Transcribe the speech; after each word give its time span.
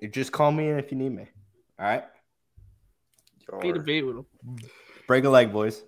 You 0.00 0.08
just 0.08 0.32
call 0.32 0.50
me 0.52 0.68
in 0.68 0.78
if 0.78 0.90
you 0.90 0.98
need 0.98 1.10
me. 1.14 1.26
All 1.78 1.86
right. 1.86 2.04
Be 3.60 3.72
the 3.72 3.80
beat 3.80 4.02
with 4.02 4.16
him. 4.16 4.26
Break 5.06 5.24
a 5.24 5.28
leg, 5.30 5.52
boys. 5.52 5.82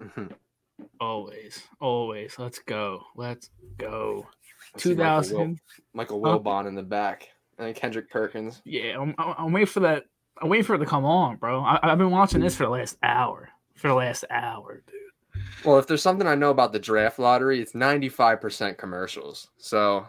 Always, 1.00 1.62
always. 1.80 2.38
Let's 2.38 2.60
go. 2.60 3.02
Let's 3.16 3.50
go. 3.78 4.26
I 4.74 4.78
see 4.78 4.82
Two 4.82 4.88
Michael 4.90 4.96
Wil- 4.98 5.06
thousand. 5.06 5.60
Michael 5.92 6.24
Huh? 6.24 6.38
Wilbon 6.38 6.66
in 6.68 6.74
the 6.76 6.82
back, 6.84 7.28
and 7.58 7.66
then 7.66 7.74
Kendrick 7.74 8.10
Perkins. 8.10 8.62
Yeah, 8.64 8.96
I'm, 9.00 9.14
I'm, 9.18 9.34
I'm 9.38 9.52
waiting 9.52 9.66
for 9.66 9.80
that. 9.80 10.04
I'm 10.40 10.48
waiting 10.48 10.64
for 10.64 10.74
it 10.76 10.78
to 10.78 10.86
come 10.86 11.04
on, 11.04 11.36
bro. 11.36 11.60
I, 11.62 11.80
I've 11.82 11.98
been 11.98 12.10
watching 12.10 12.40
this 12.40 12.54
for 12.56 12.64
the 12.64 12.70
last 12.70 12.96
hour. 13.02 13.48
For 13.74 13.88
the 13.88 13.94
last 13.94 14.24
hour, 14.30 14.82
dude. 14.86 15.42
Well, 15.64 15.78
if 15.78 15.86
there's 15.88 16.02
something 16.02 16.26
I 16.28 16.34
know 16.36 16.50
about 16.50 16.72
the 16.72 16.78
draft 16.78 17.18
lottery, 17.18 17.60
it's 17.60 17.72
95% 17.72 18.76
commercials. 18.78 19.48
So 19.56 20.06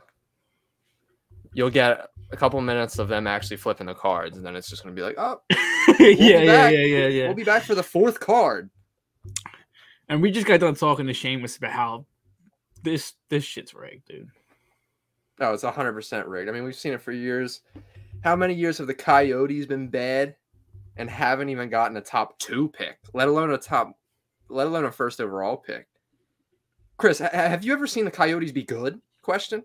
you'll 1.53 1.69
get 1.69 2.09
a 2.31 2.37
couple 2.37 2.59
minutes 2.61 2.99
of 2.99 3.07
them 3.07 3.27
actually 3.27 3.57
flipping 3.57 3.87
the 3.87 3.93
cards, 3.93 4.37
and 4.37 4.45
then 4.45 4.55
it's 4.55 4.69
just 4.69 4.83
going 4.83 4.95
to 4.95 4.99
be 4.99 5.05
like, 5.05 5.15
oh, 5.17 5.41
yeah, 5.49 5.95
be 5.97 6.15
yeah, 6.15 6.45
back. 6.45 6.73
yeah, 6.73 6.79
yeah, 6.79 7.07
yeah. 7.07 7.25
we'll 7.25 7.35
be 7.35 7.43
back 7.43 7.63
for 7.63 7.75
the 7.75 7.83
fourth 7.83 8.19
card. 8.19 8.69
And 10.07 10.21
we 10.21 10.31
just 10.31 10.47
got 10.47 10.59
done 10.59 10.75
talking 10.75 11.07
to 11.07 11.13
Seamus 11.13 11.57
about 11.57 11.71
how 11.71 12.05
this 12.83 13.13
this 13.29 13.43
shit's 13.43 13.73
rigged, 13.73 14.07
dude. 14.07 14.29
No, 15.39 15.53
it's 15.53 15.63
100% 15.63 16.27
rigged. 16.27 16.49
I 16.49 16.51
mean, 16.51 16.63
we've 16.63 16.75
seen 16.75 16.93
it 16.93 17.01
for 17.01 17.13
years. 17.13 17.61
How 18.23 18.35
many 18.35 18.53
years 18.53 18.77
have 18.79 18.87
the 18.87 18.93
Coyotes 18.93 19.65
been 19.65 19.87
bad 19.87 20.35
and 20.97 21.09
haven't 21.09 21.47
even 21.47 21.69
gotten 21.69 21.95
a 21.95 22.01
top 22.01 22.37
two 22.39 22.67
pick, 22.69 22.97
let 23.13 23.29
alone 23.29 23.51
a 23.51 23.57
top, 23.57 23.97
let 24.49 24.67
alone 24.67 24.83
a 24.83 24.91
first 24.91 25.21
overall 25.21 25.55
pick? 25.55 25.87
Chris, 26.97 27.19
have 27.19 27.63
you 27.63 27.71
ever 27.71 27.87
seen 27.87 28.03
the 28.03 28.11
Coyotes 28.11 28.51
be 28.51 28.63
good? 28.63 28.99
Question. 29.21 29.63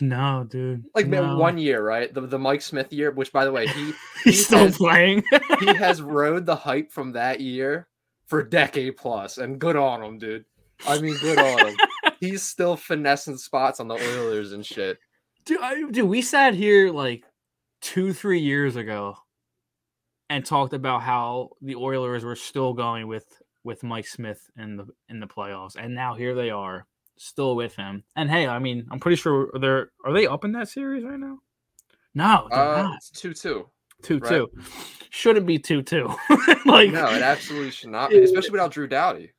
No, 0.00 0.46
dude. 0.48 0.84
Like 0.94 1.06
no. 1.06 1.36
one 1.36 1.58
year, 1.58 1.82
right? 1.84 2.12
The 2.12 2.20
the 2.22 2.38
Mike 2.38 2.62
Smith 2.62 2.92
year, 2.92 3.10
which 3.10 3.32
by 3.32 3.44
the 3.44 3.52
way, 3.52 3.66
he 3.66 3.92
He's 4.24 4.36
he 4.38 4.42
still 4.44 4.58
has- 4.60 4.76
playing. 4.76 5.24
he 5.60 5.66
has 5.74 6.02
rode 6.02 6.46
the 6.46 6.56
hype 6.56 6.90
from 6.92 7.12
that 7.12 7.40
year 7.40 7.88
for 8.26 8.42
decade 8.42 8.96
plus, 8.96 9.38
and 9.38 9.58
good 9.58 9.76
on 9.76 10.02
him, 10.02 10.18
dude. 10.18 10.44
I 10.86 10.98
mean, 11.00 11.16
good 11.18 11.38
on 11.38 11.68
him. 11.68 11.76
He's 12.20 12.42
still 12.42 12.76
finessing 12.76 13.36
spots 13.36 13.78
on 13.80 13.88
the 13.88 13.94
Oilers 13.94 14.52
and 14.52 14.64
shit. 14.64 14.98
dude, 15.44 15.60
I, 15.60 15.82
dude, 15.90 16.08
we 16.08 16.22
sat 16.22 16.54
here 16.54 16.90
like 16.90 17.24
two, 17.80 18.12
three 18.12 18.40
years 18.40 18.76
ago 18.76 19.16
and 20.28 20.44
talked 20.44 20.72
about 20.72 21.02
how 21.02 21.50
the 21.62 21.76
Oilers 21.76 22.24
were 22.24 22.36
still 22.36 22.72
going 22.74 23.06
with 23.06 23.26
with 23.64 23.82
Mike 23.82 24.06
Smith 24.06 24.40
in 24.58 24.76
the 24.76 24.86
in 25.08 25.20
the 25.20 25.26
playoffs, 25.26 25.76
and 25.78 25.94
now 25.94 26.14
here 26.14 26.34
they 26.34 26.50
are, 26.50 26.86
still 27.18 27.56
with 27.56 27.74
him. 27.76 28.04
And 28.16 28.30
hey, 28.30 28.46
I 28.46 28.58
mean, 28.58 28.86
I'm 28.90 29.00
pretty 29.00 29.16
sure 29.16 29.50
they're 29.60 29.90
are 30.04 30.12
they 30.12 30.26
up 30.26 30.44
in 30.44 30.52
that 30.52 30.68
series 30.68 31.04
right 31.04 31.18
now? 31.18 31.38
No, 32.14 32.48
Uh, 32.50 32.92
it's 32.96 33.10
two 33.10 33.34
two. 33.34 33.68
Two 34.02 34.18
right. 34.18 34.28
two. 34.30 34.50
Shouldn't 35.10 35.46
be 35.46 35.58
two 35.58 35.82
two. 35.82 36.06
like 36.66 36.90
No, 36.90 37.06
it 37.10 37.22
absolutely 37.22 37.70
should 37.70 37.90
not 37.90 38.10
be, 38.10 38.22
especially 38.22 38.50
without 38.50 38.70
Drew 38.72 38.86
Doughty. 38.86 39.32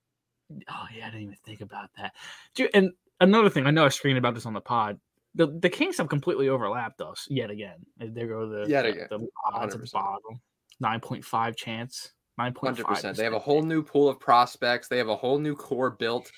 Oh 0.52 0.86
yeah, 0.95 1.08
I 1.08 1.09
didn't 1.09 1.23
even 1.23 1.38
think 1.45 1.61
about 1.61 1.89
that. 1.98 2.14
Dude, 2.55 2.70
and 2.73 2.92
another 3.20 3.50
thing, 3.50 3.66
I 3.67 3.72
know 3.72 3.86
I 3.86 3.89
screamed 3.89 4.17
about 4.17 4.33
this 4.33 4.45
on 4.45 4.53
the 4.53 4.61
pod. 4.61 5.00
The 5.36 5.48
the 5.59 5.70
Kings 5.70 5.98
have 5.98 6.09
completely 6.09 6.50
overlapped 6.50 7.02
us 7.02 7.28
yet 7.30 7.52
again. 7.52 7.78
There 7.98 8.28
go 8.28 8.48
the 8.50 8.67
Yet 8.70 8.83
the- 8.83 8.89
again, 8.89 9.08
the 9.09 9.28
odds 9.53 9.75
at 9.75 9.81
the 9.81 9.86
100%. 9.88 9.92
bottom. 9.94 10.42
Nine 10.80 11.00
point 11.00 11.23
five 11.25 11.55
chance. 11.55 12.11
Nine 12.38 12.53
point 12.53 12.78
five. 12.78 13.16
They 13.16 13.23
have 13.23 13.33
a 13.33 13.39
whole 13.39 13.61
new 13.64 13.83
pool 13.83 14.09
of 14.09 14.20
prospects. 14.20 14.88
They 14.88 14.98
have 15.00 15.09
a 15.09 15.16
whole 15.16 15.39
new 15.39 15.55
core 15.55 15.89
built 15.92 16.31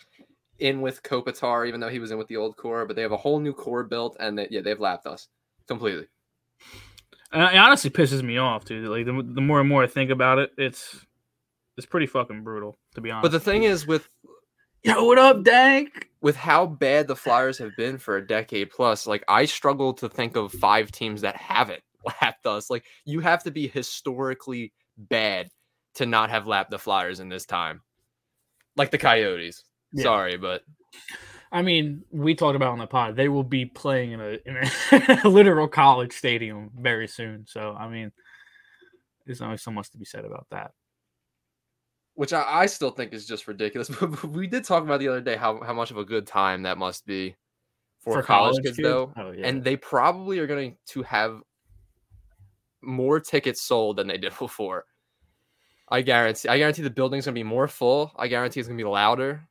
in 0.60 0.82
with 0.82 1.04
Kopitar, 1.04 1.68
even 1.68 1.80
though 1.80 1.90
he 1.90 2.00
was 2.00 2.12
in 2.12 2.18
with 2.18 2.28
the 2.28 2.38
old 2.38 2.58
core. 2.58 2.86
But 2.86 2.96
they 2.96 3.02
have 3.02 3.12
a 3.12 3.18
whole 3.18 3.40
new 3.40 3.54
core 3.54 3.84
built, 3.84 4.18
and 4.20 4.38
they, 4.38 4.48
yeah, 4.50 4.62
they've 4.62 4.80
lapped 4.80 5.08
us 5.08 5.28
completely. 5.68 6.08
And 7.32 7.44
it 7.44 7.58
honestly 7.58 7.90
pisses 7.90 8.24
me 8.24 8.38
off, 8.38 8.66
dude. 8.66 8.88
Like 8.88 9.06
the, 9.06 9.24
the 9.24 9.42
more 9.42 9.60
and 9.60 9.70
more 9.70 9.84
I 9.84 9.88
think 9.88 10.10
about 10.12 10.40
it, 10.40 10.52
it's 10.58 11.06
it's 11.78 11.86
pretty 11.86 12.08
fucking 12.08 12.44
brutal, 12.44 12.78
to 12.96 13.02
be 13.02 13.12
honest. 13.12 13.24
But 13.24 13.32
the 13.32 13.40
thing 13.40 13.64
is, 13.64 13.86
with 13.86 14.10
yo, 14.84 15.06
what 15.06 15.18
up, 15.18 15.44
Dank? 15.44 16.10
with 16.22 16.36
how 16.36 16.66
bad 16.66 17.08
the 17.08 17.16
Flyers 17.16 17.58
have 17.58 17.76
been 17.78 17.98
for 17.98 18.18
a 18.18 18.26
decade 18.26 18.72
plus, 18.72 19.08
like 19.08 19.24
I 19.28 19.46
struggle 19.46 19.94
to 19.96 20.10
think 20.10 20.36
of 20.36 20.52
five 20.52 20.92
teams 20.92 21.22
that 21.22 21.36
haven't 21.36 21.84
lapped 22.22 22.46
us. 22.46 22.70
Like 22.70 22.86
you 23.06 23.20
have 23.22 23.44
to 23.44 23.52
be 23.52 23.68
historically 23.68 24.74
bad 24.98 25.50
to 25.96 26.06
not 26.06 26.30
have 26.30 26.48
lapped 26.48 26.72
the 26.72 26.80
Flyers 26.80 27.20
in 27.20 27.30
this 27.30 27.46
time. 27.46 27.82
Like 28.76 28.92
the 28.92 28.98
Coyotes. 28.98 29.64
Yeah. 29.92 30.04
Sorry, 30.04 30.38
but 30.38 30.64
I 31.52 31.62
mean, 31.62 32.04
we 32.12 32.36
talked 32.36 32.56
about 32.56 32.72
on 32.74 32.80
the 32.80 32.88
pod. 32.88 33.16
They 33.16 33.30
will 33.30 33.44
be 33.44 33.66
playing 33.66 34.12
in 34.12 34.22
a 34.22 34.38
in 34.46 34.58
a 35.24 35.28
literal 35.30 35.68
college 35.68 36.14
stadium 36.14 36.72
very 36.80 37.08
soon. 37.08 37.46
So 37.48 37.76
I 37.78 37.88
mean, 37.90 38.12
there's 39.26 39.42
only 39.42 39.58
so 39.58 39.72
much 39.72 39.90
to 39.92 39.98
be 39.98 40.06
said 40.06 40.26
about 40.26 40.48
that. 40.52 40.72
which 42.16 42.34
I, 42.34 42.44
I 42.44 42.66
still 42.66 42.92
think 42.92 43.14
is 43.14 43.26
just 43.26 43.48
ridiculous. 43.48 43.90
But 44.00 44.24
we 44.26 44.48
did 44.48 44.64
talk 44.66 44.84
about 44.84 45.00
the 45.00 45.08
other 45.08 45.22
day 45.22 45.36
how, 45.38 45.62
how 45.62 45.74
much 45.74 45.92
of 45.92 45.98
a 45.98 46.04
good 46.06 46.28
time 46.28 46.64
that 46.64 46.78
must 46.78 47.06
be 47.06 47.36
for, 48.00 48.22
college, 48.24 48.62
kids, 48.64 48.78
though. 48.78 49.14
Oh, 49.18 49.32
yeah. 49.32 49.48
And 49.48 49.64
they 49.64 49.78
probably 49.78 50.40
are 50.40 50.48
going 50.48 50.78
to 50.88 51.04
have 51.04 51.42
more 52.82 53.20
tickets 53.20 53.62
sold 53.62 53.98
than 53.98 54.08
they 54.08 54.18
did 54.18 54.34
before. 54.40 54.86
I 55.90 56.02
guarantee. 56.02 56.50
I 56.50 56.58
guarantee 56.58 56.84
the 56.84 56.90
building's 56.90 57.26
gonna 57.26 57.36
be 57.36 57.44
more 57.44 57.68
full. 57.68 58.12
I 58.18 58.28
guarantee 58.28 58.60
it's 58.60 58.68
gonna 58.70 58.78
be 58.78 58.84
louder. 58.84 59.48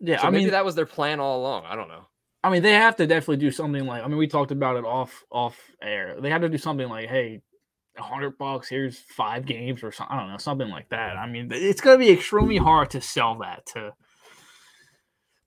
Yeah, 0.00 0.20
So 0.20 0.26
I 0.28 0.30
maybe 0.30 0.44
mean, 0.44 0.52
that 0.52 0.64
was 0.64 0.74
their 0.74 0.86
plan 0.86 1.20
all 1.20 1.40
along. 1.40 1.64
I 1.66 1.74
don't 1.76 1.88
know. 1.88 2.06
I 2.44 2.50
mean, 2.50 2.62
they 2.62 2.72
have 2.72 2.96
to 2.96 3.06
definitely 3.06 3.38
do 3.38 3.50
something 3.50 3.86
like. 3.86 4.04
I 4.04 4.08
mean, 4.08 4.18
we 4.18 4.28
talked 4.28 4.52
about 4.52 4.76
it 4.76 4.84
off 4.84 5.24
off 5.30 5.58
air. 5.82 6.20
They 6.20 6.30
had 6.30 6.42
to 6.42 6.48
do 6.48 6.58
something 6.58 6.88
like, 6.88 7.08
hey, 7.08 7.40
a 7.98 8.02
hundred 8.02 8.38
bucks. 8.38 8.68
Here's 8.68 8.98
five 8.98 9.46
games 9.46 9.82
or 9.82 9.90
something. 9.90 10.16
I 10.16 10.20
don't 10.20 10.30
know, 10.30 10.38
something 10.38 10.68
like 10.68 10.88
that. 10.90 11.16
I 11.16 11.26
mean, 11.26 11.48
it's 11.50 11.80
gonna 11.80 11.98
be 11.98 12.10
extremely 12.10 12.56
hard 12.56 12.90
to 12.90 13.00
sell 13.00 13.38
that 13.38 13.66
to 13.74 13.92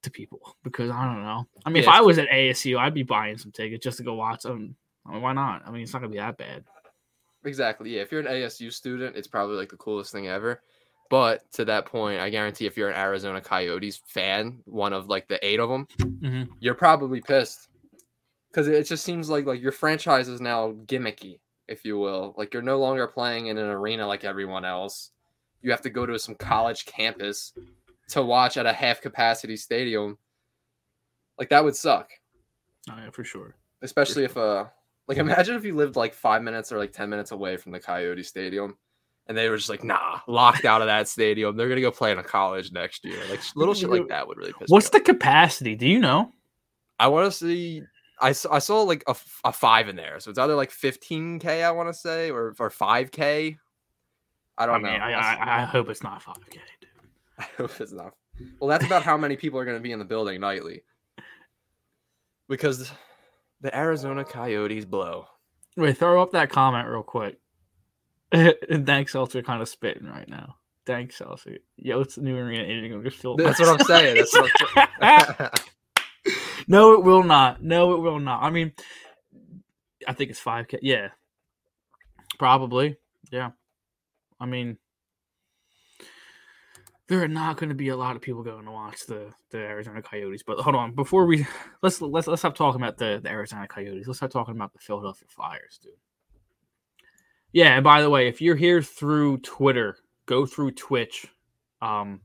to 0.04 0.12
people 0.12 0.58
because 0.64 0.90
I 0.92 1.06
don't 1.06 1.24
know. 1.24 1.46
I 1.66 1.70
mean, 1.70 1.84
Yeah, 1.84 1.90
if 1.90 1.96
I 1.96 2.02
was 2.02 2.18
at 2.18 2.30
ASU, 2.30 2.78
I'd 2.78 2.94
be 2.94 3.04
buying 3.04 3.38
some 3.38 3.52
tickets 3.52 3.84
just 3.84 3.98
to 3.98 4.04
go 4.04 4.16
watch 4.16 4.44
them. 4.44 4.76
I 5.06 5.14
mean, 5.14 5.22
why 5.22 5.34
not? 5.34 5.64
I 5.66 5.72
mean, 5.72 5.84
it's 5.84 5.94
not 5.94 6.00
gonna 6.00 6.12
be 6.12 6.18
that 6.18 6.38
bad. 6.38 6.64
Exactly. 7.46 7.96
Yeah. 7.96 8.02
If 8.02 8.12
you're 8.12 8.22
an 8.22 8.28
ASU 8.28 8.72
student, 8.74 9.16
it's 9.16 9.28
probably 9.28 9.56
like 9.56 9.70
the 9.70 9.78
coolest 9.78 10.12
thing 10.12 10.28
ever. 10.28 10.62
But 11.09 11.52
to 11.53 11.66
that 11.66 11.86
point, 11.88 12.20
I 12.22 12.30
guarantee 12.30 12.66
if 12.68 12.78
you're 12.78 12.90
an 12.90 12.97
Arizona 12.97 13.42
Coyotes 13.42 13.97
fan, 14.06 14.59
one 14.66 14.94
of 14.94 15.08
like 15.09 15.28
the 15.28 15.44
eight 15.46 15.59
of 15.59 15.70
them, 15.70 15.88
Mhm. 15.97 16.50
you're 16.59 16.75
probably 16.75 17.20
pissed 17.20 17.68
because 18.52 18.68
it 18.68 18.84
just 18.88 19.03
seems 19.03 19.30
like 19.30 19.46
like 19.46 19.62
your 19.62 19.72
franchise 19.72 20.28
is 20.28 20.40
now 20.40 20.72
gimmicky, 20.86 21.40
if 21.68 21.84
you 21.84 21.97
will. 21.97 22.36
Like 22.38 22.53
you're 22.53 22.62
no 22.62 22.78
longer 22.80 23.08
playing 23.08 23.47
in 23.47 23.58
an 23.58 23.70
arena 23.70 24.06
like 24.08 24.24
everyone 24.24 24.66
else. 24.66 25.12
You 25.62 25.72
have 25.72 25.81
to 25.81 25.90
go 25.90 26.06
to 26.06 26.18
some 26.20 26.36
college 26.36 26.86
campus 26.86 27.53
to 28.09 28.24
watch 28.24 28.58
at 28.58 28.66
a 28.66 28.74
half 28.74 29.02
capacity 29.02 29.56
stadium. 29.58 30.18
Like 31.40 31.50
that 31.50 31.64
would 31.64 31.76
suck, 31.76 32.12
Oh 32.90 32.96
yeah, 32.97 33.09
for 33.12 33.24
sure. 33.24 33.56
especially 33.81 34.26
if 34.26 34.38
uh 34.38 34.66
like 35.08 35.18
imagine 35.18 35.56
if 35.56 35.66
you 35.66 35.76
lived 35.76 35.96
like 35.96 36.14
five 36.14 36.44
minutes 36.44 36.72
or 36.72 36.78
like 36.78 36.91
ten 36.91 37.09
minutes 37.09 37.31
away 37.31 37.58
from 37.58 37.72
the 37.72 37.80
Coyote 37.80 38.22
Stadium. 38.24 38.78
And 39.29 39.38
they 39.38 39.47
were 39.47 39.57
just 39.57 39.69
like, 39.69 39.84
nah, 39.84 40.19
locked 40.28 40.66
out 40.66 40.81
of 40.81 40.88
that 40.88 41.07
stadium. 41.07 41.56
They're 41.56 41.69
gonna 41.69 41.81
go 41.81 41.91
play 41.91 42.12
in 42.12 42.17
a 42.17 42.23
college 42.23 42.72
next 42.72 43.06
year. 43.06 43.19
Like 43.29 43.40
little 43.56 43.75
shit 43.75 43.90
like 43.90 44.07
that 44.09 44.28
would 44.28 44.38
really 44.38 44.53
piss 44.53 44.62
me 44.62 44.73
What's 44.73 44.90
the 44.90 45.00
capacity? 45.00 45.75
Do 45.75 45.88
you 45.88 46.00
know? 46.00 46.34
I 47.00 47.07
want 47.07 47.31
to 47.31 47.38
see. 47.38 47.84
I 48.19 48.34
saw, 48.34 48.53
I 48.53 48.59
saw 48.59 48.81
like 48.81 49.03
a, 49.07 49.16
a 49.45 49.53
five 49.53 49.88
in 49.88 49.95
there, 49.95 50.19
so 50.19 50.29
it's 50.29 50.40
either 50.40 50.56
like 50.56 50.72
15k, 50.72 51.63
I 51.63 51.72
want 51.72 51.88
to 51.88 51.94
say, 51.94 52.31
or 52.31 52.56
or 52.59 52.69
5k. 52.69 53.56
I 54.57 54.66
don't 54.66 54.75
I 54.75 54.78
know. 54.79 54.91
mean, 54.91 55.01
I, 55.01 55.13
I, 55.13 55.61
I 55.61 55.66
hope 55.66 55.90
it's 55.90 56.03
not 56.03 56.22
five 56.22 56.35
K, 56.50 56.59
dude. 56.81 56.90
I 57.38 57.44
hope 57.56 57.79
it's 57.79 57.94
not. 57.94 58.16
Well, 58.59 58.67
that's 58.67 58.85
about 58.85 59.03
how 59.03 59.16
many 59.16 59.38
people 59.38 59.59
are 59.59 59.63
going 59.66 59.78
to 59.78 59.81
be 59.81 59.91
in 59.91 60.00
the 60.00 60.06
building 60.06 60.41
nightly, 60.41 60.81
because 62.50 62.91
the 63.61 63.78
Arizona 63.78 64.25
Coyotes 64.25 64.85
blow. 64.85 65.28
Wait, 65.78 65.97
throw 65.97 66.22
up 66.22 66.32
that 66.32 66.49
comment 66.49 66.87
real 66.90 67.03
quick. 67.03 67.40
Dank 68.31 69.09
Seltzer 69.09 69.41
kind 69.41 69.61
of 69.61 69.70
spitting 69.70 70.08
right 70.08 70.28
now. 70.28 70.55
Dank 70.85 71.11
Seltzer. 71.11 71.58
Yo, 71.78 72.02
it's 72.02 72.16
the 72.16 72.22
new 72.22 72.37
arena. 72.37 73.03
Just 73.03 73.17
fill 73.17 73.35
That's 73.35 73.59
what 73.59 73.79
I'm 73.79 73.85
saying. 73.85 74.17
That's 74.17 74.34
what 74.34 74.52
I'm 75.02 75.35
saying. 75.37 76.35
no, 76.67 76.93
it 76.93 77.03
will 77.03 77.23
not. 77.23 77.61
No, 77.61 77.93
it 77.93 77.99
will 77.99 78.20
not. 78.20 78.43
I 78.43 78.49
mean, 78.49 78.73
I 80.08 80.14
think 80.14 80.31
it's 80.31 80.41
5K. 80.41 80.79
Yeah. 80.81 81.09
Probably. 82.37 82.97
Yeah. 83.31 83.52
I 84.40 84.46
mean, 84.46 84.78
there 87.08 87.22
are 87.23 87.28
not 87.28 87.58
going 87.58 87.70
to 87.70 87.75
be 87.75 87.90
a 87.90 87.97
lot 87.97 88.16
of 88.16 88.22
people 88.22 88.43
going 88.43 88.66
to 88.66 88.72
watch 88.72 89.05
the, 89.08 89.32
the 89.49 89.58
Arizona 89.58 90.02
Coyotes. 90.02 90.43
But 90.43 90.59
hold 90.59 90.75
on, 90.75 90.93
before 90.93 91.25
we 91.25 91.46
let's 91.82 92.02
let's 92.02 92.28
let's 92.28 92.41
stop 92.41 92.55
talking 92.55 92.82
about 92.82 92.97
the, 92.97 93.20
the 93.22 93.29
Arizona 93.29 93.67
Coyotes. 93.67 94.08
Let's 94.08 94.20
start 94.20 94.32
talking 94.32 94.55
about 94.55 94.73
the 94.73 94.79
Philadelphia 94.79 95.28
Flyers, 95.28 95.79
dude. 95.84 95.93
Yeah, 97.51 97.75
and 97.75 97.84
by 97.84 98.01
the 98.01 98.09
way, 98.09 98.28
if 98.28 98.41
you're 98.41 98.55
here 98.55 98.81
through 98.81 99.40
Twitter, 99.40 99.97
go 100.25 100.46
through 100.46 100.72
Twitch. 100.72 101.28
Um, 101.81 102.22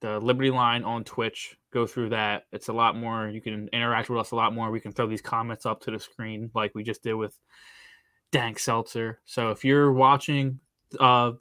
the 0.00 0.18
Liberty 0.18 0.50
Line 0.50 0.84
on 0.84 1.04
Twitch. 1.04 1.56
Go 1.72 1.86
through 1.86 2.10
that. 2.10 2.42
It's 2.52 2.68
a 2.68 2.72
lot 2.72 2.96
more. 2.96 3.28
You 3.28 3.40
can 3.40 3.68
interact 3.72 4.10
with 4.10 4.18
us 4.18 4.32
a 4.32 4.36
lot 4.36 4.52
more. 4.54 4.70
We 4.70 4.80
can 4.80 4.92
throw 4.92 5.06
these 5.06 5.22
comments 5.22 5.64
up 5.64 5.80
to 5.82 5.90
the 5.90 5.98
screen 5.98 6.50
like 6.54 6.74
we 6.74 6.82
just 6.82 7.02
did 7.02 7.14
with 7.14 7.38
Dank 8.32 8.58
Seltzer. 8.58 9.20
So 9.24 9.50
if 9.50 9.64
you're 9.64 9.92
watching 9.92 10.60
uh, 11.00 11.32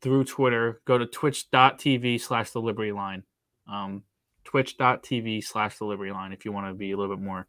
through 0.00 0.24
Twitter, 0.24 0.80
go 0.84 0.98
to 0.98 1.06
twitch.tv 1.06 2.20
slash 2.20 2.50
the 2.50 2.60
Liberty 2.60 2.92
Line. 2.92 3.22
Um, 3.70 4.02
twitch.tv 4.44 5.44
slash 5.44 5.78
the 5.78 5.84
Liberty 5.84 6.10
Line 6.10 6.32
if 6.32 6.44
you 6.44 6.52
want 6.52 6.66
to 6.66 6.74
be 6.74 6.92
a 6.92 6.96
little 6.96 7.14
bit 7.14 7.22
more 7.22 7.46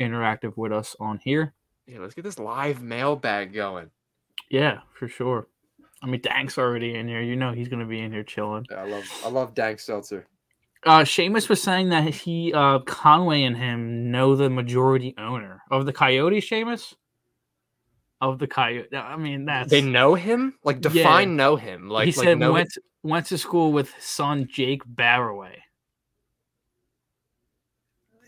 interactive 0.00 0.56
with 0.56 0.72
us 0.72 0.96
on 1.00 1.18
here. 1.22 1.54
Yeah, 1.86 2.00
let's 2.00 2.14
get 2.14 2.24
this 2.24 2.40
live 2.40 2.82
mailbag 2.82 3.54
going. 3.54 3.90
Yeah, 4.50 4.80
for 4.98 5.08
sure. 5.08 5.48
I 6.02 6.06
mean, 6.06 6.20
Dank's 6.20 6.58
already 6.58 6.94
in 6.94 7.08
here. 7.08 7.22
You 7.22 7.36
know 7.36 7.52
he's 7.52 7.68
gonna 7.68 7.86
be 7.86 8.00
in 8.00 8.12
here 8.12 8.22
chilling. 8.22 8.66
Yeah, 8.70 8.82
I 8.82 8.84
love 8.84 9.04
I 9.24 9.28
love 9.28 9.54
Dank 9.54 9.80
Seltzer. 9.80 10.26
Uh, 10.84 11.00
Seamus 11.00 11.48
was 11.48 11.60
saying 11.60 11.88
that 11.88 12.04
he, 12.14 12.52
uh, 12.52 12.78
Conway 12.80 13.42
and 13.42 13.56
him 13.56 14.12
know 14.12 14.36
the 14.36 14.48
majority 14.48 15.14
owner 15.18 15.62
of 15.70 15.84
the 15.84 15.92
Coyote. 15.92 16.40
Seamus 16.40 16.94
of 18.20 18.38
the 18.38 18.46
Coyote. 18.46 18.94
I 18.94 19.16
mean, 19.16 19.46
that's 19.46 19.70
They 19.70 19.82
know 19.82 20.14
him? 20.14 20.54
Like 20.62 20.76
Yeah. 20.76 20.82
define 20.82 21.34
know 21.36 21.56
him. 21.56 21.88
Like 21.88 22.06
he 22.06 22.12
like 22.12 22.24
said 22.24 22.38
know 22.38 22.52
went 22.52 22.70
went 23.02 23.26
to 23.26 23.38
school 23.38 23.72
with 23.72 23.92
son 24.00 24.46
Jake 24.48 24.84
Barroway. 24.84 25.56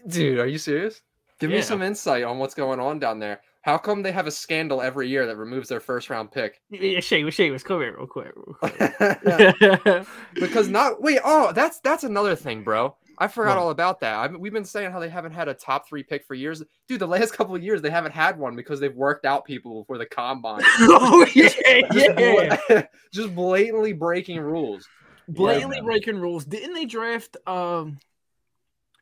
Dude, 0.06 0.38
are 0.38 0.46
you 0.46 0.58
serious? 0.58 1.02
Give 1.38 1.50
Yeah. 1.50 1.56
me 1.56 1.62
some 1.62 1.82
insight 1.82 2.24
on 2.24 2.38
what's 2.38 2.54
going 2.54 2.80
on 2.80 2.98
down 2.98 3.18
there. 3.18 3.40
How 3.68 3.76
come 3.76 4.00
they 4.00 4.12
have 4.12 4.26
a 4.26 4.30
scandal 4.30 4.80
every 4.80 5.10
year 5.10 5.26
that 5.26 5.36
removes 5.36 5.68
their 5.68 5.78
first 5.78 6.08
round 6.08 6.32
pick? 6.32 6.62
Yeah, 6.70 7.00
Seamus, 7.00 7.62
come 7.62 7.82
here 7.82 7.94
real 7.98 8.06
quick. 8.06 8.32
Because 10.34 10.68
not 10.70 11.02
wait, 11.02 11.20
oh, 11.22 11.52
that's 11.52 11.78
that's 11.80 12.02
another 12.02 12.34
thing, 12.34 12.62
bro. 12.62 12.96
I 13.18 13.28
forgot 13.28 13.58
What? 13.58 13.62
all 13.64 13.68
about 13.68 14.00
that. 14.00 14.14
I, 14.14 14.26
we've 14.28 14.54
been 14.54 14.64
saying 14.64 14.90
how 14.90 15.00
they 15.00 15.10
haven't 15.10 15.32
had 15.32 15.48
a 15.48 15.54
top 15.54 15.86
three 15.86 16.02
pick 16.02 16.24
for 16.24 16.32
years. 16.32 16.62
Dude, 16.88 17.00
the 17.00 17.06
last 17.06 17.32
couple 17.36 17.54
of 17.54 17.62
years 17.62 17.82
they 17.82 17.90
haven't 17.90 18.12
had 18.12 18.38
one 18.38 18.56
because 18.56 18.80
they've 18.80 18.96
worked 18.96 19.26
out 19.26 19.44
people 19.44 19.82
before 19.82 19.98
the 19.98 20.06
combine. 20.06 20.62
oh 20.64 21.26
yeah, 21.34 21.50
Just, 21.92 22.18
yeah. 22.18 22.86
just 23.12 23.34
blatantly 23.34 23.92
breaking 23.92 24.40
rules. 24.40 24.88
Blatantly 25.28 25.76
man. 25.76 25.84
breaking 25.84 26.16
rules. 26.18 26.46
Didn't 26.46 26.72
they 26.72 26.86
draft? 26.86 27.36
Um, 27.46 27.98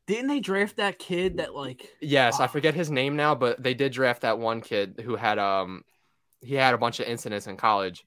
didn't 0.06 0.29
they 0.29 0.41
draft 0.41 0.76
that 0.76 0.99
kid 0.99 1.38
that 1.38 1.55
like? 1.55 1.88
Yes, 2.00 2.41
I 2.41 2.44
Ah. 2.44 2.47
forget 2.49 2.75
his 2.75 2.91
name 2.91 3.17
now, 3.17 3.35
but 3.35 3.62
they 3.62 3.75
did 3.75 3.93
draft 3.93 4.23
that 4.23 4.38
one 4.38 4.61
kid 4.61 5.03
who 5.05 5.17
had 5.17 5.38
um 5.38 5.82
he 6.41 6.55
had 6.55 6.75
a 6.75 6.79
bunch 6.79 7.00
of 7.00 7.06
incidents 7.06 7.47
in 7.47 7.56
college. 7.56 8.05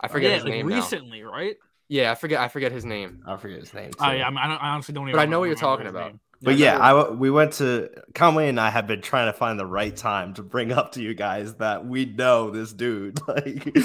I 0.00 0.08
forget 0.08 0.30
yeah, 0.30 0.34
his 0.36 0.44
like 0.44 0.52
name 0.52 0.68
now. 0.68 0.76
recently, 0.76 1.22
right? 1.22 1.56
Yeah, 1.88 2.12
I 2.12 2.14
forget 2.14 2.40
I 2.40 2.48
forget 2.48 2.72
his 2.72 2.84
name. 2.84 3.22
I 3.26 3.36
forget 3.36 3.60
his 3.60 3.74
name. 3.74 3.90
Too. 3.92 4.04
yeah, 4.04 4.26
I, 4.26 4.30
mean, 4.30 4.38
I, 4.38 4.48
don't, 4.48 4.62
I 4.62 4.68
honestly 4.70 4.94
don't 4.94 5.04
even. 5.08 5.16
But 5.16 5.22
I 5.22 5.26
know 5.26 5.40
what 5.40 5.46
you're 5.46 5.56
talking 5.56 5.86
about. 5.86 6.12
name. 6.12 6.20
But 6.42 6.54
I 6.54 6.56
yeah, 6.56 6.78
I 6.78 6.90
I 6.90 6.92
w- 6.92 7.18
we 7.18 7.30
went 7.30 7.54
to 7.54 7.90
Conway 8.14 8.48
and 8.48 8.60
I 8.60 8.70
have 8.70 8.86
been 8.86 9.00
trying 9.00 9.26
to 9.32 9.32
find 9.32 9.58
the 9.58 9.66
right 9.66 9.94
time 9.96 10.34
to 10.34 10.42
bring 10.42 10.72
up 10.72 10.92
to 10.92 11.02
you 11.02 11.14
guys 11.14 11.54
that 11.54 11.86
we 11.86 12.04
know 12.06 12.50
this 12.50 12.72
dude. 12.72 13.18
Like, 13.28 13.76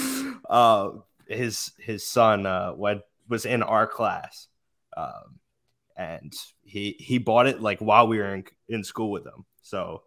uh, 0.50 0.92
his 1.28 1.72
his 1.80 2.06
son 2.08 2.46
uh 2.46 2.74
went 2.76 3.02
was 3.28 3.46
in 3.46 3.64
our 3.64 3.86
class, 3.88 4.48
um, 4.98 5.39
and 6.00 6.34
he 6.64 6.96
he 7.00 7.18
bought 7.20 7.46
it 7.48 7.62
like 7.62 7.80
while 7.80 8.08
we 8.08 8.18
were 8.18 8.34
in 8.34 8.46
in 8.70 8.84
school 8.84 9.12
with 9.12 9.26
him. 9.26 9.46
So 9.62 10.04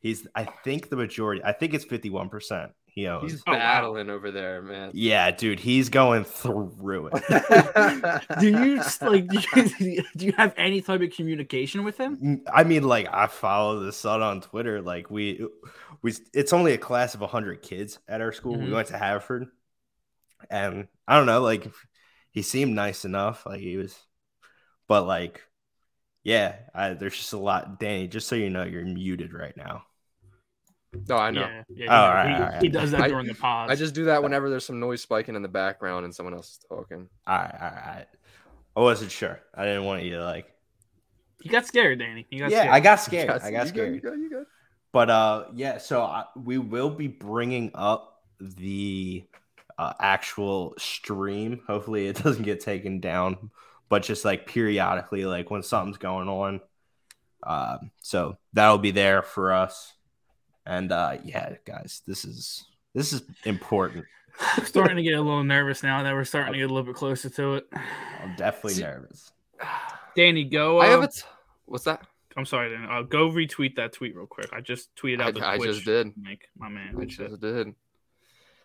he's 0.00 0.26
I 0.34 0.44
think 0.44 0.88
the 0.88 0.96
majority. 0.96 1.42
I 1.44 1.52
think 1.52 1.74
it's 1.74 1.84
fifty 1.84 2.08
one 2.10 2.28
percent 2.30 2.72
he 2.86 3.08
owns. 3.08 3.32
He's 3.32 3.42
Oh, 3.46 3.52
wow. 3.52 3.58
battling 3.58 4.10
over 4.10 4.30
there, 4.30 4.60
man. 4.62 4.90
yeah, 4.92 5.30
dude, 5.30 5.58
he's 5.58 5.88
going 5.88 6.24
through 6.24 7.10
it. 7.12 8.22
Do 8.40 8.48
you 8.48 8.82
like? 9.00 9.26
Do 9.78 9.84
you, 9.90 10.04
do 10.16 10.26
you 10.26 10.32
have 10.36 10.52
any 10.58 10.80
type 10.82 11.00
of 11.00 11.10
communication 11.10 11.84
with 11.84 11.96
him? 11.96 12.42
I 12.52 12.64
mean, 12.64 12.82
like 12.84 13.08
I 13.12 13.26
follow 13.28 13.80
the 13.80 13.92
son 13.92 14.20
on 14.22 14.42
Twitter. 14.42 14.82
Like 14.82 15.10
we, 15.10 15.44
we, 16.02 16.14
it's 16.34 16.52
only 16.52 16.72
a 16.74 16.78
class 16.78 17.14
of 17.14 17.20
hundred 17.22 17.62
kids 17.62 17.98
at 18.08 18.20
our 18.20 18.32
school. 18.32 18.56
Mhm. 18.56 18.66
We 18.66 18.72
went 18.72 18.88
to 18.88 18.98
Haverford, 18.98 19.48
and 20.50 20.86
I 21.08 21.16
don't 21.16 21.26
know, 21.26 21.40
like 21.40 21.66
he 22.30 22.42
seemed 22.42 22.74
nice 22.74 23.04
enough. 23.06 23.46
Like 23.46 23.60
he 23.60 23.76
was, 23.78 23.98
but 24.88 25.06
like, 25.06 25.40
yeah, 26.24 26.56
I, 26.74 26.94
there's 26.94 27.16
just 27.16 27.32
a 27.32 27.38
lot. 27.38 27.80
Danny, 27.80 28.08
just 28.08 28.28
so 28.28 28.34
you 28.36 28.50
know, 28.50 28.64
you're 28.64 28.84
muted 28.84 29.32
right 29.32 29.56
now. 29.56 29.84
No, 31.08 31.16
I 31.16 31.30
know. 31.30 31.40
Yeah, 31.40 31.62
yeah. 31.70 31.86
Oh, 31.88 32.04
you 32.04 32.08
alright, 32.08 32.28
he, 32.28 32.42
alright. 32.42 32.62
he 32.62 32.68
does 32.68 32.90
that 32.90 33.00
I- 33.02 33.08
during 33.08 33.26
the 33.26 33.34
pod. 33.34 33.70
I 33.70 33.74
just 33.76 33.94
do 33.94 34.04
that 34.06 34.22
whenever 34.22 34.50
there's 34.50 34.64
some 34.66 34.78
noise 34.78 35.00
spiking 35.00 35.34
in 35.34 35.42
the 35.42 35.48
background 35.48 36.04
and 36.04 36.14
someone 36.14 36.34
else 36.34 36.50
is 36.50 36.58
talking. 36.68 37.08
All 37.26 37.38
right, 37.38 37.54
all 37.54 37.68
right, 37.70 37.82
all 37.86 37.94
right. 37.94 38.06
I 38.76 38.80
wasn't 38.80 39.10
sure. 39.10 39.40
I 39.54 39.64
didn't 39.64 39.84
want 39.84 40.02
you 40.02 40.16
to 40.16 40.24
like. 40.24 40.46
You 41.42 41.50
got 41.50 41.66
scared, 41.66 41.98
Danny. 41.98 42.26
He 42.30 42.38
got 42.38 42.50
Yeah, 42.50 42.60
scared. 42.60 42.74
I 42.74 42.80
got 42.80 42.96
scared. 43.00 43.28
Yes, 43.28 43.42
I 43.44 43.50
got 43.50 43.66
you 43.66 43.72
good, 43.72 43.72
scared. 43.72 43.94
you 43.94 44.00
good, 44.00 44.20
you 44.20 44.30
good. 44.30 44.46
But 44.92 45.10
uh, 45.10 45.44
yeah. 45.54 45.78
So 45.78 46.02
I, 46.02 46.24
we 46.36 46.58
will 46.58 46.90
be 46.90 47.08
bringing 47.08 47.70
up 47.74 48.22
the 48.40 49.24
uh, 49.78 49.94
actual 49.98 50.74
stream. 50.78 51.62
Hopefully, 51.66 52.06
it 52.06 52.16
doesn't 52.22 52.44
get 52.44 52.60
taken 52.60 53.00
down, 53.00 53.50
but 53.92 54.02
just 54.02 54.24
like 54.24 54.46
periodically, 54.46 55.26
like 55.26 55.50
when 55.50 55.62
something's 55.62 55.98
going 55.98 56.26
on. 56.26 56.62
Um, 57.42 57.90
so 58.00 58.38
that'll 58.54 58.78
be 58.78 58.90
there 58.90 59.20
for 59.20 59.52
us. 59.52 59.92
And 60.64 60.90
uh, 60.90 61.18
yeah, 61.22 61.56
guys, 61.66 62.00
this 62.06 62.24
is 62.24 62.64
this 62.94 63.12
is 63.12 63.20
important. 63.44 64.06
I'm 64.56 64.64
starting 64.64 64.96
to 64.96 65.02
get 65.02 65.12
a 65.12 65.20
little 65.20 65.44
nervous 65.44 65.82
now 65.82 66.02
that 66.04 66.14
we're 66.14 66.24
starting 66.24 66.54
to 66.54 66.58
get 66.58 66.70
a 66.70 66.72
little 66.72 66.90
bit 66.90 66.94
closer 66.94 67.28
to 67.28 67.56
it. 67.56 67.66
I'm 68.22 68.34
definitely 68.34 68.72
See- 68.72 68.82
nervous. 68.82 69.30
Danny, 70.16 70.44
go. 70.44 70.80
I 70.80 70.86
have 70.86 71.00
uh, 71.00 71.08
a. 71.08 71.08
T- 71.08 71.22
What's 71.66 71.84
that? 71.84 72.00
I'm 72.34 72.46
sorry, 72.46 72.70
Danny. 72.70 72.86
Uh, 72.90 73.02
go 73.02 73.28
retweet 73.28 73.76
that 73.76 73.92
tweet 73.92 74.16
real 74.16 74.26
quick. 74.26 74.48
I 74.54 74.62
just 74.62 74.88
tweeted 74.96 75.20
out 75.20 75.28
I, 75.28 75.32
the 75.32 75.46
I 75.46 75.56
Twitch 75.58 75.70
just 75.70 75.84
did. 75.84 76.14
link. 76.24 76.48
My 76.56 76.70
man. 76.70 76.94
I 76.96 77.00
That's 77.00 77.18
it. 77.18 77.28
just 77.28 77.42
did. 77.42 77.74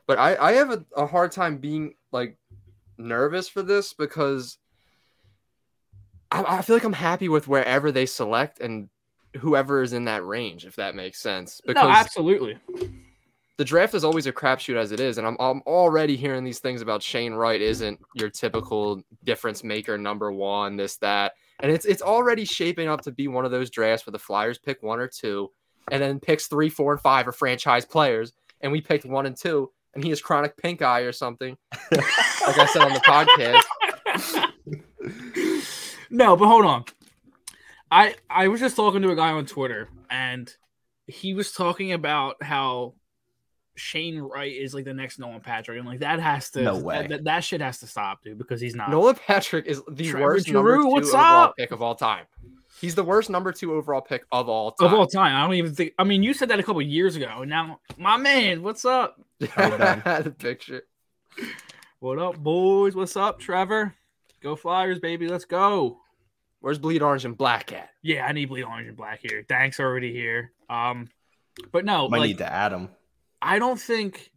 But 0.05 0.19
I, 0.19 0.37
I 0.37 0.51
have 0.53 0.71
a, 0.71 0.85
a 0.95 1.05
hard 1.05 1.33
time 1.33 1.57
being 1.57 1.95
like 2.13 2.37
nervous 2.97 3.49
for 3.49 3.61
this 3.61 3.91
because 3.91 4.57
I, 6.31 6.57
I 6.57 6.61
feel 6.61 6.75
like 6.75 6.83
I'm 6.83 6.93
happy 6.93 7.29
with 7.29 7.47
wherever 7.47 7.91
they 7.91 8.05
select 8.05 8.59
and 8.59 8.89
whoever 9.37 9.81
is 9.81 9.93
in 9.93 10.05
that 10.05 10.25
range, 10.25 10.65
if 10.65 10.75
that 10.75 10.95
makes 10.95 11.19
sense. 11.19 11.61
Because 11.65 11.83
No, 11.83 11.89
absolutely. 11.89 12.57
the 13.57 13.65
draft 13.65 13.93
is 13.93 14.03
always 14.03 14.25
a 14.27 14.31
crapshoot 14.33 14.75
as 14.77 14.91
it 14.91 14.99
is, 14.99 15.17
and 15.17 15.25
I'm 15.27 15.37
I'm 15.39 15.61
already 15.65 16.15
hearing 16.17 16.43
these 16.43 16.59
things 16.59 16.81
about 16.81 17.01
Shane 17.03 17.33
Wright 17.33 17.61
isn't 17.61 17.99
your 18.15 18.29
typical 18.29 19.01
difference 19.23 19.63
maker, 19.63 19.97
number 19.97 20.31
one, 20.31 20.75
this 20.77 20.97
that, 20.97 21.33
and 21.59 21.71
it's 21.71 21.85
it's 21.85 22.01
already 22.01 22.45
shaping 22.45 22.87
up 22.87 23.01
to 23.01 23.11
be 23.11 23.27
one 23.27 23.45
of 23.45 23.51
those 23.51 23.69
drafts 23.69 24.05
where 24.05 24.11
the 24.11 24.19
Flyers 24.19 24.57
pick 24.57 24.81
one 24.83 24.99
or 24.99 25.07
two, 25.07 25.51
and 25.91 26.01
then 26.01 26.19
picks 26.19 26.47
three, 26.47 26.69
four, 26.69 26.91
and 26.93 27.01
five 27.01 27.27
are 27.27 27.31
franchise 27.31 27.85
players, 27.85 28.33
and 28.61 28.71
we 28.71 28.81
picked 28.81 29.05
one 29.05 29.25
and 29.25 29.37
two, 29.37 29.71
and 29.93 30.03
he 30.03 30.09
has 30.09 30.21
chronic 30.21 30.57
pink 30.57 30.81
eye 30.81 31.01
or 31.01 31.11
something, 31.11 31.57
like 31.91 32.57
I 32.59 32.65
said 32.67 32.81
on 32.83 32.93
the 32.93 32.99
podcast. 34.15 35.43
no, 36.09 36.35
but 36.35 36.47
hold 36.47 36.65
on. 36.65 36.85
I 37.89 38.15
I 38.29 38.47
was 38.47 38.59
just 38.59 38.75
talking 38.75 39.01
to 39.01 39.11
a 39.11 39.15
guy 39.15 39.31
on 39.31 39.45
Twitter, 39.45 39.89
and 40.09 40.51
he 41.05 41.33
was 41.33 41.51
talking 41.51 41.93
about 41.93 42.41
how 42.43 42.95
Shane 43.75 44.19
Wright 44.19 44.51
is 44.51 44.73
like 44.73 44.85
the 44.85 44.93
next 44.93 45.19
Nolan 45.19 45.39
Patrick, 45.39 45.77
and 45.77 45.87
like 45.87 45.99
that 45.99 46.19
has 46.19 46.49
to 46.51 46.61
No 46.61 46.77
way. 46.79 47.07
That, 47.07 47.23
that 47.25 47.43
shit 47.43 47.61
has 47.61 47.79
to 47.79 47.87
stop, 47.87 48.23
dude, 48.23 48.37
because 48.37 48.59
he's 48.59 48.75
not. 48.75 48.89
Nolan 48.89 49.15
Patrick 49.15 49.65
is 49.65 49.81
the 49.89 50.09
Trevor 50.09 50.25
worst 50.25 50.47
Giroux, 50.47 50.53
number 50.53 50.77
two 50.83 50.87
what's 50.87 51.09
overall 51.09 51.43
up? 51.45 51.55
pick 51.57 51.71
of 51.71 51.81
all 51.81 51.95
time. 51.95 52.25
He's 52.81 52.95
the 52.95 53.03
worst 53.03 53.29
number 53.29 53.51
two 53.51 53.73
overall 53.73 54.01
pick 54.01 54.23
of 54.31 54.49
all 54.49 54.71
time. 54.71 54.87
of 54.87 54.93
all 54.93 55.07
time. 55.07 55.35
I 55.35 55.45
don't 55.45 55.55
even 55.55 55.73
think. 55.73 55.93
I 55.97 56.03
mean, 56.03 56.23
you 56.23 56.33
said 56.33 56.49
that 56.49 56.59
a 56.59 56.63
couple 56.63 56.81
years 56.81 57.15
ago, 57.15 57.39
and 57.41 57.49
now, 57.49 57.79
my 57.97 58.17
man, 58.17 58.63
what's 58.63 58.83
up? 58.85 59.19
the 59.39 60.35
picture. 60.37 60.83
What 61.99 62.19
up, 62.19 62.37
boys? 62.37 62.95
What's 62.95 63.15
up, 63.15 63.39
Trevor? 63.39 63.95
Go 64.47 64.55
Flyers, 64.55 64.99
baby. 64.99 65.27
Let's 65.27 65.43
go. 65.43 65.99
Where's 66.61 66.79
bleed 66.79 67.01
orange 67.01 67.25
and 67.25 67.37
black 67.37 67.73
at? 67.73 67.89
Yeah, 68.01 68.25
I 68.25 68.31
need 68.31 68.45
bleed 68.45 68.63
orange 68.63 68.87
and 68.87 68.95
black 68.95 69.19
here. 69.21 69.43
Thanks 69.45 69.77
already 69.77 70.13
here. 70.13 70.53
Um, 70.69 71.09
but 71.73 71.83
no, 71.83 72.05
I 72.07 72.17
like 72.17 72.27
need 72.29 72.37
to 72.37 72.49
add 72.49 72.71
them. 72.71 72.87
I 73.41 73.59
don't 73.59 73.77
think, 73.77 74.31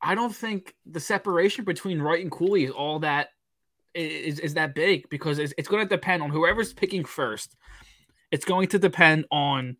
I 0.00 0.14
don't 0.14 0.32
think 0.32 0.76
the 0.86 1.00
separation 1.00 1.64
between 1.64 2.00
Wright 2.00 2.22
and 2.22 2.30
Cooley 2.30 2.62
is 2.62 2.70
all 2.70 3.00
that 3.00 3.30
is 3.94 4.38
is 4.38 4.54
that 4.54 4.76
big 4.76 5.10
because 5.10 5.40
it's, 5.40 5.52
it's 5.58 5.66
going 5.66 5.82
to 5.84 5.88
depend 5.88 6.22
on 6.22 6.30
whoever's 6.30 6.72
picking 6.72 7.04
first. 7.04 7.56
It's 8.30 8.44
going 8.44 8.68
to 8.68 8.78
depend 8.78 9.24
on 9.32 9.76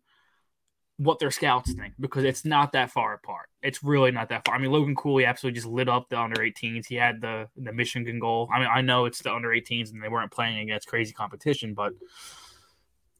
what 1.01 1.17
their 1.17 1.31
scouts 1.31 1.73
think 1.73 1.95
because 1.99 2.23
it's 2.23 2.45
not 2.45 2.73
that 2.73 2.91
far 2.91 3.15
apart. 3.15 3.49
It's 3.63 3.83
really 3.83 4.11
not 4.11 4.29
that 4.29 4.45
far. 4.45 4.53
I 4.53 4.59
mean, 4.59 4.71
Logan 4.71 4.95
Cooley 4.95 5.25
absolutely 5.25 5.55
just 5.55 5.67
lit 5.67 5.89
up 5.89 6.09
the 6.09 6.19
under 6.19 6.41
18s. 6.41 6.85
He 6.85 6.95
had 6.95 7.21
the 7.21 7.47
the 7.57 7.73
Michigan 7.73 8.19
goal. 8.19 8.47
I 8.53 8.59
mean, 8.59 8.69
I 8.71 8.81
know 8.81 9.05
it's 9.05 9.21
the 9.21 9.33
under 9.33 9.49
18s 9.49 9.91
and 9.91 10.03
they 10.03 10.09
weren't 10.09 10.31
playing 10.31 10.59
against 10.59 10.87
crazy 10.87 11.11
competition, 11.11 11.73
but 11.73 11.93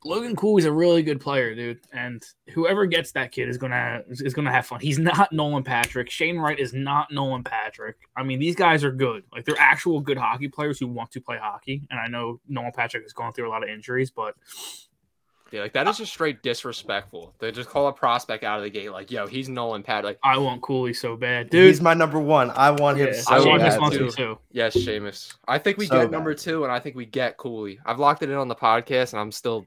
Logan 0.04 0.36
Cooley's 0.36 0.66
a 0.66 0.72
really 0.72 1.02
good 1.02 1.20
player, 1.20 1.56
dude, 1.56 1.80
and 1.92 2.24
whoever 2.54 2.86
gets 2.86 3.14
that 3.14 3.32
kid 3.32 3.50
is 3.50 3.58
gonna 3.58 4.04
is 4.10 4.34
gonna 4.36 4.52
have 4.52 4.68
fun. 4.68 4.80
He's 4.80 5.00
not 5.00 5.30
Nolan 5.32 5.64
Patrick. 5.64 6.12
Shane 6.12 6.38
Wright 6.38 6.60
is 6.60 6.74
not 6.74 7.12
Nolan 7.12 7.44
Patrick. 7.44 7.98
I 8.16 8.22
mean, 8.22 8.38
these 8.38 8.56
guys 8.56 8.84
are 8.84 8.92
good. 8.92 9.24
Like 9.34 9.46
they're 9.46 9.60
actual 9.60 10.02
good 10.02 10.18
hockey 10.18 10.50
players 10.50 10.80
who 10.80 10.88
want 10.88 11.12
to 11.12 11.22
play 11.22 11.38
hockey. 11.42 11.88
And 11.90 12.00
I 12.00 12.08
know 12.08 12.40
Nolan 12.48 12.74
Patrick 12.76 13.04
has 13.04 13.14
gone 13.14 13.34
through 13.34 13.48
a 13.48 13.52
lot 13.52 13.64
of 13.64 13.70
injuries, 13.70 14.12
but 14.12 14.36
Yeah, 15.52 15.62
like 15.62 15.74
that 15.74 15.86
is 15.88 15.98
just 15.98 16.14
straight 16.14 16.42
disrespectful. 16.44 17.36
They 17.40 17.52
just 17.52 17.68
call 17.70 17.88
a 17.88 17.94
prospect 17.94 18.44
out 18.46 18.58
of 18.60 18.64
the 18.64 18.70
gate, 18.70 18.92
like, 18.92 19.12
yo, 19.12 19.28
he's 19.28 19.50
Nolan 19.50 19.84
Pat. 19.84 20.06
Like, 20.06 20.18
I 20.24 20.38
want 20.38 20.62
Cooley 20.62 20.94
so 20.94 21.18
bad, 21.18 21.50
dude. 21.50 21.68
He's 21.68 21.82
my 21.82 21.94
number 21.94 22.20
one. 22.20 22.52
I 22.52 22.72
want 22.72 22.98
him 22.98 23.08
yeah, 23.08 23.22
so 23.22 23.34
I 23.36 23.46
want 23.46 23.62
Seamus 23.62 23.92
him 23.92 24.08
too. 24.08 24.12
too. 24.12 24.38
yes, 24.52 24.76
Seamus. 24.78 25.34
I 25.48 25.58
think 25.58 25.78
we 25.78 25.88
So 25.88 25.96
get 25.96 26.04
bad. 26.04 26.12
number 26.12 26.34
two, 26.34 26.64
and 26.64 26.72
I 26.72 26.80
think 26.80 26.96
we 26.96 27.06
get 27.06 27.36
Cooley. 27.38 27.80
I've 27.86 28.00
locked 28.00 28.24
it 28.24 28.30
in 28.30 28.36
on 28.38 28.48
the 28.48 28.56
podcast, 28.56 29.12
and 29.12 29.20
I'm 29.20 29.32
still, 29.32 29.66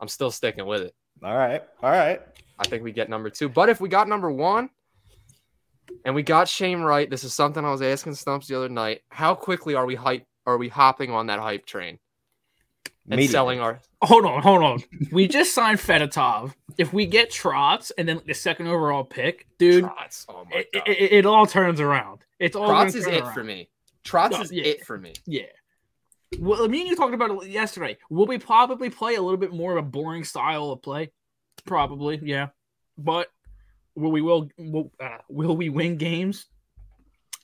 I'm 0.00 0.08
still 0.08 0.30
sticking 0.30 0.66
with 0.66 0.82
it. 0.82 0.94
All 1.24 1.34
right, 1.34 1.62
all 1.82 1.90
right. 1.90 2.20
I 2.58 2.64
think 2.66 2.82
we 2.82 2.92
get 2.92 3.08
number 3.08 3.30
two. 3.30 3.48
But 3.48 3.70
if 3.70 3.80
we 3.80 3.88
got 3.88 4.08
number 4.08 4.30
one, 4.30 4.68
and 6.04 6.14
we 6.14 6.22
got 6.22 6.46
Shane 6.48 6.80
Wright, 6.80 7.08
this 7.08 7.24
is 7.24 7.32
something 7.32 7.64
I 7.64 7.70
was 7.70 7.80
asking 7.80 8.14
Stumps 8.16 8.48
the 8.48 8.56
other 8.56 8.68
night. 8.68 9.00
How 9.08 9.34
quickly 9.34 9.74
are 9.74 9.86
we 9.86 9.94
hype? 9.94 10.24
Are 10.44 10.58
we 10.58 10.68
hopping 10.68 11.10
on 11.10 11.26
that 11.28 11.40
hype 11.40 11.64
train 11.66 11.98
and 13.06 13.14
Immediately. 13.14 13.32
selling 13.32 13.60
our? 13.60 13.80
Hold 14.02 14.24
on, 14.26 14.42
hold 14.42 14.62
on. 14.62 14.82
we 15.12 15.28
just 15.28 15.54
signed 15.54 15.78
Fedotov. 15.78 16.52
If 16.76 16.92
we 16.92 17.06
get 17.06 17.30
Trotz 17.30 17.90
and 17.96 18.08
then 18.08 18.20
the 18.26 18.34
second 18.34 18.66
overall 18.66 19.04
pick, 19.04 19.46
dude, 19.58 19.84
Trotz. 19.84 20.26
Oh 20.28 20.44
my 20.50 20.58
it, 20.58 20.68
god, 20.72 20.88
it, 20.88 21.12
it 21.12 21.26
all 21.26 21.46
turns 21.46 21.80
around. 21.80 22.20
It's 22.38 22.56
all 22.56 22.68
Trotz 22.68 22.94
is 22.94 23.06
it 23.06 23.22
around. 23.22 23.32
for 23.34 23.44
me. 23.44 23.68
Trotz 24.04 24.32
No, 24.32 24.40
is 24.42 24.52
yeah. 24.52 24.64
it 24.64 24.84
for 24.86 24.98
me. 24.98 25.14
Yeah. 25.26 25.42
Well, 26.38 26.68
me 26.68 26.80
and 26.80 26.90
you 26.90 26.96
talked 26.96 27.14
about 27.14 27.30
it 27.44 27.48
yesterday. 27.48 27.96
Will 28.10 28.26
we 28.26 28.38
probably 28.38 28.90
play 28.90 29.14
a 29.14 29.22
little 29.22 29.38
bit 29.38 29.52
more 29.52 29.72
of 29.72 29.78
a 29.78 29.88
boring 29.88 30.24
style 30.24 30.70
of 30.70 30.82
play? 30.82 31.12
Probably, 31.64 32.20
yeah. 32.22 32.48
But 32.98 33.28
will 33.94 34.10
we 34.10 34.20
will 34.20 34.48
will, 34.58 34.90
uh, 35.00 35.18
will 35.28 35.56
we 35.56 35.68
win 35.70 35.96
games? 35.96 36.46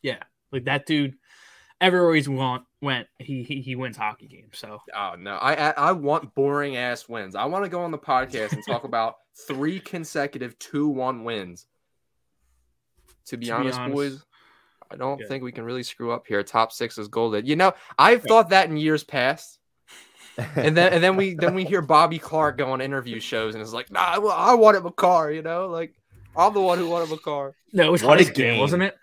Yeah, 0.03 0.23
like 0.51 0.65
that 0.65 0.85
dude. 0.87 1.15
Everywhere 1.83 2.15
he's 2.15 2.29
want, 2.29 2.65
went, 2.81 3.09
he, 3.19 3.43
he 3.43 3.61
he 3.61 3.75
wins 3.77 3.97
hockey 3.97 4.27
games. 4.29 4.53
So 4.57 4.81
Oh 4.97 5.15
no, 5.19 5.35
I 5.35 5.55
I, 5.55 5.71
I 5.71 5.93
want 5.93 6.35
boring 6.35 6.77
ass 6.77 7.09
wins. 7.09 7.35
I 7.35 7.45
want 7.47 7.65
to 7.65 7.69
go 7.69 7.83
on 7.83 7.91
the 7.91 7.99
podcast 7.99 8.53
and 8.53 8.63
talk 8.67 8.85
about 8.93 9.17
three 9.47 9.81
consecutive 9.81 10.59
two 10.59 10.87
one 10.89 11.25
wins. 11.25 11.67
To 13.27 13.37
be, 13.37 13.47
To 13.47 13.51
be 13.51 13.53
honest, 13.53 13.79
honest, 13.79 13.95
boys, 13.95 14.23
I 14.91 14.97
don't 14.97 15.21
yeah. 15.21 15.27
think 15.27 15.43
we 15.45 15.53
can 15.53 15.65
really 15.65 15.83
screw 15.83 16.13
up 16.13 16.27
here. 16.27 16.43
Top 16.43 16.73
six 16.73 16.99
is 16.99 17.09
golden. 17.09 17.47
You 17.47 17.57
know, 17.57 17.73
I've 17.99 18.23
thought 18.23 18.51
that 18.51 18.69
in 18.69 18.77
years 18.77 19.05
past, 19.05 19.59
and 20.57 20.77
then 20.77 20.93
and 20.93 21.03
then 21.03 21.17
we 21.17 21.35
then 21.35 21.55
we 21.55 21.65
hear 21.65 21.83
Bobby 21.83 22.19
Clarke 22.19 22.59
go 22.59 22.73
on 22.73 22.81
interview 22.81 23.19
shows 23.21 23.55
and 23.55 23.63
it's 23.63 23.73
like, 23.73 23.91
nah, 23.91 24.21
well, 24.21 24.33
I 24.37 24.55
wanted 24.55 24.85
Makar. 24.85 25.33
You 25.33 25.43
know, 25.43 25.67
like 25.69 25.95
I'm 26.37 26.55
the 26.55 26.61
one 26.61 26.79
who 26.79 26.89
wanted 26.89 27.11
Makar. 27.11 27.55
no, 27.73 27.85
it 27.87 27.91
was 27.93 28.03
What 28.05 28.21
a 28.21 28.25
Heiskanen, 28.25 28.35
game. 28.35 28.61
wasn't 28.61 28.83
it? 28.85 28.97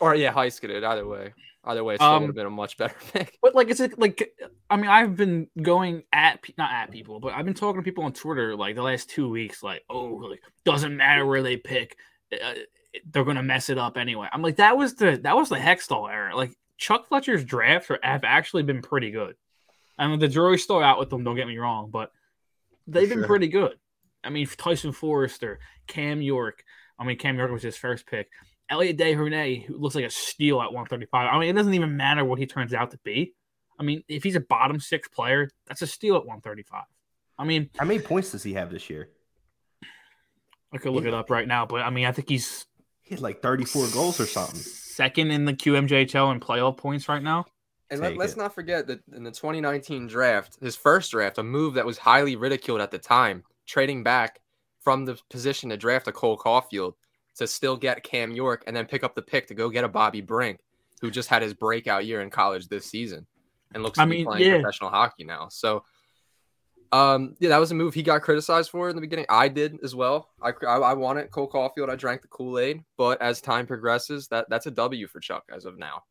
Or 0.00 0.14
yeah, 0.14 0.32
Heiskanen. 0.32 0.84
Either 0.84 1.06
way, 1.06 1.32
either 1.68 1.84
way, 1.84 1.94
it 1.94 2.00
um, 2.00 2.22
would 2.22 2.28
have 2.28 2.34
been 2.34 2.46
a 2.46 2.50
much 2.50 2.76
better 2.76 2.96
pick. 3.12 3.38
But 3.40 3.54
like, 3.54 3.70
it's 3.70 3.80
like, 3.96 4.34
I 4.68 4.76
mean, 4.76 4.88
I've 4.88 5.16
been 5.16 5.48
going 5.60 6.02
at 6.12 6.40
not 6.56 6.72
at 6.72 6.90
people, 6.90 7.20
but 7.20 7.34
I've 7.34 7.44
been 7.44 7.54
talking 7.54 7.80
to 7.80 7.84
people 7.84 8.04
on 8.04 8.12
Twitter 8.12 8.56
like 8.56 8.74
the 8.74 8.82
last 8.82 9.10
two 9.10 9.28
weeks, 9.28 9.62
like, 9.62 9.84
oh, 9.88 10.04
like 10.04 10.40
doesn't 10.64 10.96
matter 10.96 11.24
where 11.24 11.42
they 11.42 11.56
pick, 11.56 11.96
uh, 12.32 12.54
they're 13.10 13.24
gonna 13.24 13.42
mess 13.42 13.68
it 13.68 13.78
up 13.78 13.96
anyway. 13.96 14.28
I'm 14.32 14.42
like, 14.42 14.56
that 14.56 14.76
was 14.76 14.94
the 14.94 15.18
that 15.22 15.36
was 15.36 15.48
the 15.48 15.56
Hextall 15.56 16.10
era. 16.10 16.34
Like 16.34 16.52
Chuck 16.78 17.08
Fletcher's 17.08 17.44
drafts 17.44 17.90
are, 17.90 17.98
have 18.02 18.24
actually 18.24 18.62
been 18.62 18.82
pretty 18.82 19.10
good. 19.10 19.36
I 19.98 20.06
mean, 20.06 20.18
the 20.18 20.28
jury's 20.28 20.62
still 20.62 20.82
out 20.82 20.98
with 20.98 21.10
them. 21.10 21.24
Don't 21.24 21.36
get 21.36 21.48
me 21.48 21.58
wrong, 21.58 21.90
but 21.90 22.12
they've 22.86 23.08
been 23.08 23.18
sure. 23.18 23.26
pretty 23.26 23.48
good. 23.48 23.74
I 24.24 24.30
mean, 24.30 24.46
Tyson 24.46 24.92
Foerster, 24.92 25.58
Cam 25.86 26.22
York. 26.22 26.64
I 26.98 27.04
mean, 27.04 27.18
Cam 27.18 27.36
York 27.36 27.50
was 27.50 27.62
his 27.62 27.76
first 27.76 28.06
pick. 28.06 28.28
Elliot 28.70 28.98
Desnoyers, 28.98 29.64
who 29.64 29.78
looks 29.78 29.94
like 29.94 30.04
a 30.04 30.10
steal 30.10 30.60
at 30.60 30.72
135. 30.72 31.32
I 31.32 31.38
mean, 31.38 31.48
it 31.48 31.52
doesn't 31.54 31.74
even 31.74 31.96
matter 31.96 32.24
what 32.24 32.38
he 32.38 32.46
turns 32.46 32.74
out 32.74 32.90
to 32.90 32.98
be. 33.04 33.34
I 33.78 33.82
mean, 33.82 34.02
if 34.08 34.22
he's 34.22 34.36
a 34.36 34.40
bottom 34.40 34.80
six 34.80 35.08
player, 35.08 35.48
that's 35.66 35.82
a 35.82 35.86
steal 35.86 36.16
at 36.16 36.26
135. 36.26 36.84
I 37.38 37.44
mean, 37.44 37.70
How 37.78 37.86
many 37.86 38.00
points 38.00 38.32
does 38.32 38.42
he 38.42 38.54
have 38.54 38.70
this 38.70 38.90
year? 38.90 39.10
I 40.72 40.78
could 40.78 40.92
look 40.92 41.06
it 41.06 41.14
up 41.14 41.30
right 41.30 41.46
now, 41.48 41.64
but 41.64 41.80
I 41.80 41.90
mean, 41.90 42.04
I 42.04 42.12
think 42.12 42.28
he's 42.28 42.66
He 43.02 43.14
had 43.14 43.22
like 43.22 43.40
34 43.40 43.86
goals 43.88 44.20
or 44.20 44.26
something. 44.26 44.56
second 44.56 45.30
in 45.30 45.44
the 45.44 45.54
QMJHL 45.54 46.32
in 46.32 46.40
playoff 46.40 46.76
points 46.76 47.08
right 47.08 47.22
now. 47.22 47.46
And 47.90 48.00
let, 48.00 48.10
Take 48.10 48.18
let's 48.18 48.36
not 48.36 48.54
forget 48.54 48.86
that 48.88 49.00
in 49.14 49.22
the 49.22 49.30
2019 49.30 50.08
draft, 50.08 50.58
his 50.60 50.76
first 50.76 51.12
draft, 51.12 51.38
a 51.38 51.42
move 51.42 51.74
that 51.74 51.86
was 51.86 51.96
highly 51.98 52.36
ridiculed 52.36 52.82
at 52.82 52.90
the 52.90 52.98
time, 52.98 53.44
trading 53.66 54.02
back 54.02 54.40
from 54.80 55.06
the 55.06 55.18
position 55.30 55.70
to 55.70 55.76
draft 55.78 56.06
a 56.06 56.12
Cole 56.12 56.36
Caufield 56.36 56.94
to 57.38 57.46
still 57.46 57.76
get 57.76 58.04
Cam 58.04 58.32
York 58.32 58.64
and 58.66 58.76
then 58.76 58.86
pick 58.86 59.02
up 59.02 59.14
the 59.14 59.22
pick 59.22 59.46
to 59.48 59.54
go 59.54 59.70
get 59.70 59.84
a 59.84 59.88
Bobby 59.88 60.20
Brink, 60.20 60.60
who 61.00 61.10
just 61.10 61.28
had 61.28 61.42
his 61.42 61.54
breakout 61.54 62.06
year 62.06 62.20
in 62.20 62.30
college 62.30 62.68
this 62.68 62.86
season 62.86 63.26
and 63.74 63.82
looks 63.82 63.96
to 63.96 64.02
I 64.02 64.06
be 64.06 64.10
mean, 64.10 64.26
playing 64.26 64.46
yeah. 64.46 64.60
professional 64.60 64.90
hockey 64.90 65.24
now. 65.24 65.48
So, 65.50 65.84
um, 66.90 67.36
yeah, 67.38 67.50
that 67.50 67.58
was 67.58 67.70
a 67.70 67.74
move 67.74 67.94
he 67.94 68.02
got 68.02 68.22
criticized 68.22 68.70
for 68.70 68.88
in 68.88 68.96
the 68.96 69.02
beginning. 69.02 69.26
I 69.28 69.48
did 69.48 69.78
as 69.82 69.94
well. 69.94 70.30
I 70.42 70.52
I, 70.66 70.76
I 70.76 70.92
wanted 70.94 71.30
Cole 71.30 71.48
Caufield. 71.48 71.90
I 71.90 71.96
drank 71.96 72.22
the 72.22 72.28
Kool 72.28 72.58
Aid, 72.58 72.82
but 72.96 73.20
as 73.20 73.40
time 73.40 73.66
progresses, 73.66 74.28
that 74.28 74.46
that's 74.48 74.66
a 74.66 74.70
W 74.70 75.06
for 75.06 75.20
Chuck 75.20 75.44
as 75.54 75.64
of 75.64 75.78
now. 75.78 76.04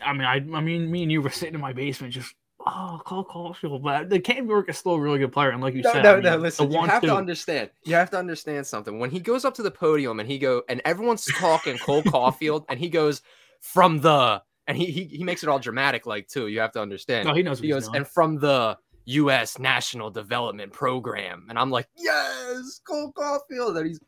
I 0.00 0.12
mean, 0.12 0.22
I, 0.22 0.36
I 0.56 0.60
mean, 0.60 0.90
me 0.90 1.02
and 1.02 1.12
you 1.12 1.22
were 1.22 1.30
sitting 1.30 1.54
in 1.54 1.60
my 1.60 1.72
basement 1.72 2.14
just, 2.14 2.34
oh, 2.68 3.00
Cole 3.04 3.24
Caufield. 3.24 3.82
But 3.82 4.10
the 4.10 4.20
Cam 4.20 4.46
York 4.48 4.68
is 4.68 4.78
still 4.78 4.92
a 4.94 5.00
really 5.00 5.18
good 5.18 5.32
player. 5.32 5.50
And 5.50 5.60
like 5.62 5.74
you 5.74 5.82
No, 5.82 5.92
said, 5.92 6.02
no, 6.04 6.12
I 6.12 6.14
mean, 6.16 6.22
no. 6.24 6.36
Listen, 6.36 6.70
you 6.70 6.82
have 6.84 7.00
two- 7.00 7.08
to 7.08 7.14
understand. 7.16 7.70
You 7.84 7.94
have 7.94 8.10
to 8.10 8.18
understand 8.18 8.66
something. 8.66 8.98
When 8.98 9.10
he 9.10 9.20
goes 9.20 9.44
up 9.44 9.54
to 9.54 9.62
the 9.62 9.70
podium 9.70 10.20
and 10.20 10.28
he 10.28 10.38
go 10.38 10.62
and 10.68 10.80
everyone's 10.84 11.24
talking 11.24 11.78
Cole 11.78 12.02
Caufield 12.04 12.64
and 12.68 12.78
he 12.78 12.88
goes 12.88 13.22
from 13.60 14.00
the 14.00 14.42
and 14.66 14.76
he 14.76 14.86
he, 14.86 15.04
he 15.04 15.24
makes 15.24 15.42
it 15.42 15.48
all 15.48 15.58
dramatic 15.58 16.06
like 16.06 16.28
too. 16.28 16.48
You 16.48 16.60
have 16.60 16.72
to 16.72 16.80
understand. 16.82 17.26
No, 17.26 17.34
he 17.34 17.42
knows 17.42 17.58
he 17.60 17.68
goes 17.68 17.88
and 17.94 18.06
from 18.06 18.36
the 18.38 18.76
U.S. 19.06 19.58
National 19.58 20.10
Development 20.10 20.70
Program, 20.70 21.46
and 21.48 21.58
I'm 21.58 21.70
like, 21.70 21.88
yes, 21.96 22.80
Cole 22.86 23.10
Caufield. 23.16 23.78
And 23.78 23.86
he's 23.86 24.00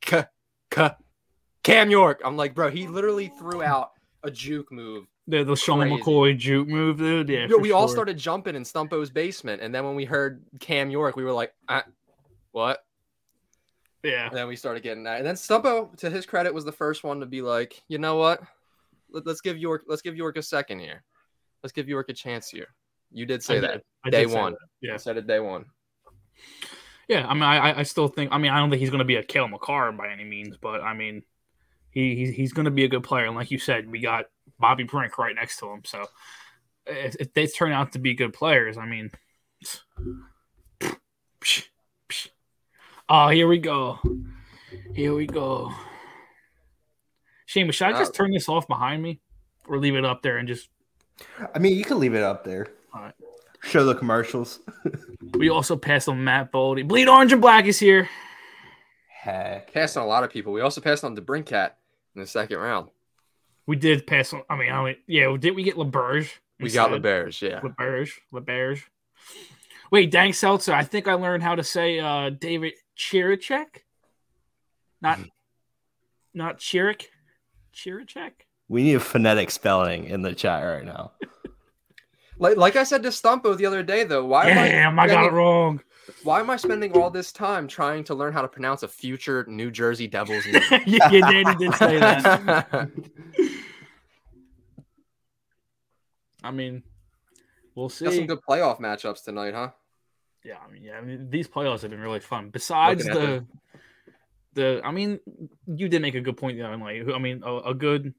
K- 0.00 0.24
K- 0.70 0.94
Cam 1.62 1.90
York. 1.90 2.22
I'm 2.24 2.38
like, 2.38 2.54
bro, 2.54 2.70
he 2.70 2.86
literally 2.86 3.30
threw 3.38 3.62
out 3.62 3.90
a 4.22 4.30
juke 4.30 4.72
move. 4.72 5.04
The, 5.28 5.42
the 5.42 5.56
Sean 5.56 5.80
crazy. 5.80 6.02
McCoy 6.02 6.38
juke 6.38 6.68
move, 6.68 6.98
dude. 6.98 7.28
Yeah, 7.28 7.46
Yo, 7.48 7.58
we 7.58 7.72
all 7.72 7.88
started 7.88 8.16
jumping 8.16 8.54
in 8.54 8.62
Stumpo's 8.62 9.10
basement, 9.10 9.60
and 9.60 9.74
then 9.74 9.84
when 9.84 9.96
we 9.96 10.04
heard 10.04 10.44
Cam 10.60 10.88
York, 10.88 11.16
we 11.16 11.24
were 11.24 11.32
like, 11.32 11.52
uh, 11.68 11.82
what? 12.52 12.84
Yeah. 14.04 14.28
And 14.28 14.36
then 14.36 14.46
we 14.46 14.54
started 14.54 14.82
getting 14.82 15.02
that. 15.04 15.18
And 15.18 15.26
then 15.26 15.34
Stumpo, 15.34 15.96
to 15.96 16.08
his 16.08 16.26
credit, 16.26 16.54
was 16.54 16.64
the 16.64 16.72
first 16.72 17.02
one 17.02 17.20
to 17.20 17.26
be 17.26 17.42
like, 17.42 17.82
you 17.88 17.98
know 17.98 18.16
what? 18.16 18.40
Let, 19.10 19.26
us 19.26 19.40
give 19.40 19.58
York 19.58 19.84
let's 19.88 20.02
give 20.02 20.16
York 20.16 20.36
a 20.36 20.42
second 20.42 20.78
here. 20.78 21.02
Let's 21.62 21.72
give 21.72 21.88
York 21.88 22.08
a 22.08 22.12
chance 22.12 22.48
here. 22.48 22.68
You 23.10 23.26
did 23.26 23.42
say 23.42 23.58
I 23.58 23.60
that. 23.60 23.72
did. 23.72 23.82
I 24.04 24.10
Day 24.10 24.24
did 24.26 24.34
one. 24.34 24.52
that. 24.52 24.58
Yeah. 24.80 24.94
I 24.94 24.96
said 24.96 25.16
it 25.16 25.26
day 25.26 25.40
one. 25.40 25.64
Yeah, 27.08 27.26
I 27.26 27.34
mean, 27.34 27.44
I, 27.44 27.78
I 27.78 27.82
still 27.84 28.08
think. 28.08 28.32
I 28.32 28.38
mean, 28.38 28.50
I 28.50 28.58
don't 28.58 28.68
think 28.68 28.80
he's 28.80 28.90
going 28.90 28.98
to 28.98 29.04
be 29.04 29.16
a 29.16 29.22
Cale 29.22 29.46
Makar 29.48 29.92
by 29.92 30.10
any 30.10 30.24
means, 30.24 30.56
but 30.56 30.82
I 30.82 30.92
mean, 30.92 31.22
he 31.90 32.16
he's, 32.16 32.34
he's 32.34 32.52
going 32.52 32.64
to 32.64 32.70
be 32.70 32.84
a 32.84 32.88
good 32.88 33.04
player. 33.04 33.26
And 33.26 33.36
like 33.36 33.50
you 33.50 33.58
said, 33.58 33.88
we 33.88 34.00
got 34.00 34.26
Bobby 34.58 34.84
Brink 34.84 35.18
right 35.18 35.34
next 35.34 35.58
to 35.58 35.70
him, 35.70 35.82
so 35.84 36.06
if, 36.86 37.16
if 37.20 37.34
they 37.34 37.46
turn 37.46 37.72
out 37.72 37.92
to 37.92 37.98
be 37.98 38.14
good 38.14 38.32
players, 38.32 38.76
I 38.78 38.86
mean, 38.86 39.10
oh, 43.08 43.28
here 43.28 43.48
we 43.48 43.58
go, 43.58 43.98
here 44.94 45.14
we 45.14 45.26
go. 45.26 45.72
Shane, 47.46 47.70
should 47.70 47.86
I 47.86 47.92
just 47.92 48.10
Uh, 48.12 48.14
turn 48.14 48.32
this 48.32 48.48
off 48.48 48.66
behind 48.66 49.02
me, 49.02 49.20
or 49.68 49.78
leave 49.78 49.94
it 49.94 50.04
up 50.04 50.22
there 50.22 50.38
and 50.38 50.48
just? 50.48 50.68
I 51.54 51.58
mean, 51.58 51.76
you 51.76 51.84
can 51.84 51.98
leave 51.98 52.14
it 52.14 52.22
up 52.22 52.44
there. 52.44 52.66
All 52.92 53.02
right. 53.02 53.14
Show 53.62 53.84
the 53.84 53.94
commercials. 53.94 54.60
We 55.36 55.50
also 55.50 55.76
passed 55.76 56.08
on 56.08 56.22
Matt 56.24 56.50
Boldy. 56.52 56.86
Bleed 56.86 57.08
Orange 57.08 57.32
and 57.32 57.42
Black 57.42 57.66
is 57.66 57.78
here. 57.78 58.08
Heck. 59.08 59.70
Passed 59.72 59.96
on 59.98 60.04
a 60.04 60.06
lot 60.06 60.24
of 60.24 60.30
people. 60.30 60.52
We 60.52 60.60
also 60.62 60.80
passed 60.80 61.04
on 61.04 61.14
the 61.14 61.20
Brinkat 61.20 61.72
in 62.14 62.20
the 62.22 62.26
second 62.26 62.58
round. 62.58 62.88
We 63.66 63.76
did 63.76 64.06
pass 64.06 64.32
on. 64.32 64.42
I 64.48 64.56
mean, 64.56 64.72
I 64.72 64.84
mean, 64.84 64.96
yeah. 65.06 65.36
Did 65.38 65.54
we 65.56 65.62
get 65.62 65.76
LeBurge? 65.76 66.30
We 66.60 66.70
got 66.70 66.88
the 66.88 66.96
instead? 66.96 67.02
Bears, 67.02 67.42
yeah. 67.42 67.60
LeBurge. 67.60 68.12
LeBurge. 68.32 68.82
Wait, 69.90 70.10
Dank 70.10 70.34
Seltzer. 70.34 70.72
I 70.72 70.84
think 70.84 71.08
I 71.08 71.14
learned 71.14 71.42
how 71.42 71.54
to 71.54 71.64
say 71.64 72.00
uh, 72.00 72.30
David 72.30 72.74
Chirichek. 72.96 73.82
Not, 75.00 75.20
not 76.34 76.58
Chirik. 76.58 77.06
Chirichek. 77.74 78.32
We 78.68 78.82
need 78.82 78.94
a 78.94 79.00
phonetic 79.00 79.50
spelling 79.50 80.06
in 80.06 80.22
the 80.22 80.34
chat 80.34 80.64
right 80.64 80.84
now. 80.84 81.12
Like, 82.38 82.56
like 82.56 82.76
I 82.76 82.84
said 82.84 83.02
to 83.04 83.08
Stumpo 83.08 83.56
the 83.56 83.66
other 83.66 83.82
day, 83.82 84.04
though, 84.04 84.26
why 84.26 84.50
am 84.50 84.58
I 84.58 84.68
Damn, 84.68 84.98
I 84.98 85.06
got 85.06 85.24
it 85.24 85.32
wrong. 85.32 85.80
Why 86.22 86.40
am 86.40 86.50
I 86.50 86.56
spending 86.56 86.92
all 86.92 87.10
this 87.10 87.32
time 87.32 87.66
trying 87.66 88.04
to 88.04 88.14
learn 88.14 88.32
how 88.32 88.42
to 88.42 88.48
pronounce 88.48 88.82
a 88.82 88.88
future 88.88 89.44
New 89.48 89.70
Jersey 89.70 90.06
Devils 90.06 90.46
name? 90.50 90.62
yeah, 90.86 91.10
yeah, 91.10 91.30
Danny 91.30 91.54
did 91.56 91.74
say 91.74 91.98
that. 91.98 92.90
I 96.42 96.50
mean, 96.52 96.82
we'll 97.74 97.88
see. 97.88 98.04
Got 98.04 98.14
some 98.14 98.26
good 98.26 98.40
playoff 98.48 98.78
matchups 98.80 99.24
tonight, 99.24 99.54
huh? 99.54 99.70
Yeah, 100.44 100.58
I 100.64 100.70
mean, 100.70 100.84
yeah, 100.84 100.96
I 100.96 101.00
mean, 101.00 101.28
these 101.28 101.48
playoffs 101.48 101.82
have 101.82 101.90
been 101.90 102.00
really 102.00 102.20
fun. 102.20 102.50
Besides 102.50 103.04
the, 103.04 103.44
the, 104.54 104.80
I 104.84 104.92
mean, 104.92 105.18
you 105.66 105.88
did 105.88 106.02
make 106.02 106.14
a 106.14 106.20
good 106.20 106.36
point. 106.36 106.56
There. 106.56 106.66
I'm 106.66 106.80
like, 106.80 107.02
I 107.12 107.18
mean, 107.18 107.42
a, 107.44 107.56
a 107.56 107.74
good. 107.74 108.14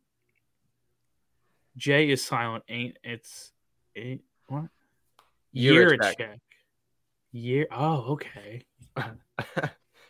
Jay 1.77 2.09
is 2.09 2.25
silent. 2.25 2.65
Ain't 2.67 2.97
it's 3.03 3.53
eight 3.95 4.23
what? 4.47 4.65
Year 5.53 5.73
Year 5.73 5.97
check. 5.97 6.17
check. 6.17 6.39
Year. 7.37 7.67
Oh, 7.71 8.13
okay. 8.13 8.63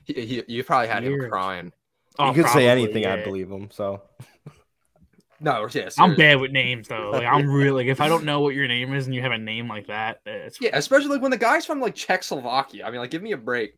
you, 0.06 0.16
you- 0.22 0.44
you 0.48 0.64
probably 0.64 0.88
had 0.88 1.04
him 1.04 1.30
crying. 1.30 1.74
Oh, 2.20 2.30
you 2.30 2.34
could 2.34 2.46
probably, 2.46 2.62
say 2.64 2.70
anything, 2.70 3.04
yeah. 3.04 3.14
I 3.16 3.24
believe 3.24 3.52
him. 3.52 3.70
So 3.72 4.02
No, 5.40 5.68
yeah, 5.72 5.90
I'm 6.00 6.16
bad 6.16 6.40
with 6.40 6.52
names 6.52 6.88
though. 6.88 7.12
Like 7.12 7.26
I'm 7.26 7.48
really 7.52 7.70
like 7.70 7.88
if 7.88 8.02
I 8.02 8.08
don't 8.08 8.24
know 8.24 8.40
what 8.40 8.56
your 8.56 8.68
name 8.68 8.94
is 8.94 9.06
and 9.06 9.14
you 9.14 9.22
have 9.22 9.32
a 9.34 9.38
name 9.38 9.68
like 9.68 9.86
that, 9.88 10.22
it's 10.26 10.60
Yeah, 10.60 10.72
especially 10.74 11.10
like 11.10 11.22
when 11.22 11.30
the 11.30 11.38
guy's 11.38 11.64
from 11.66 11.80
like 11.80 11.94
Czechoslovakia. 11.94 12.86
I 12.86 12.90
mean, 12.90 13.00
like, 13.00 13.12
give 13.12 13.22
me 13.22 13.34
a 13.34 13.38
break. 13.38 13.76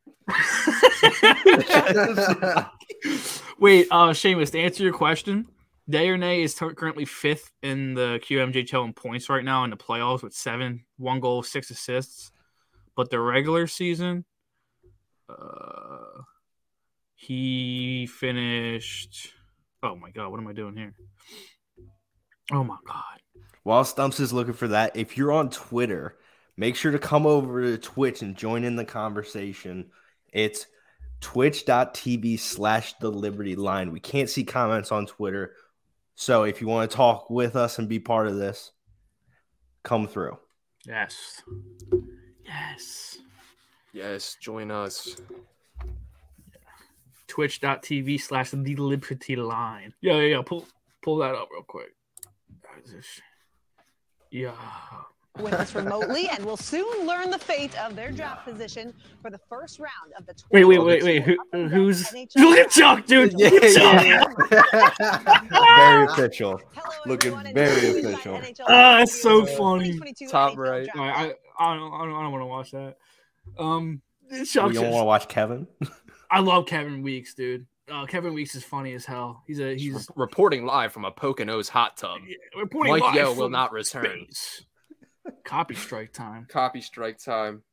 Wait, 3.59 3.87
uh, 3.91 4.09
Seamus, 4.11 4.51
to 4.51 4.59
answer 4.59 4.83
your 4.83 4.93
question, 4.93 5.47
Day 5.89 6.07
or 6.09 6.17
Nay 6.17 6.43
is 6.43 6.53
tur- 6.55 6.73
currently 6.73 7.03
fifth 7.03 7.51
in 7.61 7.93
the 7.93 8.21
QMJHL 8.23 8.85
in 8.85 8.93
points 8.93 9.27
right 9.29 9.43
now 9.43 9.65
in 9.65 9.69
the 9.69 9.77
playoffs 9.77 10.23
with 10.23 10.33
seven, 10.33 10.85
one 10.97 11.19
goal, 11.19 11.43
six 11.43 11.69
assists. 11.71 12.31
But 12.99 13.11
the 13.11 13.19
regular 13.21 13.65
season, 13.65 14.25
uh, 15.29 16.21
he 17.15 18.07
finished. 18.07 19.31
Oh 19.81 19.95
my 19.95 20.11
god, 20.11 20.31
what 20.31 20.41
am 20.41 20.47
I 20.49 20.51
doing 20.51 20.75
here? 20.75 20.93
Oh 22.51 22.65
my 22.65 22.75
god. 22.85 23.21
while 23.63 23.85
Stumps 23.85 24.19
is 24.19 24.33
looking 24.33 24.53
for 24.53 24.67
that, 24.67 24.97
if 24.97 25.15
you're 25.15 25.31
on 25.31 25.49
Twitter, 25.49 26.17
make 26.57 26.75
sure 26.75 26.91
to 26.91 26.99
come 26.99 27.25
over 27.25 27.61
to 27.61 27.77
Twitch 27.77 28.21
and 28.21 28.35
join 28.35 28.65
in 28.65 28.75
the 28.75 28.83
conversation. 28.83 29.91
It's 30.33 30.65
twitch.tv 31.21 32.37
slash 32.37 32.95
the 32.99 33.09
liberty 33.09 33.55
line. 33.55 33.93
We 33.93 34.01
can't 34.01 34.29
see 34.29 34.43
comments 34.43 34.91
on 34.91 35.05
Twitter. 35.05 35.53
So 36.15 36.43
if 36.43 36.59
you 36.59 36.67
want 36.67 36.91
to 36.91 36.97
talk 36.97 37.29
with 37.29 37.55
us 37.55 37.79
and 37.79 37.87
be 37.87 37.99
part 37.99 38.27
of 38.27 38.35
this, 38.35 38.73
come 39.83 40.05
through. 40.05 40.37
Yes. 40.85 41.41
Yes. 42.49 43.17
Yes, 43.93 44.35
join 44.41 44.71
us. 44.71 45.15
twitch.tv 47.27 48.19
slash 48.19 48.49
the 48.51 48.75
liberty 48.75 49.35
line. 49.35 49.93
Yeah, 50.01 50.15
yeah, 50.15 50.35
yeah. 50.37 50.41
Pull 50.43 50.65
pull 51.03 51.17
that 51.17 51.35
up 51.35 51.47
real 51.51 51.63
quick. 51.63 51.93
Yeah. 54.31 54.51
with 55.39 55.53
us 55.53 55.73
remotely 55.75 56.27
and 56.29 56.43
will 56.45 56.57
soon 56.57 57.05
learn 57.07 57.29
the 57.29 57.37
fate 57.37 57.77
of 57.81 57.95
their 57.95 58.11
draft 58.11 58.45
position 58.45 58.93
for 59.21 59.29
the 59.31 59.37
first 59.49 59.79
round 59.79 60.11
of 60.17 60.25
the 60.25 60.33
Wait, 60.51 60.65
wait, 60.65 60.79
wait, 60.83 61.03
wait. 61.03 61.23
Who, 61.23 61.37
who's 61.67 62.03
NHL 62.11 62.35
look 62.37 62.69
Chuck, 62.71 63.05
dude? 63.05 63.33
Yeah, 63.37 63.49
Look 63.49 63.63
yeah, 63.63 64.23
Chuck. 64.23 65.49
Very 65.49 66.05
official. 66.05 66.59
Hello, 66.73 66.95
Looking 67.05 67.27
everyone, 67.33 67.45
and 67.47 67.55
very 67.55 68.01
welcome 68.03 68.03
to 68.03 68.09
official. 68.13 68.33
the 68.33 68.39
NHL 68.47 68.65
Ah, 68.67 68.97
that's 68.99 69.21
so 69.21 69.45
funny. 69.45 69.93
2022 69.93 70.27
Top 70.29 70.53
NHL 70.53 70.57
right. 70.57 70.83
Draft. 70.85 70.97
All 70.99 71.05
right, 71.07 71.31
I, 71.31 71.33
I 71.59 71.75
don't, 71.75 71.93
I 71.93 72.05
don't, 72.05 72.15
I 72.15 72.21
don't 72.23 72.31
want 72.31 72.41
to 72.41 72.45
watch 72.45 72.71
that. 72.71 72.95
Um, 73.57 74.01
Chuck, 74.45 74.69
You 74.73 74.79
don't 74.81 74.91
want 74.91 75.01
to 75.01 75.05
watch 75.05 75.27
Kevin? 75.27 75.67
I 76.31 76.39
love 76.39 76.65
Kevin 76.67 77.01
Weeks, 77.01 77.33
dude. 77.33 77.65
Uh, 77.91 78.05
Kevin 78.05 78.33
Weeks 78.35 78.53
is 78.55 78.63
funny 78.63 78.93
as 78.93 79.03
hell. 79.05 79.43
He's 79.47 79.59
a 79.59 79.73
he's 79.73 79.93
He's 79.93 80.07
reporting 80.15 80.65
live 80.65 80.93
from 80.93 81.05
a 81.05 81.11
Poconos 81.11 81.69
hot 81.69 81.97
tub. 81.97 82.19
Yeah, 82.27 82.35
reporting 82.61 82.93
Mike 82.93 83.01
live 83.01 83.15
Yeo 83.15 83.27
will 83.33 83.45
from 83.45 83.51
not 83.51 83.71
return. 83.71 84.05
space. 84.05 84.63
Copy 85.43 85.73
strike 85.75 86.13
time. 86.13 86.45
Copy 86.49 86.81
strike 86.81 87.17
time. 87.17 87.63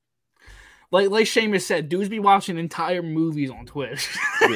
Like 0.91 1.11
like 1.11 1.27
Seamus 1.27 1.63
said, 1.63 1.89
dudes 1.91 2.09
be 2.09 2.19
watching 2.19 2.57
entire 2.57 3.03
movies 3.03 3.51
on 3.51 3.67
Twitch. 3.67 4.09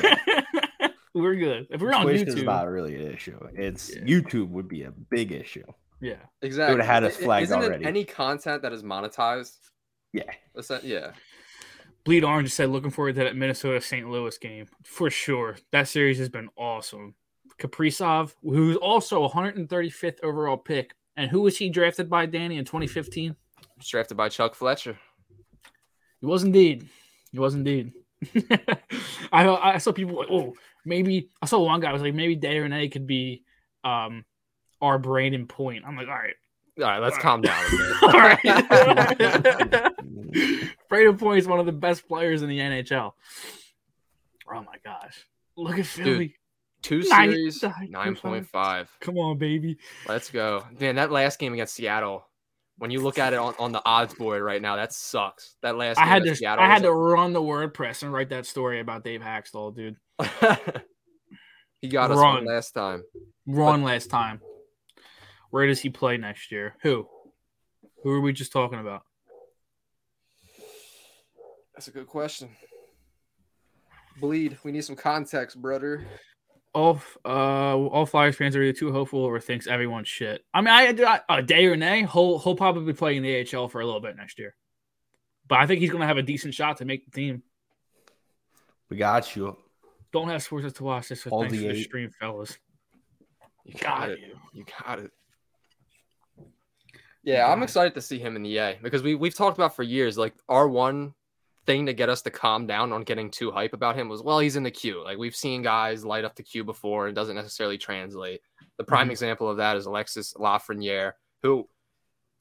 we're 1.14 1.34
good. 1.36 1.66
If 1.70 1.80
we're 1.82 1.92
on 1.92 2.04
Twitch 2.04 2.26
is 2.26 2.34
YouTube, 2.34 2.44
not 2.44 2.68
really 2.68 2.94
an 2.96 3.12
issue. 3.12 3.38
It's 3.54 3.94
Yeah. 3.94 4.02
YouTube 4.02 4.48
would 4.50 4.68
be 4.68 4.84
a 4.84 4.90
big 4.90 5.32
issue. 5.32 5.64
Yeah. 6.00 6.16
Exactly. 6.42 6.84
had 6.84 7.04
us 7.04 7.16
I- 7.16 7.20
i- 7.20 7.24
flagged 7.24 7.44
Isn't 7.44 7.62
already. 7.62 7.84
it 7.84 7.88
any 7.88 8.04
content 8.04 8.62
that 8.62 8.72
is 8.72 8.82
monetized? 8.82 9.56
Yeah. 10.12 10.24
That- 10.54 10.84
yeah. 10.84 11.12
Bleed 12.04 12.24
Orange 12.24 12.50
said 12.52 12.70
looking 12.70 12.90
forward 12.90 13.14
to 13.16 13.24
that 13.24 13.36
Minnesota 13.36 13.80
St. 13.80 14.08
Louis 14.08 14.36
game 14.38 14.66
for 14.84 15.10
sure. 15.10 15.56
That 15.70 15.86
series 15.86 16.18
has 16.18 16.28
been 16.30 16.48
awesome. 16.56 17.14
Kaprizov, 17.60 18.34
who's 18.42 18.76
also 18.76 19.28
135th 19.28 20.18
overall 20.22 20.56
pick, 20.56 20.94
and 21.16 21.30
who 21.30 21.42
was 21.42 21.58
he 21.58 21.68
drafted 21.68 22.08
by 22.08 22.24
Danny 22.24 22.56
in 22.56 22.64
2015? 22.64 23.36
Was 23.76 23.86
drafted 23.88 24.16
by 24.16 24.30
Chuck 24.30 24.54
Fletcher. 24.54 24.96
He 26.20 26.26
was 26.26 26.42
indeed. 26.42 26.88
He 27.32 27.38
was 27.38 27.54
indeed. 27.54 27.92
I 29.32 29.48
I 29.48 29.78
saw 29.78 29.92
people 29.92 30.16
like, 30.16 30.28
oh, 30.30 30.54
maybe 30.84 31.28
I 31.42 31.46
saw 31.46 31.60
one 31.60 31.80
guy 31.80 31.92
was 31.92 32.02
like, 32.02 32.14
maybe 32.14 32.34
Day 32.36 32.58
Renee 32.58 32.88
could 32.88 33.06
be 33.06 33.44
um 33.84 34.24
our 34.80 34.98
Brayden 34.98 35.46
Point. 35.48 35.84
I'm 35.86 35.96
like, 35.96 36.08
all 36.08 36.14
right, 36.14 36.34
All 36.78 36.84
right, 36.84 36.98
let's 36.98 37.16
All 37.16 37.22
calm 37.22 37.40
down 37.42 37.64
a 37.64 37.70
bit. 37.76 38.02
all 38.02 38.10
right. 38.20 38.38
Brayden 40.90 41.18
Point 41.18 41.38
is 41.38 41.46
one 41.46 41.60
of 41.60 41.66
the 41.66 41.72
best 41.72 42.08
players 42.08 42.42
in 42.42 42.48
the 42.48 42.58
NHL. 42.58 43.12
Oh 44.52 44.62
my 44.62 44.76
gosh, 44.84 45.26
look 45.56 45.78
at 45.78 45.86
Philly. 45.86 46.34
Two 46.82 47.02
Nine- 47.08 47.30
series, 47.30 47.62
nine 47.90 48.16
point 48.16 48.50
9.5. 48.52 48.86
Come 49.00 49.18
on, 49.18 49.36
baby. 49.36 49.76
Let's 50.08 50.30
go. 50.30 50.64
Man, 50.80 50.94
that 50.96 51.10
last 51.12 51.38
game 51.38 51.52
against 51.52 51.74
Seattle, 51.74 52.26
when 52.78 52.90
you 52.90 53.00
look 53.02 53.18
at 53.18 53.34
it 53.34 53.38
on, 53.38 53.54
on 53.58 53.70
the 53.72 53.82
odds 53.84 54.14
board 54.14 54.42
right 54.42 54.62
now, 54.62 54.76
that 54.76 54.94
sucks. 54.94 55.56
That 55.60 55.76
last 55.76 55.98
I 55.98 56.06
had 56.06 56.24
to 56.24 56.34
Seattle 56.34 56.64
I 56.64 56.68
had 56.68 56.80
was 56.82 56.88
to 56.88 56.92
run 56.92 57.34
the 57.34 57.42
WordPress 57.42 58.02
and 58.02 58.10
write 58.12 58.30
that 58.30 58.46
story 58.46 58.80
about 58.80 59.04
Dave 59.04 59.20
Hakstol, 59.20 59.76
dude. 59.76 59.96
he 61.82 61.88
got 61.88 62.10
us 62.10 62.16
Run. 62.18 62.36
one 62.36 62.46
last 62.46 62.72
time. 62.72 63.02
Wrong 63.46 63.82
last 63.84 64.08
time. 64.08 64.40
Where 65.50 65.66
does 65.66 65.80
he 65.80 65.90
play 65.90 66.16
next 66.16 66.50
year? 66.52 66.76
Who? 66.82 67.06
Who 68.02 68.10
are 68.10 68.20
we 68.20 68.32
just 68.32 68.52
talking 68.52 68.78
about? 68.78 69.02
That's 71.74 71.88
a 71.88 71.90
good 71.90 72.06
question. 72.06 72.50
Bleed. 74.20 74.58
We 74.64 74.72
need 74.72 74.84
some 74.84 74.96
context, 74.96 75.60
brother. 75.60 76.06
All 76.72 77.00
uh 77.24 77.76
all 77.76 78.06
Flyers 78.06 78.36
fans 78.36 78.54
are 78.54 78.62
either 78.62 78.78
too 78.78 78.92
hopeful 78.92 79.20
or 79.20 79.40
thinks 79.40 79.66
everyone's 79.66 80.06
shit. 80.06 80.44
I 80.54 80.60
mean, 80.60 80.68
I, 80.68 81.20
I 81.28 81.38
a 81.38 81.42
day 81.42 81.66
or 81.66 81.76
nay, 81.76 82.06
he'll 82.06 82.38
he'll 82.38 82.54
probably 82.54 82.92
play 82.92 83.16
in 83.16 83.22
the 83.22 83.40
AHL 83.56 83.68
for 83.68 83.80
a 83.80 83.84
little 83.86 84.00
bit 84.00 84.16
next 84.16 84.38
year. 84.38 84.54
But 85.48 85.58
I 85.58 85.66
think 85.66 85.80
he's 85.80 85.90
gonna 85.90 86.06
have 86.06 86.18
a 86.18 86.22
decent 86.22 86.54
shot 86.54 86.76
to 86.76 86.84
make 86.84 87.04
the 87.06 87.10
team. 87.10 87.42
We 88.88 88.98
got 88.98 89.34
you. 89.34 89.56
Don't 90.12 90.28
have 90.28 90.42
sports 90.42 90.72
to 90.72 90.84
watch 90.84 91.08
this. 91.08 91.22
So 91.22 91.30
All 91.30 91.42
thanks 91.42 91.56
the 91.56 91.66
for 91.66 91.72
the 91.72 91.82
stream, 91.82 92.10
fellas. 92.20 92.56
You 93.64 93.74
Got 93.74 94.00
got 94.00 94.10
it. 94.10 94.20
you. 94.20 94.36
You 94.52 94.64
got 94.84 94.98
it. 95.00 95.10
Yeah, 97.22 97.46
I'm 97.50 97.62
excited 97.62 97.94
to 97.94 98.00
see 98.00 98.18
him 98.18 98.36
in 98.36 98.42
the 98.42 98.56
A 98.58 98.78
because 98.82 99.02
we 99.02 99.14
we've 99.14 99.34
talked 99.34 99.58
about 99.58 99.76
for 99.76 99.82
years 99.82 100.16
like 100.16 100.34
our 100.48 100.68
one 100.68 101.14
thing 101.66 101.84
to 101.86 101.92
get 101.92 102.08
us 102.08 102.22
to 102.22 102.30
calm 102.30 102.66
down 102.66 102.92
on 102.92 103.02
getting 103.02 103.30
too 103.30 103.50
hype 103.50 103.74
about 103.74 103.94
him 103.94 104.08
was 104.08 104.22
well 104.22 104.38
he's 104.38 104.56
in 104.56 104.62
the 104.62 104.70
queue. 104.70 105.04
Like 105.04 105.18
we've 105.18 105.36
seen 105.36 105.62
guys 105.62 106.04
light 106.04 106.24
up 106.24 106.34
the 106.34 106.42
queue 106.42 106.64
before 106.64 107.06
and 107.06 107.14
doesn't 107.14 107.36
necessarily 107.36 107.76
translate. 107.76 108.40
The 108.78 108.84
prime 108.84 109.08
Mhm. 109.08 109.12
example 109.12 109.48
of 109.50 109.58
that 109.58 109.76
is 109.76 109.84
Alexis 109.86 110.32
Lafreniere, 110.34 111.12
who 111.42 111.68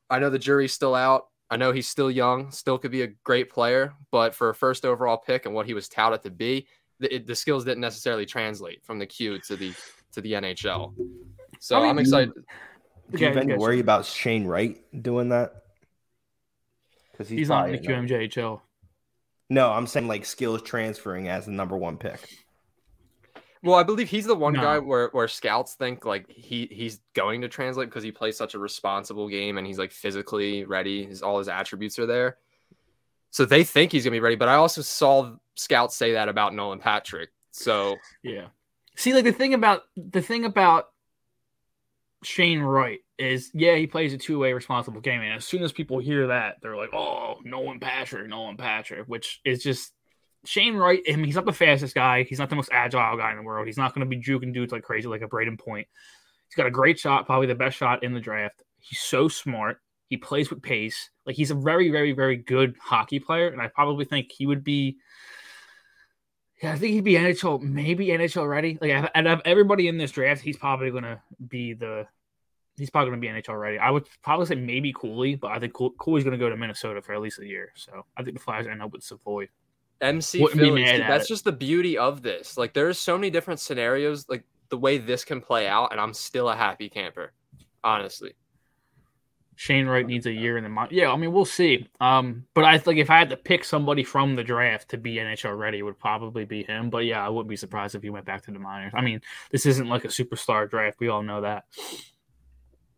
I 0.10 0.20
know 0.20 0.30
the 0.30 0.40
jury's 0.40 0.74
still 0.74 0.96
out. 0.96 1.28
I 1.52 1.58
know 1.58 1.72
he's 1.72 1.88
still 1.90 2.10
young, 2.12 2.52
still 2.52 2.78
could 2.78 2.92
be 2.92 3.02
a 3.02 3.08
great 3.24 3.50
player, 3.50 3.94
but 4.12 4.34
for 4.36 4.50
a 4.50 4.56
first 4.56 4.86
overall 4.86 5.18
pick 5.18 5.46
and 5.46 5.54
what 5.54 5.66
he 5.66 5.74
was 5.74 5.90
touted 5.90 6.22
to 6.24 6.30
be, 6.32 6.68
the, 7.00 7.14
it, 7.16 7.28
the 7.28 7.36
skills 7.36 7.66
didn't 7.66 7.82
necessarily 7.82 8.26
translate 8.26 8.84
from 8.86 9.00
the 9.00 9.06
queue 9.06 9.40
to 9.48 9.56
the 9.56 9.74
to 10.14 10.22
the 10.22 10.34
NHL. 10.34 10.94
So 11.60 11.76
I 11.78 11.82
mean, 11.82 11.90
I'm 11.90 12.00
excited. 12.00 12.34
Do 13.12 13.18
you 13.20 13.28
have 13.28 13.38
any 13.38 13.56
worry 13.56 13.78
sure. 13.78 13.82
about 13.82 14.06
Shane 14.06 14.46
Wright 14.46 14.80
doing 15.02 15.30
that? 15.30 15.64
Because 17.12 17.30
He's 17.30 17.50
not 17.50 17.70
in 17.70 17.82
the 17.82 17.88
QMJHL. 17.88 18.62
No, 19.50 19.72
I'm 19.72 19.88
saying 19.88 20.08
like 20.08 20.26
skills 20.26 20.62
transferring 20.62 21.28
as 21.28 21.46
the 21.46 21.52
number 21.52 21.76
one 21.76 21.98
pick. 21.98 22.30
Well, 23.62 23.76
I 23.76 23.84
believe 23.84 24.08
he's 24.10 24.26
the 24.26 24.36
one 24.36 24.54
No. 24.54 24.62
guy 24.62 24.80
where, 24.80 25.10
where 25.10 25.28
scouts 25.28 25.74
think 25.74 26.06
like 26.06 26.30
he 26.32 26.68
he's 26.72 27.02
going 27.14 27.42
to 27.42 27.50
translate 27.50 27.90
because 27.90 28.04
he 28.04 28.12
plays 28.12 28.38
such 28.38 28.54
a 28.54 28.60
responsible 28.60 29.28
game 29.28 29.58
and 29.58 29.68
he's 29.68 29.78
like 29.78 29.92
physically 29.92 30.64
ready. 30.64 31.06
His 31.06 31.22
all 31.22 31.40
his 31.40 31.50
attributes 31.50 32.00
are 32.00 32.06
there. 32.06 32.38
So 33.32 33.44
they 33.46 33.64
think 33.64 33.92
he's 33.92 34.04
gonna 34.06 34.16
be 34.16 34.22
ready. 34.22 34.36
But 34.36 34.48
I 34.48 34.56
also 34.56 34.82
saw 34.82 35.36
scouts 35.56 35.96
say 35.98 36.14
that 36.14 36.30
about 36.30 36.54
Nolan 36.54 36.80
Patrick. 36.80 37.32
So 37.52 37.98
Yeah. 38.24 38.48
See, 38.96 39.14
like 39.14 39.26
the 39.26 39.34
thing 39.34 39.54
about 39.54 39.84
the 39.98 40.22
thing 40.22 40.46
about 40.46 40.90
Shane 42.24 42.60
Wright 42.60 43.00
is, 43.18 43.52
yeah, 43.54 43.76
he 43.76 43.88
plays 43.88 44.14
a 44.14 44.18
two 44.18 44.40
way 44.40 44.54
responsible 44.54 45.02
game, 45.02 45.22
and 45.22 45.34
as 45.34 45.46
soon 45.46 45.64
as 45.64 45.72
people 45.72 46.00
hear 46.00 46.28
that, 46.28 46.58
they're 46.62 46.76
like, 46.76 46.94
"Oh, 46.94 47.38
Nolan 47.44 47.80
Patrick, 47.80 48.28
Nolan 48.28 48.58
Patrick," 48.58 49.06
which 49.08 49.40
is 49.46 49.64
just 49.64 49.94
Shane 50.46 50.76
Wright. 50.76 51.02
I 51.08 51.16
mean, 51.16 51.26
he's 51.26 51.36
not 51.36 51.46
the 51.46 51.54
fastest 51.54 51.96
guy. 51.96 52.24
He's 52.24 52.40
not 52.40 52.50
the 52.50 52.56
most 52.56 52.70
agile 52.72 53.18
guy 53.18 53.32
in 53.32 53.38
the 53.38 53.44
world. 53.44 53.68
He's 53.68 53.78
not 53.78 53.94
going 53.94 54.10
to 54.10 54.16
be 54.16 54.22
juking 54.22 54.54
dudes 54.54 54.72
like 54.72 54.84
crazy 54.84 55.08
like 55.08 55.22
a 55.22 55.28
Brayden 55.28 55.60
Point. 55.60 55.88
He's 56.48 56.56
got 56.56 56.68
a 56.68 56.72
great 56.72 57.00
shot, 57.00 57.26
probably 57.26 57.48
the 57.48 57.56
best 57.56 57.78
shot 57.78 58.04
in 58.04 58.14
the 58.14 58.20
draft. 58.20 58.64
He's 58.80 59.00
so 59.00 59.28
smart. 59.28 59.78
He 60.08 60.18
plays 60.18 60.50
with 60.50 60.62
pace. 60.62 61.10
Like 61.26 61.36
he's 61.36 61.52
a 61.52 61.56
very, 61.56 61.90
very, 61.90 62.12
very 62.12 62.38
good 62.38 62.76
hockey 62.82 63.20
player, 63.20 63.50
and 63.50 63.62
I 63.62 63.68
probably 63.68 64.06
think 64.06 64.32
he 64.32 64.46
would 64.46 64.64
be. 64.64 64.98
Yeah, 66.62 66.74
I 66.74 66.78
think 66.78 66.94
he'd 66.94 67.04
be 67.04 67.14
NHL, 67.14 67.62
maybe 67.62 68.08
NHL 68.08 68.48
ready. 68.48 68.78
Like, 68.82 68.92
out 68.92 69.28
of 69.28 69.42
everybody 69.46 69.88
in 69.88 69.98
this 69.98 70.12
draft, 70.12 70.42
he's 70.42 70.58
probably 70.58 70.92
gonna 70.92 71.22
be 71.48 71.74
the. 71.74 72.06
He's 72.78 72.90
probably 72.90 73.12
gonna 73.12 73.22
be 73.22 73.28
NHL 73.28 73.60
ready. 73.60 73.78
I 73.78 73.92
would 73.92 74.08
probably 74.24 74.46
say 74.46 74.56
maybe 74.56 74.94
Cooley, 74.94 75.36
but 75.36 75.52
I 75.52 75.60
think 75.60 75.74
Cooley's 75.74 76.24
gonna 76.24 76.38
go 76.38 76.50
to 76.50 76.58
Minnesota 76.58 77.02
for 77.02 77.14
at 77.14 77.22
least 77.22 77.40
a 77.40 77.46
year. 77.46 77.72
So 77.76 78.06
I 78.18 78.24
think 78.24 78.38
the 78.38 78.44
Flyers 78.44 78.68
end 78.68 78.82
up 78.82 78.92
with 78.92 79.04
Savoie. 79.04 79.48
MC 80.02 80.42
Wouldn't 80.42 80.60
Phillies, 80.60 80.86
mad 80.86 80.92
dude, 80.94 81.02
at 81.02 81.08
that's 81.10 81.26
it. 81.26 81.28
just 81.28 81.44
the 81.44 81.52
beauty 81.52 81.98
of 81.98 82.22
this. 82.22 82.58
Like 82.58 82.74
there's 82.74 82.98
so 82.98 83.18
many 83.18 83.30
different 83.30 83.60
scenarios, 83.60 84.28
like 84.30 84.44
the 84.70 84.78
way 84.78 84.98
this 84.98 85.26
can 85.26 85.42
play 85.42 85.68
out, 85.68 85.92
and 85.92 86.00
I'm 86.00 86.14
still 86.14 86.50
a 86.50 86.56
happy 86.56 86.90
camper. 86.90 87.34
Honestly. 87.84 88.34
Shane 89.60 89.88
Wright 89.88 90.08
needs 90.08 90.26
a 90.26 90.32
year 90.32 90.56
in 90.56 90.64
the 90.64 90.70
mind. 90.70 90.94
Yeah, 90.94 91.12
I 91.12 91.18
mean 91.18 91.34
we'll 91.34 91.44
see. 91.44 91.90
Um, 92.00 92.46
but 92.54 92.64
I 92.64 92.78
think 92.78 92.98
if 92.98 93.10
I 93.10 93.18
had 93.18 93.30
to 93.32 93.36
pick 93.36 93.66
somebody 93.66 94.06
from 94.06 94.38
the 94.38 94.44
draft 94.44 94.88
to 94.92 94.98
be 94.98 95.16
NHL 95.16 95.60
ready, 95.60 95.80
it 95.80 95.82
would 95.82 96.00
probably 96.00 96.46
be 96.46 96.64
him. 96.64 96.90
But 96.90 97.00
yeah, 97.00 97.26
I 97.26 97.28
wouldn't 97.28 97.50
be 97.50 97.58
surprised 97.58 97.94
if 97.94 98.02
he 98.02 98.10
went 98.10 98.26
back 98.26 98.42
to 98.44 98.52
the 98.52 98.60
minors. 98.60 98.94
I 98.96 99.02
mean, 99.02 99.20
this 99.52 99.66
isn't 99.66 99.90
like 99.90 100.06
a 100.06 100.08
superstar 100.08 100.70
draft. 100.70 101.02
We 101.02 101.10
all 101.10 101.24
know 101.24 101.42
that. 101.42 101.66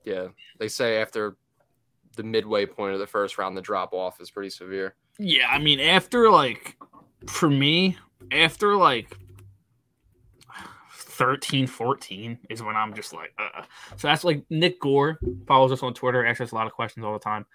Yeah. 0.05 0.27
They 0.59 0.67
say 0.67 1.01
after 1.01 1.35
the 2.15 2.21
midway 2.21 2.67
point 2.67 2.93
of 2.93 2.99
the 2.99 3.07
first 3.07 3.39
round, 3.39 3.57
the 3.57 3.61
drop 3.61 3.91
off 3.91 4.21
is 4.21 4.29
pretty 4.29 4.51
severe. 4.51 4.93
Yeah, 5.17 5.47
I 5.49 5.57
mean, 5.57 5.79
after 5.79 6.29
like 6.29 6.77
for 7.25 7.49
me, 7.49 7.97
after 8.31 8.75
like 8.75 9.17
13, 11.11 11.67
14 11.67 12.39
is 12.49 12.63
when 12.63 12.75
I'm 12.75 12.93
just 12.93 13.13
like, 13.13 13.33
uh. 13.37 13.63
so 13.97 14.07
that's 14.07 14.23
like 14.23 14.43
Nick 14.49 14.79
Gore 14.79 15.19
follows 15.47 15.71
us 15.71 15.83
on 15.83 15.93
Twitter, 15.93 16.25
asks 16.25 16.41
us 16.41 16.51
a 16.51 16.55
lot 16.55 16.67
of 16.67 16.73
questions 16.73 17.05
all 17.05 17.13
the 17.13 17.19
time. 17.19 17.45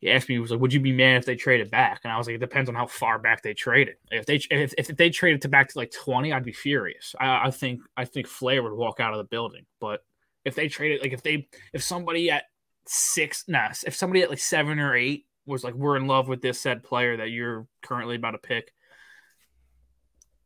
He 0.00 0.10
asked 0.10 0.28
me, 0.28 0.36
he 0.36 0.38
was 0.38 0.52
like, 0.52 0.60
"Would 0.60 0.72
you 0.72 0.78
be 0.78 0.92
mad 0.92 1.16
if 1.16 1.26
they 1.26 1.34
traded 1.34 1.72
back?" 1.72 2.02
And 2.04 2.12
I 2.12 2.18
was 2.18 2.28
like, 2.28 2.36
"It 2.36 2.40
depends 2.40 2.68
on 2.68 2.76
how 2.76 2.86
far 2.86 3.18
back 3.18 3.42
they 3.42 3.52
traded. 3.52 3.96
If 4.12 4.26
they 4.26 4.36
if, 4.50 4.72
if 4.78 4.86
they 4.96 5.10
traded 5.10 5.42
to 5.42 5.48
back 5.48 5.68
to 5.70 5.78
like 5.78 5.90
twenty, 5.90 6.32
I'd 6.32 6.44
be 6.44 6.52
furious. 6.52 7.16
I, 7.18 7.46
I 7.46 7.50
think 7.50 7.80
I 7.96 8.04
think 8.04 8.28
Flair 8.28 8.62
would 8.62 8.72
walk 8.72 9.00
out 9.00 9.12
of 9.12 9.18
the 9.18 9.24
building. 9.24 9.66
But 9.80 10.04
if 10.44 10.54
they 10.54 10.68
traded, 10.68 11.02
like 11.02 11.12
if 11.12 11.22
they 11.24 11.48
if 11.72 11.82
somebody 11.82 12.30
at 12.30 12.44
six, 12.86 13.44
nah, 13.48 13.70
if 13.84 13.96
somebody 13.96 14.22
at 14.22 14.30
like 14.30 14.38
seven 14.38 14.78
or 14.78 14.94
eight 14.94 15.26
was 15.46 15.64
like, 15.64 15.74
"We're 15.74 15.96
in 15.96 16.06
love 16.06 16.28
with 16.28 16.42
this 16.42 16.60
said 16.60 16.84
player 16.84 17.16
that 17.16 17.30
you're 17.30 17.66
currently 17.82 18.14
about 18.14 18.32
to 18.32 18.38
pick," 18.38 18.72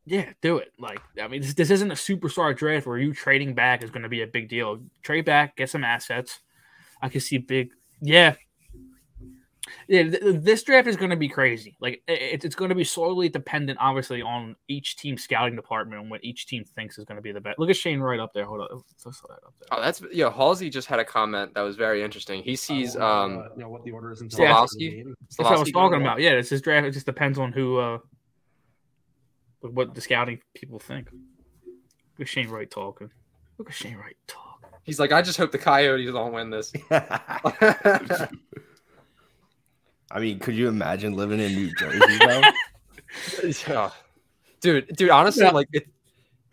yeah, 0.05 0.31
do 0.41 0.57
it. 0.57 0.73
Like, 0.79 0.99
I 1.21 1.27
mean, 1.27 1.41
this, 1.41 1.53
this 1.53 1.71
isn't 1.71 1.91
a 1.91 1.95
superstar 1.95 2.55
draft 2.55 2.85
where 2.85 2.97
you 2.97 3.13
trading 3.13 3.53
back 3.53 3.83
is 3.83 3.89
going 3.89 4.03
to 4.03 4.09
be 4.09 4.21
a 4.21 4.27
big 4.27 4.49
deal. 4.49 4.79
Trade 5.01 5.25
back, 5.25 5.55
get 5.55 5.69
some 5.69 5.83
assets. 5.83 6.39
I 7.01 7.09
can 7.09 7.21
see 7.21 7.37
big, 7.37 7.71
yeah. 8.01 8.35
Yeah, 9.87 10.03
th- 10.03 10.21
th- 10.21 10.41
this 10.41 10.63
draft 10.63 10.87
is 10.87 10.97
going 10.97 11.09
to 11.09 11.17
be 11.17 11.27
crazy. 11.29 11.75
Like, 11.79 12.03
it, 12.07 12.43
it's 12.43 12.55
going 12.55 12.69
to 12.69 12.75
be 12.75 12.83
solely 12.83 13.29
dependent, 13.29 13.79
obviously, 13.81 14.21
on 14.21 14.55
each 14.67 14.97
team 14.97 15.17
scouting 15.17 15.55
department 15.55 16.01
and 16.01 16.11
what 16.11 16.23
each 16.23 16.47
team 16.47 16.63
thinks 16.63 16.97
is 16.97 17.05
going 17.05 17.15
to 17.15 17.21
be 17.21 17.31
the 17.31 17.41
best. 17.41 17.59
Look 17.59 17.69
at 17.69 17.75
Shane 17.75 17.99
Wright 17.99 18.19
up 18.19 18.33
there. 18.33 18.45
Hold 18.45 18.61
on, 18.61 18.67
let's 19.05 19.21
that 19.21 19.33
up 19.33 19.53
there. 19.59 19.67
Oh, 19.71 19.81
that's 19.81 20.01
yeah. 20.11 20.31
Halsey 20.31 20.69
just 20.69 20.87
had 20.87 20.99
a 20.99 21.05
comment 21.05 21.53
that 21.53 21.61
was 21.61 21.75
very 21.75 22.03
interesting. 22.03 22.43
He 22.43 22.55
sees 22.55 22.95
Uh, 22.95 23.05
um 23.05 23.49
you 23.55 23.63
know 23.63 23.69
what 23.69 23.83
the 23.83 23.91
order 23.91 24.11
is 24.11 24.21
in 24.21 24.29
Yeah. 24.37 24.53
That's 24.53 25.37
what 25.37 25.47
I 25.47 25.57
was 25.57 25.71
talking 25.71 26.01
about. 26.01 26.19
Yeah, 26.19 26.31
it's 26.31 26.49
this 26.49 26.61
draft. 26.61 26.85
It 26.85 26.91
just 26.91 27.05
depends 27.05 27.39
on 27.39 27.51
who, 27.51 27.77
uh, 27.77 27.99
what 29.71 29.95
the 29.95 30.01
scouting 30.01 30.39
people 30.55 30.79
think. 30.79 31.09
Look 32.17 32.21
at 32.21 32.27
Shane 32.27 32.49
Wright 32.49 32.69
talking. 32.69 33.09
Look 33.57 33.69
at 33.69 33.75
Shane 33.75 33.95
Wright 33.97 34.15
talk. 34.27 34.63
He's 34.83 34.99
like, 34.99 35.11
I 35.11 35.21
just 35.21 35.37
hope 35.37 35.51
the 35.51 35.57
Coyotes 35.57 36.11
don't 36.11 36.33
win 36.33 36.49
this. 36.49 36.73
I 40.11 40.19
mean, 40.19 40.39
could 40.39 40.55
you 40.55 40.67
imagine 40.67 41.13
living 41.13 41.39
in 41.39 41.53
New 41.53 41.73
Jersey 41.75 42.17
though? 42.19 42.41
Yeah. 43.67 43.91
dude, 44.59 44.87
dude, 44.95 45.11
honestly, 45.11 45.43
Yeah. 45.43 45.51
like 45.51 45.67
it, 45.71 45.85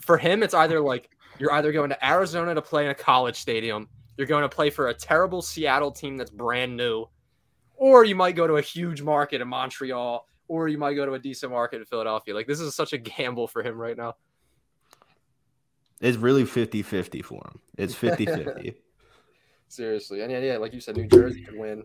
for 0.02 0.18
him, 0.18 0.42
it's 0.42 0.52
either 0.52 0.78
like 0.78 1.08
you're 1.38 1.52
either 1.54 1.72
going 1.72 1.88
to 1.88 2.06
Arizona 2.06 2.54
to 2.54 2.60
play 2.60 2.84
in 2.84 2.90
a 2.90 2.94
college 2.94 3.36
stadium, 3.36 3.88
you're 4.18 4.26
going 4.26 4.42
to 4.42 4.48
play 4.48 4.68
for 4.68 4.88
a 4.88 4.94
terrible 4.94 5.40
Seattle 5.40 5.90
team 5.90 6.18
that's 6.18 6.30
brand 6.30 6.76
new, 6.76 7.06
or 7.76 8.04
you 8.04 8.14
might 8.14 8.36
go 8.36 8.46
to 8.46 8.56
a 8.58 8.60
huge 8.62 9.00
market 9.00 9.40
in 9.40 9.48
Montreal, 9.48 10.26
or 10.50 10.66
you 10.66 10.78
might 10.78 10.94
go 10.94 11.06
to 11.06 11.12
a 11.12 11.18
decent 11.18 11.52
market 11.52 11.76
in 11.76 11.84
Philadelphia. 11.84 12.34
Like 12.34 12.48
this 12.48 12.58
is 12.58 12.74
such 12.74 12.92
a 12.92 12.98
gamble 12.98 13.46
for 13.46 13.62
him 13.62 13.78
right 13.78 13.96
now. 13.96 14.16
It's 16.00 16.16
really 16.16 16.42
50-50 16.42 17.24
for 17.24 17.36
him. 17.36 17.60
It's 17.78 17.94
50-50. 17.94 18.74
Seriously, 19.68 20.22
and 20.22 20.32
yeah, 20.32 20.40
yeah, 20.40 20.56
like 20.56 20.74
you 20.74 20.80
said, 20.80 20.96
New 20.96 21.06
Jersey 21.06 21.42
could 21.44 21.56
win. 21.56 21.84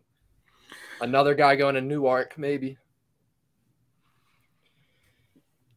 Another 0.99 1.35
guy 1.35 1.55
going 1.55 1.75
to 1.75 1.81
Newark, 1.81 2.35
maybe. 2.39 2.77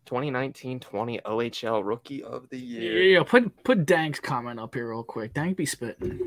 2019-20 0.07 1.20
OHL 1.24 1.85
Rookie 1.85 2.22
of 2.22 2.48
the 2.48 2.57
Yeah, 2.57 2.81
Year. 2.81 3.03
yeah, 3.03 3.22
put 3.22 3.62
put 3.64 3.85
Dank's 3.85 4.20
comment 4.20 4.59
up 4.59 4.74
here 4.74 4.88
real 4.88 5.03
quick. 5.03 5.35
Dank 5.35 5.59
be 5.59 5.66
spitting. 5.66 6.18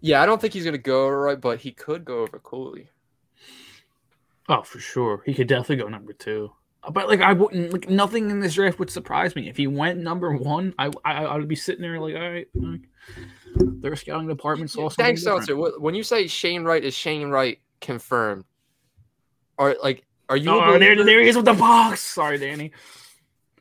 Yeah, 0.00 0.22
I 0.22 0.26
don't 0.26 0.40
think 0.40 0.52
he's 0.54 0.64
gonna 0.64 0.78
go 0.78 1.08
right, 1.08 1.40
but 1.40 1.58
he 1.58 1.72
could 1.72 2.04
go 2.04 2.20
over 2.20 2.38
Cooley. 2.38 2.90
Oh, 4.48 4.62
for 4.62 4.78
sure. 4.78 5.22
He 5.26 5.34
could 5.34 5.48
definitely 5.48 5.76
go 5.76 5.88
number 5.88 6.12
two. 6.12 6.52
Uh, 6.82 6.90
but 6.90 7.08
like 7.08 7.20
I 7.20 7.32
wouldn't 7.32 7.72
like 7.72 7.90
nothing 7.90 8.30
in 8.30 8.40
this 8.40 8.54
draft 8.54 8.78
would 8.78 8.90
surprise 8.90 9.34
me. 9.34 9.48
If 9.48 9.56
he 9.56 9.66
went 9.66 9.98
number 9.98 10.36
one, 10.36 10.74
I 10.78 10.90
I, 11.04 11.24
I 11.24 11.36
would 11.36 11.48
be 11.48 11.56
sitting 11.56 11.82
there 11.82 12.00
like, 12.00 12.14
all 12.14 12.30
right, 12.30 12.48
like, 12.54 12.82
their 13.56 13.96
scouting 13.96 14.28
department 14.28 14.70
saw 14.70 14.88
something 14.88 15.04
Thanks. 15.04 15.22
Seltzer. 15.22 15.56
When 15.56 15.94
you 15.94 16.02
say 16.02 16.26
Shane 16.26 16.64
Wright 16.64 16.84
is 16.84 16.94
Shane 16.94 17.28
Wright 17.28 17.58
confirmed, 17.80 18.44
or 19.58 19.76
like, 19.82 20.04
are 20.28 20.36
you? 20.36 20.50
Oh, 20.50 20.78
there, 20.78 21.04
there 21.04 21.22
he 21.22 21.28
is 21.28 21.36
with 21.36 21.44
the 21.44 21.54
box. 21.54 22.00
Sorry, 22.00 22.38
Danny. 22.38 22.72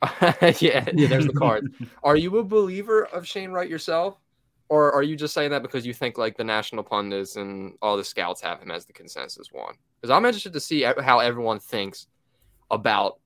yeah, 0.22 0.86
yeah. 0.94 1.08
There's 1.08 1.26
the 1.26 1.34
card. 1.34 1.74
Are 2.04 2.16
you 2.16 2.38
a 2.38 2.44
believer 2.44 3.06
of 3.06 3.26
Shane 3.26 3.52
Wright 3.52 3.70
yourself, 3.70 4.18
or 4.70 4.92
are 4.94 5.04
you 5.04 5.16
just 5.16 5.34
saying 5.34 5.52
that 5.52 5.62
because 5.62 5.86
you 5.86 5.94
think 5.94 6.18
like 6.18 6.38
the 6.38 6.44
national 6.44 6.84
pundits 6.84 7.36
and 7.36 7.74
all 7.82 7.98
the 7.98 8.04
scouts 8.04 8.42
have 8.42 8.62
him 8.62 8.72
as 8.72 8.86
the 8.86 8.94
consensus 8.94 9.50
one? 9.52 9.76
Because 10.00 10.10
I'm 10.12 10.26
interested 10.26 10.54
to 10.54 10.60
see 10.60 10.82
how 10.82 11.20
everyone 11.20 11.60
thinks 11.60 12.08
about 12.72 13.20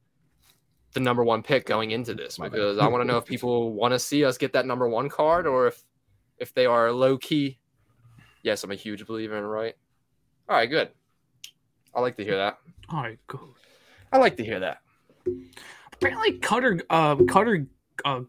the 0.93 0.99
number 0.99 1.23
one 1.23 1.41
pick 1.41 1.65
going 1.65 1.91
into 1.91 2.13
this. 2.13 2.37
Because 2.37 2.77
I 2.77 2.87
want 2.87 3.01
to 3.01 3.07
know 3.07 3.17
if 3.17 3.25
people 3.25 3.73
want 3.73 3.93
to 3.93 3.99
see 3.99 4.25
us 4.25 4.37
get 4.37 4.53
that 4.53 4.65
number 4.65 4.87
one 4.87 5.09
card, 5.09 5.47
or 5.47 5.67
if 5.67 5.83
if 6.37 6.53
they 6.53 6.65
are 6.65 6.91
low 6.91 7.17
key. 7.17 7.59
Yes, 8.43 8.63
I'm 8.63 8.71
a 8.71 8.75
huge 8.75 9.05
believer 9.05 9.37
in 9.37 9.43
Wright. 9.43 9.75
All 10.47 10.55
right, 10.55 10.69
good. 10.69 10.89
I 11.93 12.01
like 12.01 12.17
to 12.17 12.23
hear 12.23 12.37
that. 12.37 12.57
All 12.89 13.01
right, 13.01 13.19
good. 13.27 13.39
I 14.11 14.17
like 14.17 14.37
to 14.37 14.43
hear 14.43 14.59
that. 14.59 14.79
Apparently, 15.93 16.39
Cutter, 16.39 16.81
uh, 16.89 17.17
Cutter, 17.27 17.67
uh, 18.05 18.21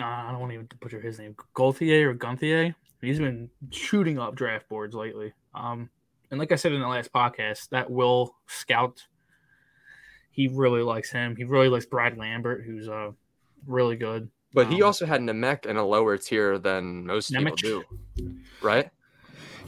I 0.00 0.30
don't 0.30 0.40
want 0.40 0.50
to 0.50 0.54
even 0.54 0.68
butcher 0.80 1.00
his 1.00 1.18
name, 1.18 1.36
Gauthier 1.54 2.10
or 2.10 2.14
Gunthier. 2.14 2.74
He's 3.00 3.18
been 3.18 3.50
shooting 3.70 4.18
up 4.18 4.34
draft 4.34 4.68
boards 4.68 4.94
lately. 4.94 5.32
Um, 5.54 5.90
and 6.30 6.40
like 6.40 6.52
I 6.52 6.56
said 6.56 6.72
in 6.72 6.80
the 6.80 6.88
last 6.88 7.12
podcast, 7.12 7.68
that 7.68 7.90
Will 7.90 8.34
Scout, 8.46 9.04
he 10.30 10.48
really 10.48 10.82
likes 10.82 11.12
him. 11.12 11.36
He 11.36 11.44
really 11.44 11.68
likes 11.68 11.86
Brad 11.86 12.16
Lambert, 12.18 12.64
who's 12.64 12.88
uh 12.88 13.12
really 13.66 13.96
good. 13.96 14.28
But 14.52 14.68
he 14.68 14.82
Um, 14.82 14.86
also 14.86 15.06
had 15.06 15.20
Nemec 15.20 15.66
in 15.66 15.76
a 15.76 15.84
lower 15.84 16.16
tier 16.16 16.58
than 16.58 17.06
most 17.06 17.32
Nemec. 17.32 17.56
people 17.56 17.84
do, 18.16 18.36
right? 18.62 18.90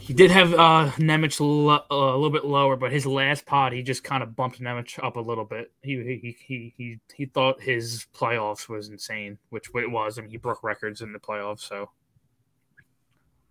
He 0.07 0.13
did 0.13 0.31
have 0.31 0.53
uh 0.53 0.89
Nemec 0.97 1.37
lo- 1.41 1.83
uh, 1.91 1.95
a 1.95 2.15
little 2.15 2.29
bit 2.29 2.45
lower, 2.45 2.77
but 2.77 2.93
his 2.93 3.05
last 3.05 3.45
pod 3.45 3.73
he 3.73 3.83
just 3.83 4.05
kind 4.05 4.23
of 4.23 4.37
bumped 4.37 4.61
Nemec 4.61 5.03
up 5.03 5.17
a 5.17 5.19
little 5.19 5.43
bit. 5.43 5.71
He 5.81 5.95
he 6.21 6.37
he 6.47 6.73
he 6.77 6.99
he 7.13 7.25
thought 7.25 7.61
his 7.61 8.07
playoffs 8.15 8.69
was 8.69 8.87
insane, 8.87 9.37
which 9.49 9.67
it 9.75 9.91
was. 9.91 10.17
I 10.17 10.21
mean, 10.21 10.31
he 10.31 10.37
broke 10.37 10.63
records 10.63 11.01
in 11.01 11.11
the 11.11 11.19
playoffs. 11.19 11.59
So, 11.67 11.89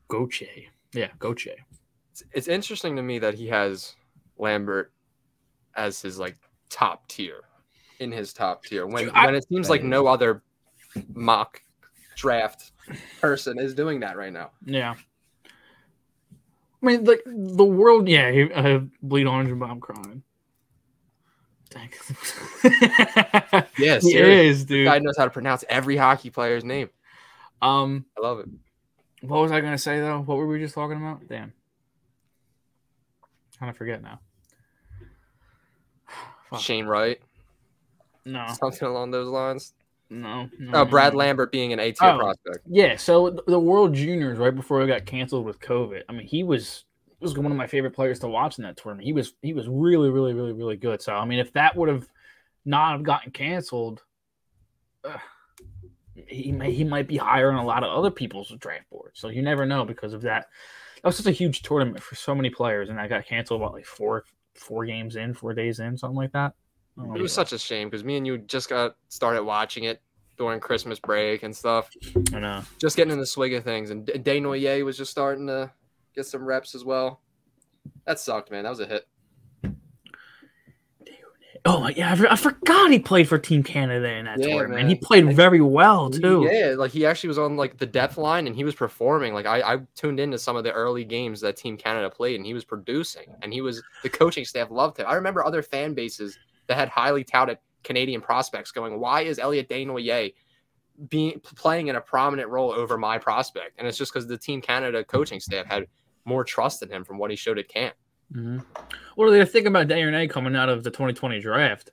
Goche, 0.08 0.42
yeah, 0.94 1.08
Goche. 1.18 1.48
It's, 2.12 2.22
it's 2.32 2.48
interesting 2.48 2.96
to 2.96 3.02
me 3.02 3.18
that 3.18 3.34
he 3.34 3.48
has 3.48 3.94
Lambert 4.38 4.92
as 5.74 6.00
his 6.00 6.18
like 6.18 6.36
top 6.70 7.06
tier 7.08 7.42
in 7.98 8.10
his 8.10 8.32
top 8.32 8.64
tier 8.64 8.86
when 8.86 9.10
I- 9.10 9.26
when 9.26 9.34
it 9.34 9.46
seems 9.48 9.68
like 9.68 9.82
no 9.82 10.06
other 10.06 10.42
mock 11.12 11.60
draft 12.16 12.72
person 13.20 13.58
is 13.58 13.74
doing 13.74 14.00
that 14.00 14.16
right 14.16 14.32
now. 14.32 14.52
Yeah. 14.64 14.94
I 16.82 16.86
mean, 16.86 17.04
like 17.04 17.22
the 17.26 17.64
world, 17.64 18.08
yeah. 18.08 18.26
I 18.26 18.74
uh, 18.74 18.80
bleed 19.02 19.26
orange, 19.26 19.58
but 19.58 19.70
I'm 19.70 19.80
crying. 19.80 20.22
Yeah, 23.78 23.98
he 24.00 24.16
is, 24.16 24.64
dude. 24.64 24.86
Guy 24.86 24.98
knows 24.98 25.16
how 25.16 25.24
to 25.24 25.30
pronounce 25.30 25.64
every 25.68 25.96
hockey 25.96 26.30
player's 26.30 26.64
name. 26.64 26.88
Um, 27.60 28.06
I 28.16 28.20
love 28.20 28.40
it. 28.40 28.48
what 29.20 29.42
was 29.42 29.52
I 29.52 29.60
gonna 29.60 29.78
say 29.78 30.00
though? 30.00 30.20
What 30.20 30.38
were 30.38 30.46
we 30.46 30.58
just 30.58 30.74
talking 30.74 30.96
about? 30.96 31.26
Damn, 31.28 31.52
kind 33.58 33.70
of 33.70 33.76
forget 33.76 34.02
now. 34.02 34.20
Fuck. 36.50 36.60
Shane 36.60 36.86
Wright, 36.86 37.20
No, 38.24 38.46
something 38.58 38.86
along 38.86 39.10
those 39.10 39.28
lines. 39.28 39.74
No, 40.10 40.48
no. 40.58 40.80
Oh, 40.80 40.84
Brad. 40.84 41.14
Lambert 41.14 41.50
being 41.52 41.72
an 41.72 41.80
A 41.80 41.92
tier 41.92 42.10
Oh. 42.10 42.18
prospect. 42.18 42.58
Yeah, 42.66 42.96
so 42.96 43.30
the 43.46 43.58
World 43.58 43.94
Juniors 43.94 44.38
right 44.38 44.54
before 44.54 44.82
it 44.82 44.86
got 44.86 45.06
canceled 45.06 45.44
with 45.44 45.60
COVID. 45.60 46.02
I 46.08 46.12
mean, 46.12 46.26
he 46.26 46.42
was 46.42 46.84
was 47.20 47.36
one 47.36 47.50
of 47.50 47.56
my 47.56 47.66
favorite 47.66 47.94
players 47.94 48.18
to 48.20 48.28
watch 48.28 48.58
in 48.58 48.64
that 48.64 48.76
tournament. 48.76 49.06
He 49.06 49.12
was 49.12 49.34
he 49.42 49.52
was 49.54 49.66
really 49.68 50.10
really 50.10 50.34
really 50.34 50.52
really 50.52 50.76
good. 50.76 51.00
So 51.02 51.14
I 51.14 51.24
mean, 51.24 51.38
if 51.38 51.52
that 51.54 51.74
would 51.76 51.88
have 51.88 52.06
not 52.64 52.92
have 52.92 53.02
gotten 53.02 53.32
canceled, 53.32 54.02
uh, 55.04 55.18
he 56.14 56.52
may 56.52 56.72
he 56.72 56.84
might 56.84 57.08
be 57.08 57.16
higher 57.16 57.50
on 57.50 57.58
a 57.58 57.66
lot 57.66 57.84
of 57.84 57.90
other 57.96 58.10
people's 58.10 58.52
draft 58.58 58.88
boards. 58.90 59.18
So 59.20 59.28
you 59.28 59.42
never 59.42 59.66
know 59.66 59.84
because 59.84 60.12
of 60.12 60.22
that. 60.22 60.46
That 60.96 61.04
was 61.08 61.16
such 61.16 61.26
a 61.26 61.30
huge 61.32 61.62
tournament 61.62 62.02
for 62.02 62.14
so 62.16 62.34
many 62.34 62.50
players, 62.50 62.88
and 62.88 62.98
that 62.98 63.08
got 63.08 63.26
canceled 63.26 63.60
about 63.60 63.72
like 63.74 63.86
four 63.86 64.24
four 64.54 64.84
games 64.86 65.16
in, 65.16 65.34
four 65.34 65.52
days 65.54 65.78
in, 65.80 65.96
something 65.96 66.16
like 66.16 66.32
that. 66.32 66.54
Oh, 66.98 67.14
It 67.14 67.20
was 67.22 67.32
such 67.32 67.52
a 67.52 67.58
shame 67.58 67.88
because 67.88 68.04
me 68.04 68.16
and 68.16 68.26
you 68.26 68.38
just 68.38 68.68
got 68.68 68.96
started 69.08 69.42
watching 69.44 69.84
it 69.84 70.00
during 70.38 70.60
Christmas 70.60 70.98
break 70.98 71.42
and 71.42 71.54
stuff. 71.54 71.90
I 72.34 72.38
know. 72.40 72.62
Just 72.80 72.96
getting 72.96 73.12
in 73.12 73.18
the 73.18 73.26
swing 73.26 73.54
of 73.54 73.64
things, 73.64 73.90
and 73.90 74.06
D- 74.06 74.12
Desnoyers 74.14 74.84
was 74.84 74.96
just 74.96 75.10
starting 75.10 75.46
to 75.48 75.70
get 76.14 76.26
some 76.26 76.44
reps 76.44 76.74
as 76.74 76.84
well. 76.84 77.20
That 78.06 78.18
sucked, 78.18 78.50
man. 78.50 78.64
That 78.64 78.70
was 78.70 78.80
a 78.80 78.86
hit. 78.86 79.06
Oh 81.68 81.88
yeah, 81.88 82.12
I, 82.12 82.14
for- 82.14 82.30
I 82.30 82.36
forgot 82.36 82.92
he 82.92 83.00
played 83.00 83.28
for 83.28 83.38
Team 83.38 83.64
Canada 83.64 84.08
in 84.12 84.26
that 84.26 84.38
Yeah, 84.38 84.46
tournament. 84.54 84.82
man. 84.82 84.88
He 84.88 84.94
played 84.94 85.34
very 85.34 85.60
well 85.60 86.10
too. 86.10 86.48
Yeah, 86.48 86.74
like 86.76 86.92
he 86.92 87.04
actually 87.04 87.28
was 87.28 87.38
on 87.38 87.56
like 87.56 87.78
the 87.78 87.86
depth 87.86 88.18
line 88.18 88.46
and 88.46 88.54
he 88.54 88.62
was 88.62 88.74
performing. 88.76 89.34
Like 89.34 89.46
I, 89.46 89.74
I 89.74 89.78
tuned 89.96 90.20
into 90.20 90.38
some 90.38 90.54
of 90.54 90.62
the 90.62 90.70
early 90.72 91.02
games 91.04 91.40
that 91.40 91.56
Team 91.56 91.76
Canada 91.76 92.08
played 92.08 92.36
and 92.36 92.46
he 92.46 92.54
was 92.54 92.64
producing 92.64 93.34
and 93.42 93.52
he 93.52 93.62
was 93.62 93.82
the 94.04 94.08
coaching 94.08 94.44
staff 94.44 94.70
loved 94.70 94.98
him. 94.98 95.06
I 95.08 95.14
remember 95.14 95.44
other 95.44 95.60
fan 95.62 95.92
bases 95.92 96.38
that 96.66 96.76
had 96.76 96.88
highly 96.88 97.24
touted 97.24 97.58
Canadian 97.82 98.20
prospects 98.20 98.72
going, 98.72 98.98
"Why 98.98 99.22
is 99.22 99.38
Elliot 99.38 99.68
Desnoyers 99.68 100.34
being 101.08 101.40
playing 101.40 101.88
in 101.88 101.96
a 101.96 102.00
prominent 102.00 102.48
role 102.48 102.72
over 102.72 102.98
my 102.98 103.18
prospect?" 103.18 103.78
And 103.78 103.86
it's 103.86 103.98
just 103.98 104.12
because 104.12 104.26
the 104.26 104.38
Team 104.38 104.60
Canada 104.60 105.04
coaching 105.04 105.40
staff 105.40 105.66
had 105.66 105.86
more 106.24 106.44
trust 106.44 106.82
in 106.82 106.90
him 106.90 107.04
from 107.04 107.18
what 107.18 107.30
he 107.30 107.36
showed 107.36 107.58
at 107.58 107.68
camp. 107.68 107.94
Mm-hmm. 108.32 108.58
What 109.14 109.26
are 109.26 109.30
they 109.30 109.44
thinking 109.44 109.68
about 109.68 109.88
Darnay 109.88 110.26
coming 110.26 110.56
out 110.56 110.68
of 110.68 110.82
the 110.82 110.90
2020 110.90 111.40
draft? 111.40 111.90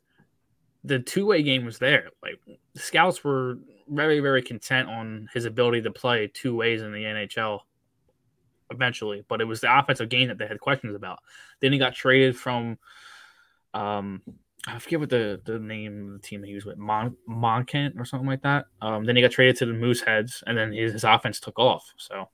The 0.83 0.99
two 0.99 1.25
way 1.25 1.43
game 1.43 1.65
was 1.65 1.77
there. 1.77 2.09
Like 2.21 2.39
scouts 2.75 3.23
were 3.23 3.59
very, 3.87 4.19
very 4.19 4.41
content 4.41 4.89
on 4.89 5.29
his 5.33 5.45
ability 5.45 5.83
to 5.83 5.91
play 5.91 6.27
two 6.27 6.55
ways 6.55 6.81
in 6.81 6.91
the 6.91 7.03
NHL 7.03 7.61
eventually, 8.71 9.23
but 9.27 9.41
it 9.41 9.45
was 9.45 9.61
the 9.61 9.77
offensive 9.77 10.09
game 10.09 10.27
that 10.29 10.37
they 10.37 10.47
had 10.47 10.59
questions 10.59 10.95
about. 10.95 11.19
Then 11.59 11.71
he 11.71 11.79
got 11.79 11.93
traded 11.93 12.35
from, 12.35 12.77
um, 13.73 14.21
I 14.67 14.79
forget 14.79 14.99
what 14.99 15.09
the, 15.09 15.41
the 15.43 15.59
name 15.59 16.13
of 16.13 16.21
the 16.21 16.27
team 16.27 16.41
that 16.41 16.47
he 16.47 16.55
was 16.55 16.65
with, 16.65 16.77
Mon 16.77 17.15
Moncton 17.27 17.93
or 17.97 18.05
something 18.05 18.27
like 18.27 18.43
that. 18.43 18.65
Um, 18.81 19.03
then 19.05 19.15
he 19.15 19.21
got 19.21 19.31
traded 19.31 19.57
to 19.57 19.65
the 19.65 19.73
Mooseheads, 19.73 20.41
and 20.47 20.57
then 20.57 20.71
his, 20.71 20.93
his 20.93 21.03
offense 21.03 21.39
took 21.39 21.59
off. 21.59 21.91
So 21.97 22.29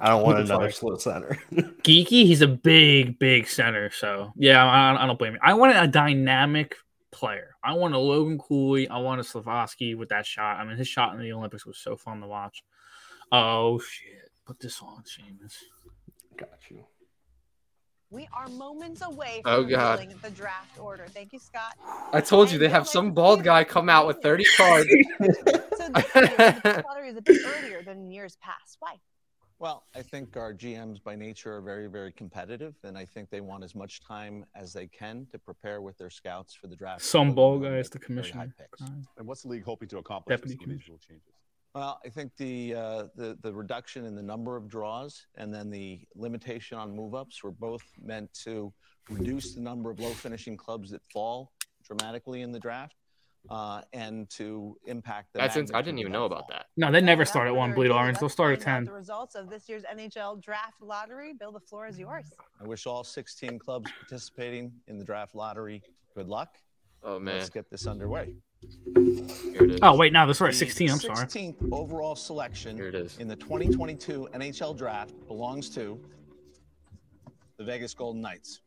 I 0.00 0.08
don't 0.08 0.24
want 0.24 0.40
another 0.40 0.70
slow 0.70 0.96
center. 0.96 1.38
geeky. 1.52 2.26
He's 2.26 2.40
a 2.40 2.48
big, 2.48 3.18
big 3.18 3.46
center. 3.46 3.90
So 3.90 4.32
yeah, 4.36 4.64
I, 4.64 5.02
I 5.02 5.06
don't 5.06 5.18
blame 5.18 5.34
him. 5.34 5.40
I 5.42 5.54
want 5.54 5.76
a 5.76 5.86
dynamic 5.86 6.74
player. 7.12 7.54
I 7.62 7.74
want 7.74 7.94
a 7.94 7.98
Logan 7.98 8.38
Cooley. 8.38 8.88
I 8.88 8.98
want 8.98 9.20
a 9.20 9.24
Slafkovsky 9.24 9.96
with 9.96 10.08
that 10.08 10.26
shot. 10.26 10.58
I 10.58 10.64
mean, 10.64 10.78
his 10.78 10.88
shot 10.88 11.14
in 11.14 11.20
the 11.20 11.32
Olympics 11.32 11.66
was 11.66 11.78
so 11.78 11.96
fun 11.96 12.20
to 12.22 12.26
watch. 12.26 12.64
Oh 13.30 13.78
shit! 13.78 14.30
Put 14.46 14.58
this 14.58 14.80
on, 14.82 15.04
Seamus. 15.04 15.54
Got 16.36 16.58
you. 16.70 16.84
We 18.12 18.28
are 18.32 18.48
moments 18.48 19.02
away 19.02 19.40
Oh, 19.44 19.62
from 19.62 19.70
God. 19.70 20.00
revealing 20.00 20.18
the 20.20 20.30
draft 20.30 20.78
order. 20.80 21.06
Thank 21.08 21.32
you, 21.32 21.38
Scott. 21.38 21.76
I 22.12 22.20
told 22.20 22.50
you 22.50 22.58
they 22.58 22.68
have 22.68 22.88
some 22.88 23.12
bald 23.12 23.44
guy 23.44 23.62
come 23.62 23.88
out 23.88 24.06
with 24.08 24.20
30 24.20 24.44
cards. 24.56 24.88
So 25.20 25.26
this 25.28 26.14
year, 26.14 26.60
the 26.64 26.84
lottery 26.86 27.08
is 27.10 27.16
a 27.16 27.22
bit 27.22 27.40
earlier 27.46 27.82
than 27.84 28.10
years 28.10 28.36
past. 28.42 28.78
Why? 28.80 28.96
Well, 29.60 29.84
I 29.94 30.02
think 30.02 30.36
our 30.36 30.52
GMs 30.54 31.00
by 31.02 31.14
nature 31.14 31.54
are 31.54 31.60
very, 31.60 31.86
very 31.86 32.10
competitive, 32.12 32.74
and 32.82 32.96
I 32.98 33.04
think 33.04 33.30
they 33.30 33.42
want 33.42 33.62
as 33.62 33.74
much 33.76 34.00
time 34.00 34.44
as 34.56 34.72
they 34.72 34.86
can 34.88 35.26
to 35.32 35.38
prepare 35.38 35.80
with 35.82 35.96
their 35.98 36.10
scouts 36.10 36.54
for 36.54 36.66
the 36.66 36.74
draft. 36.74 37.02
Some 37.02 37.28
so 37.30 37.34
ball 37.34 37.58
they 37.60 37.68
guys, 37.68 37.90
make 37.94 38.02
the 38.08 38.14
very 38.14 38.22
high 38.30 38.32
commissioner. 38.32 38.54
picks. 38.58 38.80
And 39.18 39.26
what's 39.28 39.42
the 39.42 39.48
league 39.48 39.64
hoping 39.64 39.88
to 39.90 39.98
accomplish 39.98 40.40
with 40.40 40.50
these 40.50 40.58
individual 40.60 40.98
changes? 40.98 41.34
Well, 41.74 42.00
I 42.04 42.08
think 42.08 42.36
the, 42.36 42.74
uh, 42.74 43.04
the 43.14 43.38
the 43.42 43.52
reduction 43.52 44.04
in 44.04 44.16
the 44.16 44.22
number 44.22 44.56
of 44.56 44.68
draws 44.68 45.26
and 45.36 45.54
then 45.54 45.70
the 45.70 46.00
limitation 46.16 46.76
on 46.78 46.94
move-ups 46.94 47.44
were 47.44 47.52
both 47.52 47.84
meant 48.02 48.32
to 48.44 48.72
reduce 49.08 49.54
the 49.54 49.60
number 49.60 49.90
of 49.90 50.00
low 50.00 50.10
finishing 50.10 50.56
clubs 50.56 50.90
that 50.90 51.02
fall 51.12 51.52
dramatically 51.86 52.42
in 52.42 52.50
the 52.52 52.58
draft, 52.58 52.96
uh, 53.50 53.82
and 53.92 54.28
to 54.30 54.76
impact 54.86 55.32
the. 55.32 55.38
That's 55.38 55.56
ins- 55.56 55.70
I 55.72 55.80
didn't 55.80 55.98
even 56.00 56.12
know 56.12 56.24
about 56.24 56.48
that. 56.48 56.66
No, 56.76 56.90
they 56.90 57.00
never 57.00 57.24
start 57.24 57.46
at 57.46 57.54
one 57.54 57.70
further 57.70 57.76
bleed 57.76 57.90
orange. 57.90 58.18
They'll 58.18 58.28
start 58.28 58.52
at 58.52 58.60
ten. 58.60 58.84
The 58.84 58.92
results 58.92 59.34
of 59.36 59.48
this 59.48 59.68
year's 59.68 59.84
NHL 59.84 60.42
draft 60.42 60.82
lottery. 60.82 61.34
Bill, 61.34 61.52
the 61.52 61.60
floor 61.60 61.86
is 61.86 61.98
yours. 61.98 62.26
I 62.60 62.66
wish 62.66 62.86
all 62.86 63.02
16 63.04 63.58
clubs 63.58 63.90
participating 64.00 64.72
in 64.88 64.98
the 64.98 65.04
draft 65.04 65.34
lottery 65.34 65.82
good 66.16 66.28
luck. 66.28 66.56
Oh 67.02 67.18
man, 67.18 67.38
Let's 67.38 67.48
get 67.50 67.70
this 67.70 67.86
underway. 67.86 68.34
Here 68.94 69.64
it 69.64 69.70
is. 69.72 69.78
Oh 69.82 69.96
wait, 69.96 70.12
no, 70.12 70.26
that's 70.26 70.40
right. 70.40 70.54
Sixteen. 70.54 70.90
I'm 70.90 70.98
sorry. 70.98 71.16
16th 71.26 71.72
overall 71.72 72.14
selection 72.16 72.76
Here 72.76 72.88
it 72.88 72.94
is. 72.94 73.16
in 73.18 73.28
the 73.28 73.36
2022 73.36 74.28
NHL 74.34 74.76
draft 74.76 75.14
belongs 75.26 75.70
to 75.70 75.98
the 77.56 77.64
Vegas 77.64 77.94
Golden 77.94 78.20
Knights. 78.20 78.60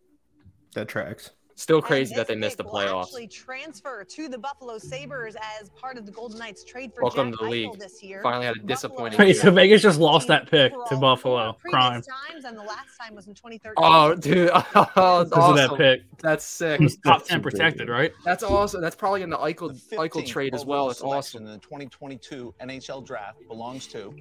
That 0.74 0.88
tracks. 0.88 1.32
Still 1.56 1.82
crazy 1.84 2.16
that 2.16 2.28
they 2.28 2.36
missed 2.36 2.58
the 2.58 2.64
pick 2.64 2.74
will 2.74 2.80
playoffs. 2.80 3.04
Actually, 3.04 3.28
transfer 3.28 4.04
to 4.04 4.28
the 4.28 4.38
Buffalo 4.38 4.78
Sabres 4.80 5.36
as 5.62 5.70
part 5.70 5.98
of 5.98 6.06
the 6.08 6.12
Golden 6.12 6.40
Knights 6.40 6.64
trade 6.64 6.92
for 6.94 7.04
Welcome 7.04 7.32
Jack 7.32 7.40
to 7.42 7.46
the 7.46 7.52
Eichel 7.52 7.72
league. 7.72 7.80
this 7.80 8.02
year. 8.02 8.22
Finally 8.24 8.46
had 8.48 8.56
a 8.58 8.60
disappointing 8.60 9.20
Wait, 9.20 9.28
year. 9.28 9.36
so 9.36 9.52
Vegas 9.52 9.82
just 9.84 10.00
lost 10.00 10.28
that 10.30 10.50
pick 10.50 10.74
to 10.88 10.96
Buffalo. 10.98 11.54
four 11.62 11.70
Crime. 11.72 12.02
times, 12.02 12.46
and 12.46 12.58
the 12.58 12.64
last 12.64 12.98
time 13.00 13.14
was 13.16 13.28
in 13.28 13.36
2013. 13.36 13.74
Oh, 13.78 14.16
dude, 14.16 14.50
oh, 14.54 14.64
that's 14.64 15.30
Because 15.30 15.50
of 15.50 15.56
that 15.56 15.66
awesome. 15.70 15.78
pick. 15.78 16.02
That's 16.20 16.44
sick. 16.44 16.82
It 16.82 16.92
top 17.06 17.20
That's 17.20 17.30
ten 17.30 17.42
protected, 17.44 17.88
right? 17.88 18.12
That's 18.26 18.44
awesome. 18.44 18.82
That's 18.82 18.96
probably 18.96 19.22
in 19.22 19.30
the 19.30 19.38
Eichel 19.38 19.80
The 19.90 19.98
Eichel 19.98 20.26
trade 20.26 20.56
as 20.56 20.66
well. 20.66 20.90
It's 20.90 21.02
awesome. 21.02 21.46
In 21.46 21.52
the 21.52 21.60
2022 21.60 22.56
NHL 22.62 23.06
draft 23.06 23.38
belongs 23.48 23.86
to 23.88 24.14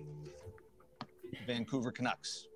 Vancouver 1.46 1.90
Canucks. 1.90 2.46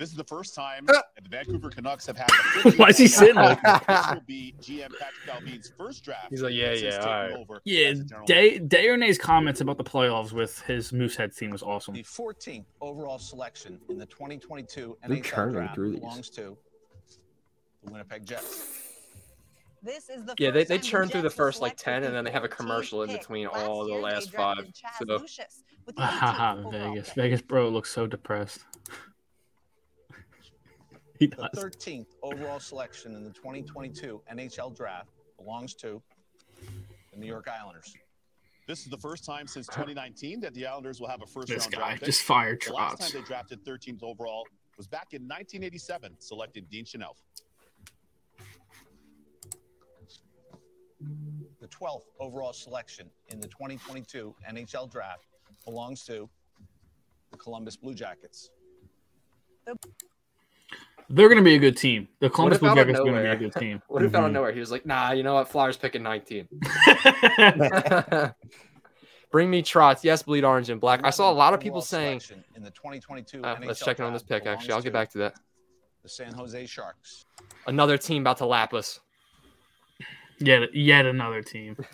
This 0.00 0.08
is 0.10 0.16
the 0.16 0.24
first 0.24 0.54
time 0.54 0.86
Uh. 0.88 0.92
that 0.94 1.04
the 1.22 1.28
Vancouver 1.28 1.68
Canucks 1.68 2.06
have 2.06 2.16
had 2.16 2.26
Why 2.78 2.88
is 2.88 2.96
he 2.96 3.06
sitting 3.06 3.34
like 3.34 3.58
overall. 3.62 3.80
This 3.86 4.14
will 4.14 4.20
be 4.26 4.54
GM 4.60 4.88
Patrik 4.88 5.28
Allvin's 5.30 5.72
first 5.76 6.02
draft. 6.04 6.28
He's 6.30 6.40
like, 6.40 6.54
yeah, 6.54 6.70
since 6.70 6.82
yeah, 6.82 6.90
taking 6.92 7.06
all 7.06 7.20
right. 7.20 7.32
over 7.34 7.60
Yeah, 7.64 7.88
as 7.88 7.98
the 7.98 8.04
general 8.06 8.26
Day 8.26 8.58
Dayernay's 8.58 9.18
comments 9.18 9.60
about 9.60 9.76
the 9.76 9.84
playoffs 9.84 10.32
with 10.32 10.58
his 10.62 10.90
Moosehead 10.90 11.36
team 11.36 11.50
was 11.50 11.62
awesome. 11.62 11.92
The 11.92 12.02
14th 12.02 12.64
overall 12.80 13.18
selection 13.18 13.78
in 13.90 13.98
the 13.98 14.06
2022 14.06 14.96
They're 15.06 15.16
NHL 15.18 15.22
churning 15.22 15.54
draft 15.54 15.74
through 15.74 15.90
these. 15.90 16.00
belongs 16.00 16.30
to 16.30 16.56
the 17.84 17.92
Winnipeg 17.92 18.24
Jets. 18.24 18.78
This 19.82 20.08
is 20.08 20.24
the 20.24 20.34
Yeah, 20.38 20.50
they- 20.50 20.60
first 20.60 20.68
they 20.70 20.76
time 20.78 20.82
churn 20.84 21.08
through 21.10 21.22
the 21.22 21.30
first, 21.30 21.60
like, 21.60 21.76
10, 21.76 22.04
and 22.04 22.14
then 22.14 22.24
they 22.24 22.30
have 22.30 22.44
a 22.44 22.48
commercial 22.48 23.02
in 23.02 23.10
between 23.12 23.46
all 23.46 23.86
the 23.86 23.94
last 23.94 24.32
five. 24.32 24.58
Chaz 24.58 24.98
So- 24.98 25.04
Lucius 25.18 25.62
with 25.84 25.96
the 25.96 26.02
Haha, 26.06 26.54
18th 26.56 26.64
overall 26.66 26.90
Vegas. 26.94 27.12
Vegas 27.12 27.42
bro 27.42 27.68
looks 27.68 27.90
so 27.90 28.06
depressed. 28.06 28.60
He 31.20 31.26
The 31.26 31.50
13th 31.54 32.06
overall 32.22 32.58
selection 32.58 33.14
in 33.14 33.24
the 33.24 33.30
2022 33.30 34.22
NHL 34.32 34.74
draft 34.74 35.10
belongs 35.36 35.74
to 35.74 36.02
the 37.12 37.18
New 37.18 37.26
York 37.26 37.46
Islanders. 37.46 37.94
This 38.66 38.84
is 38.84 38.86
the 38.86 38.96
first 38.96 39.26
time 39.26 39.46
since 39.46 39.66
2019 39.66 40.40
that 40.40 40.54
the 40.54 40.64
Islanders 40.64 40.98
will 40.98 41.08
have 41.08 41.20
a 41.20 41.26
first 41.26 41.48
This 41.48 41.64
round 41.64 41.72
guy 41.72 41.78
draft 41.78 41.98
pick. 42.00 42.06
just 42.06 42.22
fired 42.22 42.62
The 42.66 42.72
last 42.72 42.94
Trotz. 42.94 42.98
time 43.12 43.20
they 43.20 43.26
drafted 43.26 43.62
13th 43.66 44.02
overall 44.02 44.46
was 44.78 44.86
back 44.86 45.08
in 45.12 45.20
1987, 45.24 46.14
selecting 46.20 46.64
Dean 46.70 46.86
Chynoweth. 46.86 47.20
The 51.60 51.68
12th 51.68 52.04
overall 52.18 52.54
selection 52.54 53.10
in 53.28 53.40
the 53.40 53.48
2022 53.48 54.34
NHL 54.50 54.90
draft 54.90 55.26
belongs 55.66 56.02
to 56.04 56.30
the 57.30 57.36
Columbus 57.36 57.76
Blue 57.76 57.92
Jackets. 57.92 58.48
They're 61.12 61.28
going 61.28 61.38
to 61.38 61.44
be 61.44 61.56
a 61.56 61.58
good 61.58 61.76
team. 61.76 62.06
The 62.20 62.30
Columbus 62.30 62.58
Blue 62.58 62.72
Jackets 62.72 63.00
are 63.00 63.02
going 63.02 63.16
to 63.16 63.22
be 63.22 63.28
a 63.28 63.36
good 63.36 63.52
team. 63.54 63.82
What 63.88 64.04
if 64.04 64.14
out 64.14 64.26
of 64.26 64.32
nowhere 64.32 64.52
he 64.52 64.60
was 64.60 64.70
like, 64.70 64.86
nah, 64.86 65.10
you 65.10 65.24
know 65.24 65.34
what? 65.34 65.48
Flyers 65.48 65.76
picking 65.76 66.04
19. 66.04 66.46
Bring 69.32 69.50
me 69.50 69.60
Trotz. 69.60 70.04
Yes, 70.04 70.22
bleed 70.22 70.44
orange 70.44 70.70
and 70.70 70.80
black. 70.80 71.00
I 71.02 71.10
saw 71.10 71.30
a 71.30 71.34
lot 71.34 71.52
of 71.52 71.58
people 71.58 71.80
saying, 71.80 72.20
in 72.54 72.62
the 72.62 72.70
2022 72.70 73.42
uh, 73.42 73.56
let's 73.64 73.80
check 73.80 73.98
in 73.98 74.04
on 74.04 74.12
this 74.12 74.22
pick, 74.22 74.46
actually. 74.46 74.72
I'll 74.72 74.82
get 74.82 74.92
back 74.92 75.10
to 75.10 75.18
that. 75.18 75.34
The 76.04 76.08
San 76.08 76.32
Jose 76.32 76.66
Sharks. 76.66 77.26
Another 77.66 77.98
team 77.98 78.22
about 78.22 78.38
to 78.38 78.46
lap 78.46 78.72
us. 78.72 79.00
Yet, 80.38 80.74
yet 80.74 81.06
another 81.06 81.42
team. 81.42 81.76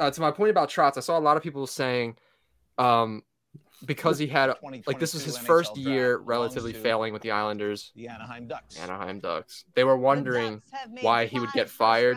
Uh, 0.00 0.08
to 0.08 0.20
my 0.20 0.30
point 0.30 0.48
about 0.48 0.70
Trotz, 0.70 0.96
I 0.96 1.00
saw 1.00 1.18
a 1.18 1.20
lot 1.20 1.36
of 1.36 1.42
people 1.42 1.66
saying, 1.66 2.16
um, 2.78 3.24
because 3.84 4.18
he 4.18 4.26
had 4.26 4.52
like 4.86 4.98
this 4.98 5.14
was 5.14 5.24
his 5.24 5.38
first 5.38 5.74
NHL 5.74 5.84
year 5.84 6.16
relatively 6.18 6.72
failing 6.72 7.12
with 7.12 7.22
the 7.22 7.30
Islanders, 7.30 7.92
The 7.94 8.08
Anaheim 8.08 8.48
Ducks. 8.48 8.78
Anaheim 8.78 9.20
Ducks. 9.20 9.64
They 9.74 9.84
were 9.84 9.96
wondering 9.96 10.62
Ducks 10.70 11.02
why 11.02 11.26
he 11.26 11.38
would 11.38 11.52
get 11.52 11.68
fired, 11.70 12.16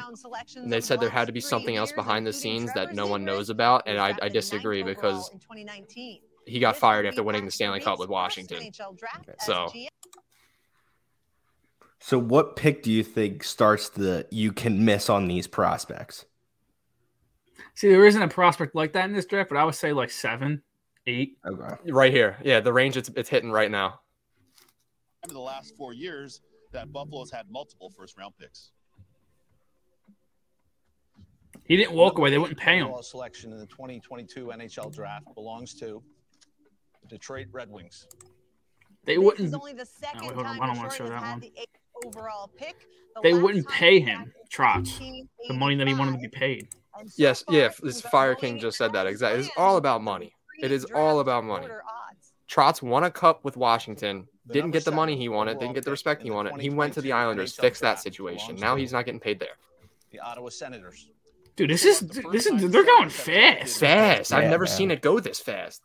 and 0.56 0.72
they 0.72 0.82
said 0.82 1.00
there 1.00 1.10
had 1.10 1.28
to 1.28 1.34
be 1.34 1.42
something 1.42 1.76
else 1.76 1.92
behind 1.92 2.26
the 2.26 2.32
including 2.32 2.60
scenes 2.60 2.74
that 2.74 2.94
no 2.96 3.08
one 3.08 3.24
knows 3.24 3.50
about, 3.50 3.84
and 3.88 4.00
I, 4.00 4.16
I 4.22 4.30
disagree 4.30 4.84
because 4.84 5.30
in 5.32 5.40
2019. 5.40 6.22
he 6.48 6.60
got 6.60 6.74
This 6.74 6.80
fired 6.82 7.06
after 7.06 7.24
winning 7.24 7.46
the 7.46 7.52
Stanley 7.52 7.80
Cup 7.80 8.00
with 8.00 8.10
Washington. 8.10 8.62
NHL 8.62 8.98
So- 9.46 9.72
So, 12.04 12.18
what 12.18 12.56
pick 12.56 12.82
do 12.82 12.92
you 12.92 13.04
think 13.04 13.44
starts 13.44 13.90
the 13.90 14.26
you 14.32 14.52
can 14.52 14.84
miss 14.84 15.08
on 15.10 15.28
these 15.28 15.46
prospects? 15.46 16.26
See, 17.76 17.90
there 17.90 18.06
isn't 18.06 18.22
a 18.22 18.28
prospect 18.28 18.74
like 18.76 18.94
that 18.94 19.06
in 19.06 19.14
this 19.14 19.26
draft, 19.28 19.50
but 19.50 19.58
I 19.58 19.64
would 19.64 19.76
say 19.76 19.94
like 19.94 20.10
seven, 20.10 20.64
eight. 21.08 21.38
Okay. 21.46 21.92
Right 21.92 22.12
here. 22.14 22.38
Yeah, 22.44 22.60
the 22.60 22.74
range 22.74 22.98
it's, 22.98 23.10
it's 23.16 23.30
hitting 23.30 23.52
right 23.52 23.70
now. 23.72 24.00
In 25.28 25.34
the 25.34 25.40
last 25.40 25.76
four 25.78 25.94
years, 25.94 26.42
that 26.72 26.92
Buffalo's 26.92 27.32
had 27.32 27.50
multiple 27.50 27.90
first 27.90 28.18
round 28.18 28.34
picks. 28.40 28.72
He 31.66 31.78
didn't 31.78 31.94
walk 31.94 32.18
away. 32.18 32.30
They 32.32 32.38
wouldn't 32.38 32.60
pay 32.60 32.78
him. 32.78 32.88
overall 32.88 33.04
selection 33.04 33.52
in 33.52 33.60
the 33.60 33.68
2022 33.68 34.48
NHL 34.48 34.94
draft 34.94 35.26
belongs 35.36 35.74
to 35.76 36.02
the 37.02 37.08
Detroit 37.08 37.48
Red 37.52 37.70
Wings. 37.70 38.08
They 39.06 39.16
This 39.16 39.24
wouldn't. 39.24 39.48
is 39.48 39.54
only 39.54 39.74
the 39.74 39.86
second 39.86 40.22
oh, 40.24 40.28
wait, 40.28 40.44
time 40.44 40.62
I 40.62 40.68
don't 40.68 40.78
wanna 40.78 40.92
show 40.92 41.08
that 41.08 41.22
one. 41.22 41.40
the 41.40 41.54
overall 42.06 42.50
pick. 42.58 42.76
The 43.16 43.22
They 43.24 43.34
wouldn't 43.34 43.68
pay 43.68 44.00
him, 44.00 44.26
back 44.26 44.34
Trotz, 44.52 44.98
The 45.48 45.54
money 45.54 45.76
that 45.76 45.88
he 45.88 45.94
wanted 45.94 46.14
to 46.14 46.18
be 46.18 46.28
paid. 46.30 46.70
So 46.74 47.14
Yes, 47.18 47.44
far, 47.44 47.56
yeah, 47.56 47.70
this 47.82 48.02
Fire 48.02 48.36
King 48.36 48.60
just 48.60 48.78
said 48.78 48.94
that 48.94 49.08
exactly. 49.08 49.42
It's 49.42 49.50
all 49.58 49.78
about 49.78 50.02
money. 50.02 50.34
The 50.62 50.66
It 50.68 50.72
is 50.72 50.86
all 50.86 51.20
about 51.20 51.44
money. 51.44 51.64
order. 51.64 51.84
Trotz 52.50 52.82
won 52.82 53.04
a 53.04 53.12
cup 53.12 53.44
with 53.46 53.56
Washington, 53.58 54.28
The 54.46 54.54
didn't 54.54 54.72
get 54.72 54.84
the 54.86 54.92
money 54.92 55.16
he 55.16 55.30
wanted, 55.30 55.60
didn't 55.60 55.74
get 55.74 55.86
the 55.86 55.92
respect 55.92 56.22
he 56.22 56.30
the 56.30 56.36
wanted. 56.36 56.60
He 56.60 56.70
went 56.70 56.94
to 56.96 57.02
the 57.02 57.14
Islanders, 57.14 57.56
fixed 57.56 57.82
that 57.82 58.00
situation. 58.00 58.56
Now 58.58 58.76
he's 58.76 58.92
not 58.92 59.06
getting 59.06 59.22
paid 59.22 59.40
there. 59.40 59.56
The 60.12 60.20
Ottawa 60.20 60.50
Senators. 60.50 61.10
Dude, 61.56 61.70
this 61.70 61.86
is 61.86 62.00
this 62.00 62.46
is 62.46 62.72
they're 62.72 62.84
going 62.84 63.10
fast. 63.10 63.80
Fast. 63.80 64.34
I've 64.34 64.44
Yeah, 64.44 64.50
never 64.50 64.66
man. 64.66 64.74
seen 64.74 64.92
it 64.92 65.02
go 65.02 65.20
this 65.20 65.40
fast. 65.40 65.82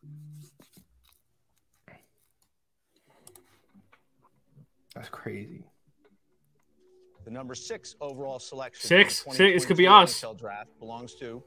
That's 4.94 5.08
crazy. 5.08 5.64
The 7.24 7.30
number 7.30 7.54
six 7.54 7.96
overall 8.00 8.38
selection. 8.38 8.86
Six? 8.86 9.24
Six, 9.24 9.36
this 9.38 9.66
could 9.66 9.76
be 9.76 9.86
us. 9.86 10.24
Draft 10.38 10.70
belongs 10.78 11.14
to 11.16 11.42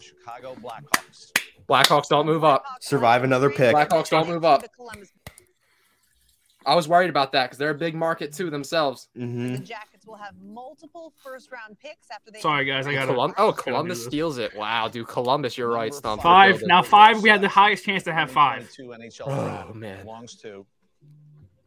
Chicago 0.00 0.54
Blackhawks. 0.60 1.30
Blackhawks 1.68 2.08
don't 2.08 2.26
move 2.26 2.44
up. 2.44 2.64
Blackhawks 2.64 2.82
Survive 2.84 3.24
another 3.24 3.50
pick. 3.50 3.74
Blackhawks 3.74 4.08
don't 4.10 4.28
move 4.28 4.44
up. 4.44 4.64
I 6.64 6.74
was 6.74 6.88
worried 6.88 7.10
about 7.10 7.30
that 7.32 7.44
because 7.44 7.58
they're 7.58 7.70
a 7.70 7.74
big 7.74 7.94
market 7.94 8.32
too 8.32 8.50
themselves. 8.50 9.08
hmm 9.14 9.52
The 9.52 9.58
Jackets 9.58 10.04
will 10.04 10.16
have 10.16 10.34
multiple 10.42 11.12
first 11.22 11.52
round 11.52 11.78
picks 11.78 12.10
after 12.10 12.32
they. 12.32 12.40
Sorry, 12.40 12.64
guys, 12.64 12.86
I 12.88 12.92
gotta- 12.94 13.12
Colum- 13.12 13.34
oh, 13.38 13.52
Columbus 13.52 14.04
steals 14.04 14.38
it. 14.38 14.52
Wow, 14.56 14.88
dude, 14.88 15.06
Columbus, 15.06 15.56
you're 15.56 15.70
right, 15.70 15.94
Stump. 15.94 16.22
Five. 16.22 16.62
Now 16.62 16.82
five. 16.82 17.22
We 17.22 17.28
had 17.28 17.40
the 17.40 17.48
highest 17.48 17.84
chance 17.84 18.02
to 18.04 18.12
have 18.12 18.32
five. 18.32 18.68
2022 18.72 19.28
NHL 19.28 19.68
Oh, 19.70 19.74
man. 19.74 20.02
belongs 20.04 20.34
to 20.38 20.66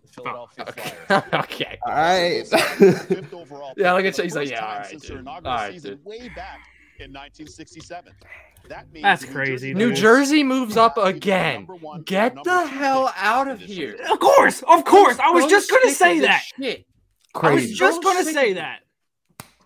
the 0.01 0.07
Philadelphia 0.09 0.65
Okay. 0.67 0.93
Flyers. 1.07 1.23
okay. 1.33 1.77
All 1.85 1.93
right. 1.93 2.43
Yeah, 3.77 3.93
look 3.93 4.03
pick 4.03 4.09
at 4.09 4.15
for 4.17 4.23
he's 4.23 4.35
like, 4.35 4.49
yeah, 4.49 4.59
time 4.59 4.69
all 4.69 4.79
right, 4.79 4.99
dude. 5.01 5.27
All 5.27 5.41
right, 5.41 5.81
dude. 5.81 6.03
way 6.05 6.27
back 6.35 6.59
in 6.99 7.11
1967. 7.11 8.13
That 8.67 8.91
means 8.91 9.03
That's 9.03 9.21
the 9.21 9.27
New 9.27 9.33
crazy, 9.33 9.73
New 9.73 9.93
Jersey 9.93 10.43
moves 10.43 10.77
up 10.77 10.97
again. 10.97 11.65
one 11.65 12.03
Get 12.03 12.35
the 12.43 12.67
hell 12.67 13.07
pick 13.07 13.15
out 13.23 13.47
of 13.47 13.59
here. 13.59 13.97
Of 14.11 14.19
course, 14.19 14.61
of 14.67 14.85
course. 14.85 15.17
I 15.19 15.31
was 15.31 15.45
So 15.45 15.49
just 15.49 15.71
gonna 15.71 15.91
say 15.91 16.19
that. 16.19 16.43
Shit. 16.57 16.85
I 17.35 17.51
was 17.51 17.61
Crazy. 17.61 17.73
just 17.73 17.95
So 17.95 18.01
gonna 18.01 18.25
say 18.25 18.53
that. 18.53 18.79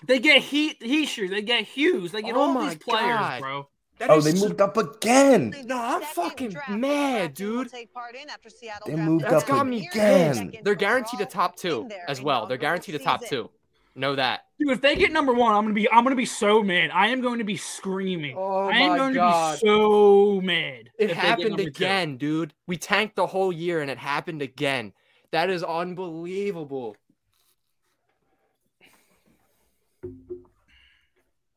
They 0.06 0.19
get 0.19 0.41
Heat, 0.41 0.80
Hischier, 0.82 1.30
they 1.30 1.41
get 1.41 1.63
Hughes, 1.63 2.12
they 2.12 2.22
get 2.22 2.36
Oh 2.36 2.41
all 2.41 2.54
my 2.54 2.69
these 2.69 2.78
players, 2.78 3.17
God. 3.17 3.41
bro. 3.41 3.69
That 4.00 4.10
oh, 4.10 4.22
they 4.22 4.34
moved 4.34 4.60
up 4.60 4.76
again. 4.76 5.56
No, 5.65 5.78
I'm 5.80 6.02
Second 6.13 6.54
fucking 6.54 6.80
mad, 6.82 7.34
dude. 7.36 7.69
take 7.69 7.93
part 7.93 8.15
in 8.15 8.30
after 8.30 8.50
Seattle 8.50 8.88
They 8.88 8.96
moved 8.96 9.26
up 9.26 9.46
got 9.46 9.67
me 9.67 9.88
again. 9.88 10.52
They're 10.63 10.76
guaranteed 10.76 11.22
a 11.22 11.26
top 11.26 11.56
two 11.56 11.88
as 12.08 12.22
well. 12.22 12.46
They're 12.48 12.58
guaranteed 12.58 12.96
a 12.96 13.00
top 13.00 13.24
two. 13.26 13.50
Know 13.96 14.16
that. 14.16 14.46
Dude, 14.60 14.72
if 14.72 14.82
they 14.82 14.96
get 14.96 15.12
number 15.12 15.34
one, 15.34 15.54
I'm 15.54 15.64
gonna 15.64 15.74
be 15.76 15.90
I'm 15.92 16.04
gonna 16.04 16.16
be 16.16 16.26
so 16.26 16.64
mad. 16.64 16.90
I 16.92 17.08
am 17.10 17.22
going 17.22 17.38
to 17.38 17.44
be 17.44 17.58
screaming. 17.58 18.36
Oh 18.38 18.68
I 18.68 18.78
am 18.78 18.90
my 18.90 18.98
going 18.98 19.14
God. 19.14 19.60
to 19.60 19.66
be 19.66 19.68
so 19.70 20.42
mad. 20.42 20.90
It 20.98 21.10
if 21.10 21.10
they 21.10 21.14
get 21.14 21.16
happened 21.18 21.50
number 21.50 21.64
two. 21.64 21.68
again, 21.68 22.18
dude. 22.18 22.54
We 22.66 22.78
tanked 22.78 23.16
the 23.16 23.28
whole 23.28 23.54
year 23.54 23.82
and 23.82 23.92
it 23.92 24.00
happened 24.00 24.42
again. 24.42 24.94
That 25.32 25.50
is 25.50 25.64
unbelievable. 25.64 26.96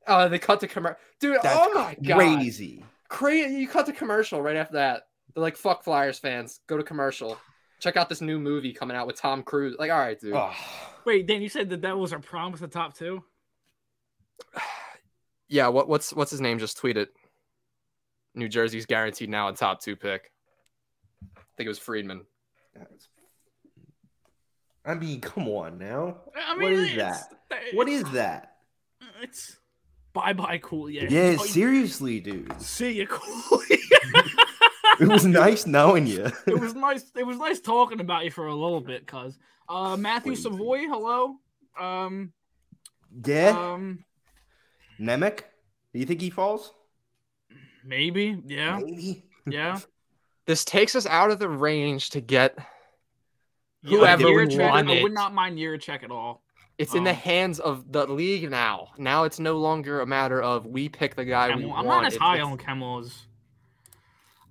Oh, 0.07 0.29
they 0.29 0.38
cut 0.38 0.61
the 0.61 0.68
commercial. 0.68 0.99
Dude, 1.20 1.38
That's 1.42 1.59
oh 1.61 1.72
my 1.75 1.96
god. 2.03 2.18
crazy. 2.18 2.85
Crazy. 3.09 3.55
You 3.57 3.68
cut 3.68 3.87
the 3.87 3.92
commercial 3.92 4.40
right 4.42 4.57
after 4.57 4.75
that. 4.75 5.09
They're 5.35 5.42
like, 5.42 5.57
fuck 5.57 5.85
Flyers 5.85 6.18
fans. 6.18 6.61
Go 6.66 6.77
to 6.77 6.83
commercial. 6.83 7.38
Check 7.80 7.96
out 7.96 8.08
this 8.08 8.20
new 8.20 8.38
movie 8.38 8.72
coming 8.72 8.96
out 8.96 9.06
with 9.06 9.16
Tom 9.16 9.42
Cruise. 9.42 9.76
Like, 9.78 9.90
all 9.90 9.98
right, 9.98 10.18
dude. 10.18 10.34
Oh, 10.34 10.52
Wait, 11.04 11.26
Dan, 11.26 11.42
you 11.42 11.48
said 11.48 11.68
the 11.68 11.76
Devils 11.76 12.12
are 12.12 12.18
promised 12.18 12.62
the 12.62 12.68
top 12.68 12.94
two? 12.94 13.22
Yeah, 15.48 15.68
what, 15.68 15.88
what's 15.88 16.12
what's 16.12 16.32
his 16.32 16.40
name? 16.40 16.58
Just 16.58 16.76
tweeted. 16.82 17.06
New 18.34 18.48
Jersey's 18.48 18.84
guaranteed 18.84 19.30
now 19.30 19.46
a 19.46 19.52
top 19.52 19.80
two 19.80 19.94
pick. 19.94 20.32
I 21.36 21.40
think 21.56 21.66
it 21.66 21.68
was 21.68 21.78
Friedman. 21.78 22.22
that's- 22.74 23.06
I 24.84 24.94
mean, 24.94 25.20
come 25.20 25.46
on 25.46 25.78
now. 25.78 26.16
I 26.36 26.56
What 26.56 26.72
is 26.72 26.96
that? 26.96 27.22
What 27.74 27.88
is 27.88 28.02
that? 28.10 28.56
It's 29.22 29.56
bye 30.12 30.32
bye 30.32 30.58
cool. 30.60 30.90
Yeah. 30.90 31.06
Yeah, 31.08 31.36
Oh, 31.38 31.44
seriously, 31.44 32.18
dude. 32.18 32.60
See 32.60 32.92
you 32.98 33.06
cool. 33.06 33.60
It 35.00 35.09
was 35.09 35.24
nice 35.26 35.66
knowing 35.66 36.06
you. 36.06 36.24
it 36.46 36.59
was 36.61 36.74
nice. 36.74 37.11
It 37.16 37.26
was 37.26 37.38
nice 37.38 37.61
talking 37.61 38.00
about 38.00 38.24
you 38.24 38.30
for 38.30 38.46
a 38.46 38.54
little 38.54 38.80
bit, 38.80 39.06
cuz. 39.06 39.37
Uh, 39.68 39.96
Matthew 39.96 40.32
Crazy. 40.32 40.42
Savoie, 40.42 40.87
hello. 40.88 41.35
Um, 41.78 42.32
yeah, 43.26 43.48
um, 43.50 44.04
Nemec. 45.00 45.38
Do 45.92 45.98
you 46.00 46.06
think 46.06 46.20
he 46.20 46.30
falls? 46.30 46.72
maybe, 47.85 48.42
yeah, 48.46 48.78
Maybe. 48.78 49.24
yeah. 49.48 49.78
This 50.46 50.64
takes 50.64 50.94
us 50.94 51.06
out 51.06 51.30
of 51.32 51.38
the 51.40 51.48
range 51.48 52.11
to 52.11 52.20
get 52.20 52.56
Yeah, 53.82 53.98
Whoever 53.98 54.26
we 54.26 54.46
Jiricek, 54.46 54.88
I 54.98 55.02
would 55.02 55.12
not 55.12 55.35
mind 55.35 55.59
Jiricek 55.59 56.04
at 56.04 56.11
all. 56.12 56.42
It's 56.78 56.94
in 56.94 57.02
the 57.04 57.11
Um, 57.11 57.16
hands 57.16 57.59
of 57.59 57.90
the 57.90 58.06
league 58.06 58.48
now. 58.50 58.88
Now 58.96 59.24
it's 59.24 59.40
no 59.40 59.56
longer 59.59 60.00
a 60.02 60.06
matter 60.06 60.40
of 60.40 60.64
we 60.66 60.88
pick 60.88 61.16
the 61.16 61.24
guy 61.24 61.48
we 61.54 61.62
Kemell. 61.64 61.68
want. 61.68 61.78
I'm 61.80 61.87
not 61.87 62.04
as 62.06 62.14
It's- 62.14 62.22
high 62.28 62.35
it's- 62.37 62.46
on 62.48 62.59
Kemell 62.59 63.00
as 63.04 63.26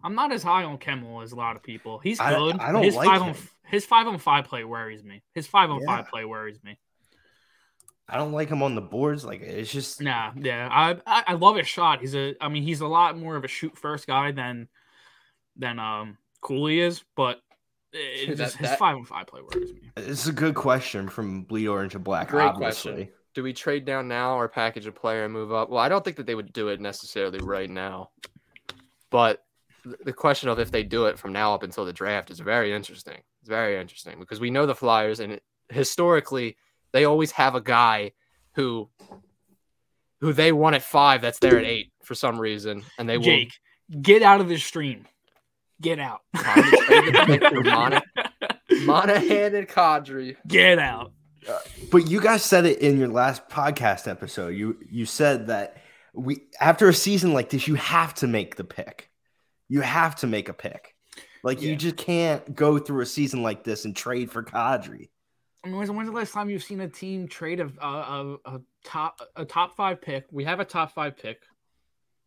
I'm 0.05 0.15
not 0.15 0.31
as 0.31 0.43
high 0.43 0.63
on 0.63 0.77
Kemell 0.77 1.23
as 1.23 1.31
a 1.31 1.35
lot 1.35 1.55
of 1.55 1.63
people. 1.63 1.99
He's 1.99 2.19
good. 2.19 2.25
I 2.25 2.31
but 2.57 2.71
don't 2.71 2.83
his 2.83 2.95
like 2.95 3.07
five 3.07 3.21
on 3.21 3.27
him. 3.33 3.37
his 3.65 3.85
five 3.85 4.07
on 4.07 4.17
five 4.19 4.45
play 4.45 4.63
worries 4.63 5.03
me. 5.03 5.23
His 5.33 5.47
five 5.47 5.69
on 5.71 5.83
five 5.85 6.07
play 6.07 6.23
worries 6.25 6.63
me. 6.63 6.77
I 8.07 8.17
don't 8.17 8.31
like 8.31 8.49
him 8.49 8.61
on 8.61 8.75
the 8.75 8.81
boards. 8.81 9.25
Like 9.25 9.41
it's 9.41 9.71
just 9.71 9.99
Nah, 10.01 10.31
yeah, 10.37 10.69
I, 10.71 10.91
I 11.07 11.23
I 11.29 11.33
love 11.33 11.55
his 11.57 11.67
shot. 11.67 12.01
He's 12.01 12.15
a, 12.15 12.35
I 12.39 12.49
mean, 12.49 12.61
he's 12.63 12.81
a 12.81 12.87
lot 12.87 13.17
more 13.17 13.35
of 13.35 13.43
a 13.43 13.47
shoot 13.47 13.75
first 13.77 14.05
guy 14.05 14.31
than 14.31 14.67
than 15.55 15.79
um 15.79 16.17
Cooley 16.41 16.79
is, 16.81 17.03
but 17.15 17.41
it, 17.91 18.27
That- 18.29 18.37
just, 18.37 18.57
his 18.57 18.69
that- 18.69 18.77
five 18.79 18.95
on 18.97 19.05
five 19.05 19.25
play 19.25 19.41
worries 19.41 19.73
me. 19.73 19.89
it's 19.97 20.27
a 20.27 20.31
good 20.33 20.53
question 20.53 21.09
from 21.09 21.43
Bleed 21.43 21.67
Orange 21.67 21.93
to 21.93 21.99
Black. 21.99 22.27
Great 22.29 22.43
obviously. 22.45 22.91
question. 22.93 23.09
Do 23.33 23.41
we 23.43 23.53
trade 23.53 23.85
down 23.85 24.07
now 24.07 24.37
or 24.37 24.47
package 24.47 24.85
a 24.85 24.91
player 24.91 25.23
and 25.25 25.33
move 25.33 25.51
up? 25.51 25.69
Well, 25.69 25.79
I 25.79 25.89
don't 25.89 26.05
think 26.05 26.17
that 26.17 26.25
they 26.25 26.35
would 26.35 26.53
do 26.53 26.67
it 26.69 26.79
necessarily 26.79 27.39
right 27.39 27.69
now. 27.69 28.11
But 29.09 29.37
th- 29.37 29.44
the 30.03 30.13
question 30.13 30.49
of 30.49 30.59
if 30.59 30.71
they 30.71 30.83
do 30.83 31.05
it 31.05 31.19
from 31.19 31.33
now 31.33 31.53
up 31.53 31.63
until 31.63 31.85
the 31.85 31.93
draft 31.93 32.31
is 32.31 32.39
very 32.39 32.73
interesting. 32.73 33.21
It's 33.41 33.49
very 33.49 33.79
interesting 33.79 34.19
because 34.19 34.39
we 34.39 34.49
know 34.49 34.65
the 34.65 34.75
Flyers, 34.75 35.19
and 35.19 35.39
historically, 35.69 36.57
they 36.91 37.05
always 37.05 37.31
have 37.31 37.55
a 37.55 37.61
guy 37.61 38.11
who 38.53 38.89
who 40.21 40.33
they 40.33 40.51
want 40.51 40.75
at 40.75 40.83
five 40.83 41.21
that's 41.21 41.39
there 41.39 41.59
at 41.59 41.65
eight 41.65 41.91
for 42.03 42.15
some 42.15 42.39
reason, 42.39 42.83
and 42.97 43.07
they 43.07 43.17
will 43.17 43.25
Jake, 43.25 43.53
get 44.01 44.23
out 44.23 44.41
of 44.41 44.47
this 44.47 44.63
stream. 44.63 45.05
Get 45.81 45.99
out. 45.99 46.21
Time 46.35 46.63
to 46.63 46.77
trade 46.77 47.13
the 47.13 47.23
pick 47.25 47.43
for 47.43 47.61
Mona- 47.61 48.01
Monahan 48.85 49.55
and 49.55 49.67
Kadri. 49.67 50.37
get 50.47 50.79
out. 50.79 51.11
Uh, 51.47 51.59
but 51.91 52.09
you 52.09 52.21
guys 52.21 52.43
said 52.43 52.65
it 52.65 52.79
in 52.79 52.97
your 52.97 53.09
last 53.09 53.47
podcast 53.49 54.07
episode. 54.07 54.55
You 54.55 54.77
you 54.89 55.05
said 55.05 55.47
that 55.47 55.77
we 56.13 56.43
after 56.59 56.87
a 56.87 56.93
season 56.93 57.33
like 57.33 57.49
this, 57.49 57.67
you 57.67 57.75
have 57.75 58.13
to 58.15 58.27
make 58.27 58.55
the 58.55 58.63
pick. 58.63 59.09
You 59.69 59.81
have 59.81 60.15
to 60.17 60.27
make 60.27 60.49
a 60.49 60.53
pick. 60.53 60.95
Like 61.43 61.61
Yeah. 61.61 61.69
you 61.69 61.75
just 61.75 61.97
can't 61.97 62.55
go 62.55 62.79
through 62.79 63.01
a 63.01 63.05
season 63.05 63.43
like 63.43 63.63
this 63.63 63.85
and 63.85 63.95
trade 63.95 64.31
for 64.31 64.43
Kadri. 64.43 65.09
I 65.63 65.67
mean, 65.67 65.77
when's, 65.77 65.89
when's 65.91 66.09
the 66.09 66.15
last 66.15 66.31
time 66.33 66.49
you've 66.49 66.63
seen 66.63 66.81
a 66.81 66.87
team 66.87 67.27
trade 67.27 67.59
a, 67.59 67.71
a, 67.81 67.87
a, 67.87 68.37
a 68.55 68.61
top 68.83 69.19
a 69.35 69.45
top 69.45 69.75
five 69.75 70.01
pick? 70.01 70.25
We 70.31 70.43
have 70.43 70.59
a 70.59 70.65
top 70.65 70.93
five 70.93 71.17
pick 71.17 71.41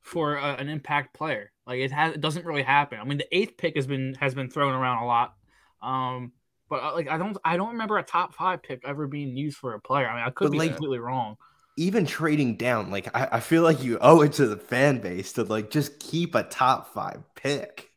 for 0.01 0.37
a, 0.37 0.55
an 0.55 0.69
impact 0.69 1.15
player. 1.15 1.53
Like 1.67 1.79
it 1.81 1.93
has, 1.93 2.15
it 2.15 2.21
doesn't 2.21 2.47
really 2.47 2.63
happen. 2.63 2.99
I 3.01 3.05
mean, 3.05 3.19
the 3.19 3.37
eighth 3.37 3.57
pick 3.57 3.77
has 3.77 3.87
been 3.87 4.15
has 4.21 4.35
been 4.35 4.51
thrown 4.51 4.75
around 4.75 5.03
a 5.03 5.07
lot, 5.07 5.35
um, 5.83 6.33
but 6.69 6.83
uh, 6.83 6.93
like 6.95 7.09
I 7.09 7.17
don't 7.19 7.37
I 7.45 7.57
don't 7.57 7.73
remember 7.73 7.99
a 7.99 8.03
top 8.03 8.35
five 8.35 8.63
pick 8.63 8.83
ever 8.85 9.07
being 9.07 9.37
used 9.37 9.59
for 9.59 9.75
a 9.75 9.81
player. 9.81 10.09
I 10.09 10.15
mean, 10.17 10.25
I 10.27 10.31
could 10.31 10.47
But, 10.47 10.53
be 10.53 10.59
like- 10.59 10.71
completely 10.71 10.99
wrong. 10.99 11.37
Even 11.79 12.07
trading 12.07 12.57
down, 12.57 12.91
like 12.91 13.09
I, 13.17 13.29
I 13.33 13.41
feel 13.41 13.63
like 13.63 13.83
you 13.83 13.99
owe 14.01 14.23
it 14.23 14.33
to 14.35 14.47
the 14.47 14.57
fan 14.57 14.99
base 14.99 15.33
to 15.35 15.45
like 15.45 15.71
just 15.71 16.01
keep 16.01 16.35
a 16.35 16.43
top 16.43 16.93
five 16.93 17.23
pick. 17.37 17.91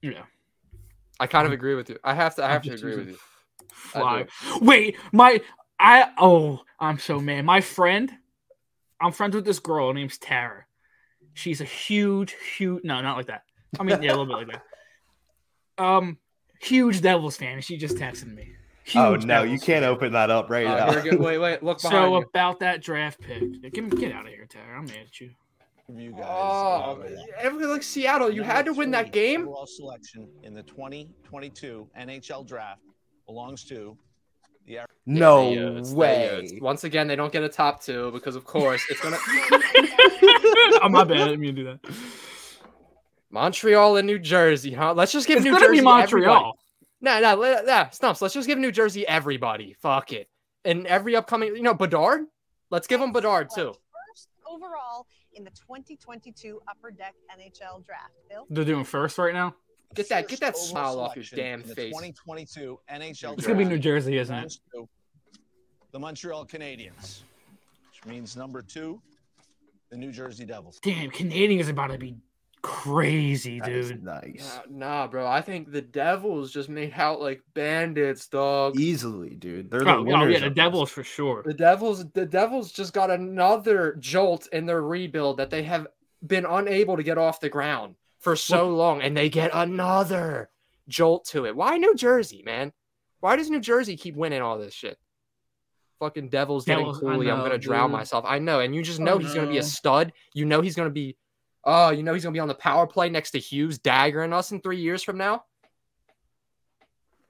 Yeah. 0.00 0.22
I 1.18 1.26
kind 1.26 1.46
of 1.46 1.52
agree 1.52 1.74
with 1.74 1.90
you. 1.90 1.98
I 2.02 2.14
have 2.14 2.36
to. 2.36 2.44
I 2.44 2.52
have 2.52 2.62
to 2.62 2.72
agree 2.72 2.96
with 2.96 3.08
you. 3.08 3.18
Fly. 3.72 4.26
Wait, 4.60 4.96
my 5.12 5.40
I 5.78 6.10
oh, 6.16 6.60
I'm 6.78 6.98
so 6.98 7.18
mad. 7.18 7.44
My 7.44 7.60
friend, 7.60 8.10
I'm 9.00 9.10
friends 9.10 9.34
with 9.34 9.44
this 9.44 9.58
girl. 9.58 9.88
Her 9.88 9.94
name's 9.94 10.16
Tara. 10.16 10.64
She's 11.34 11.60
a 11.60 11.64
huge, 11.64 12.36
huge. 12.56 12.84
No, 12.84 13.00
not 13.00 13.16
like 13.16 13.26
that. 13.26 13.42
I 13.80 13.82
mean, 13.82 14.00
yeah, 14.00 14.10
a 14.10 14.14
little 14.16 14.26
bit 14.26 14.36
like 14.36 14.46
that. 14.48 14.62
Um, 15.78 16.18
huge 16.60 17.00
Devils 17.00 17.38
fan. 17.38 17.62
She 17.62 17.78
just 17.78 17.96
texted 17.96 18.32
me. 18.32 18.52
Oh 18.96 19.14
no, 19.16 19.42
you 19.44 19.58
can't 19.58 19.82
fan. 19.82 19.84
open 19.84 20.12
that 20.12 20.30
up 20.30 20.50
right 20.50 20.66
Uh, 20.66 20.76
now. 20.86 20.92
here 20.92 21.02
we 21.04 21.10
go. 21.18 21.24
Wait, 21.24 21.38
wait. 21.38 21.62
Look 21.62 21.80
behind 21.82 22.02
So 22.04 22.18
you. 22.18 22.22
about 22.24 22.60
that 22.60 22.82
draft 22.82 23.20
pick, 23.20 23.62
get, 23.72 23.98
get 23.98 24.12
out 24.12 24.26
of 24.26 24.32
here, 24.32 24.46
Tara. 24.46 24.78
I'm 24.78 24.86
mad 24.86 24.96
at 25.06 25.20
you. 25.20 25.30
You 25.94 26.12
guys. 26.12 26.22
Oh, 26.26 27.02
uh, 27.02 27.08
everyone 27.38 27.70
like 27.70 27.82
Seattle. 27.82 28.30
You 28.30 28.42
had 28.42 28.64
to 28.64 28.72
win 28.72 28.90
that 28.92 29.12
game. 29.12 29.42
Overall 29.42 29.66
selection 29.66 30.28
in 30.42 30.54
the 30.54 30.62
2022 30.62 31.88
NHL 32.00 32.46
draft 32.46 32.80
belongs 33.26 33.64
to 33.64 33.96
the 34.66 34.78
Ari- 34.78 34.88
no 35.06 35.50
Yeah, 35.50 35.54
they, 35.56 35.60
uh, 35.66 35.70
it's- 35.70 35.88
they, 35.88 35.94
uh, 35.94 35.96
way. 35.96 36.58
once 36.62 36.84
again, 36.84 37.06
they 37.08 37.16
don't 37.16 37.32
get 37.32 37.42
a 37.42 37.48
top 37.48 37.82
two 37.82 38.10
because, 38.12 38.36
of 38.36 38.44
course, 38.44 38.82
it's 38.90 39.00
gonna 39.00 39.18
oh 40.82 40.88
my 40.88 41.04
bad. 41.04 41.16
I 41.20 41.24
didn't 41.26 41.40
mean 41.40 41.56
to 41.56 41.62
do 41.62 41.78
that. 41.82 41.94
Montreal 43.30 43.96
and 43.96 44.06
New 44.06 44.18
Jersey, 44.18 44.72
huh? 44.72 44.92
Let's 44.94 45.12
just 45.12 45.26
give 45.26 45.38
It's 45.38 45.44
New 45.44 45.52
gonna 45.52 45.66
Jersey 45.66 45.78
be 45.78 45.84
Montreal. 45.84 46.34
everybody. 46.34 46.58
No, 47.02 47.20
no, 47.20 47.34
let- 47.34 47.66
nah, 47.66 47.90
stumps. 47.90 48.22
Let's 48.22 48.32
just 48.32 48.46
give 48.46 48.58
New 48.58 48.72
Jersey 48.72 49.06
everybody. 49.06 49.74
Fuck 49.80 50.12
it. 50.12 50.28
And 50.64 50.86
every 50.86 51.16
upcoming, 51.16 51.56
you 51.56 51.62
know, 51.62 51.74
Bedard. 51.74 52.22
Let's 52.70 52.86
give 52.86 53.00
him 53.00 53.12
Bedard 53.12 53.48
too. 53.54 53.74
First 53.74 54.28
overall 54.46 55.06
in 55.34 55.44
the 55.44 55.50
2022 55.50 56.60
Upper 56.68 56.90
Deck 56.92 57.14
NHL 57.36 57.84
Draft. 57.84 58.12
Bill? 58.30 58.46
They're 58.48 58.64
doing 58.64 58.84
first 58.84 59.18
right 59.18 59.34
now. 59.34 59.56
Get 59.94 60.08
that, 60.08 60.28
get 60.28 60.40
that 60.40 60.56
smile 60.56 61.00
off 61.00 61.16
your 61.16 61.24
damn 61.34 61.62
face. 61.62 61.92
2022 61.92 62.78
NHL 62.90 63.34
It's 63.34 63.46
gonna 63.46 63.58
be 63.58 63.64
New 63.64 63.78
Jersey, 63.78 64.16
isn't 64.16 64.34
it? 64.34 64.54
The 65.90 65.98
Montreal 65.98 66.46
Canadiens, 66.46 67.20
which 67.90 68.06
means 68.06 68.34
number 68.36 68.62
two, 68.62 69.02
the 69.90 69.96
New 69.98 70.10
Jersey 70.12 70.46
Devils. 70.46 70.80
Damn, 70.82 71.10
Canadian 71.10 71.60
is 71.60 71.68
about 71.68 71.88
to 71.88 71.98
be 71.98 72.16
crazy, 72.62 73.60
That 73.60 73.68
is 73.70 73.88
dude. 73.90 74.04
nice. 74.04 74.60
Nah, 74.70 75.02
nah, 75.02 75.06
bro. 75.08 75.26
I 75.26 75.40
think 75.42 75.70
the 75.72 75.82
Devils 75.82 76.52
just 76.52 76.68
made 76.68 76.92
out 76.96 77.20
like 77.20 77.42
bandits, 77.54 78.28
dog. 78.28 78.78
Easily, 78.78 79.34
dude. 79.34 79.70
They're 79.70 79.80
the 79.80 79.90
Oh, 79.90 79.98
oh, 79.98 80.02
winners. 80.02 80.32
yeah, 80.32 80.38
the 80.40 80.46
of 80.46 80.54
this. 80.54 80.64
Devils 80.64 80.90
for 80.90 81.02
sure. 81.04 81.42
The 81.44 81.54
Devils, 81.54 82.10
the 82.12 82.26
Devils 82.26 82.72
just 82.72 82.92
got 82.92 83.10
another 83.10 83.96
jolt 84.00 84.46
in 84.52 84.66
their 84.66 84.82
rebuild 84.82 85.36
that 85.38 85.50
they 85.50 85.62
have 85.64 85.86
been 86.26 86.46
unable 86.46 86.96
to 86.96 87.02
get 87.02 87.18
off 87.18 87.40
the 87.40 87.48
ground 87.48 87.96
for 88.20 88.36
so 88.36 88.68
long, 88.70 89.02
and 89.02 89.16
they 89.16 89.28
get 89.28 89.50
another 89.52 90.48
jolt 90.88 91.24
to 91.26 91.46
it. 91.46 91.56
Why 91.56 91.76
New 91.76 91.94
Jersey, 91.96 92.42
man? 92.44 92.72
Why 93.20 93.36
does 93.36 93.50
New 93.50 93.60
Jersey 93.60 93.96
keep 93.96 94.14
winning 94.16 94.42
all 94.42 94.58
this 94.58 94.74
shit? 94.74 94.98
Fucking 96.00 96.28
Devils 96.30 96.64
getting 96.64 96.84
Devils, 96.84 96.98
I 96.98 97.00
Cooley. 97.12 97.30
I'm 97.30 97.40
gonna 97.40 97.58
drown 97.58 97.90
dude. 97.90 97.98
myself. 97.98 98.24
I 98.26 98.38
know, 98.40 98.58
and 98.60 98.74
you 98.74 98.82
just 98.82 99.00
I 99.00 99.04
know 99.04 99.18
he's 99.18 99.34
gonna 99.34 99.48
be 99.50 99.58
a 99.58 99.62
stud. 99.62 100.12
You 100.34 100.44
know 100.44 100.60
he's 100.60 100.74
gonna 100.74 100.90
be, 100.90 101.16
oh, 101.64 101.90
you 101.90 102.02
know 102.02 102.14
he's 102.14 102.22
gonna 102.22 102.32
be 102.32 102.40
on 102.40 102.48
the 102.48 102.54
power 102.54 102.86
play 102.86 103.08
next 103.08 103.32
to 103.32 103.38
Hughes, 103.38 103.78
daggering 103.78 104.32
us 104.32 104.52
in 104.52 104.60
three 104.60 104.80
years 104.80 105.02
from 105.02 105.18
now. 105.18 105.44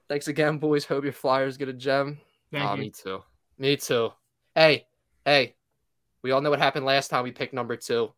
Thanks 0.09 0.27
again, 0.27 0.57
boys. 0.57 0.85
Hope 0.85 1.03
your 1.03 1.13
Flyers 1.13 1.57
get 1.57 1.69
a 1.69 1.73
gem. 1.73 2.19
Thank 2.51 2.69
oh, 2.69 2.75
you. 2.75 2.81
me 2.81 2.89
too. 2.91 3.23
Me 3.57 3.77
too. 3.77 4.11
Hey, 4.55 4.85
hey, 5.25 5.55
we 6.21 6.31
all 6.31 6.41
know 6.41 6.49
what 6.49 6.59
happened 6.59 6.85
last 6.85 7.09
time 7.09 7.23
we 7.23 7.31
picked 7.31 7.53
number 7.53 7.75
two. 7.75 8.11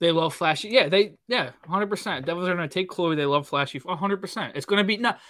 They 0.00 0.10
love 0.10 0.34
flashy. 0.34 0.68
Yeah, 0.68 0.88
they 0.88 1.14
yeah, 1.28 1.50
hundred 1.66 1.88
percent. 1.88 2.26
Devils 2.26 2.48
are 2.48 2.54
gonna 2.54 2.68
take 2.68 2.88
Chloe. 2.88 3.16
They 3.16 3.26
love 3.26 3.48
flashy. 3.48 3.80
hundred 3.86 4.20
percent. 4.20 4.52
It's 4.56 4.66
gonna 4.66 4.84
be 4.84 4.96
no. 4.96 5.14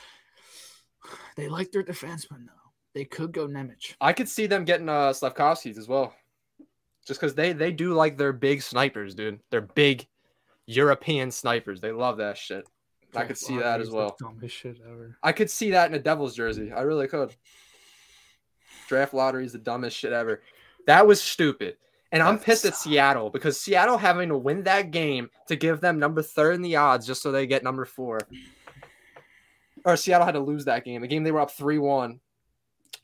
They 1.37 1.49
like 1.49 1.71
their 1.71 1.83
defenseman 1.83 2.47
though. 2.47 2.73
They 2.95 3.05
could 3.05 3.33
go 3.33 3.47
Nemec. 3.47 3.95
I 4.01 4.13
could 4.13 4.29
see 4.29 4.47
them 4.47 4.65
getting 4.65 4.89
uh 4.89 5.11
Slafkovskys 5.11 5.77
as 5.77 5.89
well, 5.89 6.15
just 7.07 7.21
because 7.21 7.35
they 7.35 7.53
they 7.53 7.73
do 7.73 7.95
like 7.95 8.17
their 8.17 8.33
big 8.33 8.63
snipers, 8.63 9.15
dude. 9.15 9.41
They're 9.51 9.61
big 9.61 10.07
European 10.67 11.31
snipers. 11.31 11.81
They 11.81 11.93
love 11.93 12.19
that 12.19 12.37
shit. 12.39 12.67
I 13.15 13.25
could 13.25 13.39
see 13.39 13.59
that 13.59 13.81
as 13.81 13.91
well. 13.91 14.17
Dumbest 14.19 14.57
shit 14.57 14.81
ever. 14.85 15.17
I 15.23 15.33
could 15.33 15.51
see 15.51 15.71
that 15.71 15.89
in 15.89 15.95
a 15.95 16.01
Devils 16.01 16.35
jersey. 16.35 16.73
I 16.73 16.81
really 16.81 17.07
could. 17.07 17.35
Draft 18.89 19.15
lottery 19.15 19.45
is 19.45 19.53
the 19.53 19.59
dumbest 19.59 19.97
shit 19.97 20.13
ever. 20.13 20.43
That 20.87 21.07
was 21.07 21.23
stupid. 21.23 21.77
And 22.13 22.23
I'm 22.23 22.39
pissed 22.39 22.65
at 22.65 22.77
Seattle 22.77 23.31
because 23.31 23.59
Seattle 23.59 23.99
having 23.99 24.29
to 24.29 24.37
win 24.37 24.63
that 24.65 24.91
game 24.91 25.31
to 25.49 25.57
give 25.57 25.81
them 25.81 25.99
number 25.99 26.23
third 26.23 26.55
in 26.55 26.63
the 26.63 26.77
odds 26.77 27.07
just 27.07 27.23
so 27.23 27.33
they 27.33 27.47
get 27.47 27.65
number 27.65 27.85
four. 27.85 28.21
Or 29.85 29.97
Seattle 29.97 30.25
had 30.25 30.33
to 30.33 30.41
lose 30.41 30.65
that 30.67 30.85
game. 30.85 31.01
The 31.01 31.09
game 31.09 31.25
they 31.25 31.33
were 31.33 31.41
up 31.41 31.51
3 31.51 31.79
1. 31.79 32.21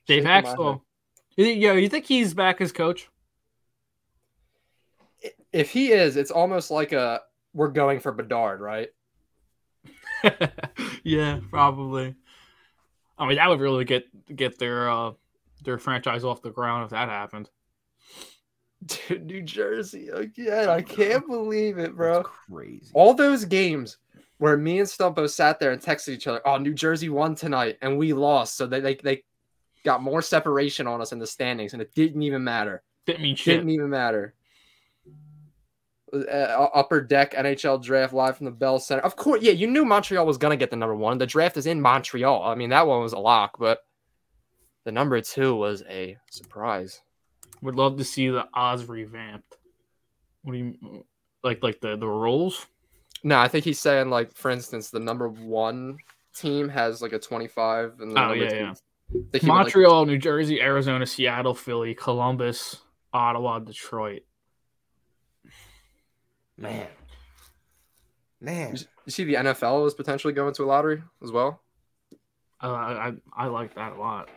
Dave 0.07 0.24
Hakstol. 0.24 0.80
You 1.36 1.46
yo, 1.46 1.74
you 1.74 1.88
think 1.88 2.07
he's 2.07 2.34
back 2.34 2.61
as 2.61 2.72
coach? 2.72 3.09
If 5.53 5.71
he 5.71 5.93
is, 5.93 6.16
it's 6.16 6.31
almost 6.31 6.71
like 6.71 6.93
a 6.93 7.21
we're 7.53 7.68
going 7.68 8.01
for 8.01 8.12
Bedard, 8.12 8.61
right? 8.61 8.89
yeah, 11.05 11.41
probably. 11.51 12.14
I 13.18 13.27
mean, 13.27 13.37
that 13.37 13.49
would 13.49 13.61
really 13.61 13.85
get 13.85 14.05
get 14.35 14.59
their 14.59 14.91
uh 14.91 15.12
their 15.64 15.79
franchise 15.79 16.25
off 16.25 16.43
the 16.43 16.51
ground 16.51 16.85
if 16.85 16.91
that 16.91 17.09
happened. 17.09 17.51
Dude, 18.87 19.27
New 19.27 19.43
Jersey 19.43 20.09
again. 20.09 20.68
I 20.68 20.81
can't 20.81 21.27
believe 21.27 21.79
it, 21.79 21.95
bro. 21.95 22.23
That's 22.23 22.29
crazy. 22.49 22.91
all 22.95 23.12
those 23.14 23.45
games 23.45 23.99
where 24.39 24.57
me 24.57 24.79
and 24.79 24.89
Stumpo 24.89 25.29
sat 25.29 25.61
there 25.61 25.73
and 25.73 25.83
texted 25.83 26.11
each 26.11 26.27
other, 26.27 26.41
"Oh, 26.47 26.57
New 26.57 26.73
Jersey 26.73 27.11
won 27.11 27.35
tonight 27.35 27.77
and 27.83 27.99
we 27.99 28.12
lost," 28.14 28.57
so 28.57 28.66
they 28.66 28.81
they, 28.81 28.95
they 28.97 29.23
got 29.85 30.03
more 30.03 30.23
separation 30.23 30.87
on 30.87 31.01
us 31.01 31.12
in 31.12 31.18
the 31.18 31.27
standings, 31.27 31.75
and 31.75 31.83
it 31.83 31.95
didn't 31.95 32.23
even 32.23 32.43
matter. 32.43 32.83
Didn't 33.07 33.23
mean 33.23 33.37
shit. 33.37 33.59
Didn't 33.59 33.71
even 33.71 33.91
matter. 33.91 34.35
Uh, 36.12 36.68
upper 36.74 37.00
deck 37.00 37.34
NHL 37.34 37.82
draft 37.82 38.12
live 38.12 38.36
from 38.36 38.46
the 38.46 38.50
Bell 38.50 38.80
Center. 38.80 39.02
Of 39.02 39.14
course, 39.14 39.42
yeah, 39.42 39.52
you 39.52 39.68
knew 39.68 39.84
Montreal 39.84 40.26
was 40.26 40.38
gonna 40.38 40.56
get 40.56 40.70
the 40.70 40.76
number 40.76 40.96
one. 40.96 41.18
The 41.18 41.26
draft 41.26 41.56
is 41.56 41.66
in 41.66 41.80
Montreal. 41.80 42.42
I 42.42 42.54
mean, 42.56 42.70
that 42.70 42.86
one 42.86 43.00
was 43.00 43.12
a 43.12 43.18
lock, 43.18 43.58
but 43.58 43.84
the 44.84 44.92
number 44.92 45.20
two 45.20 45.54
was 45.54 45.84
a 45.88 46.16
surprise. 46.30 47.00
Would 47.62 47.76
love 47.76 47.96
to 47.98 48.04
see 48.04 48.28
the 48.28 48.48
odds 48.54 48.86
revamped. 48.86 49.56
What 50.42 50.52
do 50.52 50.58
you 50.58 51.04
like? 51.44 51.62
Like 51.62 51.80
the 51.80 51.96
the 51.96 52.08
rules? 52.08 52.66
No, 53.22 53.38
I 53.38 53.48
think 53.48 53.64
he's 53.64 53.78
saying 53.78 54.08
like, 54.11 54.34
for 54.34 54.50
instance, 54.50 54.90
the 54.90 54.98
number 54.98 55.28
one 55.28 55.98
team 56.34 56.68
has 56.70 57.02
like 57.02 57.12
a 57.12 57.18
twenty-five, 57.18 58.00
and 58.00 58.16
the 58.16 58.20
Oh, 58.20 58.32
yeah, 58.32 58.52
yeah. 58.52 58.74
keep 59.12 59.32
like, 59.34 59.42
Montreal, 59.44 60.06
New 60.06 60.18
Jersey, 60.18 60.61
Arizona, 60.61 61.06
Seattle, 61.06 61.54
Philly, 61.54 61.94
Columbus, 61.94 62.80
Ottawa, 63.12 63.58
Detroit. 63.58 64.22
Man. 66.61 66.86
Man. 68.40 68.76
You 69.06 69.12
see, 69.12 69.24
the 69.24 69.34
NFL 69.34 69.86
is 69.86 69.94
potentially 69.94 70.32
going 70.32 70.54
to 70.54 70.64
a 70.64 70.66
lottery 70.66 71.02
as 71.22 71.32
well. 71.32 71.61
Uh, 72.62 72.66
I 72.72 73.08
I 73.08 73.12
I 73.36 73.46
like 73.46 73.74
that 73.74 73.92
a 73.92 73.96
lot. 73.96 74.28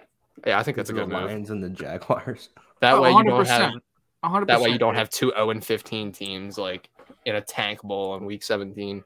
Yeah, 0.47 0.57
I 0.57 0.63
think 0.63 0.78
that's 0.78 0.89
a 0.89 0.93
the 0.93 1.01
good 1.01 1.09
move. 1.09 1.24
Lions 1.24 1.49
and 1.49 1.63
the 1.63 1.69
Jaguars. 1.69 2.49
That 2.80 2.95
Oh, 2.95 3.01
way 3.01 3.11
you 3.11 3.24
don't 3.24 3.45
100%. 3.45 3.47
have 3.47 4.47
that 4.47 4.59
way 4.59 4.69
you 4.69 4.78
don't 4.78 4.95
have 4.95 5.09
two 5.09 5.32
0 5.34 5.51
and 5.51 5.63
15 5.63 6.11
teams 6.11 6.57
like 6.57 6.89
in 7.24 7.36
a 7.36 7.41
tank 7.41 7.82
bowl 7.82 8.17
in 8.17 8.26
week 8.26 8.43
17. 8.43 9.01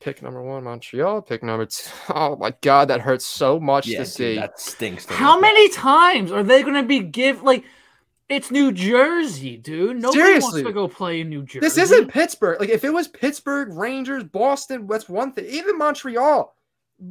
Pick 0.00 0.22
number 0.22 0.42
one, 0.42 0.64
Montreal. 0.64 1.20
Pick 1.20 1.42
number 1.42 1.66
two. 1.66 1.90
Oh 2.14 2.36
my 2.36 2.54
god, 2.62 2.88
that 2.88 3.02
hurts 3.02 3.26
so 3.26 3.60
much 3.60 3.86
Yeah, 3.86 3.98
to 3.98 4.04
dude, 4.04 4.12
see. 4.12 4.34
that 4.36 4.58
stinks. 4.58 5.04
to 5.06 5.12
How 5.12 5.32
look 5.32 5.42
many 5.42 5.68
times 5.68 6.32
are 6.32 6.42
they 6.42 6.62
going 6.62 6.74
to 6.74 6.82
be 6.82 7.00
give 7.00 7.42
like? 7.42 7.64
It's 8.30 8.52
New 8.52 8.70
Jersey, 8.70 9.56
dude. 9.56 10.00
Nobody 10.00 10.20
Seriously. 10.20 10.62
wants 10.62 10.68
to 10.68 10.72
go 10.72 10.86
play 10.86 11.20
in 11.20 11.28
New 11.30 11.42
Jersey. 11.42 11.58
This 11.58 11.76
isn't 11.76 12.12
Pittsburgh. 12.12 12.60
Like 12.60 12.68
if 12.68 12.84
it 12.84 12.92
was 12.92 13.08
Pittsburgh, 13.08 13.72
Rangers, 13.72 14.22
Boston, 14.22 14.86
that's 14.86 15.08
one 15.08 15.32
thing. 15.32 15.46
Even 15.46 15.76
Montreal, 15.76 16.54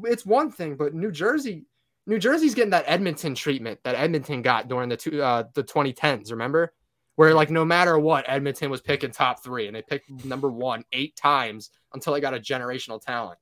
it's 0.06 0.26
one 0.26 0.50
thing. 0.50 0.78
But 0.78 0.94
New 0.94 1.12
Jersey, 1.12 1.66
New 2.08 2.20
Jersey's 2.20 2.56
getting 2.56 2.70
that 2.70 2.86
Edmonton 2.88 3.36
treatment 3.36 3.82
that 3.84 3.96
Edmonton 3.96 4.42
got 4.42 4.70
during 4.70 4.88
the 4.88 4.96
two 4.96 5.22
uh, 5.22 5.44
the 5.54 5.64
2010s. 5.64 6.32
Remember, 6.32 6.72
where 7.18 7.34
like 7.34 7.50
no 7.50 7.66
matter 7.66 8.00
what, 8.00 8.24
Edmonton 8.30 8.72
was 8.72 8.80
picking 8.80 9.12
top 9.12 9.44
three, 9.44 9.68
and 9.68 9.76
they 9.76 9.82
picked 9.82 10.10
number 10.24 10.50
one 10.50 10.86
eight 10.94 11.18
times 11.18 11.70
until 11.94 12.14
they 12.14 12.22
got 12.22 12.34
a 12.34 12.40
generational 12.40 13.02
talent. 13.02 13.40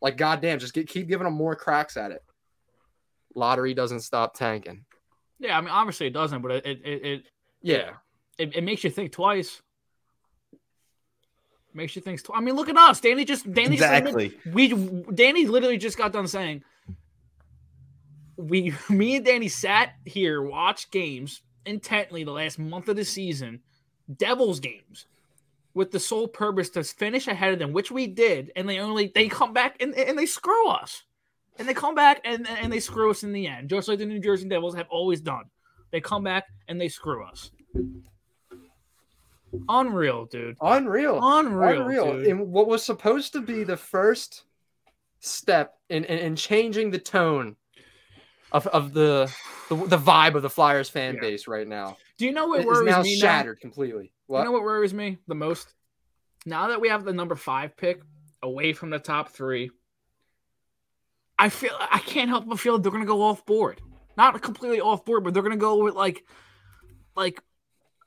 Like 0.00 0.16
goddamn, 0.16 0.60
just 0.60 0.72
get, 0.72 0.88
keep 0.88 1.08
giving 1.08 1.26
them 1.26 1.34
more 1.34 1.54
cracks 1.54 1.98
at 1.98 2.10
it. 2.10 2.24
Lottery 3.34 3.74
doesn't 3.74 4.00
stop 4.00 4.32
tanking. 4.32 4.86
Yeah, 5.38 5.56
I 5.56 5.60
mean, 5.60 5.70
obviously 5.70 6.06
it 6.08 6.12
doesn't, 6.12 6.42
but 6.42 6.50
it 6.52 6.66
it 6.66 6.80
it, 6.84 7.22
Yeah, 7.62 7.90
it, 8.38 8.56
it 8.56 8.64
makes 8.64 8.82
you 8.84 8.90
think 8.90 9.12
twice. 9.12 9.62
Makes 11.74 11.94
you 11.96 12.02
think. 12.02 12.22
Tw- 12.22 12.30
I 12.34 12.40
mean, 12.40 12.56
look 12.56 12.68
at 12.68 12.76
us. 12.76 13.00
Danny 13.00 13.24
just 13.24 13.44
Danny 13.52 13.76
just 13.76 13.92
Exactly. 13.92 14.36
we 14.52 14.68
Danny 15.14 15.46
literally 15.46 15.78
just 15.78 15.96
got 15.98 16.12
done 16.12 16.26
saying 16.26 16.64
we 18.36 18.72
me 18.88 19.16
and 19.16 19.24
Danny 19.24 19.48
sat 19.48 19.94
here 20.04 20.42
watched 20.42 20.90
games 20.90 21.42
intently 21.66 22.24
the 22.24 22.32
last 22.32 22.58
month 22.58 22.88
of 22.88 22.96
the 22.96 23.04
season, 23.04 23.60
Devils 24.16 24.60
games. 24.60 25.06
with 25.74 25.90
the 25.92 26.00
sole 26.00 26.26
purpose 26.26 26.70
to 26.70 26.82
finish 26.82 27.28
ahead 27.28 27.52
of 27.52 27.58
them, 27.58 27.72
which 27.72 27.90
we 27.90 28.06
did, 28.06 28.50
and 28.56 28.68
they 28.68 28.78
only 28.78 29.12
they 29.14 29.28
come 29.28 29.52
back 29.52 29.76
and, 29.80 29.94
and 29.94 30.18
they 30.18 30.26
screw 30.26 30.68
us. 30.68 31.04
And 31.58 31.68
they 31.68 31.74
come 31.74 31.94
back 31.94 32.20
and, 32.24 32.46
and 32.48 32.72
they 32.72 32.80
screw 32.80 33.10
us 33.10 33.24
in 33.24 33.32
the 33.32 33.46
end, 33.46 33.68
just 33.68 33.88
like 33.88 33.98
the 33.98 34.06
New 34.06 34.20
Jersey 34.20 34.48
Devils 34.48 34.74
have 34.76 34.86
always 34.90 35.20
done. 35.20 35.44
They 35.90 36.00
come 36.00 36.22
back 36.22 36.44
and 36.68 36.80
they 36.80 36.88
screw 36.88 37.24
us. 37.24 37.50
Unreal, 39.68 40.26
dude. 40.26 40.56
Unreal. 40.60 41.18
Unreal. 41.22 41.80
Unreal. 41.82 42.12
dude. 42.18 42.26
In 42.26 42.50
what 42.50 42.68
was 42.68 42.84
supposed 42.84 43.32
to 43.32 43.40
be 43.40 43.64
the 43.64 43.76
first 43.76 44.44
step 45.20 45.74
in, 45.88 46.04
in, 46.04 46.18
in 46.18 46.36
changing 46.36 46.90
the 46.90 46.98
tone 46.98 47.56
of, 48.52 48.66
of 48.68 48.92
the, 48.92 49.30
the 49.68 49.74
the 49.76 49.98
vibe 49.98 50.34
of 50.34 50.42
the 50.42 50.50
Flyers 50.50 50.88
fan 50.88 51.14
Yeah. 51.14 51.20
base 51.20 51.48
right 51.48 51.66
now. 51.66 51.96
Do 52.18 52.24
you 52.26 52.32
know 52.32 52.46
what 52.46 52.60
It 52.60 52.66
worries 52.66 52.90
now 52.90 53.02
me 53.02 53.16
now? 53.18 53.20
shattered 53.20 53.60
completely. 53.60 54.12
What? 54.26 54.40
You 54.40 54.44
know 54.46 54.52
what 54.52 54.62
worries 54.62 54.94
me 54.94 55.18
the 55.26 55.34
most? 55.34 55.74
Now 56.46 56.68
that 56.68 56.80
we 56.80 56.88
have 56.88 57.04
the 57.04 57.12
number 57.12 57.34
five 57.34 57.76
pick 57.76 58.00
away 58.42 58.72
from 58.72 58.90
the 58.90 58.98
top 58.98 59.30
three, 59.30 59.70
I 61.38 61.48
feel 61.48 61.72
I 61.78 61.98
can't 62.00 62.28
help 62.28 62.46
but 62.46 62.58
feel 62.58 62.78
they're 62.78 62.92
gonna 62.92 63.04
go 63.04 63.22
off 63.22 63.46
board. 63.46 63.80
Not 64.16 64.40
completely 64.42 64.80
off 64.80 65.04
board, 65.04 65.24
but 65.24 65.34
they're 65.34 65.42
gonna 65.42 65.56
go 65.56 65.82
with 65.84 65.94
like 65.94 66.24
like 67.16 67.40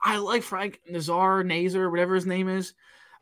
I 0.04 0.18
like 0.18 0.44
Frank 0.44 0.82
Nazar, 0.90 1.44
Nazar, 1.44 1.90
whatever 1.90 2.16
his 2.16 2.26
name 2.26 2.50
is. 2.50 2.74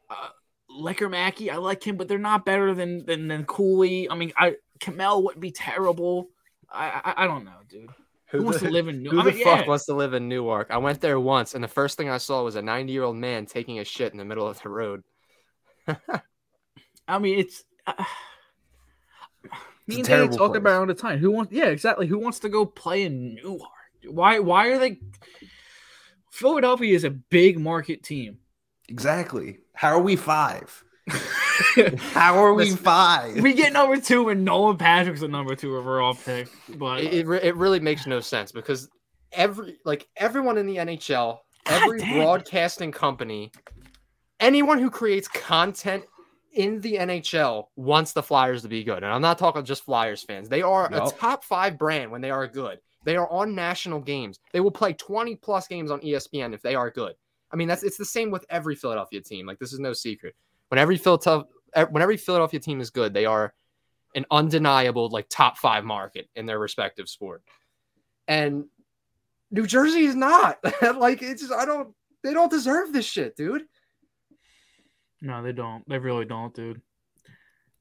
Uh 0.09 0.29
Lekkerimaki, 0.71 1.51
I 1.51 1.57
like 1.57 1.85
him, 1.85 1.97
but 1.97 2.07
they're 2.07 2.17
not 2.17 2.45
better 2.45 2.73
than 2.73 3.05
than 3.05 3.27
than 3.27 3.45
Cooley. 3.45 4.09
I 4.09 4.15
mean, 4.15 4.31
I 4.37 4.55
Kemell 4.79 5.23
wouldn't 5.23 5.41
be 5.41 5.51
terrible. 5.51 6.29
I, 6.71 7.01
I 7.03 7.23
I 7.23 7.27
don't 7.27 7.43
know, 7.43 7.57
dude. 7.67 7.89
Who 8.31 8.43
wants 8.43 8.59
to 8.59 8.69
live 8.69 8.87
in 8.87 9.01
New? 9.01 9.09
Who 9.09 9.21
I 9.21 9.23
the 9.23 9.31
fuck 9.31 9.61
yeah. 9.61 9.67
wants 9.67 9.85
to 9.85 9.95
live 9.95 10.13
in 10.13 10.29
Newark? 10.29 10.67
I 10.69 10.77
went 10.77 11.01
there 11.01 11.19
once, 11.19 11.55
and 11.55 11.63
the 11.63 11.67
first 11.67 11.97
thing 11.97 12.09
I 12.09 12.17
saw 12.17 12.43
was 12.43 12.55
a 12.55 12.61
90 12.61 12.93
year 12.93 13.03
old 13.03 13.15
man 13.15 13.47
taking 13.47 13.79
a 13.79 13.83
shit 13.83 14.11
in 14.11 14.19
the 14.19 14.25
middle 14.25 14.47
of 14.47 14.61
the 14.61 14.69
road. 14.69 15.03
I 17.07 17.17
mean, 17.17 17.39
it's. 17.39 17.63
Uh, 17.87 18.03
me 19.89 19.95
It's 19.99 20.07
and 20.07 20.07
Danny 20.07 20.17
terrible 20.19 20.37
talk 20.37 20.51
place. 20.51 20.59
about 20.59 20.71
it 20.75 20.79
all 20.79 20.85
the 20.85 20.93
time. 20.93 21.19
Who 21.19 21.31
wants? 21.31 21.51
Yeah, 21.51 21.65
exactly. 21.65 22.07
Who 22.07 22.17
wants 22.19 22.39
to 22.39 22.49
go 22.49 22.65
play 22.65 23.03
in 23.03 23.35
Newark? 23.35 23.61
Why? 24.07 24.39
Why 24.39 24.67
are 24.67 24.77
they? 24.79 24.99
Philadelphia 26.31 26.95
is 26.95 27.03
a 27.03 27.09
big 27.09 27.59
market 27.59 28.03
team. 28.03 28.37
Exactly. 28.87 29.59
How 29.73 29.89
are 29.89 30.01
we 30.01 30.15
five? 30.15 30.83
How 32.13 32.37
are 32.37 32.53
we 32.53 32.71
five? 32.71 33.41
we 33.41 33.53
get 33.53 33.73
number 33.73 33.99
two, 33.99 34.29
and 34.29 34.45
Nolan 34.45 34.77
Patrick's 34.77 35.21
a 35.21 35.27
number 35.27 35.55
two 35.55 35.75
overall 35.75 36.13
pick. 36.13 36.47
But 36.77 37.01
It, 37.01 37.13
it, 37.13 37.27
re- 37.27 37.41
it 37.41 37.55
really 37.55 37.79
makes 37.79 38.05
no 38.07 38.19
sense 38.19 38.51
because 38.51 38.89
every 39.31 39.77
like 39.85 40.07
everyone 40.17 40.57
in 40.57 40.65
the 40.67 40.77
NHL, 40.77 41.39
every 41.65 41.99
damn. 41.99 42.19
broadcasting 42.19 42.91
company, 42.91 43.51
anyone 44.39 44.79
who 44.79 44.89
creates 44.89 45.27
content 45.27 46.03
in 46.59 46.81
the 46.81 46.95
NHL 46.95 47.67
wants 47.77 48.11
the 48.11 48.21
Flyers 48.21 48.63
to 48.63 48.67
be 48.67 48.83
good. 48.83 48.97
And 48.97 49.05
I'm 49.05 49.21
not 49.21 49.37
talking 49.37 49.63
just 49.63 49.85
Flyers 49.85 50.23
fans. 50.23 50.49
They 50.49 50.61
are 50.61 50.93
a 50.93 51.09
top 51.09 51.45
5 51.45 51.77
brand 51.77 52.11
when 52.11 52.19
they 52.19 52.31
are 52.31 52.47
good. 52.47 52.79
They 53.05 53.15
are 53.15 53.31
on 53.31 53.55
national 53.55 54.01
games. 54.01 54.41
They 54.51 54.59
will 54.59 54.69
play 54.69 54.91
20 54.91 55.37
plus 55.37 55.69
games 55.69 55.89
on 55.89 56.01
ESPN 56.01 56.53
if 56.53 56.61
they 56.61 56.75
are 56.75 56.91
good. 56.91 57.13
I 57.49 57.55
mean, 57.55 57.69
that's 57.69 57.83
it's 57.83 57.95
the 57.95 58.03
same 58.03 58.29
with 58.29 58.45
every 58.49 58.75
Philadelphia 58.75 59.21
team. 59.21 59.45
Like 59.45 59.57
this 59.57 59.71
is 59.71 59.79
no 59.79 59.93
secret. 59.93 60.35
When 60.67 60.77
every 60.79 60.97
Philadelphia 60.97 61.47
when 61.89 62.03
every 62.03 62.17
Philadelphia 62.17 62.59
team 62.59 62.81
is 62.81 62.89
good, 62.89 63.13
they 63.13 63.25
are 63.25 63.53
an 64.13 64.25
undeniable 64.29 65.07
like 65.07 65.27
top 65.29 65.57
five 65.57 65.85
market 65.85 66.27
in 66.35 66.45
their 66.45 66.59
respective 66.59 67.07
sport. 67.07 67.41
And 68.27 68.65
New 69.49 69.65
Jersey 69.65 70.03
is 70.03 70.15
not. 70.15 70.59
like 70.97 71.21
it's 71.21 71.41
just 71.41 71.53
I 71.53 71.63
don't 71.63 71.95
they 72.21 72.33
don't 72.33 72.51
deserve 72.51 72.91
this 72.91 73.05
shit, 73.05 73.37
dude. 73.37 73.63
No, 75.21 75.41
they 75.43 75.51
don't. 75.53 75.87
They 75.87 75.97
really 75.97 76.25
don't, 76.25 76.53
dude. 76.53 76.81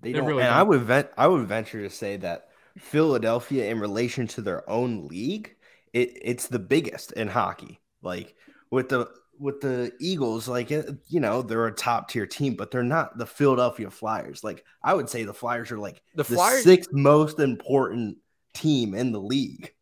They 0.01 0.12
They 0.12 0.20
don't, 0.20 0.26
really 0.26 0.45
and 0.45 0.45
don't. 0.45 0.59
I 0.59 0.62
would 0.62 0.82
ven- 0.82 1.09
I 1.16 1.26
would 1.26 1.47
venture 1.47 1.82
to 1.82 1.91
say 1.91 2.16
that 2.18 2.49
Philadelphia, 2.78 3.70
in 3.70 3.80
relation 3.80 4.26
to 4.28 4.43
their 4.43 4.68
own 4.70 5.09
league, 5.09 5.57
it, 5.93 6.12
it's 6.22 6.47
the 6.49 6.59
biggest 6.59 7.12
in 7.12 7.28
hockey. 7.28 7.80
Like 8.03 8.34
with 8.70 8.89
the 8.89 9.11
with 9.39 9.61
the 9.61 9.93
Eagles, 10.01 10.49
like 10.49 10.70
uh, 10.72 10.82
you 11.09 11.20
know, 11.20 11.43
they're 11.43 11.66
a 11.66 11.74
top 11.74 12.09
tier 12.11 12.26
team, 12.26 12.55
but 12.55 12.70
they're 12.70 12.82
not 12.82 13.18
the 13.18 13.26
Philadelphia 13.26 13.91
Flyers. 13.91 14.45
Like 14.45 14.64
I 14.82 14.95
would 14.95 15.09
say, 15.09 15.24
the 15.24 15.34
Flyers 15.34 15.72
are 15.72 15.78
like 15.78 16.03
The 16.14 16.24
the, 16.24 16.39
sixth 16.39 16.93
most 16.93 17.39
important 17.41 18.18
team 18.55 18.95
in 18.95 19.12
the 19.12 19.20
league. 19.20 19.72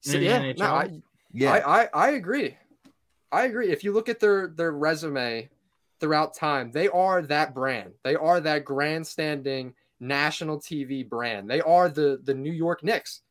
So, 0.00 0.18
yeah, 0.18 0.40
NHL? 0.40 0.58
no, 0.58 0.66
I, 0.74 1.02
Yeah, 1.32 1.52
I, 1.52 1.60
I 1.82 1.88
I 1.94 2.10
agree. 2.10 2.56
I 3.32 3.44
agree. 3.44 3.70
If 3.70 3.84
you 3.84 3.92
look 3.92 4.08
at 4.08 4.20
their 4.20 4.48
their 4.48 4.72
resume 4.72 5.50
throughout 6.04 6.34
time, 6.34 6.70
they 6.70 6.86
are 6.88 7.22
that 7.22 7.54
brand. 7.54 7.94
They 8.02 8.14
are 8.14 8.38
that 8.38 8.66
grandstanding 8.66 9.72
national 10.00 10.60
TV 10.60 11.08
brand. 11.08 11.48
They 11.48 11.62
are 11.62 11.88
the 11.88 12.20
the 12.22 12.34
New 12.34 12.52
York 12.52 12.84
Knicks 12.84 13.22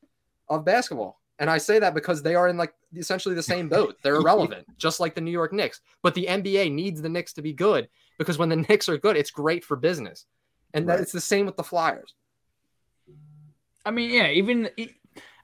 of 0.49 0.65
basketball. 0.65 1.21
And 1.37 1.51
I 1.51 1.59
say 1.59 1.77
that 1.77 1.93
because 1.93 2.23
they 2.23 2.33
are 2.33 2.47
in 2.47 2.57
like 2.57 2.73
essentially 2.95 3.35
the 3.35 3.43
same 3.43 3.69
boat. 3.69 3.97
They're 4.01 4.15
irrelevant, 4.21 4.65
just 4.79 4.99
like 4.99 5.13
the 5.13 5.21
New 5.21 5.29
York 5.29 5.53
Knicks. 5.53 5.81
But 6.01 6.15
the 6.15 6.25
NBA 6.25 6.71
needs 6.71 6.99
the 6.99 7.09
Knicks 7.09 7.33
to 7.33 7.43
be 7.43 7.53
good 7.53 7.89
because 8.17 8.39
when 8.39 8.49
the 8.49 8.55
Knicks 8.55 8.89
are 8.89 8.97
good, 8.97 9.17
it's 9.17 9.29
great 9.29 9.63
for 9.63 9.75
business. 9.75 10.25
And 10.73 10.89
that 10.89 10.99
it's 10.99 11.11
the 11.11 11.21
same 11.21 11.45
with 11.45 11.57
the 11.57 11.63
Flyers. 11.63 12.15
I 13.85 13.91
mean, 13.91 14.09
yeah. 14.09 14.29
Even 14.29 14.67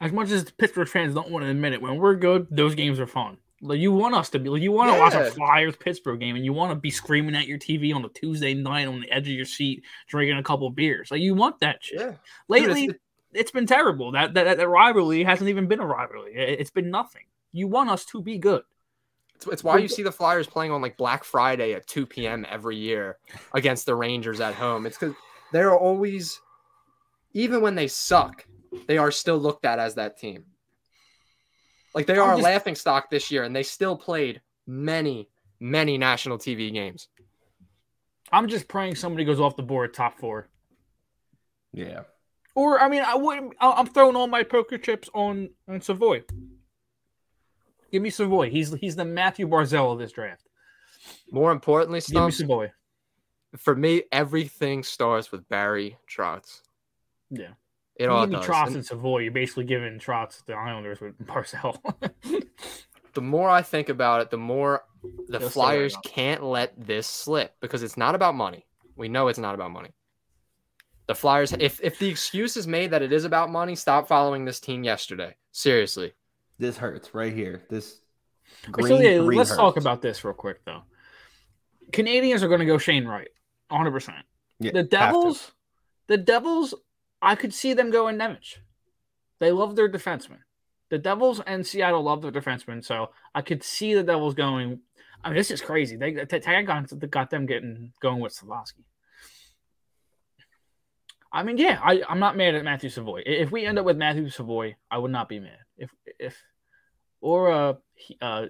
as 0.01 0.11
much 0.11 0.31
as 0.31 0.49
Pittsburgh 0.49 0.87
fans 0.87 1.13
don't 1.13 1.29
want 1.29 1.45
to 1.45 1.51
admit 1.51 1.73
it, 1.73 1.81
when 1.83 1.97
we're 1.97 2.15
good, 2.15 2.47
those 2.49 2.73
games 2.73 2.99
are 2.99 3.05
fun. 3.05 3.37
Like 3.61 3.79
you 3.79 3.91
want 3.91 4.15
us 4.15 4.29
to 4.29 4.39
be, 4.39 4.49
like 4.49 4.61
you 4.61 4.71
want 4.71 4.93
to 4.93 4.99
watch 4.99 5.13
a 5.13 5.31
Flyers 5.31 5.75
Pittsburgh 5.75 6.19
game, 6.19 6.35
and 6.35 6.45
you 6.45 6.53
want 6.53 6.71
to 6.71 6.75
be 6.75 6.89
screaming 6.89 7.35
at 7.35 7.47
your 7.47 7.57
TV 7.57 7.93
on 7.93 8.05
a 8.05 8.09
Tuesday 8.09 8.53
night 8.53 8.87
on 8.87 9.01
the 9.01 9.11
edge 9.11 9.27
of 9.27 9.33
your 9.33 9.45
seat, 9.45 9.83
drinking 10.07 10.37
a 10.37 10.43
couple 10.43 10.69
beers. 10.69 11.11
Like 11.11 11.21
you 11.21 11.35
want 11.35 11.59
that 11.59 11.83
shit. 11.83 11.99
Yeah. 11.99 12.13
Lately, 12.47 12.87
Dude, 12.87 12.99
it's 13.33 13.51
been 13.51 13.65
terrible. 13.65 14.11
That, 14.11 14.33
that 14.33 14.57
that 14.57 14.67
rivalry 14.67 15.23
hasn't 15.23 15.49
even 15.49 15.67
been 15.67 15.79
a 15.79 15.85
rivalry. 15.85 16.35
It, 16.35 16.59
it's 16.59 16.71
been 16.71 16.89
nothing. 16.89 17.23
You 17.51 17.67
want 17.67 17.89
us 17.89 18.05
to 18.05 18.21
be 18.21 18.37
good. 18.37 18.63
It's, 19.35 19.47
it's 19.47 19.63
why 19.63 19.77
you 19.77 19.87
see 19.87 20.03
the 20.03 20.11
Flyers 20.11 20.47
playing 20.47 20.71
on 20.71 20.81
like 20.81 20.97
Black 20.97 21.23
Friday 21.23 21.73
at 21.73 21.87
2 21.87 22.05
p.m. 22.05 22.45
every 22.49 22.75
year 22.75 23.17
against 23.53 23.85
the 23.85 23.95
Rangers 23.95 24.41
at 24.41 24.53
home. 24.53 24.85
It's 24.85 24.97
because 24.97 25.15
they're 25.53 25.77
always, 25.77 26.41
even 27.33 27.61
when 27.61 27.75
they 27.75 27.87
suck, 27.87 28.45
they 28.87 28.97
are 28.97 29.11
still 29.11 29.37
looked 29.37 29.65
at 29.65 29.79
as 29.79 29.95
that 29.95 30.17
team. 30.17 30.43
Like 31.95 32.05
they 32.05 32.17
are 32.17 32.31
just- 32.33 32.39
a 32.41 32.43
laughing 32.43 32.75
stock 32.75 33.09
this 33.09 33.31
year, 33.31 33.43
and 33.43 33.55
they 33.55 33.63
still 33.63 33.97
played 33.97 34.41
many, 34.67 35.29
many 35.59 35.97
national 35.97 36.37
TV 36.37 36.71
games. 36.71 37.07
I'm 38.31 38.47
just 38.47 38.67
praying 38.67 38.95
somebody 38.95 39.25
goes 39.25 39.39
off 39.39 39.55
the 39.55 39.63
board 39.63 39.93
top 39.93 40.19
four. 40.19 40.49
yeah. 41.73 42.01
Or 42.55 42.79
I 42.81 42.89
mean, 42.89 43.03
I 43.05 43.15
wouldn't. 43.15 43.53
I- 43.61 43.71
I'm 43.73 43.85
throwing 43.87 44.15
all 44.15 44.27
my 44.27 44.43
poker 44.43 44.77
chips 44.77 45.09
on 45.13 45.49
on 45.67 45.79
Savoie. 45.81 46.23
Give 47.91 48.01
me 48.01 48.09
Savoie. 48.09 48.49
He's 48.49 48.73
he's 48.73 48.95
the 48.95 49.05
Matthew 49.05 49.47
Barzal 49.47 49.93
of 49.93 49.99
this 49.99 50.11
draft. 50.11 50.47
More 51.31 51.51
importantly, 51.51 52.01
Give 52.01 52.25
me 52.25 52.31
Savoie. 52.31 52.71
for 53.57 53.75
me, 53.75 54.03
everything 54.11 54.83
starts 54.83 55.31
with 55.31 55.47
Barry 55.47 55.97
Trotz. 56.07 56.61
Yeah. 57.29 57.53
It 57.99 58.05
You 58.05 58.11
all 58.11 58.21
give 58.25 58.29
me 58.31 58.35
does. 58.37 58.45
Trotz 58.47 58.67
And- 58.67 58.75
and 58.77 58.85
Savoie. 58.85 59.19
You're 59.19 59.31
basically 59.31 59.65
giving 59.65 59.99
Trotz 59.99 60.43
the 60.45 60.53
Islanders 60.53 61.01
with 61.01 61.19
Barzal. 61.19 61.77
the 63.13 63.21
more 63.21 63.49
I 63.49 63.61
think 63.61 63.89
about 63.89 64.21
it, 64.21 64.29
the 64.31 64.37
more 64.37 64.83
the 65.27 65.39
They'll 65.39 65.49
Flyers 65.49 65.93
about 65.93 66.03
can't 66.05 66.43
let 66.43 66.73
this 66.87 67.05
slip 67.05 67.55
because 67.59 67.83
it's 67.83 67.97
not 67.97 68.15
about 68.15 68.35
money. 68.35 68.65
We 68.95 69.09
know 69.09 69.27
it's 69.27 69.37
not 69.39 69.53
about 69.53 69.71
money. 69.71 69.93
The 71.07 71.15
Flyers, 71.15 71.51
if 71.59 71.81
if 71.83 71.99
the 71.99 72.07
excuse 72.07 72.55
is 72.55 72.67
made 72.67 72.91
that 72.91 73.01
it 73.01 73.11
is 73.11 73.25
about 73.25 73.49
money, 73.51 73.75
stop 73.75 74.07
following 74.07 74.45
this 74.45 74.59
team 74.59 74.83
yesterday. 74.83 75.35
Seriously. 75.51 76.13
This 76.57 76.77
hurts 76.77 77.13
right 77.13 77.33
here. 77.33 77.63
This 77.69 77.99
green 78.71 78.87
so 78.87 78.99
yeah, 78.99 79.17
three 79.23 79.35
let's 79.35 79.55
talk 79.55 79.75
about 79.77 80.01
this 80.01 80.23
real 80.23 80.33
quick 80.33 80.63
though. 80.65 80.83
Canadiens 81.91 82.43
are 82.43 82.47
going 82.47 82.59
to 82.59 82.65
go 82.65 82.77
Shane 82.77 83.05
Wright, 83.05 83.29
100. 83.69 83.91
percent 83.91 84.17
Yeah, 84.59 84.71
The. 84.73 84.83
Devils, 84.83 85.51
the 86.07 86.17
Devils, 86.17 86.75
I 87.21 87.35
could 87.35 87.53
see 87.53 87.73
them 87.73 87.91
going 87.91 88.17
Nemec. 88.17 88.57
They 89.39 89.51
love 89.51 89.75
their 89.75 89.89
defensemen. 89.89 90.39
The 90.89 90.97
Devils 90.97 91.39
and 91.45 91.65
Seattle 91.65 92.03
love 92.03 92.21
their 92.21 92.31
defensemen, 92.31 92.83
so 92.83 93.11
I 93.35 93.41
could 93.41 93.63
see 93.63 93.93
the 93.93 94.03
Devils 94.03 94.33
going. 94.33 94.79
I 95.23 95.29
mean, 95.29 95.37
this 95.37 95.51
is 95.51 95.61
crazy. 95.61 95.97
They 95.97 96.13
T- 96.13 96.39
Tag 96.39 96.65
got, 96.65 97.11
got 97.11 97.29
them 97.29 97.45
getting 97.45 97.93
going 98.01 98.19
with 98.19 98.33
Slavsky. 98.33 98.85
I 101.31 101.43
mean, 101.43 101.57
yeah, 101.57 101.79
I, 101.83 102.01
I'm 102.09 102.19
not 102.19 102.35
mad 102.35 102.55
at 102.55 102.63
Matthew 102.63 102.89
Savoie. 102.89 103.21
If 103.25 103.51
we 103.51 103.65
end 103.65 103.77
up 103.77 103.85
with 103.85 103.97
Matthew 103.97 104.29
Savoie, 104.29 104.75
I 104.89 104.97
would 104.97 105.11
not 105.11 105.29
be 105.29 105.39
mad. 105.39 105.59
If 105.77 105.91
if 106.17 106.41
or 107.21 107.51
uh, 107.51 107.73
he, 107.93 108.17
uh 108.21 108.47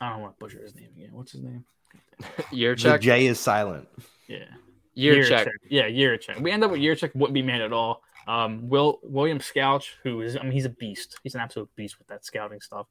I 0.00 0.08
don't 0.10 0.22
want 0.22 0.34
to 0.34 0.44
butcher 0.44 0.62
his 0.62 0.74
name 0.74 0.88
again. 0.96 1.10
What's 1.12 1.32
his 1.32 1.42
name? 1.42 1.64
Year 2.50 2.74
The 2.74 2.82
check. 2.82 3.00
J 3.02 3.26
is 3.26 3.38
silent. 3.38 3.88
Yeah. 4.26 4.46
Year 4.94 5.24
check. 5.24 5.48
Yeah, 5.68 5.86
year 5.86 6.16
check. 6.16 6.38
We 6.40 6.50
end 6.50 6.64
up 6.64 6.70
with 6.70 6.80
year 6.80 6.94
check. 6.94 7.12
Wouldn't 7.14 7.34
be 7.34 7.42
mad 7.42 7.60
at 7.60 7.72
all. 7.72 8.02
Um, 8.26 8.68
Will 8.68 9.00
William 9.02 9.38
Scouch, 9.38 9.92
who 10.02 10.20
is 10.20 10.36
I 10.36 10.42
mean 10.42 10.52
he's 10.52 10.64
a 10.64 10.70
beast. 10.70 11.18
He's 11.22 11.34
an 11.34 11.40
absolute 11.40 11.68
beast 11.76 11.98
with 11.98 12.08
that 12.08 12.24
scouting 12.24 12.60
stuff. 12.60 12.86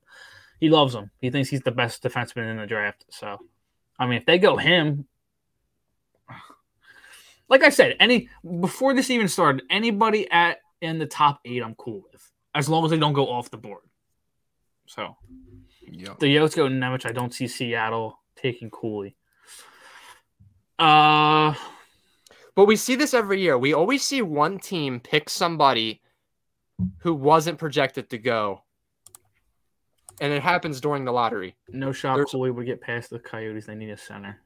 He 0.59 0.69
loves 0.69 0.93
him. 0.95 1.11
He 1.21 1.29
thinks 1.29 1.49
he's 1.49 1.61
the 1.61 1.71
best 1.71 2.03
defenseman 2.03 2.49
in 2.51 2.57
the 2.57 2.65
draft. 2.65 3.05
So 3.09 3.37
I 3.99 4.05
mean, 4.05 4.17
if 4.17 4.25
they 4.25 4.39
go 4.39 4.57
him, 4.57 5.05
like 7.49 7.63
I 7.63 7.69
said, 7.69 7.95
any 7.99 8.29
before 8.59 8.93
this 8.93 9.09
even 9.09 9.27
started, 9.27 9.63
anybody 9.69 10.29
at 10.31 10.57
in 10.81 10.97
the 10.97 11.05
top 11.05 11.41
eight, 11.45 11.61
I'm 11.61 11.75
cool 11.75 12.03
with, 12.11 12.31
as 12.55 12.69
long 12.69 12.85
as 12.85 12.91
they 12.91 12.97
don't 12.97 13.13
go 13.13 13.27
off 13.27 13.51
the 13.51 13.57
board. 13.57 13.83
So 14.87 15.15
Yep. 15.91 16.19
the 16.19 16.27
Yotes 16.35 16.55
go 16.55 16.67
Nemec. 16.67 17.05
I 17.05 17.11
don't 17.11 17.33
see 17.33 17.47
Seattle 17.47 18.19
taking 18.35 18.69
Cooley. 18.69 19.15
Uh, 20.77 21.53
But 22.59 22.65
we 22.65 22.75
see 22.75 22.95
this 22.95 23.13
every 23.13 23.39
year. 23.39 23.57
We 23.57 23.71
always 23.71 24.03
see 24.03 24.21
one 24.21 24.59
team 24.59 24.99
pick 24.99 25.29
somebody 25.29 26.01
who 26.97 27.13
wasn't 27.13 27.57
projected 27.57 28.09
to 28.09 28.17
go. 28.17 28.63
And 30.19 30.33
it 30.33 30.41
happens 30.41 30.81
during 30.81 31.05
the 31.05 31.13
lottery. 31.13 31.55
no 31.69 31.93
shot 31.93 32.15
There's- 32.15 32.31
Cooley 32.31 32.51
would 32.51 32.65
get 32.65 32.81
past 32.81 33.11
the 33.11 33.19
Coyotes. 33.19 33.65
They 33.65 33.75
need 33.75 33.91
a 33.91 33.97
center. 33.97 34.41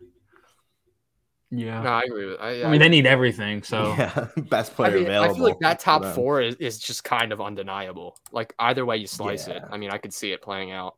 Yeah, 1.49 1.81
No, 1.81 1.89
I 1.89 2.01
agree 2.01 2.25
with 2.27 2.39
I, 2.39 2.61
I 2.61 2.69
mean 2.69 2.81
they 2.81 2.87
need 2.87 3.07
everything. 3.07 3.63
So 3.63 3.95
yeah, 3.97 4.27
best 4.37 4.73
I, 4.73 4.75
player 4.75 4.91
mean, 4.91 5.03
available. 5.05 5.31
I 5.31 5.35
feel 5.35 5.43
like 5.45 5.59
that 5.61 5.79
top 5.79 6.05
four 6.13 6.39
is, 6.39 6.53
is 6.57 6.77
just 6.77 7.03
kind 7.03 7.31
of 7.31 7.41
undeniable. 7.41 8.19
Like 8.31 8.53
either 8.59 8.85
way 8.85 8.97
you 8.97 9.07
slice 9.07 9.47
it. 9.47 9.63
I 9.71 9.77
mean, 9.77 9.89
I 9.89 9.97
could 9.97 10.13
see 10.13 10.31
it 10.33 10.43
playing 10.43 10.71
out. 10.71 10.97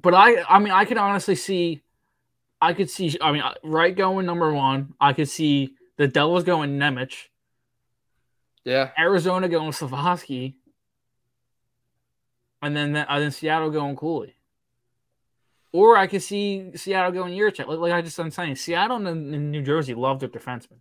but 0.00 0.14
I, 0.14 0.44
I 0.48 0.60
mean, 0.60 0.72
I 0.72 0.84
could 0.84 0.96
honestly 0.96 1.34
see, 1.34 1.82
I 2.60 2.72
could 2.72 2.88
see. 2.88 3.18
I 3.20 3.32
mean, 3.32 3.42
right 3.64 3.96
going 3.96 4.26
number 4.26 4.54
one. 4.54 4.94
I 5.00 5.12
could 5.12 5.28
see 5.28 5.75
the 5.96 6.08
Devils 6.08 6.44
going 6.44 6.78
Nemec, 6.78 7.12
Yeah. 8.64 8.90
Arizona 8.98 9.48
going 9.48 9.72
Savosky, 9.72 10.54
and 12.62 12.76
then 12.76 12.92
the, 12.92 13.10
and 13.10 13.22
then 13.22 13.30
Seattle 13.30 13.70
going 13.70 13.96
Cooley. 13.96 14.34
Or 15.72 15.96
I 15.96 16.06
could 16.06 16.22
see 16.22 16.70
Seattle 16.74 17.12
going 17.12 17.36
Jiricek. 17.36 17.66
Like, 17.66 17.78
like 17.78 17.92
I 17.92 18.00
just 18.02 18.18
I'm 18.18 18.30
saying, 18.30 18.56
Seattle 18.56 19.06
and, 19.06 19.50
New 19.50 19.62
Jersey 19.62 19.94
love 19.94 20.20
their 20.20 20.28
defensemen. 20.28 20.78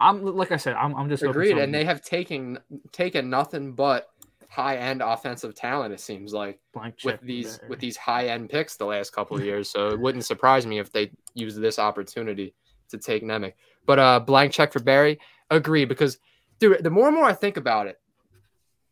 I'm 0.00 0.24
like 0.24 0.52
I 0.52 0.56
said, 0.56 0.74
I'm, 0.74 0.94
I'm 0.96 1.08
just 1.08 1.22
Agreed. 1.22 1.56
And 1.56 1.72
they 1.72 1.84
have 1.84 2.02
taken 2.02 2.58
taken 2.92 3.30
nothing 3.30 3.72
but 3.72 4.10
high 4.48 4.76
end 4.76 5.02
offensive 5.02 5.54
talent, 5.54 5.92
it 5.94 6.00
seems 6.00 6.32
like. 6.32 6.60
blank 6.72 6.96
with 7.04 7.20
these 7.20 7.60
with 7.68 7.78
these 7.80 7.96
high 7.96 8.26
end 8.28 8.50
picks 8.50 8.76
the 8.76 8.86
last 8.86 9.12
couple 9.12 9.36
of 9.36 9.44
years. 9.50 9.68
So 9.70 9.88
it 9.88 10.00
wouldn't 10.00 10.24
surprise 10.24 10.66
me 10.66 10.78
if 10.78 10.92
they 10.92 11.10
use 11.34 11.56
this 11.56 11.78
opportunity 11.78 12.54
to 12.90 12.98
take 12.98 13.22
Nemec. 13.22 13.54
But 13.86 13.98
uh 13.98 14.20
blank 14.20 14.52
check 14.52 14.72
for 14.72 14.80
Barry. 14.80 15.18
Agree 15.50 15.84
because 15.84 16.18
dude, 16.58 16.82
the 16.82 16.90
more 16.90 17.08
and 17.08 17.16
more 17.16 17.26
I 17.26 17.32
think 17.34 17.56
about 17.56 17.86
it, 17.86 18.00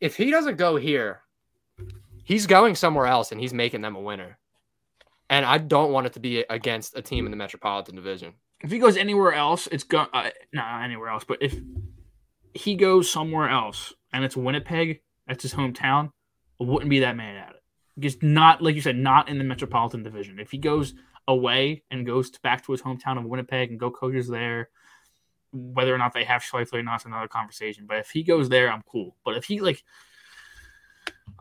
if 0.01 0.17
he 0.17 0.31
doesn't 0.31 0.57
go 0.57 0.77
here, 0.77 1.21
he's 2.25 2.47
going 2.47 2.75
somewhere 2.75 3.07
else 3.07 3.33
and 3.33 3.41
he's 3.41 3.55
making 3.55 3.83
them 3.83 3.97
a 3.97 4.01
winner. 4.01 4.39
And 5.31 5.47
I 5.47 5.59
don't 5.59 5.93
want 5.93 6.07
it 6.07 6.13
to 6.15 6.21
be 6.21 6.45
against 6.51 6.97
a 6.97 7.03
team 7.03 7.25
in 7.25 7.31
the 7.31 7.37
Metropolitan 7.37 7.95
Division. 7.95 8.35
if 8.61 8.71
he 8.71 8.79
goes 8.79 8.97
anywhere 8.97 9.33
else, 9.33 9.67
it's 9.73 9.85
go 9.85 10.07
uh, 10.13 10.31
not 10.53 10.83
anywhere 10.83 11.09
else, 11.09 11.25
but 11.25 11.39
if 11.41 11.55
he 12.55 12.75
goes 12.75 13.11
somewhere 13.11 13.49
else 13.49 13.95
and 14.13 14.25
it's 14.25 14.37
Winnipeg, 14.37 15.01
that's 15.27 15.43
his 15.43 15.55
hometown, 15.55 16.11
I 16.61 16.65
wouldn't 16.65 16.91
be 16.91 17.01
that 17.01 17.17
mad 17.17 17.37
at 17.37 17.51
it. 17.51 17.63
Just 17.99 18.23
not 18.23 18.63
like 18.63 18.75
you 18.75 18.81
said, 18.81 18.97
not 18.97 19.29
in 19.29 19.39
the 19.39 19.45
Metropolitan 19.45 20.03
Division. 20.03 20.39
If 20.39 20.51
he 20.51 20.59
goes 20.59 20.95
away 21.29 21.83
and 21.91 22.07
goes 22.07 22.31
to, 22.31 22.41
back 22.41 22.65
to 22.65 22.73
his 22.73 22.83
hometown 22.83 23.19
of 23.19 23.25
Winnipeg 23.25 23.71
and 23.71 23.79
go 23.79 23.91
coaches 23.91 24.29
there, 24.29 24.71
whether 25.53 25.95
or 25.95 25.99
not 25.99 26.15
they 26.15 26.25
have 26.25 26.43
Scheifele 26.43 26.75
or 26.75 26.83
not 26.83 27.05
another 27.05 27.29
conversation. 27.29 27.85
But 27.87 27.99
if 27.99 28.11
he 28.11 28.23
goes 28.23 28.49
there, 28.49 28.73
I'm 28.73 28.83
cool. 28.91 29.17
But 29.25 29.37
if 29.37 29.45
he 29.45 29.61
like, 29.61 29.83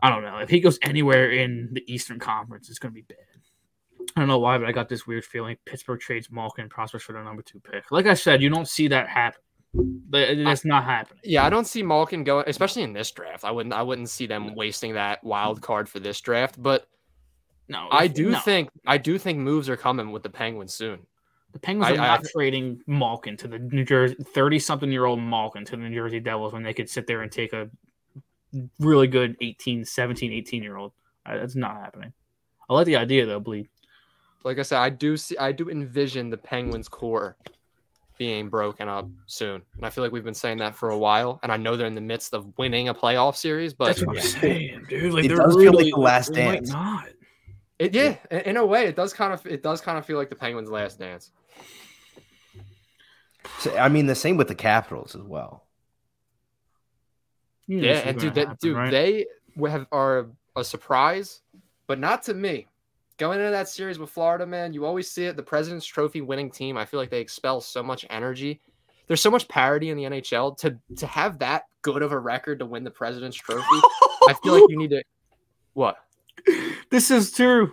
I 0.00 0.10
don't 0.10 0.22
know, 0.22 0.38
if 0.38 0.50
he 0.50 0.60
goes 0.60 0.78
anywhere 0.82 1.30
in 1.30 1.70
the 1.72 1.92
Eastern 1.92 2.18
Conference, 2.18 2.68
it's 2.68 2.78
gonna 2.78 2.92
be 2.92 3.02
bad. 3.02 3.16
I 4.16 4.20
don't 4.20 4.28
know 4.28 4.38
why, 4.38 4.58
but 4.58 4.68
I 4.68 4.72
got 4.72 4.88
this 4.88 5.06
weird 5.06 5.24
feeling 5.24 5.56
Pittsburgh 5.64 6.00
trades 6.00 6.30
Malkin 6.30 6.68
prospects 6.68 7.04
for 7.04 7.12
the 7.12 7.22
number 7.22 7.42
two 7.42 7.60
pick. 7.60 7.90
Like 7.90 8.06
I 8.06 8.14
said, 8.14 8.42
you 8.42 8.50
don't 8.50 8.68
see 8.68 8.88
that 8.88 9.08
happen. 9.08 9.40
That- 9.74 10.42
That's 10.44 10.64
not 10.64 10.84
happening. 10.84 11.20
Yeah, 11.24 11.44
I 11.44 11.50
don't 11.50 11.66
see 11.66 11.82
Malkin 11.82 12.24
going, 12.24 12.44
especially 12.46 12.82
in 12.82 12.92
this 12.92 13.10
draft. 13.10 13.44
I 13.44 13.50
wouldn't 13.50 13.74
I 13.74 13.82
wouldn't 13.82 14.10
see 14.10 14.26
them 14.26 14.54
wasting 14.54 14.94
that 14.94 15.22
wild 15.24 15.62
card 15.62 15.88
for 15.88 15.98
this 16.00 16.20
draft. 16.20 16.62
But 16.62 16.86
No, 17.68 17.88
I 17.90 18.06
do 18.06 18.30
no. 18.32 18.40
think 18.40 18.68
I 18.86 18.98
do 18.98 19.18
think 19.18 19.38
moves 19.38 19.68
are 19.68 19.76
coming 19.76 20.12
with 20.12 20.22
the 20.22 20.30
Penguins 20.30 20.74
soon. 20.74 21.06
the 21.52 21.58
Penguins 21.58 21.90
I- 21.90 21.96
are 21.96 22.00
I- 22.04 22.16
not 22.16 22.24
trading 22.24 22.80
Malkin 22.86 23.36
to 23.38 23.48
the 23.48 23.58
New 23.58 23.84
Jersey 23.84 24.16
thirty-something-year-old 24.34 25.20
Malkin 25.20 25.64
to 25.66 25.72
the 25.72 25.76
New 25.82 25.94
Jersey 25.94 26.20
Devils 26.20 26.52
when 26.54 26.62
they 26.62 26.72
could 26.74 26.88
sit 26.88 27.06
there 27.06 27.20
and 27.22 27.30
take 27.32 27.52
a 27.52 27.68
really 28.80 29.06
good 29.06 29.36
18, 29.40 29.84
17, 29.84 30.30
18-year-old. 30.32 30.92
Uh, 31.26 31.36
That's 31.38 31.54
not 31.56 31.76
happening. 31.76 32.12
I 32.68 32.74
like 32.74 32.86
the 32.86 32.96
idea 32.96 33.24
though, 33.26 33.40
bleed. 33.40 33.68
Like 34.44 34.58
I 34.58 34.62
said, 34.62 34.78
I 34.80 34.88
do 34.90 35.16
see 35.16 35.36
I 35.38 35.52
do 35.52 35.68
envision 35.70 36.28
the 36.30 36.36
Penguins 36.38 36.88
core 36.88 37.36
being 38.18 38.48
broken 38.48 38.88
up 38.88 39.08
soon. 39.26 39.62
And 39.76 39.86
I 39.86 39.90
feel 39.90 40.04
like 40.04 40.12
we've 40.12 40.24
been 40.24 40.34
saying 40.34 40.58
that 40.58 40.74
for 40.74 40.90
a 40.90 40.98
while. 40.98 41.40
And 41.42 41.50
I 41.50 41.56
know 41.56 41.76
they're 41.76 41.86
in 41.86 41.94
the 41.94 42.00
midst 42.00 42.34
of 42.34 42.46
winning 42.58 42.88
a 42.88 42.94
playoff 42.94 43.36
series, 43.36 43.74
but 43.74 43.86
That's 43.86 44.04
what 44.06 44.16
I'm 44.18 44.22
saying, 44.22 44.86
dude. 44.88 45.12
Like 45.12 45.24
It 45.24 45.28
they're 45.28 45.38
does 45.38 45.56
feel 45.56 45.72
like 45.72 45.92
the 45.92 46.00
last 46.00 46.32
they 46.32 46.44
might 46.44 46.54
dance. 46.54 46.70
Not. 46.70 47.08
it, 47.78 47.94
yeah, 47.94 48.16
in 48.30 48.40
in 48.40 48.56
a 48.56 48.66
way, 48.66 48.86
it 48.86 48.96
does 48.96 49.12
kind 49.12 49.32
of 49.32 49.44
it 49.46 49.62
does 49.62 49.80
kind 49.80 49.98
of 49.98 50.06
feel 50.06 50.16
like 50.18 50.30
the 50.30 50.36
Penguins' 50.36 50.70
last 50.70 50.98
dance. 50.98 51.30
So, 53.58 53.76
I 53.76 53.88
mean, 53.88 54.06
the 54.06 54.14
same 54.14 54.36
with 54.36 54.48
the 54.48 54.54
Capitals 54.54 55.16
as 55.16 55.22
well. 55.22 55.64
You 57.66 57.80
know 57.80 57.88
Yeah, 57.88 57.98
and 58.04 58.18
dude, 58.18 58.34
gonna 58.34 58.46
that, 58.46 58.60
dude, 58.60 58.76
right? 58.76 58.90
they 58.90 59.26
have 59.68 59.86
are 59.92 60.26
a 60.56 60.64
surprise, 60.64 61.40
but 61.86 61.98
not 61.98 62.22
to 62.24 62.34
me. 62.34 62.68
Going 63.18 63.38
into 63.38 63.50
that 63.52 63.68
series 63.68 63.98
with 63.98 64.10
Florida, 64.10 64.46
man, 64.46 64.72
you 64.72 64.84
always 64.84 65.10
see 65.10 65.24
it. 65.26 65.36
The 65.36 65.42
President's 65.42 65.86
Trophy 65.86 66.20
winning 66.20 66.50
team. 66.50 66.76
I 66.76 66.84
feel 66.84 66.98
like 66.98 67.10
they 67.10 67.20
expel 67.20 67.60
so 67.60 67.82
much 67.82 68.04
energy. 68.10 68.60
There's 69.06 69.20
so 69.20 69.30
much 69.30 69.48
parity 69.48 69.90
in 69.90 69.96
the 69.96 70.04
NHL 70.04 70.56
to 70.58 70.78
to 70.96 71.06
have 71.06 71.38
that 71.40 71.64
good 71.82 72.02
of 72.02 72.12
a 72.12 72.18
record 72.18 72.58
to 72.60 72.66
win 72.66 72.84
the 72.84 72.90
President's 72.90 73.36
Trophy. 73.36 73.64
I 74.28 74.34
feel 74.42 74.54
like 74.54 74.64
you 74.68 74.78
need 74.78 74.90
to. 74.90 75.02
What? 75.74 75.96
this 76.90 77.10
is 77.10 77.32
true. 77.32 77.72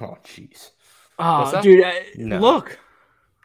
Oh, 0.00 0.16
jeez. 0.24 0.70
Oh, 1.18 1.60
dude, 1.60 1.84
I, 1.84 2.04
No. 2.16 2.38
look. 2.38 2.78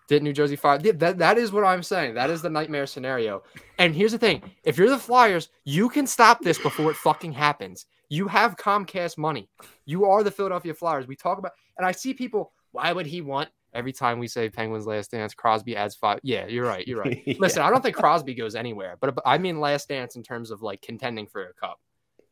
Did 0.08 0.22
New 0.22 0.34
Jersey 0.34 0.56
fire? 0.56 0.78
That, 0.78 1.18
that 1.18 1.38
is 1.38 1.52
what 1.52 1.64
I'm 1.64 1.82
saying. 1.82 2.14
That 2.14 2.30
is 2.30 2.42
the 2.44 2.50
nightmare 2.50 2.86
scenario. 2.86 3.42
And 3.80 3.96
here's 3.96 4.12
the 4.12 4.18
thing 4.20 4.44
if 4.64 4.78
you're 4.78 4.90
the 4.90 5.00
Flyers, 5.00 5.50
you 5.64 5.90
can 5.90 6.06
stop 6.06 6.42
this 6.42 6.60
before 6.60 6.92
it 6.92 6.98
fucking 6.98 7.32
happens. 7.32 7.86
You 8.14 8.28
have 8.28 8.56
Comcast 8.58 9.18
money. 9.18 9.50
You 9.86 10.06
are 10.06 10.22
the 10.22 10.30
Philadelphia 10.30 10.76
Flyers. 10.76 11.08
We 11.08 11.16
talk 11.16 11.40
about, 11.40 11.54
and 11.78 11.86
I 11.88 11.92
see 11.92 12.14
people, 12.14 12.52
why 12.72 12.94
would 12.94 13.08
he 13.08 13.22
want 13.22 13.50
every 13.74 13.92
time 13.92 14.20
we 14.20 14.28
say 14.28 14.52
Penguins 14.52 14.86
last 14.86 15.10
dance, 15.10 15.34
Crosby 15.34 15.76
adds 15.76 15.96
five? 15.96 16.20
Yeah, 16.22 16.46
you're 16.46 16.68
right. 16.68 16.88
You're 16.88 17.00
right. 17.02 17.24
Yeah. 17.26 17.34
Listen, 17.40 17.64
I 17.64 17.72
don't 17.72 17.82
think 17.82 17.96
Crosby 17.96 18.36
goes 18.36 18.54
anywhere, 18.54 18.98
but 19.02 19.18
I 19.26 19.40
mean 19.40 19.60
last 19.60 19.90
dance 19.90 20.16
in 20.16 20.22
terms 20.22 20.52
of 20.52 20.62
like 20.62 20.80
contending 20.84 21.26
for 21.26 21.44
a 21.48 21.54
cup, 21.56 21.80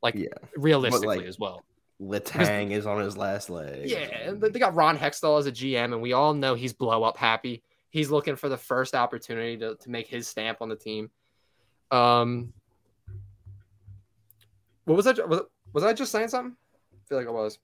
like 0.03 0.13
Yeah. 0.13 0.27
realistically 0.55 1.17
like- 1.17 1.25
as 1.25 1.39
well. 1.39 1.63
Letang 1.99 2.71
is 2.71 2.85
on 2.85 2.99
his 2.99 3.17
last 3.17 3.49
leg. 3.49 3.89
Yeah, 3.89 4.29
and 4.29 4.39
they 4.39 4.59
got 4.59 4.75
Ron 4.75 4.97
Hextall 4.99 5.39
as 5.39 5.47
a 5.47 5.51
GM, 5.51 5.93
and 5.93 6.01
we 6.01 6.13
all 6.13 6.35
know 6.35 6.53
he's 6.53 6.73
blow 6.73 7.03
up 7.03 7.17
happy. 7.17 7.63
He's 7.89 8.11
looking 8.11 8.35
for 8.35 8.49
the 8.49 8.57
first 8.57 8.93
opportunity 8.93 9.57
to, 9.57 9.75
to 9.75 9.89
make 9.89 10.07
his 10.07 10.27
stamp 10.27 10.59
on 10.61 10.69
the 10.69 10.75
team. 10.75 11.09
Um, 11.91 12.53
what 14.85 14.95
was 14.95 15.05
that? 15.05 15.29
Was, 15.29 15.41
was 15.73 15.83
I 15.83 15.93
just 15.93 16.11
saying 16.11 16.29
something? 16.29 16.55
I 16.93 17.07
feel 17.07 17.17
like 17.17 17.27
I 17.27 17.31
was. 17.31 17.59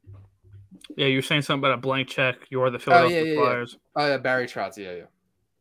Yeah, 0.95 1.07
you're 1.07 1.21
saying 1.21 1.41
something 1.41 1.59
about 1.59 1.77
a 1.77 1.81
blank 1.81 2.07
check. 2.07 2.35
You're 2.49 2.69
the 2.69 2.77
Oh, 2.77 2.79
Philadelphia 2.79 3.17
yeah, 3.19 3.27
yeah, 3.27 3.33
yeah. 3.33 3.39
Flyers. 3.41 3.77
Oh, 3.95 4.07
yeah, 4.07 4.17
Barry 4.17 4.47
Trotz. 4.47 4.77
Yeah, 4.77 4.93
yeah, 4.93 5.03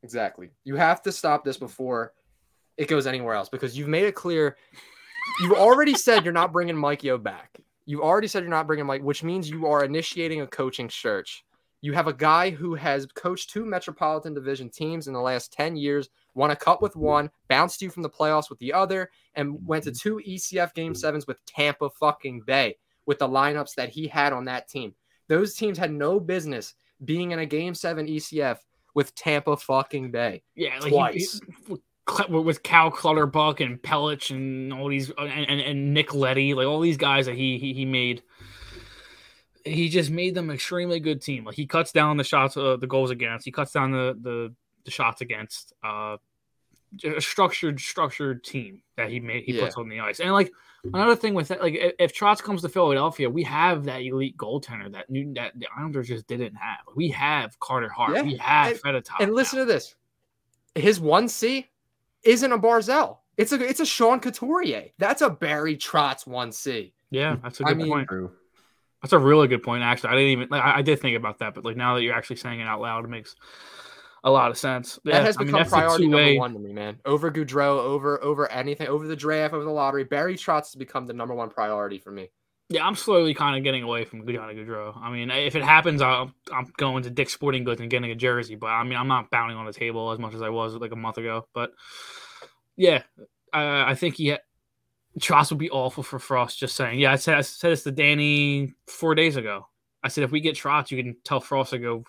exactly. 0.02 0.50
You 0.64 0.76
have 0.76 1.02
to 1.02 1.12
stop 1.12 1.44
this 1.44 1.56
before 1.56 2.12
it 2.76 2.88
goes 2.88 3.06
anywhere 3.06 3.34
else 3.34 3.48
because 3.48 3.76
you've 3.76 3.88
made 3.88 4.04
it 4.04 4.14
clear. 4.14 4.56
You've 5.40 5.52
already 5.52 5.94
said 5.94 6.24
you're 6.24 6.32
not 6.32 6.52
bringing 6.52 6.76
Mike 6.76 7.02
Yeo 7.02 7.18
back. 7.18 7.58
You 7.86 8.02
already 8.02 8.28
said 8.28 8.42
you're 8.42 8.50
not 8.50 8.66
bringing 8.66 8.86
Mike, 8.86 9.02
which 9.02 9.22
means 9.22 9.48
you 9.48 9.66
are 9.66 9.84
initiating 9.84 10.40
a 10.40 10.46
coaching 10.46 10.90
search. 10.90 11.44
You 11.86 11.92
have 11.92 12.08
a 12.08 12.12
guy 12.12 12.50
who 12.50 12.74
has 12.74 13.06
coached 13.14 13.50
two 13.50 13.64
Metropolitan 13.64 14.34
Division 14.34 14.68
teams 14.68 15.06
in 15.06 15.14
the 15.14 15.20
last 15.20 15.52
10 15.52 15.76
years, 15.76 16.08
won 16.34 16.50
a 16.50 16.56
cup 16.56 16.82
with 16.82 16.96
one, 16.96 17.30
bounced 17.46 17.80
you 17.80 17.90
from 17.90 18.02
the 18.02 18.10
playoffs 18.10 18.50
with 18.50 18.58
the 18.58 18.72
other, 18.72 19.08
and 19.36 19.64
went 19.64 19.84
to 19.84 19.92
mm-hmm. 19.92 20.08
two 20.08 20.20
ECF 20.28 20.74
game 20.74 20.96
sevens 20.96 21.28
with 21.28 21.38
Tampa 21.46 21.88
fucking 21.88 22.42
Bay 22.44 22.76
with 23.06 23.20
the 23.20 23.28
lineups 23.28 23.76
that 23.76 23.88
he 23.88 24.08
had 24.08 24.32
on 24.32 24.46
that 24.46 24.66
team. 24.66 24.96
Those 25.28 25.54
teams 25.54 25.78
had 25.78 25.92
no 25.92 26.18
business 26.18 26.74
being 27.04 27.30
in 27.30 27.38
a 27.38 27.46
game 27.46 27.72
seven 27.72 28.08
ECF 28.08 28.58
with 28.96 29.14
Tampa 29.14 29.56
fucking 29.56 30.10
Bay. 30.10 30.42
Yeah, 30.56 30.80
like 30.80 30.90
Twice. 30.90 31.40
He, 31.68 31.74
he- 31.74 31.80
with 32.28 32.64
Cal 32.64 32.90
Clutterbuck 32.90 33.60
and 33.60 33.80
Pelech 33.80 34.32
and 34.32 34.72
all 34.72 34.88
these 34.88 35.12
uh, 35.12 35.22
and, 35.22 35.48
and, 35.48 35.60
and 35.60 35.94
Nick 35.94 36.14
Leddy, 36.14 36.52
like 36.52 36.66
all 36.66 36.80
these 36.80 36.96
guys 36.96 37.26
that 37.26 37.36
he, 37.36 37.58
he 37.58 37.72
he 37.72 37.84
made. 37.84 38.24
He 39.66 39.88
just 39.88 40.10
made 40.10 40.34
them 40.34 40.48
an 40.50 40.54
extremely 40.54 41.00
good 41.00 41.20
team. 41.20 41.44
Like 41.44 41.56
he 41.56 41.66
cuts 41.66 41.92
down 41.92 42.16
the 42.16 42.24
shots, 42.24 42.56
uh, 42.56 42.76
the 42.76 42.86
goals 42.86 43.10
against. 43.10 43.44
He 43.44 43.52
cuts 43.52 43.72
down 43.72 43.90
the 43.90 44.16
the, 44.20 44.54
the 44.84 44.90
shots 44.90 45.20
against. 45.20 45.72
Uh, 45.82 46.16
a 47.04 47.20
structured 47.20 47.80
structured 47.80 48.44
team 48.44 48.80
that 48.96 49.10
he 49.10 49.18
made 49.20 49.42
he 49.44 49.52
Yeah. 49.52 49.64
puts 49.64 49.76
on 49.76 49.88
the 49.88 50.00
ice. 50.00 50.20
And 50.20 50.32
like 50.32 50.52
another 50.94 51.16
thing 51.16 51.34
with 51.34 51.48
that, 51.48 51.60
like 51.60 51.74
if, 51.74 51.92
if 51.98 52.14
Trotz 52.16 52.40
comes 52.40 52.62
to 52.62 52.68
Philadelphia, 52.68 53.28
we 53.28 53.42
have 53.42 53.84
that 53.84 54.02
elite 54.02 54.36
goaltender 54.36 54.90
that 54.92 55.10
new 55.10 55.34
that 55.34 55.58
the 55.58 55.66
Islanders 55.76 56.06
just 56.08 56.26
didn't 56.28 56.54
have. 56.54 56.78
We 56.94 57.08
have 57.10 57.58
Carter 57.58 57.88
Hart. 57.88 58.14
Yeah. 58.14 58.22
We 58.22 58.36
have 58.36 58.72
And- 58.72 58.80
Fedotov. 59.04 59.16
And 59.20 59.34
listen 59.34 59.58
to 59.58 59.64
this. 59.64 59.96
His 60.76 61.00
1C 61.00 61.66
isn't 62.22 62.52
a 62.52 62.58
Barzal. 62.58 63.18
It's 63.36 63.52
a 63.52 63.60
it's 63.60 63.80
a 63.80 63.86
Sean 63.86 64.20
Couturier. 64.20 64.90
That's 64.96 65.22
a 65.22 65.28
Barry 65.28 65.76
Trotz 65.76 66.24
1C. 66.26 66.92
yeah, 67.10 67.36
that's 67.42 67.60
a 67.60 67.64
good 67.64 67.76
mean, 67.78 67.88
point. 67.88 68.08
True. 68.08 68.30
That's 69.06 69.12
a 69.12 69.24
really 69.24 69.46
good 69.46 69.62
point. 69.62 69.84
Actually, 69.84 70.10
I 70.10 70.12
didn't 70.14 70.30
even 70.30 70.48
like, 70.50 70.64
I, 70.64 70.78
I 70.78 70.82
did 70.82 70.98
think 70.98 71.16
about 71.16 71.38
that, 71.38 71.54
but 71.54 71.64
like 71.64 71.76
now 71.76 71.94
that 71.94 72.02
you're 72.02 72.14
actually 72.14 72.36
saying 72.36 72.58
it 72.58 72.66
out 72.66 72.80
loud, 72.80 73.04
it 73.04 73.08
makes 73.08 73.36
a 74.24 74.30
lot 74.30 74.50
of 74.50 74.58
sense. 74.58 74.98
That 75.04 75.14
Yeah, 75.14 75.22
has 75.22 75.36
I 75.36 75.40
mean, 75.40 75.46
become 75.46 75.60
that's 75.60 75.70
priority 75.70 76.08
number 76.08 76.34
one 76.34 76.52
to 76.54 76.58
me, 76.58 76.72
man. 76.72 76.98
Over 77.04 77.30
Gaudreau, 77.30 77.78
over 77.78 78.20
over 78.20 78.50
anything, 78.50 78.88
over 78.88 79.06
the 79.06 79.14
draft, 79.14 79.54
over 79.54 79.62
the 79.62 79.70
lottery. 79.70 80.02
Barry 80.02 80.34
Trotz 80.34 80.66
has 80.66 80.74
become 80.74 81.06
the 81.06 81.12
number 81.12 81.34
one 81.34 81.50
priority 81.50 81.98
for 81.98 82.10
me. 82.10 82.30
Yeah, 82.68 82.84
I'm 82.84 82.96
slowly 82.96 83.32
kind 83.32 83.56
of 83.56 83.62
getting 83.62 83.84
away 83.84 84.04
from 84.04 84.26
Johnny 84.26 84.54
Gaudreau. 84.54 84.96
I 84.96 85.12
mean, 85.12 85.30
if 85.30 85.54
it 85.54 85.62
happens, 85.62 86.02
I'm 86.02 86.34
I'm 86.52 86.72
going 86.76 87.04
to 87.04 87.10
Dick's 87.10 87.32
Sporting 87.32 87.62
Goods 87.62 87.80
and 87.80 87.88
getting 87.88 88.10
a 88.10 88.16
jersey. 88.16 88.56
But 88.56 88.68
I 88.70 88.82
mean, 88.82 88.98
I'm 88.98 89.06
not 89.06 89.30
bounding 89.30 89.56
on 89.56 89.66
the 89.66 89.72
table 89.72 90.10
as 90.10 90.18
much 90.18 90.34
as 90.34 90.42
I 90.42 90.48
was 90.48 90.74
like 90.74 90.90
a 90.90 90.96
month 90.96 91.18
ago. 91.18 91.46
But 91.54 91.70
yeah, 92.76 93.02
I, 93.52 93.92
I 93.92 93.94
think 93.94 94.16
he 94.16 94.26
had, 94.28 94.40
Trotz 95.20 95.50
would 95.50 95.58
be 95.58 95.70
awful 95.70 96.02
for 96.02 96.18
Frost. 96.18 96.58
Just 96.58 96.76
saying. 96.76 96.98
Yeah, 96.98 97.12
I 97.12 97.16
said 97.16 97.36
I 97.38 97.40
said 97.40 97.72
this 97.72 97.84
to 97.84 97.90
Danny 97.90 98.74
four 98.86 99.14
days 99.14 99.36
ago. 99.36 99.66
I 100.02 100.08
said 100.08 100.24
if 100.24 100.30
we 100.30 100.40
get 100.40 100.56
Trotz, 100.56 100.90
you 100.90 101.02
can 101.02 101.16
tell 101.24 101.40
Frost 101.40 101.70
to 101.70 101.78
go 101.78 102.04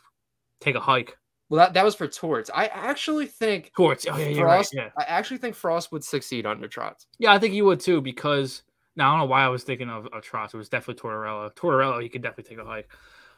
take 0.59 0.75
a 0.75 0.79
hike. 0.79 1.17
Well, 1.49 1.59
that, 1.59 1.73
that 1.75 1.85
was 1.85 1.95
for 1.95 2.07
Torts. 2.07 2.49
I 2.53 2.65
actually 2.67 3.27
think 3.27 3.71
Courts. 3.73 4.05
Oh 4.09 4.17
yeah, 4.17 4.27
you're 4.27 4.45
right. 4.45 4.57
Frost. 4.57 4.73
Yeah, 4.75 4.89
I 4.97 5.03
actually 5.03 5.37
think 5.37 5.55
Frost 5.55 5.91
would 5.91 6.03
succeed 6.03 6.45
under 6.45 6.67
Trotz. 6.67 7.05
yeah, 7.19 7.31
I 7.31 7.39
think 7.39 7.53
he 7.53 7.61
would 7.61 7.79
too 7.79 8.01
because 8.01 8.63
now 8.97 9.09
I 9.09 9.11
don't 9.11 9.19
know 9.19 9.31
why 9.31 9.43
I 9.43 9.49
was 9.49 9.63
thinking 9.63 9.89
of, 9.89 10.07
of 10.07 10.23
Trotz. 10.23 10.53
It 10.53 10.57
was 10.57 10.67
definitely 10.69 11.01
Tortorella. 11.01 11.53
Tortorella, 11.55 12.01
he 12.01 12.09
could 12.09 12.21
definitely 12.21 12.55
take 12.55 12.65
a 12.65 12.67
hike. 12.67 12.89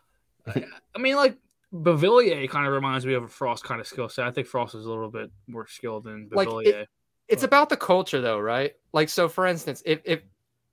I, 0.48 0.66
I 0.96 1.00
mean, 1.00 1.16
like 1.16 1.38
Bavillier 1.72 2.50
kind 2.50 2.66
of 2.66 2.74
reminds 2.74 3.06
me 3.06 3.14
of 3.14 3.24
a 3.24 3.28
Frost 3.28 3.64
kind 3.64 3.80
of 3.80 3.86
skill 3.86 4.10
set. 4.10 4.26
I 4.26 4.32
think 4.32 4.48
Frost 4.48 4.74
is 4.74 4.86
a 4.86 4.90
little 4.90 5.12
bit 5.12 5.30
more 5.48 5.68
skilled 5.68 6.06
than 6.06 6.30
Like, 6.32 6.48
Bavillier. 6.48 6.86
It's 7.30 7.44
about 7.44 7.70
the 7.70 7.78
culture, 7.78 8.22
though, 8.22 8.40
right? 8.40 8.74
Like, 8.94 9.10
so 9.10 9.30
for 9.30 9.46
instance, 9.46 9.84
if 9.86 10.02
if 10.04 10.22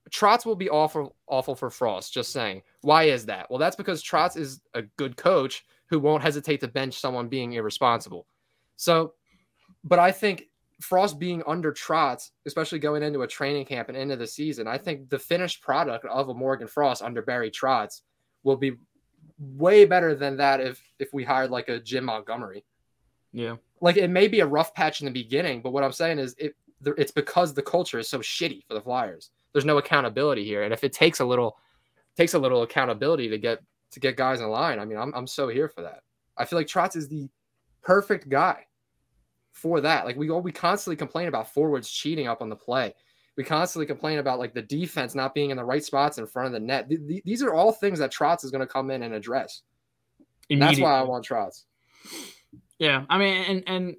Trotz 0.09 0.45
will 0.45 0.55
be 0.55 0.69
awful 0.69 1.15
awful 1.27 1.55
for 1.55 1.69
Frost, 1.69 2.13
just 2.13 2.31
saying. 2.31 2.63
Why 2.81 3.03
is 3.03 3.25
that? 3.27 3.49
Well, 3.49 3.59
that's 3.59 3.75
because 3.75 4.03
Trotz 4.03 4.37
is 4.37 4.61
a 4.73 4.81
good 4.81 5.17
coach 5.17 5.65
who 5.89 5.99
won't 5.99 6.23
hesitate 6.23 6.59
to 6.61 6.67
bench 6.67 6.99
someone 6.99 7.27
being 7.27 7.53
irresponsible. 7.53 8.27
So, 8.75 9.13
but 9.83 9.99
I 9.99 10.11
think 10.11 10.45
Frost 10.81 11.19
being 11.19 11.43
under 11.47 11.71
Trotz, 11.71 12.31
especially 12.45 12.79
going 12.79 13.03
into 13.03 13.21
a 13.21 13.27
training 13.27 13.65
camp 13.65 13.89
and 13.89 13.97
into 13.97 14.15
the 14.15 14.27
season, 14.27 14.67
I 14.67 14.77
think 14.77 15.09
the 15.09 15.19
finished 15.19 15.61
product 15.61 16.05
of 16.05 16.29
a 16.29 16.33
Morgan 16.33 16.67
Frost 16.67 17.01
under 17.01 17.21
Barry 17.21 17.51
Trotz 17.51 18.01
will 18.43 18.57
be 18.57 18.73
way 19.39 19.85
better 19.85 20.15
than 20.15 20.37
that 20.37 20.59
if 20.59 20.81
if 20.99 21.13
we 21.13 21.23
hired 21.23 21.51
like 21.51 21.69
a 21.69 21.79
Jim 21.79 22.05
Montgomery 22.05 22.63
yeah, 23.37 23.57
like 23.81 23.97
it 23.97 24.09
may 24.09 24.27
be 24.27 24.39
a 24.39 24.45
rough 24.45 24.73
patch 24.73 25.01
in 25.01 25.05
the 25.05 25.11
beginning, 25.11 25.61
but 25.61 25.71
what 25.71 25.83
I'm 25.83 25.91
saying 25.91 26.19
is 26.19 26.35
it 26.37 26.55
it's 26.85 27.11
because 27.11 27.53
the 27.53 27.61
culture 27.61 27.99
is 27.99 28.07
so 28.07 28.19
shitty 28.19 28.63
for 28.67 28.73
the 28.73 28.81
Flyers. 28.81 29.31
There's 29.53 29.65
no 29.65 29.77
accountability 29.77 30.45
here, 30.45 30.63
and 30.63 30.73
if 30.73 30.83
it 30.83 30.93
takes 30.93 31.19
a 31.19 31.25
little 31.25 31.57
takes 32.15 32.33
a 32.33 32.39
little 32.39 32.63
accountability 32.63 33.29
to 33.29 33.37
get 33.37 33.59
to 33.91 33.99
get 33.99 34.17
guys 34.17 34.41
in 34.41 34.49
line, 34.49 34.79
I 34.79 34.85
mean, 34.85 34.97
I'm 34.97 35.13
I'm 35.13 35.27
so 35.27 35.47
here 35.47 35.69
for 35.69 35.81
that. 35.81 36.03
I 36.37 36.45
feel 36.45 36.59
like 36.59 36.67
Trotz 36.67 36.95
is 36.95 37.07
the 37.07 37.29
perfect 37.81 38.29
guy 38.29 38.65
for 39.51 39.81
that. 39.81 40.05
Like 40.05 40.17
we 40.17 40.29
we 40.29 40.51
constantly 40.51 40.95
complain 40.95 41.27
about 41.27 41.51
forwards 41.53 41.89
cheating 41.89 42.27
up 42.27 42.41
on 42.41 42.49
the 42.49 42.55
play. 42.55 42.93
We 43.35 43.43
constantly 43.43 43.85
complain 43.85 44.19
about 44.19 44.39
like 44.39 44.53
the 44.53 44.63
defense 44.63 45.13
not 45.13 45.33
being 45.33 45.51
in 45.51 45.57
the 45.57 45.63
right 45.63 45.83
spots 45.83 46.17
in 46.17 46.25
front 46.25 46.47
of 46.47 46.53
the 46.53 46.59
net. 46.59 46.89
Th- 46.89 47.01
th- 47.07 47.23
these 47.23 47.43
are 47.43 47.53
all 47.53 47.71
things 47.71 47.99
that 47.99 48.11
Trotz 48.11 48.43
is 48.43 48.49
going 48.49 48.65
to 48.65 48.71
come 48.71 48.89
in 48.89 49.03
and 49.03 49.13
address. 49.13 49.61
And 50.49 50.61
that's 50.61 50.79
why 50.79 50.97
I 50.97 51.03
want 51.03 51.25
Trotz. 51.25 51.63
Yeah, 52.79 53.05
I 53.09 53.17
mean, 53.17 53.43
and 53.45 53.63
and 53.67 53.95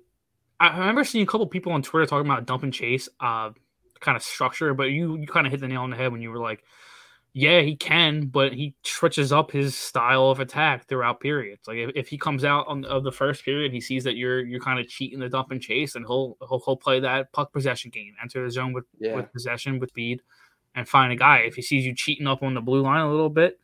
I 0.61 0.79
remember 0.79 1.05
seeing 1.05 1.25
a 1.25 1.27
couple 1.27 1.47
people 1.47 1.73
on 1.73 1.83
Twitter 1.83 2.07
talking 2.07 2.31
about 2.31 2.47
dump 2.47 2.63
and 2.63 2.73
chase, 2.73 3.09
uh, 3.21 3.51
kind 4.01 4.17
of 4.17 4.23
structure. 4.23 4.75
But 4.75 4.85
you 4.85 5.17
you 5.17 5.27
kind 5.27 5.47
of 5.47 5.51
hit 5.51 5.61
the 5.61 5.69
nail 5.69 5.83
on 5.83 5.91
the 5.91 5.97
head 5.97 6.13
when 6.13 6.21
you 6.23 6.31
were 6.31 6.39
like, 6.39 6.63
yeah, 7.33 7.61
he 7.61 7.77
can, 7.77 8.27
but 8.27 8.53
he 8.53 8.75
switches 8.85 9.33
up 9.33 9.51
his 9.51 9.77
style 9.77 10.31
of 10.31 10.41
attack 10.41 10.87
throughout 10.87 11.21
periods. 11.21 11.67
Like 11.67 11.79
if, 11.79 11.91
if 11.95 12.09
he 12.09 12.19
comes 12.19 12.45
out 12.45 12.67
on 12.69 12.85
of 12.85 13.05
the 13.05 13.13
first 13.13 13.45
period, 13.45 13.73
he 13.73 13.81
sees 13.81 14.05
that 14.05 14.17
you're 14.17 14.45
you're 14.45 14.61
kind 14.61 14.79
of 14.79 14.89
cheating 14.89 15.19
the 15.19 15.29
dump 15.29 15.51
and 15.51 15.61
chase, 15.61 15.95
and 15.97 16.07
he'll 16.07 16.37
he'll, 16.49 16.61
he'll 16.65 16.77
play 16.77 17.01
that 17.01 17.33
puck 17.33 17.53
possession 17.53 17.91
game, 17.91 18.15
enter 18.23 18.45
the 18.45 18.51
zone 18.51 18.73
with 18.73 18.85
Yeah. 19.01 19.17
with 19.17 19.33
possession 19.33 19.79
with 19.81 19.91
speed, 19.91 20.23
and 20.77 20.89
find 20.89 21.13
a 21.13 21.17
guy. 21.17 21.39
If 21.39 21.57
he 21.57 21.63
sees 21.63 21.85
you 21.85 21.95
cheating 21.95 22.29
up 22.29 22.43
on 22.45 22.55
the 22.55 22.61
blue 22.61 22.83
line 22.83 23.01
a 23.01 23.11
little 23.11 23.31
bit, 23.31 23.59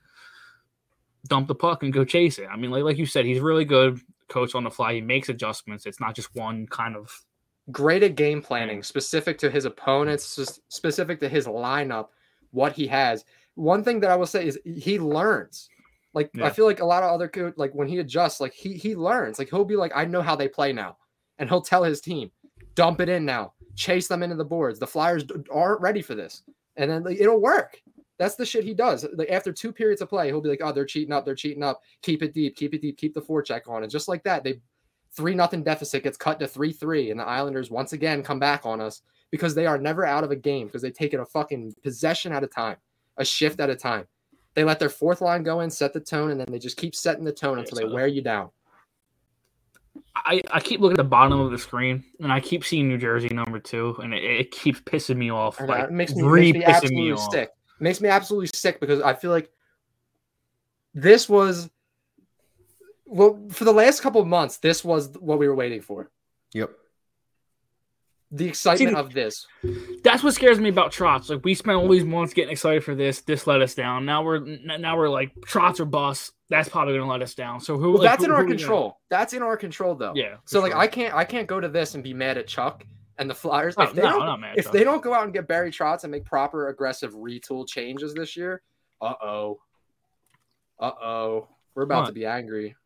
dump 1.29 1.49
the 1.49 1.55
puck 1.55 1.83
and 1.85 1.93
go 1.93 2.05
chase 2.05 2.39
it. 2.39 2.49
I 2.51 2.57
mean, 2.57 2.71
like 2.73 2.83
like 2.85 2.99
you 2.99 3.07
said, 3.07 3.25
he's 3.25 3.41
really 3.41 3.65
good 3.65 4.01
coach 4.29 4.55
on 4.55 4.65
the 4.65 4.71
fly. 4.71 4.95
He 4.95 5.01
makes 5.01 5.29
adjustments. 5.29 5.87
It's 5.87 6.01
not 6.01 6.15
just 6.15 6.35
one 6.35 6.67
kind 6.67 6.97
of 6.97 7.11
great 7.71 8.03
at 8.03 8.15
game 8.15 8.43
planning, 8.43 8.83
specific 8.83 9.39
to 9.39 9.51
his 9.51 9.65
opponents, 9.65 10.39
specific 10.69 11.21
to 11.21 11.29
his 11.29 11.47
lineup, 11.47 12.09
what 12.51 12.73
he 12.73 12.87
has. 12.87 13.25
One 13.55 13.83
thing 13.85 14.01
that 14.01 14.11
I 14.11 14.17
will 14.17 14.27
say 14.27 14.47
is 14.47 14.59
he 14.65 14.99
learns. 14.99 15.69
Like 16.13 16.31
Yeah. 16.35 16.47
I 16.47 16.51
feel 16.51 16.67
like 16.67 16.81
a 16.81 16.85
lot 16.85 17.03
of 17.03 17.11
other 17.11 17.29
co- 17.29 17.53
like 17.57 17.73
when 17.75 17.89
he 17.89 17.99
adjusts, 17.99 18.41
like 18.41 18.53
he 18.53 18.75
he 18.75 18.95
learns. 18.95 19.39
Like 19.39 19.51
he'll 19.51 19.65
be 19.65 19.77
like, 19.77 19.93
I 19.95 20.05
know 20.05 20.23
how 20.23 20.37
they 20.37 20.49
play 20.49 20.73
now, 20.73 20.97
and 21.39 21.49
he'll 21.49 21.63
tell 21.63 21.83
his 21.83 22.01
team, 22.01 22.31
dump 22.75 23.01
it 23.01 23.09
in 23.09 23.25
now, 23.25 23.55
chase 23.75 24.09
them 24.09 24.23
into 24.23 24.37
the 24.37 24.45
boards. 24.45 24.79
The 24.79 24.87
Flyers 24.87 25.25
aren't 25.53 25.81
ready 25.81 26.03
for 26.03 26.15
this, 26.15 26.43
and 26.77 26.91
then 26.91 27.03
like, 27.03 27.21
it'll 27.21 27.41
work. 27.41 27.81
That's 28.19 28.37
the 28.37 28.47
shit 28.47 28.65
he 28.65 28.75
does. 28.75 29.07
Like 29.15 29.31
after 29.31 29.53
two 29.53 29.73
periods 29.73 30.01
of 30.01 30.09
play, 30.09 30.29
he'll 30.29 30.41
be 30.41 30.49
like, 30.49 30.61
"Oh, 30.63 30.73
they're 30.73 30.85
cheating 30.85 31.13
up. 31.13 31.25
They're 31.25 31.35
cheating 31.35 31.63
up. 31.63 31.81
Keep 32.03 32.23
it 32.23 32.33
deep. 32.33 32.57
Keep 32.57 32.75
it 32.75 32.83
deep. 32.83 32.97
Keep 32.97 33.15
the 33.15 33.23
forecheck 33.23 33.69
on." 33.69 33.83
And 33.83 33.91
just 33.91 34.09
like 34.09 34.23
that, 34.25 34.45
they 34.45 34.61
three 35.13 35.35
nothing 35.35 35.63
deficit 35.63 36.03
gets 36.03 36.17
cut 36.17 36.39
to 36.41 36.47
three 36.47 36.73
three, 36.73 37.11
and 37.11 37.19
the 37.19 37.25
Islanders 37.25 37.71
once 37.71 37.93
again 37.93 38.23
come 38.23 38.39
back 38.39 38.65
on 38.65 38.81
us 38.81 39.03
because 39.31 39.55
they 39.55 39.67
are 39.67 39.79
never 39.79 40.07
out 40.07 40.23
of 40.25 40.31
a 40.31 40.37
game 40.37 40.67
because 40.67 40.83
they 40.83 40.91
take 40.91 41.13
it 41.13 41.21
a 41.21 41.27
fucking 41.27 41.75
possession 41.83 42.33
at 42.33 42.45
a 42.45 42.47
time, 42.47 42.77
a 43.17 43.25
shift 43.25 43.59
at 43.59 43.71
a 43.71 43.77
time. 43.77 44.07
They 44.55 44.63
let 44.63 44.79
their 44.79 44.91
fourth 44.91 45.21
line 45.21 45.43
go 45.43 45.61
in, 45.61 45.71
set 45.71 45.93
the 45.93 46.01
tone, 46.01 46.31
and 46.31 46.39
then 46.39 46.47
they 46.51 46.61
just 46.61 46.77
keep 46.77 46.95
setting 46.95 47.25
the 47.25 47.33
tone 47.33 47.59
until 47.59 47.79
they 47.79 47.93
wear 47.93 48.07
you 48.07 48.23
down. 48.23 48.51
I, 50.17 50.41
I 50.53 50.61
keep 50.61 50.81
looking 50.81 50.95
at 50.95 50.99
the 50.99 51.05
bottom 51.05 51.41
of 51.41 51.51
the 51.51 51.59
screen 51.59 52.05
and 52.21 52.33
I 52.33 52.41
keep 52.41 52.65
seeing 52.65 52.89
New 52.89 52.99
Jersey 52.99 53.29
number 53.29 53.59
two 53.59 53.97
and 54.03 54.15
it, 54.15 54.23
it 54.23 54.51
keeps 54.51 54.81
pissing 54.81 55.17
me 55.17 55.31
off. 55.31 55.61
Like, 55.61 55.85
it 55.85 55.91
makes 55.91 56.15
me, 56.15 56.23
re 56.23 56.53
makes 56.53 56.59
me 56.59 56.61
pissing 56.65 56.67
me 56.67 56.73
absolutely 56.75 57.13
off. 57.13 57.33
sick. 57.33 57.51
Makes 57.81 58.01
me 58.01 58.09
absolutely 58.09 58.49
sick 58.55 58.81
because 58.81 59.01
I 59.01 59.15
feel 59.15 59.31
like 59.31 59.51
this 60.95 61.29
was 61.29 61.69
well 63.05 63.41
for 63.51 63.65
the 63.65 63.73
last 63.73 64.01
couple 64.01 64.21
of 64.21 64.27
months. 64.27 64.59
This 64.59 64.85
was 64.85 65.11
what 65.19 65.39
we 65.39 65.49
were 65.49 65.55
waiting 65.55 65.81
for. 65.83 66.11
Yep. 66.53 66.71
The 68.31 68.47
excitement 68.49 68.93
the- 68.97 69.01
of 69.01 69.13
this. 69.13 69.47
That's 70.03 70.23
what 70.23 70.35
scares 70.35 70.59
me 70.59 70.69
about 70.69 70.93
Trots. 70.93 71.31
Like 71.31 71.45
we 71.45 71.55
spent 71.55 71.77
all 71.79 71.89
these 71.89 72.05
months 72.05 72.33
getting 72.35 72.53
excited 72.53 72.83
for 72.85 72.95
this. 72.95 73.21
This 73.21 73.47
let 73.47 73.61
us 73.63 73.75
down. 73.75 74.05
Now 74.07 74.23
we're 74.25 74.39
now 74.41 74.97
we're 74.97 75.09
like 75.09 75.33
Trots 75.47 75.81
or 75.81 75.85
bust. 75.85 76.33
That's 76.51 76.69
probably 76.69 76.97
gonna 76.97 77.11
let 77.11 77.23
us 77.23 77.35
down. 77.35 77.61
So 77.61 77.77
who? 77.77 77.93
Well, 77.93 78.03
like, 78.03 78.11
that's 78.11 78.23
who- 78.23 78.27
in 78.27 78.31
our 78.33 78.39
who 78.39 78.45
we 78.47 78.53
gonna- 78.53 78.59
control. 78.59 79.01
That's 79.11 79.33
in 79.33 79.43
our 79.43 79.57
control, 79.57 79.95
though. 79.95 80.13
Yeah. 80.15 80.37
So 80.47 80.61
for 80.61 80.69
like. 80.69 80.77
I 80.77 80.87
can't 80.87 81.15
I 81.15 81.25
can't 81.25 81.47
go 81.49 81.61
to 81.61 81.69
this 81.69 81.95
and 81.95 82.03
be 82.05 82.15
mad 82.15 82.39
at 82.39 82.47
Chuck 82.47 82.85
and 83.19 83.29
the 83.31 83.35
Flyers 83.35 83.75
Oh, 83.79 83.83
if 83.83 83.93
they 83.95 84.03
no, 84.03 84.19
don't 84.21 84.41
mad 84.41 84.59
if 84.59 84.71
they 84.73 84.85
don't 84.85 85.03
go 85.03 85.15
out 85.15 85.25
and 85.25 85.33
get 85.33 85.47
Barry 85.47 85.71
Trotz 85.71 86.05
and 86.05 86.11
make 86.11 86.25
proper 86.25 86.69
aggressive 86.69 87.13
retool 87.15 87.67
changes 87.69 88.15
this 88.15 88.37
year. 88.37 88.63
Uh 89.01 89.15
oh. 89.23 89.61
Uh 90.81 90.93
oh. 91.03 91.49
We're 91.75 91.83
about 91.85 92.07
to 92.07 92.13
be 92.13 92.25
angry. 92.27 92.77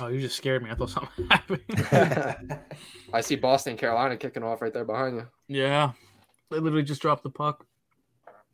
Oh, 0.00 0.08
you 0.08 0.20
just 0.20 0.36
scared 0.36 0.62
me. 0.62 0.70
I 0.70 0.74
thought 0.74 0.90
something 0.90 1.26
happened. 1.30 2.58
I 3.12 3.20
see 3.20 3.36
Boston 3.36 3.76
Carolina 3.76 4.16
kicking 4.16 4.42
off 4.42 4.60
right 4.62 4.72
there 4.72 4.84
behind 4.84 5.16
you. 5.16 5.26
yeah. 5.48 5.92
They 6.50 6.58
literally 6.58 6.84
just 6.84 7.00
dropped 7.02 7.22
the 7.24 7.30
puck. 7.30 7.66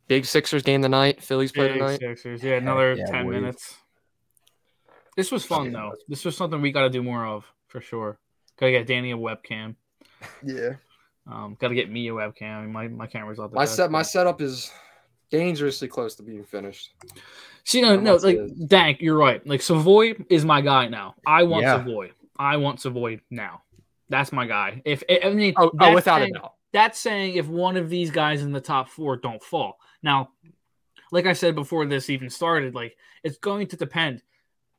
Big 0.07 0.25
Sixers 0.25 0.63
game 0.63 0.81
tonight. 0.81 1.21
Phillies 1.21 1.51
play 1.51 1.67
Big 1.69 1.77
tonight. 1.77 1.99
Sixers. 1.99 2.43
Yeah, 2.43 2.55
another 2.55 2.93
yeah, 2.93 3.05
ten 3.05 3.25
boy. 3.25 3.31
minutes. 3.31 3.75
This 5.15 5.31
was 5.31 5.45
fun 5.45 5.71
though. 5.71 5.93
This 6.07 6.25
was 6.25 6.35
something 6.37 6.61
we 6.61 6.71
got 6.71 6.83
to 6.83 6.89
do 6.89 7.03
more 7.03 7.25
of 7.25 7.45
for 7.67 7.81
sure. 7.81 8.17
Gotta 8.57 8.71
get 8.71 8.87
Danny 8.87 9.11
a 9.11 9.17
webcam. 9.17 9.75
Yeah. 10.43 10.75
Um, 11.27 11.55
gotta 11.59 11.75
get 11.75 11.89
me 11.91 12.07
a 12.09 12.11
webcam. 12.11 12.69
My 12.71 12.87
my 12.87 13.07
camera's 13.07 13.37
not 13.37 13.51
the 13.51 13.55
My 13.55 13.63
best, 13.63 13.75
set 13.75 13.91
my 13.91 13.99
but- 13.99 14.03
setup 14.07 14.41
is 14.41 14.71
dangerously 15.29 15.87
close 15.87 16.15
to 16.15 16.23
being 16.23 16.43
finished. 16.43 16.91
See, 17.63 17.81
no, 17.81 17.95
How 17.95 18.01
no, 18.01 18.15
like 18.15 18.37
is- 18.37 18.51
Dank, 18.51 19.01
you're 19.01 19.17
right. 19.17 19.45
Like 19.45 19.61
Savoie 19.61 20.13
is 20.29 20.43
my 20.45 20.61
guy 20.61 20.87
now. 20.87 21.15
I 21.25 21.43
want 21.43 21.63
Yeah. 21.63 21.77
Savoie. 21.77 22.09
I 22.37 22.57
want 22.57 22.81
Savoie 22.81 23.19
now. 23.29 23.61
That's 24.09 24.31
my 24.31 24.45
guy. 24.47 24.81
If 24.83 25.03
I 25.23 25.29
mean, 25.29 25.53
Oh, 25.57 25.71
oh 25.79 25.93
without 25.93 26.19
saying, 26.19 26.35
a 26.35 26.39
doubt. 26.39 26.53
that's 26.73 26.99
saying 26.99 27.35
if 27.35 27.47
one 27.47 27.77
of 27.77 27.89
these 27.89 28.09
guys 28.11 28.41
in 28.41 28.51
the 28.51 28.59
top 28.61 28.89
four 28.89 29.15
don't 29.15 29.41
fall. 29.43 29.77
Now, 30.03 30.29
like 31.11 31.27
I 31.27 31.33
said 31.33 31.55
before 31.55 31.85
this 31.85 32.09
even 32.09 32.29
started, 32.29 32.73
like 32.73 32.95
it's 33.23 33.37
going 33.37 33.67
to 33.67 33.77
depend 33.77 34.23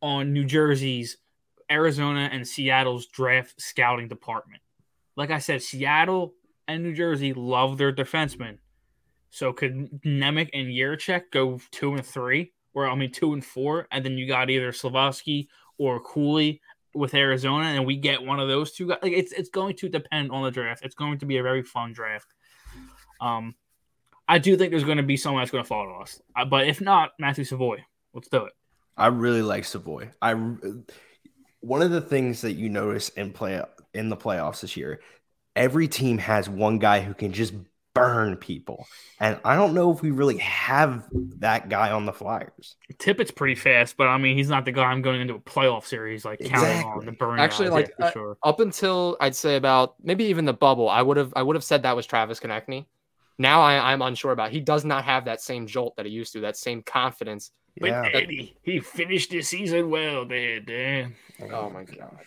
on 0.03 0.33
New 0.33 0.45
Jersey's, 0.45 1.19
Arizona, 1.71 2.29
and 2.33 2.47
Seattle's 2.47 3.07
draft 3.07 3.61
scouting 3.61 4.09
department. 4.09 4.61
Like 5.17 5.31
I 5.31 5.39
said, 5.39 5.63
Seattle 5.63 6.35
and 6.69 6.83
New 6.83 6.95
Jersey 6.95 7.33
love 7.33 7.79
their 7.79 7.93
defensemen. 7.93 8.59
So 9.31 9.53
could 9.53 10.03
Nemec 10.05 10.51
and 10.53 10.69
Jiricek 10.69 11.31
go 11.31 11.61
two 11.71 11.95
and 11.95 12.05
three, 12.05 12.53
or 12.75 12.87
I 12.87 12.95
mean 12.95 13.13
two 13.13 13.33
and 13.33 13.45
four, 13.45 13.87
and 13.91 14.05
then 14.05 14.19
you 14.19 14.27
got 14.27 14.51
either 14.51 14.73
Slafkovsky 14.73 15.49
or 15.79 16.01
Cooley 16.01 16.61
with 16.95 17.15
Arizona, 17.15 17.67
and 17.67 17.87
we 17.87 17.97
get 17.97 18.23
one 18.23 18.41
of 18.41 18.49
those 18.49 18.73
two 18.73 18.89
guys. 18.89 18.99
Like 19.03 19.13
it's 19.13 19.33
it's 19.33 19.49
going 19.49 19.77
to 19.77 19.89
depend 19.89 20.31
on 20.31 20.45
the 20.45 20.51
draft. 20.51 20.85
It's 20.85 20.95
going 20.95 21.19
to 21.19 21.27
be 21.27 21.39
a 21.39 21.43
very 21.43 21.63
fun 21.63 21.93
draft. 21.95 22.35
Um, 23.21 23.55
I 24.29 24.39
do 24.39 24.57
think 24.57 24.71
there's 24.71 24.85
going 24.85 24.99
to 24.99 25.03
be 25.03 25.17
someone 25.17 25.41
that's 25.41 25.51
going 25.51 25.65
to 25.65 25.69
fall 25.69 25.87
to 25.87 26.03
us, 26.03 26.21
uh, 26.37 26.45
but 26.45 26.67
if 26.67 26.81
not, 26.81 27.13
Matthew 27.19 27.45
Savoie. 27.45 27.85
Let's 28.13 28.29
do 28.29 28.45
it. 28.45 28.53
I 28.97 29.07
really 29.07 29.43
like 29.43 29.65
Savoie. 29.65 30.11
I 30.21 30.35
one 31.61 31.81
of 31.81 31.91
the 31.91 32.01
things 32.01 32.43
that 32.43 32.53
you 32.53 32.69
notice 32.69 33.09
in 33.11 33.33
play 33.33 33.57
in 33.95 34.09
the 34.09 34.17
playoffs 34.17 34.61
this 34.61 34.77
year, 34.77 35.01
every 35.55 35.89
team 35.89 36.19
has 36.19 36.49
one 36.49 36.79
guy 36.79 37.01
who 37.01 37.15
can 37.15 37.33
just 37.33 37.55
burn 37.95 38.37
people. 38.37 38.87
And 39.21 39.39
I 39.45 39.55
don't 39.57 39.75
know 39.75 39.93
if 39.93 40.03
we 40.03 40.11
really 40.11 40.39
have 40.39 41.07
that 41.39 41.69
guy 41.69 41.91
on 41.91 42.07
the 42.07 42.13
Flyers. 42.13 42.77
Tippett's 42.99 43.31
pretty 43.31 43.55
fast, 43.55 43.97
but 43.97 44.09
I 44.09 44.19
mean, 44.19 44.37
he's 44.37 44.49
not 44.49 44.65
the 44.65 44.73
guy 44.73 44.85
I'm 44.85 45.03
going 45.03 45.21
into 45.21 45.35
a 45.35 45.41
playoff 45.41 45.85
series 45.85 46.25
like 46.25 46.41
counting 46.41 46.87
on 46.87 47.05
the 47.05 47.13
burn. 47.13 47.39
Actually, 47.39 47.69
like 47.69 47.95
for 47.97 48.05
uh, 48.05 48.11
sure. 48.11 48.39
up 48.43 48.61
until 48.61 49.17
I'd 49.21 49.37
say 49.37 49.57
about 49.57 49.95
maybe 50.03 50.25
even 50.25 50.45
the 50.45 50.55
bubble, 50.55 50.89
I 50.89 51.03
would 51.03 51.17
have 51.17 51.33
I 51.37 51.43
would 51.43 51.57
have 51.57 51.65
said 51.65 51.83
that 51.83 51.97
was 51.97 52.07
Travis 52.07 52.41
Konecny. 52.41 52.87
Now 53.39 53.63
I, 53.63 53.93
I'm 53.93 54.03
unsure 54.03 54.33
about. 54.33 54.53
He 54.53 54.61
does 54.61 54.85
not 54.85 55.05
have 55.05 55.25
that 55.25 55.41
same 55.41 55.67
jolt 55.67 55.97
that 55.97 56.07
he 56.07 56.13
used 56.13 56.33
to, 56.35 56.41
that 56.41 56.57
same 56.57 56.83
confidence. 56.83 57.51
But 57.79 57.91
Yeah. 57.91 58.09
Danny, 58.11 58.55
he 58.63 58.81
finished 58.81 59.31
the 59.31 59.43
season 59.43 59.91
well, 59.91 60.27
there, 60.27 60.61
Dan. 60.61 61.15
Oh 61.51 61.71
my 61.71 61.85
god, 61.85 62.19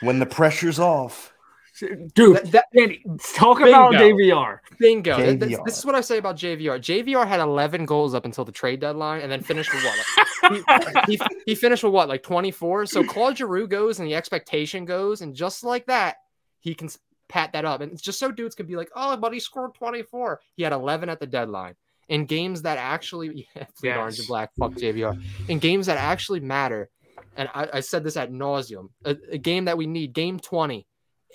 When 0.00 0.18
the 0.18 0.26
pressure's 0.26 0.78
off. 0.78 1.32
Dude, 1.80 2.36
That- 2.36 2.50
that- 2.50 2.64
Danny, 2.76 3.04
talk 3.36 3.60
about 3.60 3.92
JVR. 3.92 4.58
bingo! 4.80 5.16
Th- 5.16 5.38
This, 5.38 5.58
this 5.64 5.78
is 5.78 5.86
what 5.86 5.94
I 5.94 6.00
say 6.00 6.18
about 6.18 6.34
JVR. 6.36 6.78
JVR 6.80 7.24
had 7.26 7.38
11 7.38 7.86
goals 7.86 8.14
up 8.14 8.24
until 8.24 8.44
the 8.44 8.50
trade 8.50 8.80
deadline, 8.80 9.20
and 9.20 9.30
then 9.30 9.42
finished 9.42 9.72
with 9.72 9.84
what? 9.84 10.64
Like, 10.66 11.06
he, 11.06 11.20
he 11.46 11.54
finished 11.54 11.84
with 11.84 11.92
what, 11.92 12.08
like 12.08 12.24
24? 12.24 12.86
So 12.86 13.04
Claude 13.04 13.38
Giroux 13.38 13.68
goes, 13.68 14.00
and 14.00 14.08
the 14.08 14.16
expectation 14.16 14.86
goes, 14.86 15.20
and 15.20 15.36
just 15.36 15.62
like 15.62 15.86
that, 15.86 16.16
he 16.58 16.74
can 16.74 16.88
pat 17.28 17.52
that 17.52 17.64
up. 17.64 17.80
And 17.80 17.92
it's 17.92 18.02
just 18.02 18.18
so 18.18 18.32
dudes 18.32 18.56
can 18.56 18.66
be 18.66 18.74
like, 18.74 18.90
"Oh, 18.96 19.16
but 19.16 19.32
he 19.32 19.38
scored 19.38 19.74
24." 19.74 20.40
He 20.56 20.64
had 20.64 20.72
11 20.72 21.08
at 21.08 21.20
the 21.20 21.26
deadline 21.28 21.76
in 22.08 22.24
games 22.24 22.62
that 22.62 22.78
actually, 22.78 23.46
yeah, 23.54 23.64
plead 23.78 23.92
orange 23.96 24.18
and 24.18 24.26
black, 24.26 24.50
fuck 24.58 24.72
JVR. 24.72 25.16
In 25.48 25.60
games 25.60 25.86
that 25.86 25.98
actually 25.98 26.40
matter, 26.40 26.90
and 27.38 27.48
I, 27.54 27.68
I 27.74 27.80
said 27.80 28.04
this 28.04 28.16
at 28.16 28.32
nauseum, 28.32 28.88
a, 29.04 29.16
a 29.30 29.38
game 29.38 29.66
that 29.66 29.78
we 29.78 29.86
need, 29.86 30.12
game 30.12 30.40
20 30.40 30.86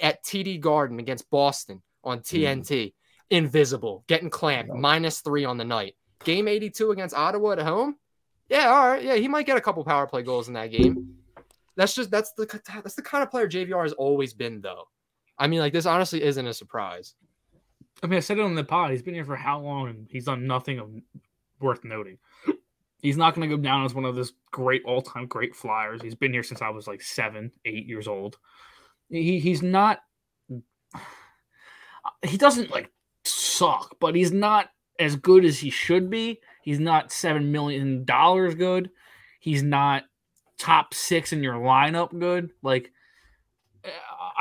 at 0.02 0.24
TD 0.24 0.60
Garden 0.60 1.00
against 1.00 1.30
Boston 1.30 1.82
on 2.04 2.20
mm. 2.20 2.24
TNT, 2.24 2.94
invisible, 3.30 4.04
getting 4.08 4.30
clamped, 4.30 4.74
minus 4.74 5.22
three 5.22 5.46
on 5.46 5.58
the 5.58 5.64
night. 5.64 5.96
Game 6.26 6.48
82 6.48 6.92
against 6.92 7.16
Ottawa 7.16 7.54
at 7.54 7.60
home. 7.60 7.96
Yeah, 8.50 8.68
all 8.68 8.90
right. 8.90 9.02
Yeah, 9.04 9.16
he 9.16 9.30
might 9.30 9.46
get 9.46 9.58
a 9.58 9.62
couple 9.62 9.84
power 9.86 10.06
play 10.06 10.24
goals 10.24 10.50
in 10.50 10.54
that 10.56 10.72
game. 10.72 11.16
That's 11.76 11.96
just 11.96 12.12
that's 12.12 12.34
the 12.34 12.46
that's 12.84 12.96
the 12.96 13.02
kind 13.02 13.24
of 13.24 13.32
player 13.32 13.48
JVR 13.48 13.84
has 13.84 13.94
always 13.94 14.34
been, 14.34 14.62
though. 14.62 14.84
I 15.40 15.48
mean, 15.48 15.60
like 15.60 15.74
this 15.74 15.86
honestly 15.86 16.22
isn't 16.22 16.46
a 16.46 16.54
surprise. 16.54 17.16
I 18.04 18.08
mean, 18.08 18.18
I 18.18 18.20
said 18.20 18.38
it 18.38 18.44
on 18.44 18.56
the 18.56 18.64
pod. 18.64 18.92
He's 18.92 19.02
been 19.02 19.14
here 19.14 19.26
for 19.26 19.36
how 19.36 19.60
long, 19.60 19.88
and 19.88 20.08
he's 20.10 20.26
done 20.26 20.46
nothing 20.46 20.80
of 20.80 20.92
worth 21.60 21.84
noting. 21.84 22.18
He's 23.04 23.18
not 23.18 23.36
going 23.36 23.50
to 23.50 23.56
go 23.58 23.62
down 23.62 23.84
as 23.84 23.94
one 23.94 24.06
of 24.06 24.16
those 24.16 24.32
great 24.52 24.82
all-time 24.86 25.28
great 25.28 25.54
flyers. 25.54 26.02
He's 26.02 26.16
been 26.16 26.32
here 26.32 26.42
since 26.42 26.62
I 26.62 26.70
was 26.70 26.88
like 26.88 27.02
seven, 27.02 27.52
eight 27.66 27.86
years 27.86 28.08
old. 28.08 28.38
He 29.10 29.40
he's 29.40 29.62
not. 29.62 30.00
He 32.22 32.38
doesn't 32.38 32.70
like 32.70 32.92
suck, 33.24 33.96
but 34.00 34.14
he's 34.14 34.34
not 34.34 34.70
as 35.00 35.16
good 35.16 35.46
as 35.46 35.58
he 35.58 35.70
should 35.70 36.10
be. 36.10 36.40
He's 36.62 36.80
not 36.80 37.14
seven 37.14 37.52
million 37.52 38.04
dollars 38.06 38.56
good. 38.56 38.90
He's 39.40 39.64
not 39.64 40.04
top 40.58 40.94
six 40.94 41.32
in 41.34 41.44
your 41.44 41.56
lineup 41.56 42.18
good. 42.18 42.52
Like 42.62 42.92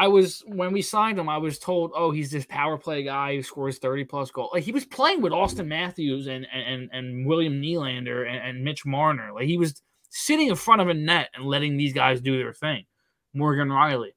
I 0.03 0.09
was 0.09 0.43
when 0.49 0.73
we 0.73 0.83
signed 0.83 1.21
him, 1.21 1.29
I 1.29 1.39
was 1.39 1.61
told, 1.61 1.93
oh, 1.95 2.11
he's 2.11 2.33
this 2.33 2.45
power 2.45 2.77
play 2.77 3.05
guy 3.05 3.37
who 3.37 3.43
scores 3.45 3.79
30 3.79 4.05
plus 4.07 4.33
goals. 4.33 4.51
Like 4.53 4.65
he 4.65 4.73
was 4.73 4.85
playing 4.85 5.23
with 5.23 5.33
Auston 5.33 5.69
Matthews 5.69 6.27
and 6.27 6.45
and, 6.53 6.91
and 6.93 7.25
William 7.25 7.63
Nylander 7.63 8.29
and, 8.29 8.45
and 8.45 8.65
Mitch 8.65 8.85
Marner. 8.85 9.31
Like 9.33 9.47
he 9.47 9.59
was 9.59 9.81
sitting 10.09 10.49
in 10.49 10.57
front 10.57 10.81
of 10.81 10.89
a 10.89 10.95
net 10.95 11.29
and 11.35 11.45
letting 11.45 11.77
these 11.77 11.93
guys 11.93 12.21
do 12.21 12.37
their 12.37 12.53
thing. 12.53 12.85
Morgan 13.33 13.69
Rielly. 13.69 14.11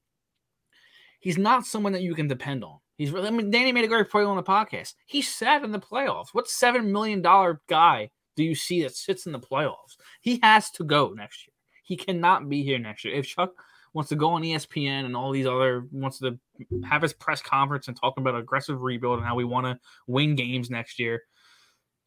He's 1.19 1.38
not 1.38 1.67
someone 1.67 1.93
that 1.93 2.01
you 2.01 2.15
can 2.15 2.27
depend 2.27 2.63
on. 2.63 2.79
He's 2.97 3.11
really, 3.11 3.27
I 3.27 3.31
mean, 3.31 3.51
Danny 3.51 3.71
made 3.71 3.86
a 3.86 3.88
great 3.88 4.09
point 4.09 4.25
on 4.25 4.38
the 4.38 4.43
podcast. 4.43 4.95
He 5.05 5.21
sat 5.21 5.63
in 5.63 5.71
the 5.71 5.77
playoffs. 5.77 6.29
What 6.33 6.49
seven 6.49 6.91
million 6.91 7.21
dollar 7.21 7.61
guy 7.69 8.09
do 8.36 8.43
you 8.43 8.55
see 8.55 8.81
that 8.81 8.95
sits 8.95 9.27
in 9.27 9.33
the 9.33 9.39
playoffs? 9.39 9.97
He 10.21 10.39
has 10.41 10.71
to 10.71 10.83
go 10.83 11.09
next 11.09 11.45
year. 11.45 11.53
He 11.83 11.95
cannot 11.95 12.49
be 12.49 12.63
here 12.63 12.79
next 12.79 13.05
year. 13.05 13.13
If 13.13 13.27
Chuck 13.27 13.51
wants 13.95 14.09
to 14.09 14.15
go 14.15 14.31
on 14.31 14.43
ESPN 14.43 15.05
and 15.05 15.15
all 15.15 15.31
these 15.31 15.47
other 15.47 15.85
wants 15.89 16.19
to 16.19 16.37
have 16.83 17.01
his 17.01 17.13
press 17.13 17.41
conference 17.41 17.87
and 17.87 17.97
talk 17.97 18.17
about 18.17 18.35
aggressive 18.35 18.81
rebuild 18.81 19.17
and 19.17 19.25
how 19.25 19.35
we 19.35 19.45
want 19.45 19.65
to 19.65 19.79
win 20.05 20.35
games 20.35 20.69
next 20.69 20.99
year, 20.99 21.23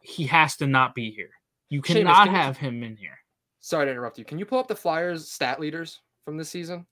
he 0.02 0.26
has 0.26 0.54
to 0.56 0.66
not 0.66 0.94
be 0.94 1.10
here. 1.10 1.30
You 1.70 1.80
Seamus, 1.80 1.86
cannot 1.86 2.26
can 2.26 2.34
you- 2.34 2.40
have 2.40 2.56
him 2.58 2.82
in 2.82 2.96
here. 2.96 3.18
Sorry 3.60 3.86
to 3.86 3.90
interrupt 3.90 4.18
you. 4.18 4.24
Can 4.24 4.38
you 4.38 4.44
pull 4.46 4.58
up 4.60 4.68
the 4.68 4.76
Flyers 4.76 5.30
stat 5.30 5.58
leaders 5.58 6.00
from 6.24 6.36
this 6.36 6.48
season? 6.48 6.86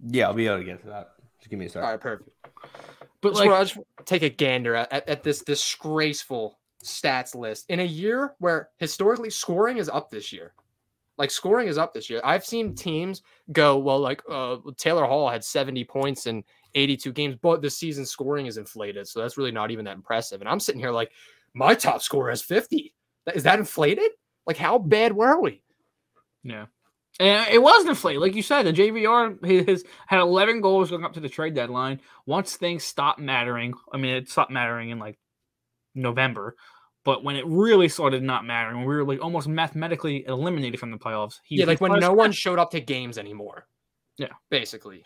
Yeah, 0.00 0.26
I'll 0.26 0.34
be 0.34 0.46
able 0.46 0.58
to 0.58 0.64
get 0.64 0.80
to 0.80 0.88
that. 0.88 1.12
Just 1.38 1.50
give 1.50 1.58
me 1.58 1.66
a 1.66 1.68
second. 1.68 1.84
All 1.84 1.90
right, 1.92 2.00
perfect. 2.00 2.30
But 3.20 3.30
just 3.30 3.40
like, 3.40 3.50
I 3.50 3.64
just 3.64 3.78
take 4.04 4.22
a 4.22 4.28
gander 4.30 4.74
at, 4.74 4.92
at, 4.92 5.08
at 5.08 5.22
this 5.22 5.42
disgraceful 5.42 6.58
stats 6.82 7.34
list 7.34 7.66
in 7.68 7.80
a 7.80 7.84
year 7.84 8.34
where 8.38 8.70
historically 8.78 9.30
scoring 9.30 9.76
is 9.76 9.88
up 9.88 10.10
this 10.10 10.32
year. 10.32 10.52
Like 11.16 11.30
scoring 11.30 11.68
is 11.68 11.78
up 11.78 11.94
this 11.94 12.10
year. 12.10 12.20
I've 12.24 12.44
seen 12.44 12.74
teams 12.74 13.22
go 13.52 13.78
well, 13.78 14.00
like 14.00 14.22
uh, 14.28 14.56
Taylor 14.76 15.04
Hall 15.04 15.28
had 15.28 15.44
70 15.44 15.84
points 15.84 16.26
in 16.26 16.42
82 16.74 17.12
games, 17.12 17.36
but 17.40 17.62
the 17.62 17.70
season 17.70 18.04
scoring 18.04 18.46
is 18.46 18.56
inflated, 18.56 19.06
so 19.06 19.20
that's 19.20 19.38
really 19.38 19.52
not 19.52 19.70
even 19.70 19.84
that 19.84 19.94
impressive. 19.94 20.40
And 20.40 20.48
I'm 20.48 20.60
sitting 20.60 20.80
here 20.80 20.90
like, 20.90 21.12
my 21.54 21.74
top 21.74 22.02
scorer 22.02 22.30
has 22.30 22.42
50. 22.42 22.92
Is 23.32 23.44
that 23.44 23.60
inflated? 23.60 24.10
Like, 24.46 24.56
how 24.56 24.78
bad 24.78 25.12
were 25.12 25.40
we? 25.40 25.62
Yeah. 26.42 26.66
And 27.20 27.48
it 27.48 27.62
was 27.62 27.86
inflated. 27.86 28.20
Like 28.20 28.34
you 28.34 28.42
said, 28.42 28.64
the 28.64 28.72
JVR 28.72 29.68
has 29.68 29.84
had 30.06 30.20
11 30.20 30.60
goals 30.60 30.90
going 30.90 31.04
up 31.04 31.12
to 31.12 31.20
the 31.20 31.28
trade 31.28 31.54
deadline. 31.54 32.00
Once 32.26 32.56
things 32.56 32.82
stopped 32.82 33.20
mattering, 33.20 33.74
I 33.92 33.98
mean, 33.98 34.16
it 34.16 34.28
stopped 34.28 34.50
mattering 34.50 34.90
in 34.90 34.98
like 34.98 35.16
November, 35.94 36.56
but 37.04 37.22
when 37.22 37.36
it 37.36 37.46
really 37.46 37.88
started 37.88 38.22
not 38.22 38.44
mattering, 38.44 38.78
when 38.78 38.86
we 38.86 38.94
were 38.94 39.04
like 39.04 39.22
almost 39.22 39.46
mathematically 39.46 40.24
eliminated 40.26 40.80
from 40.80 40.90
the 40.90 40.96
playoffs, 40.96 41.40
he 41.44 41.56
yeah, 41.56 41.66
like 41.66 41.80
when 41.80 42.00
no 42.00 42.12
one 42.12 42.32
showed 42.32 42.58
up 42.58 42.70
to 42.70 42.80
games 42.80 43.18
anymore. 43.18 43.66
Yeah. 44.16 44.28
Basically. 44.50 45.04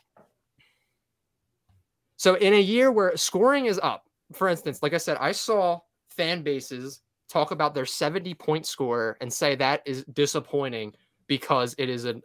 So 2.16 2.34
in 2.34 2.54
a 2.54 2.60
year 2.60 2.92
where 2.92 3.16
scoring 3.16 3.66
is 3.66 3.80
up, 3.82 4.04
for 4.32 4.48
instance, 4.48 4.82
like 4.82 4.94
I 4.94 4.98
said, 4.98 5.16
I 5.20 5.32
saw 5.32 5.80
fan 6.10 6.42
bases 6.42 7.02
talk 7.28 7.50
about 7.50 7.74
their 7.74 7.86
70 7.86 8.34
point 8.34 8.66
score 8.66 9.16
and 9.20 9.32
say 9.32 9.54
that 9.56 9.82
is 9.84 10.04
disappointing 10.12 10.94
because 11.26 11.74
it 11.78 11.88
is 11.88 12.04
a 12.04 12.20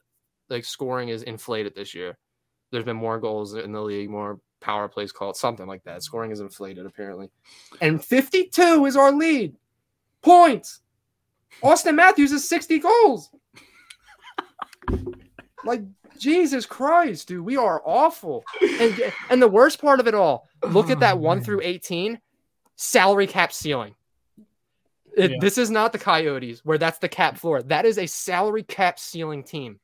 like 0.49 0.65
scoring 0.65 1.09
is 1.09 1.23
inflated 1.23 1.73
this 1.75 1.93
year. 1.93 2.17
There's 2.71 2.85
been 2.85 2.97
more 2.97 3.19
goals 3.19 3.53
in 3.53 3.71
the 3.71 3.81
league, 3.81 4.09
more 4.09 4.39
power 4.61 4.87
plays 4.87 5.11
called, 5.11 5.35
something 5.35 5.67
like 5.67 5.83
that. 5.83 6.03
Scoring 6.03 6.31
is 6.31 6.39
inflated 6.39 6.85
apparently. 6.85 7.29
And 7.81 8.03
52 8.03 8.85
is 8.85 8.95
our 8.95 9.11
lead. 9.11 9.55
Points. 10.23 10.79
Auston 11.63 11.95
Matthews 11.95 12.31
is 12.31 12.47
60 12.49 12.79
goals. 12.79 13.29
like 15.65 15.81
Jesus 16.17 16.65
Christ, 16.65 17.27
dude, 17.27 17.45
we 17.45 17.57
are 17.57 17.81
awful. 17.85 18.43
And 18.61 19.13
and 19.29 19.41
the 19.41 19.47
worst 19.47 19.81
part 19.81 19.99
of 19.99 20.07
it 20.07 20.13
all, 20.15 20.47
look 20.69 20.89
at 20.89 20.99
that 21.01 21.15
Oh, 21.15 21.19
1 21.19 21.41
through 21.41 21.61
18 21.63 22.19
salary 22.75 23.27
cap 23.27 23.51
ceiling. 23.53 23.95
It- 25.15 25.31
Yeah. 25.31 25.37
This 25.39 25.57
is 25.57 25.69
not 25.69 25.91
the 25.93 25.99
Coyotes 25.99 26.61
where 26.65 26.77
that's 26.77 26.99
the 26.99 27.09
cap 27.09 27.37
floor. 27.37 27.61
That 27.61 27.85
is 27.85 27.97
a 27.97 28.07
salary 28.07 28.63
cap 28.63 28.99
ceiling 28.99 29.43
team. 29.43 29.79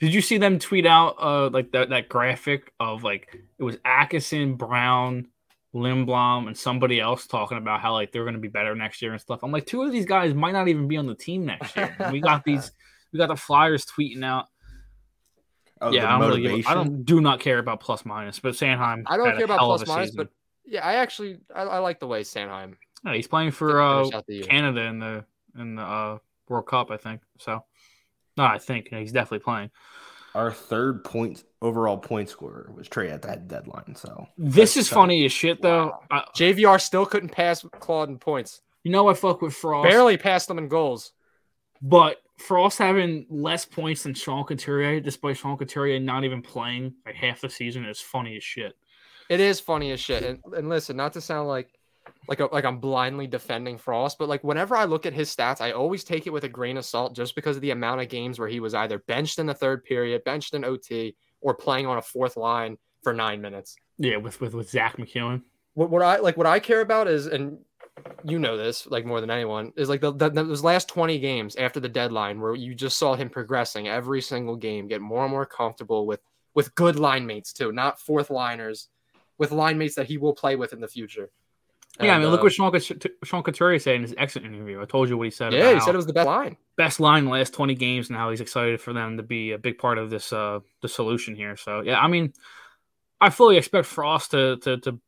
Did 0.00 0.12
you 0.12 0.20
see 0.20 0.38
them 0.38 0.58
tweet 0.58 0.86
out 0.86 1.16
uh 1.20 1.48
like 1.50 1.70
that 1.72 1.90
that 1.90 2.08
graphic 2.08 2.72
of 2.80 3.04
like 3.04 3.28
it 3.58 3.62
was 3.62 3.76
Atkinson, 3.84 4.54
Brown, 4.54 5.28
Lindblom, 5.74 6.46
and 6.46 6.56
somebody 6.56 7.00
else 7.00 7.26
talking 7.26 7.58
about 7.58 7.80
how 7.80 7.92
like 7.92 8.12
they're 8.12 8.24
gonna 8.24 8.38
be 8.38 8.48
better 8.48 8.74
next 8.74 9.02
year 9.02 9.12
and 9.12 9.20
stuff. 9.20 9.40
I'm 9.42 9.50
like, 9.50 9.66
two 9.66 9.82
of 9.82 9.92
these 9.92 10.06
guys 10.06 10.32
might 10.32 10.52
not 10.52 10.68
even 10.68 10.86
be 10.86 10.96
on 10.96 11.06
the 11.06 11.14
team 11.14 11.44
next 11.44 11.76
year. 11.76 11.94
We 12.12 12.20
got 12.20 12.44
these 12.44 12.70
we 13.12 13.18
got 13.18 13.28
the 13.28 13.36
Flyers 13.36 13.84
tweeting 13.84 14.24
out. 14.24 14.46
Oh, 15.80 15.90
yeah, 15.90 16.06
I 16.06 16.18
don't 16.18 16.28
really 16.28 16.42
give. 16.42 16.66
I 16.66 16.74
don't 16.74 17.04
do 17.04 17.20
not 17.20 17.40
care 17.40 17.58
about 17.58 17.80
plus 17.80 18.04
minus, 18.04 18.38
but 18.38 18.54
Sanheim. 18.54 19.02
I 19.06 19.16
don't 19.16 19.36
care 19.36 19.44
about 19.44 19.60
of 19.60 19.86
minus, 19.86 20.10
season. 20.10 20.16
but 20.16 20.28
yeah, 20.64 20.86
I 20.86 20.94
actually 20.94 21.38
I, 21.54 21.62
I 21.62 21.78
like 21.78 22.00
the 22.00 22.06
way 22.06 22.22
Sanheim 22.22 22.74
Yeah, 23.04 23.14
he's 23.14 23.26
playing 23.26 23.50
for 23.50 23.80
uh, 23.80 23.98
finished 23.98 24.14
out 24.14 24.26
the 24.26 24.34
year. 24.34 24.44
Canada 24.44 24.82
in 24.82 24.98
the 24.98 25.24
in 25.58 25.74
the 25.74 25.82
uh, 25.82 26.18
World 26.48 26.66
Cup, 26.66 26.90
I 26.90 26.96
think. 26.96 27.20
So, 27.38 27.64
no, 28.36 28.44
I 28.44 28.58
think 28.58 28.88
yeah, 28.92 29.00
he's 29.00 29.12
definitely 29.12 29.44
playing. 29.44 29.70
Our 30.34 30.52
third 30.52 31.04
point 31.04 31.44
overall 31.62 31.96
point 31.98 32.28
scorer 32.28 32.70
was 32.76 32.88
Trey 32.88 33.10
at 33.10 33.22
that 33.22 33.48
deadline. 33.48 33.94
So 33.96 34.26
This 34.36 34.76
is 34.76 34.88
tough. 34.88 34.94
funny 34.96 35.24
as 35.24 35.32
shit 35.32 35.62
though. 35.62 35.86
Wow. 35.86 36.00
I, 36.10 36.24
JVR 36.36 36.80
still 36.80 37.06
couldn't 37.06 37.30
pass 37.30 37.64
Claude 37.80 38.08
in 38.08 38.18
points. 38.18 38.60
you 38.82 38.90
know 38.90 39.08
I 39.08 39.14
fuck 39.14 39.40
with 39.42 39.54
Frost, 39.54 39.88
Barely 39.88 40.16
passed 40.16 40.48
them 40.48 40.58
in 40.58 40.68
goals. 40.68 41.12
but 41.80 42.18
Frost 42.36 42.78
having 42.78 43.26
less 43.30 43.64
points 43.64 44.02
than 44.02 44.14
Sean 44.14 44.44
Couturier, 44.44 44.98
despite 45.00 45.36
Sean 45.36 45.56
Couturier 45.56 46.00
not 46.00 46.24
even 46.24 46.42
playing 46.42 46.94
like 47.06 47.14
half 47.14 47.40
the 47.40 47.48
season, 47.48 47.84
is 47.84 48.00
funny 48.00 48.36
as 48.36 48.42
shit. 48.42 48.74
It 49.30 49.38
is 49.40 49.60
funny 49.60 49.92
as 49.92 50.00
shit. 50.00 50.22
And, 50.24 50.40
and 50.54 50.68
listen, 50.68 50.96
not 50.96 51.12
to 51.12 51.20
sound 51.20 51.46
like 51.48 51.73
like 52.28 52.40
a, 52.40 52.46
like 52.46 52.64
I'm 52.64 52.78
blindly 52.78 53.26
defending 53.26 53.78
Frost, 53.78 54.18
but 54.18 54.28
like 54.28 54.42
whenever 54.44 54.76
I 54.76 54.84
look 54.84 55.06
at 55.06 55.12
his 55.12 55.34
stats, 55.34 55.60
I 55.60 55.72
always 55.72 56.04
take 56.04 56.26
it 56.26 56.32
with 56.32 56.44
a 56.44 56.48
grain 56.48 56.76
of 56.76 56.84
salt 56.84 57.14
just 57.14 57.34
because 57.34 57.56
of 57.56 57.62
the 57.62 57.70
amount 57.70 58.00
of 58.00 58.08
games 58.08 58.38
where 58.38 58.48
he 58.48 58.60
was 58.60 58.74
either 58.74 58.98
benched 59.00 59.38
in 59.38 59.46
the 59.46 59.54
third 59.54 59.84
period, 59.84 60.24
benched 60.24 60.54
in 60.54 60.64
OT, 60.64 61.16
or 61.40 61.54
playing 61.54 61.86
on 61.86 61.98
a 61.98 62.02
fourth 62.02 62.36
line 62.36 62.78
for 63.02 63.12
nine 63.12 63.40
minutes. 63.40 63.76
Yeah, 63.98 64.16
with 64.16 64.40
with 64.40 64.54
with 64.54 64.70
Zack 64.70 64.96
MacEwen. 64.96 65.42
What, 65.74 65.90
what 65.90 66.02
I 66.02 66.18
like, 66.18 66.36
what 66.36 66.46
I 66.46 66.60
care 66.60 66.80
about 66.80 67.08
is, 67.08 67.26
and 67.26 67.58
you 68.24 68.38
know 68.38 68.56
this 68.56 68.86
like 68.86 69.04
more 69.04 69.20
than 69.20 69.30
anyone, 69.30 69.72
is 69.76 69.88
like 69.88 70.00
the, 70.00 70.12
the 70.12 70.30
those 70.30 70.64
last 70.64 70.88
20 70.88 71.18
games 71.18 71.56
after 71.56 71.80
the 71.80 71.88
deadline 71.88 72.40
where 72.40 72.54
you 72.54 72.74
just 72.74 72.98
saw 72.98 73.14
him 73.14 73.28
progressing 73.28 73.88
every 73.88 74.20
single 74.20 74.56
game, 74.56 74.88
get 74.88 75.00
more 75.00 75.22
and 75.22 75.30
more 75.30 75.46
comfortable 75.46 76.06
with 76.06 76.20
with 76.54 76.74
good 76.74 76.96
line 76.96 77.26
mates 77.26 77.52
too, 77.52 77.72
not 77.72 78.00
fourth 78.00 78.30
liners, 78.30 78.88
with 79.38 79.52
line 79.52 79.76
mates 79.76 79.96
that 79.96 80.06
he 80.06 80.18
will 80.18 80.34
play 80.34 80.56
with 80.56 80.72
in 80.72 80.80
the 80.80 80.88
future. 80.88 81.30
Yeah, 82.00 82.12
I 82.12 82.14
And, 82.14 82.22
mean, 82.24 82.32
look 82.32 82.40
uh, 82.40 82.44
what 82.44 82.52
Sean, 82.52 82.72
Cout- 82.72 83.06
Sean 83.24 83.42
Couturier 83.42 83.78
said 83.78 83.94
in 83.96 84.02
his 84.02 84.14
exit 84.18 84.44
interview. 84.44 84.82
I 84.82 84.84
told 84.84 85.08
you 85.08 85.16
what 85.16 85.24
he 85.24 85.30
said. 85.30 85.52
yeah, 85.52 85.60
about 85.70 85.74
he 85.74 85.80
said 85.80 85.94
it 85.94 85.96
was 85.98 86.06
the 86.06 86.12
best 86.12 86.26
line. 86.26 86.56
best 86.76 86.98
line 87.00 87.20
in 87.20 87.24
the 87.26 87.30
last 87.30 87.54
20 87.54 87.74
games 87.76 88.08
and 88.08 88.18
how 88.18 88.30
he's 88.30 88.40
excited 88.40 88.80
for 88.80 88.92
them 88.92 89.16
to 89.16 89.22
be 89.22 89.52
a 89.52 89.58
big 89.58 89.78
part 89.78 89.98
of 89.98 90.10
this 90.10 90.32
uh 90.32 90.58
the 90.82 90.88
solution 90.88 91.34
here. 91.36 91.56
So 91.56 91.80
yeah, 91.82 92.00
I 92.00 92.08
mean 92.08 92.32
I 93.20 93.30
fully 93.30 93.56
expect 93.56 93.86
Frost 93.86 94.32
to 94.32 94.56
to 94.58 94.78
to 94.78 95.00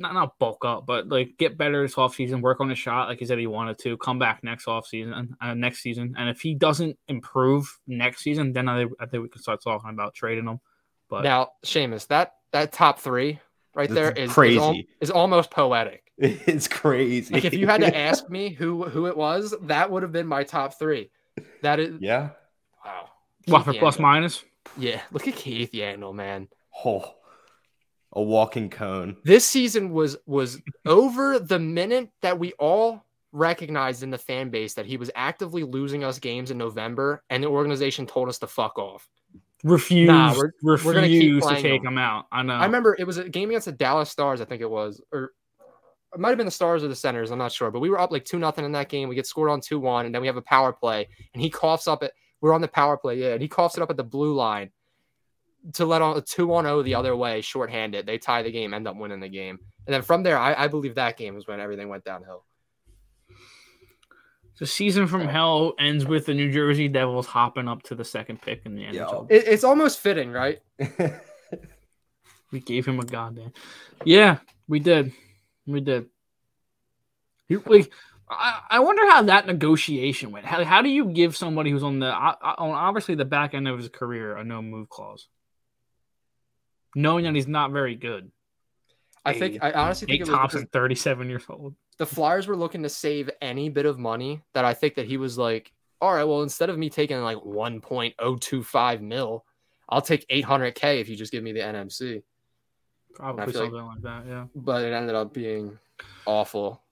not 0.00 0.12
not 0.12 0.36
bulk 0.40 0.64
up, 0.64 0.86
but 0.86 1.08
like 1.08 1.34
get 1.38 1.56
better 1.56 1.80
this 1.82 1.94
offseason, 1.94 2.40
work 2.40 2.60
on 2.60 2.68
his 2.68 2.80
shot 2.80 3.08
like 3.08 3.20
he 3.20 3.26
said 3.26 3.38
he 3.38 3.46
wanted 3.46 3.78
to, 3.78 3.96
come 3.96 4.18
back 4.18 4.42
next 4.42 4.66
offseason 4.66 5.28
uh, 5.40 5.54
next 5.54 5.82
season. 5.82 6.16
And 6.18 6.28
if 6.28 6.40
he 6.40 6.54
doesn't 6.56 6.98
improve 7.06 7.78
next 7.86 8.22
season, 8.22 8.52
then 8.52 8.68
I, 8.68 8.86
I 8.98 9.06
think 9.06 9.22
we 9.22 9.28
can 9.28 9.40
start 9.40 9.62
talking 9.62 9.90
about 9.90 10.14
trading 10.14 10.46
him. 10.48 10.58
But 11.08 11.22
Now, 11.22 11.50
Seamus, 11.64 12.08
that 12.08 12.32
that 12.50 12.72
top 12.72 12.98
three 12.98 13.38
right 13.76 13.88
there 13.88 14.10
is 14.10 14.32
crazy. 14.32 14.56
is, 14.56 14.62
al- 14.62 14.74
is 15.00 15.10
almost 15.12 15.52
poetic. 15.52 16.03
It's 16.18 16.68
crazy. 16.68 17.34
Like 17.34 17.44
if 17.44 17.54
you 17.54 17.66
had 17.66 17.80
to 17.80 17.96
ask 18.08 18.30
me 18.30 18.50
who 18.50 18.84
who 18.84 19.06
it 19.06 19.16
was, 19.16 19.54
that 19.62 19.90
would 19.90 20.02
have 20.02 20.12
been 20.12 20.26
my 20.26 20.44
top 20.44 20.78
three. 20.78 21.10
That 21.62 21.80
is 21.80 21.96
yeah. 22.00 22.30
wow. 22.84 23.08
what 23.46 23.64
for 23.64 23.72
Keith 23.72 23.80
plus 23.80 23.96
Yandle. 23.96 24.00
minus? 24.00 24.44
Yeah, 24.78 25.00
look 25.10 25.26
at 25.26 25.34
Keith 25.34 25.72
Yandle, 25.72 26.14
man. 26.14 26.48
Oh, 26.84 27.14
a 28.12 28.22
walking 28.22 28.70
cone. 28.70 29.16
This 29.24 29.44
season 29.44 29.90
was 29.90 30.16
was 30.26 30.60
over 30.86 31.38
the 31.40 31.58
minute 31.58 32.10
that 32.22 32.38
we 32.38 32.52
all 32.54 33.04
recognized 33.32 34.04
in 34.04 34.10
the 34.10 34.18
fan 34.18 34.50
base 34.50 34.74
that 34.74 34.86
he 34.86 34.96
was 34.96 35.10
actively 35.16 35.64
losing 35.64 36.04
us 36.04 36.20
games 36.20 36.52
in 36.52 36.58
November, 36.58 37.24
and 37.30 37.42
the 37.42 37.48
organization 37.48 38.06
told 38.06 38.28
us 38.28 38.38
to 38.38 38.46
fuck 38.46 38.78
off. 38.78 39.08
Refuse 39.64 40.06
Nah, 40.06 40.32
we're- 40.36 40.50
refuse 40.62 40.84
we're 40.84 40.94
gonna 40.94 41.08
keep 41.08 41.42
to 41.42 41.54
take 41.60 41.80
him. 41.80 41.88
him 41.88 41.98
out. 41.98 42.26
I 42.30 42.42
know. 42.42 42.54
I 42.54 42.66
remember 42.66 42.94
it 42.96 43.04
was 43.04 43.18
a 43.18 43.28
game 43.28 43.48
against 43.48 43.64
the 43.64 43.72
Dallas 43.72 44.10
Stars, 44.10 44.40
I 44.40 44.44
think 44.44 44.60
it 44.60 44.70
was, 44.70 45.02
or 45.10 45.32
it 46.14 46.20
might 46.20 46.30
have 46.30 46.38
been 46.38 46.46
the 46.46 46.52
Stars 46.52 46.84
or 46.84 46.88
the 46.88 46.94
centers. 46.94 47.30
I'm 47.30 47.38
not 47.38 47.52
sure, 47.52 47.70
but 47.70 47.80
we 47.80 47.90
were 47.90 47.98
up 47.98 48.12
like 48.12 48.24
two 48.24 48.38
nothing 48.38 48.64
in 48.64 48.72
that 48.72 48.88
game. 48.88 49.08
We 49.08 49.14
get 49.14 49.26
scored 49.26 49.50
on 49.50 49.60
two 49.60 49.78
one, 49.78 50.06
and 50.06 50.14
then 50.14 50.22
we 50.22 50.26
have 50.28 50.36
a 50.36 50.42
power 50.42 50.72
play, 50.72 51.08
and 51.32 51.42
he 51.42 51.50
coughs 51.50 51.88
up 51.88 52.02
at. 52.02 52.12
We're 52.40 52.52
on 52.52 52.60
the 52.60 52.68
power 52.68 52.96
play, 52.96 53.18
yeah, 53.18 53.32
and 53.32 53.40
he 53.40 53.48
coughs 53.48 53.76
it 53.76 53.82
up 53.82 53.90
at 53.90 53.96
the 53.96 54.04
blue 54.04 54.34
line 54.34 54.70
to 55.72 55.86
let 55.86 56.02
on 56.02 56.16
a 56.16 56.20
two 56.20 56.52
on 56.52 56.64
zero 56.64 56.78
oh 56.78 56.82
the 56.82 56.94
other 56.94 57.16
way, 57.16 57.40
shorthanded. 57.40 58.04
They 58.06 58.18
tie 58.18 58.42
the 58.42 58.52
game, 58.52 58.74
end 58.74 58.86
up 58.86 58.96
winning 58.96 59.20
the 59.20 59.28
game, 59.28 59.58
and 59.86 59.94
then 59.94 60.02
from 60.02 60.22
there, 60.22 60.38
I, 60.38 60.64
I 60.64 60.68
believe 60.68 60.94
that 60.96 61.16
game 61.16 61.34
was 61.34 61.46
when 61.46 61.60
everything 61.60 61.88
went 61.88 62.04
downhill. 62.04 62.44
The 64.58 64.66
season 64.66 65.08
from 65.08 65.26
hell 65.26 65.74
ends 65.80 66.04
with 66.04 66.26
the 66.26 66.34
New 66.34 66.52
Jersey 66.52 66.86
Devils 66.86 67.26
hopping 67.26 67.66
up 67.66 67.82
to 67.84 67.96
the 67.96 68.04
second 68.04 68.40
pick 68.40 68.62
in 68.66 68.76
the 68.76 68.82
NHL. 68.82 68.94
Yo. 68.94 69.26
It, 69.28 69.48
it's 69.48 69.64
almost 69.64 69.98
fitting, 69.98 70.30
right? 70.30 70.60
We 72.54 72.60
gave 72.60 72.86
him 72.86 73.00
a 73.00 73.04
goddamn. 73.04 73.52
Yeah, 74.04 74.38
we 74.68 74.78
did. 74.78 75.12
We 75.66 75.80
did. 75.80 76.06
You- 77.48 77.62
Like, 77.66 77.92
I, 78.28 78.60
I 78.70 78.80
wonder 78.80 79.06
how 79.10 79.22
that 79.24 79.46
negotiation 79.46 80.30
went. 80.32 80.46
How, 80.46 80.64
how 80.64 80.80
do 80.82 80.88
you 80.88 81.06
give 81.06 81.36
somebody 81.36 81.70
who's 81.70 81.82
on 81.82 81.98
the 81.98 82.10
on 82.10 82.70
obviously 82.70 83.14
the 83.16 83.24
back 83.26 83.52
end 83.54 83.68
of 83.68 83.78
his 83.78 83.88
career 83.90 84.36
a 84.36 84.42
no 84.44 84.62
move 84.62 84.88
clause, 84.88 85.28
knowing 86.94 87.24
that 87.24 87.34
he's 87.34 87.46
not 87.48 87.70
very 87.72 87.94
good? 87.96 88.30
I 89.26 89.32
think 89.34 89.58
I 89.62 89.72
honestly 89.72 90.06
think 90.06 90.20
Nate 90.20 90.28
it 90.28 90.30
was 90.30 90.38
Thompson, 90.38 90.66
thirty-seven 90.72 91.28
years 91.28 91.44
old. 91.48 91.74
the 91.98 92.06
Flyers 92.06 92.46
were 92.46 92.56
looking 92.56 92.82
to 92.82 92.88
save 92.88 93.30
any 93.40 93.68
bit 93.68 93.86
of 93.86 93.98
money 93.98 94.42
that 94.54 94.64
I 94.64 94.74
think 94.74 94.94
that 94.96 95.06
he 95.06 95.16
was 95.16 95.38
like, 95.38 95.72
all 96.00 96.12
right, 96.14 96.24
well, 96.24 96.42
instead 96.42 96.68
of 96.70 96.76
me 96.78 96.90
taking 96.90 97.18
like 97.22 97.38
1.025 97.38 99.00
mil, 99.00 99.44
I'll 99.88 100.02
take 100.02 100.26
800K 100.28 101.00
if 101.00 101.08
you 101.08 101.16
just 101.16 101.32
give 101.32 101.42
me 101.42 101.52
the 101.52 101.60
NMC. 101.60 102.22
Probably 103.14 103.52
feel 103.52 103.62
like- 103.62 103.70
something 103.70 103.86
like 103.86 104.02
that. 104.02 104.24
Yeah. 104.26 104.44
But 104.54 104.84
it 104.84 104.92
ended 104.92 105.14
up 105.14 105.32
being 105.32 105.78
awful. 106.26 106.82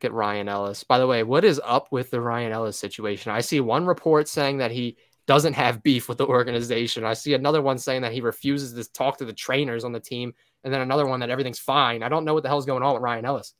Get 0.00 0.12
Ryan 0.12 0.48
Ellis. 0.48 0.82
By 0.84 0.98
the 0.98 1.06
way, 1.06 1.22
what 1.22 1.44
is 1.44 1.60
up 1.62 1.92
with 1.92 2.10
the 2.10 2.20
Ryan 2.20 2.52
Ellis 2.52 2.78
situation? 2.78 3.32
I 3.32 3.40
see 3.40 3.60
one 3.60 3.84
report 3.86 4.28
saying 4.28 4.58
that 4.58 4.70
he 4.70 4.96
doesn't 5.26 5.52
have 5.52 5.82
beef 5.82 6.08
with 6.08 6.18
the 6.18 6.26
organization. 6.26 7.04
I 7.04 7.12
see 7.12 7.34
another 7.34 7.60
one 7.60 7.76
saying 7.78 8.02
that 8.02 8.12
he 8.12 8.20
refuses 8.20 8.72
to 8.74 8.92
talk 8.92 9.18
to 9.18 9.24
the 9.26 9.32
trainers 9.34 9.84
on 9.84 9.92
the 9.92 10.00
team. 10.00 10.32
And 10.64 10.72
then 10.72 10.80
another 10.80 11.06
one 11.06 11.20
that 11.20 11.30
everything's 11.30 11.58
fine. 11.58 12.02
I 12.02 12.08
don't 12.08 12.24
know 12.24 12.34
what 12.34 12.42
the 12.42 12.48
hell's 12.48 12.66
going 12.66 12.82
on 12.82 12.94
with 12.94 13.02
Ryan 13.02 13.26
Ellis. 13.26 13.54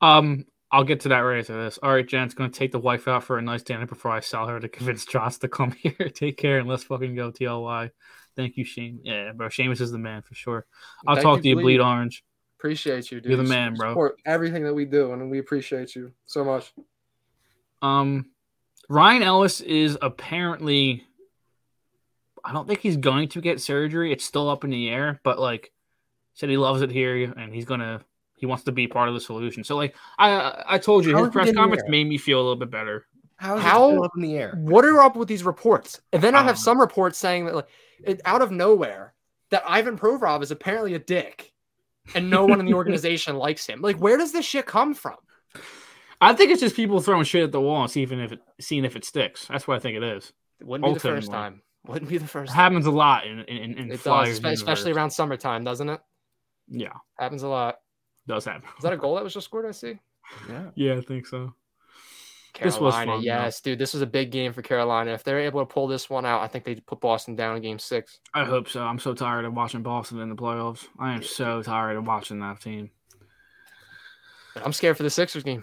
Um, 0.00 0.44
I'll 0.70 0.84
get 0.84 1.00
to 1.00 1.08
that 1.08 1.20
right 1.20 1.38
after 1.40 1.64
this. 1.64 1.78
All 1.82 1.90
right, 1.90 2.06
Jen's 2.06 2.34
gonna 2.34 2.50
take 2.50 2.72
the 2.72 2.78
wife 2.78 3.08
out 3.08 3.24
for 3.24 3.38
a 3.38 3.42
nice 3.42 3.62
dinner 3.62 3.86
before 3.86 4.10
I 4.10 4.20
sell 4.20 4.46
her 4.46 4.60
to 4.60 4.68
convince 4.68 5.06
Joss 5.06 5.38
to 5.38 5.48
come 5.48 5.72
here. 5.82 6.10
Take 6.12 6.36
care 6.36 6.58
and 6.58 6.68
let's 6.68 6.84
fucking 6.84 7.14
go 7.16 7.32
TLY. 7.32 7.90
Thank 8.38 8.56
you, 8.56 8.64
Shane. 8.64 9.00
Yeah, 9.02 9.32
bro. 9.32 9.48
Seamus 9.48 9.80
is 9.80 9.90
the 9.90 9.98
man 9.98 10.22
for 10.22 10.32
sure. 10.32 10.64
I'll 11.08 11.16
Thank 11.16 11.24
talk 11.24 11.36
you, 11.38 11.42
to 11.42 11.48
you, 11.48 11.54
Bleed. 11.56 11.62
Bleed 11.64 11.80
Orange. 11.80 12.24
Appreciate 12.56 13.10
you, 13.10 13.20
dude. 13.20 13.32
You're 13.32 13.42
the 13.42 13.48
man, 13.48 13.74
bro. 13.74 13.90
Support 13.90 14.20
everything 14.24 14.62
that 14.62 14.72
we 14.72 14.84
do, 14.84 15.12
and 15.12 15.28
we 15.28 15.40
appreciate 15.40 15.96
you 15.96 16.12
so 16.24 16.44
much. 16.44 16.72
Um, 17.82 18.26
Ryan 18.88 19.24
Ellis 19.24 19.60
is 19.60 19.98
apparently. 20.00 21.04
I 22.44 22.52
don't 22.52 22.68
think 22.68 22.78
he's 22.78 22.96
going 22.96 23.28
to 23.30 23.40
get 23.40 23.60
surgery. 23.60 24.12
It's 24.12 24.24
still 24.24 24.48
up 24.48 24.62
in 24.62 24.70
the 24.70 24.88
air, 24.88 25.20
but 25.24 25.40
like, 25.40 25.72
said 26.34 26.48
he 26.48 26.56
loves 26.56 26.80
it 26.80 26.92
here 26.92 27.34
and 27.36 27.52
he's 27.52 27.64
gonna. 27.64 28.02
He 28.36 28.46
wants 28.46 28.62
to 28.64 28.72
be 28.72 28.86
part 28.86 29.08
of 29.08 29.14
the 29.14 29.20
solution. 29.20 29.64
So 29.64 29.74
like, 29.74 29.96
I 30.16 30.62
I 30.64 30.78
told 30.78 31.04
you 31.04 31.16
How 31.16 31.24
his 31.24 31.32
press 31.32 31.52
conference 31.52 31.82
made 31.88 32.06
me 32.06 32.18
feel 32.18 32.38
a 32.38 32.42
little 32.42 32.54
bit 32.54 32.70
better. 32.70 33.04
How 33.38 33.56
is 33.56 33.62
How- 33.62 33.88
it 33.88 33.92
still 33.92 34.04
up 34.04 34.12
in 34.16 34.22
the 34.22 34.36
air? 34.36 34.52
What 34.56 34.84
are 34.84 35.00
up 35.00 35.16
with 35.16 35.28
these 35.28 35.44
reports? 35.44 36.00
And 36.12 36.22
then 36.22 36.34
I 36.34 36.40
have 36.42 36.50
Um, 36.50 36.56
some 36.56 36.80
reports 36.80 37.18
saying 37.18 37.46
that, 37.46 37.54
like, 37.54 37.68
it, 38.04 38.20
out 38.24 38.42
of 38.42 38.50
nowhere, 38.50 39.14
that 39.50 39.62
Ivan 39.66 39.96
Provorov 39.96 40.42
is 40.42 40.50
apparently 40.50 40.94
a 40.94 40.98
dick, 40.98 41.52
and 42.14 42.30
no 42.30 42.44
one 42.44 42.60
in 42.60 42.66
the 42.66 42.74
organization 42.82 43.36
likes 43.36 43.66
him. 43.66 43.80
Like, 43.80 43.96
where 43.96 44.16
does 44.16 44.32
this 44.32 44.44
shit 44.44 44.66
come 44.66 44.92
from? 44.94 45.16
I 46.20 46.34
think 46.34 46.50
it's 46.50 46.60
just 46.60 46.74
people 46.76 47.00
throwing 47.00 47.24
shit 47.24 47.44
at 47.44 47.52
the 47.52 47.60
wall 47.60 47.82
and 47.82 47.90
seeing 47.90 48.10
if 48.20 48.32
it 48.32 48.40
seeing 48.60 48.84
if 48.84 48.96
it 48.96 49.04
sticks. 49.04 49.46
That's 49.46 49.68
what 49.68 49.76
I 49.76 49.80
think 49.80 49.96
it 49.96 50.02
is. 50.02 50.32
It 50.60 50.66
wouldn't 50.66 50.84
be 50.88 50.94
the 50.94 51.00
first 51.00 51.28
Ultimately. 51.28 51.32
time. 51.50 51.62
Wouldn't 51.86 52.08
be 52.10 52.18
the 52.18 52.24
It 52.24 52.30
first. 52.30 52.50
time. 52.52 52.56
happens 52.56 52.86
a 52.86 52.90
lot 52.90 53.24
in 53.24 53.38
in, 53.44 53.74
in 53.78 53.86
It 53.86 53.88
does, 53.90 54.00
Flyers 54.02 54.40
espe- 54.40 54.52
especially 54.52 54.90
around 54.92 55.10
summertime, 55.12 55.62
doesn't 55.62 55.88
it? 55.88 56.00
Yeah, 56.66 56.94
Happens 57.18 57.44
a 57.44 57.48
lot. 57.48 57.76
does 58.26 58.44
happen. 58.44 58.68
Is 58.76 58.82
that 58.82 58.92
a 58.92 58.96
goal 58.96 59.14
that 59.14 59.22
was 59.24 59.32
just 59.32 59.44
scored? 59.46 59.64
I 59.66 59.70
see. 59.70 60.00
Yeah. 60.48 60.70
Yeah, 60.74 60.94
I 60.96 61.00
think 61.02 61.24
so. 61.26 61.54
Carolina, 62.54 62.72
This 62.74 62.80
was 62.80 62.94
fun, 62.94 63.06
though. 63.08 63.18
yes, 63.18 63.60
dude. 63.60 63.78
This 63.78 63.92
was 63.92 64.02
a 64.02 64.06
big 64.06 64.30
game 64.30 64.52
for 64.52 64.62
Carolina. 64.62 65.12
If 65.12 65.22
they're 65.22 65.40
able 65.40 65.60
to 65.60 65.66
pull 65.66 65.86
this 65.86 66.08
one 66.10 66.24
out, 66.26 66.40
I 66.42 66.48
think 66.48 66.64
they 66.64 66.74
put 66.76 67.00
Boston 67.00 67.36
down 67.36 67.56
in 67.56 67.62
Game 67.62 67.78
Six. 67.78 68.18
I 68.34 68.44
hope 68.44 68.68
so. 68.68 68.82
I'm 68.82 68.98
so 68.98 69.14
tired 69.14 69.44
of 69.44 69.54
watching 69.54 69.82
Boston 69.82 70.18
in 70.20 70.28
the 70.28 70.34
playoffs. 70.36 70.86
I 70.98 71.12
am 71.14 71.22
so 71.22 71.62
tired 71.62 71.96
of 71.96 72.06
watching 72.06 72.40
that 72.40 72.60
team. 72.60 72.90
I'm 74.56 74.72
scared 74.72 74.96
for 74.96 75.02
the 75.04 75.10
Sixers 75.10 75.44
game. 75.44 75.62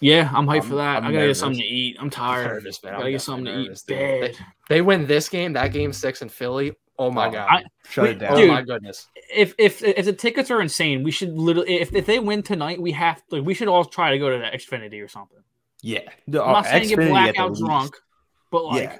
Yeah, 0.00 0.30
I'm 0.34 0.46
hyped 0.46 0.60
I'm- 0.60 0.68
for 0.68 0.74
that. 0.76 0.96
I'm 0.98 1.04
I 1.04 1.06
gotta 1.06 1.18
nervous. 1.20 1.38
get 1.38 1.40
something 1.40 1.60
to 1.60 1.66
eat. 1.66 1.96
I'm 1.98 2.10
tired. 2.10 2.48
nervous, 2.48 2.82
man. 2.82 2.92
I'm 2.94 3.00
gotta 3.00 3.10
get 3.12 3.18
definitely 3.18 3.18
something 3.18 3.96
to 3.96 4.02
eat. 4.02 4.30
dude. 4.30 4.36
Bad. 4.36 4.46
They 4.68 4.82
win 4.82 5.06
this 5.06 5.28
game, 5.30 5.54
that 5.54 5.72
game 5.72 5.92
six 5.94 6.20
in 6.20 6.28
Philly. 6.28 6.74
Oh 6.98 7.10
my 7.10 7.28
Oh, 7.28 7.30
god. 7.30 7.48
I- 7.50 7.64
Shut 7.88 8.04
Wait, 8.04 8.10
it 8.16 8.18
down. 8.18 8.32
oh 8.32 8.36
dude. 8.36 8.50
my 8.50 8.62
goodness. 8.62 9.06
If 9.34 9.54
if 9.58 9.82
if 9.82 10.04
the 10.04 10.12
tickets 10.12 10.50
are 10.50 10.60
insane, 10.60 11.02
we 11.02 11.10
should 11.12 11.30
literally. 11.38 11.76
If, 11.80 11.94
if 11.94 12.04
they 12.04 12.18
win 12.18 12.42
tonight, 12.42 12.80
we 12.80 12.92
have 12.92 13.22
like 13.30 13.44
we 13.44 13.54
should 13.54 13.68
all 13.68 13.84
try 13.86 14.10
to 14.10 14.18
go 14.18 14.28
to 14.30 14.36
the 14.38 14.44
Xfinity 14.56 15.02
or 15.02 15.08
something. 15.08 15.38
Yeah. 15.82 16.08
No, 16.26 16.42
I'm 16.42 16.52
not 16.52 16.66
uh, 16.66 16.70
saying 16.70 16.88
get 16.88 16.98
Xfinity 16.98 17.28
at 17.28 17.34
blackout 17.34 17.56
drunk, 17.56 17.96
but 18.50 18.64
like 18.64 18.82
yeah. 18.82 18.98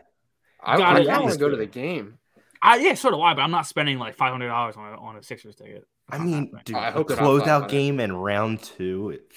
I, 0.62 0.76
Got 0.78 0.96
I, 0.96 1.00
it. 1.00 1.08
I 1.08 1.20
want 1.20 1.32
to 1.32 1.38
go 1.38 1.48
to 1.48 1.56
the 1.56 1.66
game. 1.66 2.18
I 2.62 2.76
yeah, 2.76 2.94
so 2.94 3.10
do 3.10 3.20
I. 3.20 3.34
But 3.34 3.42
I'm 3.42 3.50
not 3.50 3.66
spending 3.66 3.98
like 3.98 4.16
five 4.16 4.32
hundred 4.32 4.48
dollars 4.48 4.76
on 4.76 4.92
a, 4.92 4.96
on 4.96 5.16
a 5.16 5.22
Sixers 5.22 5.54
ticket. 5.54 5.86
I 6.08 6.18
mean, 6.18 6.44
happening. 6.44 6.62
dude, 6.64 6.76
I 6.76 6.90
the 6.90 6.96
hope 6.96 7.08
they're 7.08 7.16
closeout 7.16 7.68
game 7.68 8.00
in 8.00 8.14
round 8.14 8.62
two. 8.62 9.10
It, 9.10 9.32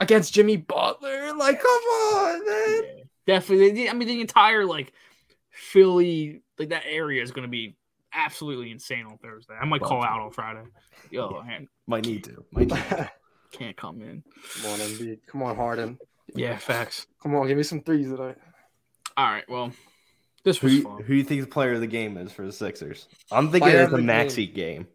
Against 0.00 0.32
Jimmy 0.32 0.56
Butler. 0.56 1.34
Like, 1.34 1.60
come 1.60 1.70
on, 1.70 2.46
man. 2.46 2.82
Yeah, 2.84 3.04
definitely. 3.26 3.90
I 3.90 3.92
mean, 3.94 4.06
the 4.06 4.20
entire 4.20 4.64
like 4.64 4.92
Philly 5.50 6.42
like 6.58 6.68
that 6.68 6.84
area 6.86 7.22
is 7.22 7.32
going 7.32 7.42
to 7.42 7.50
be 7.50 7.76
absolutely 8.12 8.70
insane 8.70 9.06
on 9.06 9.18
Thursday. 9.18 9.54
I 9.60 9.64
might 9.64 9.80
call 9.80 10.02
out 10.02 10.20
on 10.20 10.30
Friday. 10.30 10.64
Yo, 11.10 11.42
man, 11.42 11.68
Might 11.86 12.06
need 12.06 12.24
to. 12.24 12.44
Might 12.52 12.68
need 12.68 12.76
to. 12.76 13.10
can't 13.52 13.76
come 13.76 14.02
in. 14.02 14.22
Come 14.62 14.72
on, 14.72 14.78
Embiid. 14.78 15.18
Come 15.26 15.42
on, 15.42 15.56
Harden. 15.56 15.98
Yeah, 16.34 16.56
facts. 16.58 17.06
Come 17.22 17.34
on, 17.34 17.46
give 17.48 17.56
me 17.56 17.62
some 17.62 17.80
threes 17.82 18.08
tonight. 18.10 18.36
All 19.16 19.26
right, 19.30 19.48
well, 19.48 19.72
this 20.44 20.58
who, 20.58 20.66
was 20.66 20.74
you- 20.74 20.82
fun. 20.82 21.02
who 21.02 21.14
you 21.14 21.24
think 21.24 21.40
the 21.40 21.46
player 21.46 21.72
of 21.74 21.80
the 21.80 21.86
game 21.86 22.16
is 22.16 22.32
for 22.32 22.44
the 22.46 22.52
Sixers? 22.52 23.08
I'm 23.32 23.46
thinking 23.50 23.70
Player 23.70 23.82
it's 23.82 23.90
a 23.92 23.94
of 23.94 24.00
the 24.00 24.06
Maxey 24.06 24.46
game. 24.46 24.86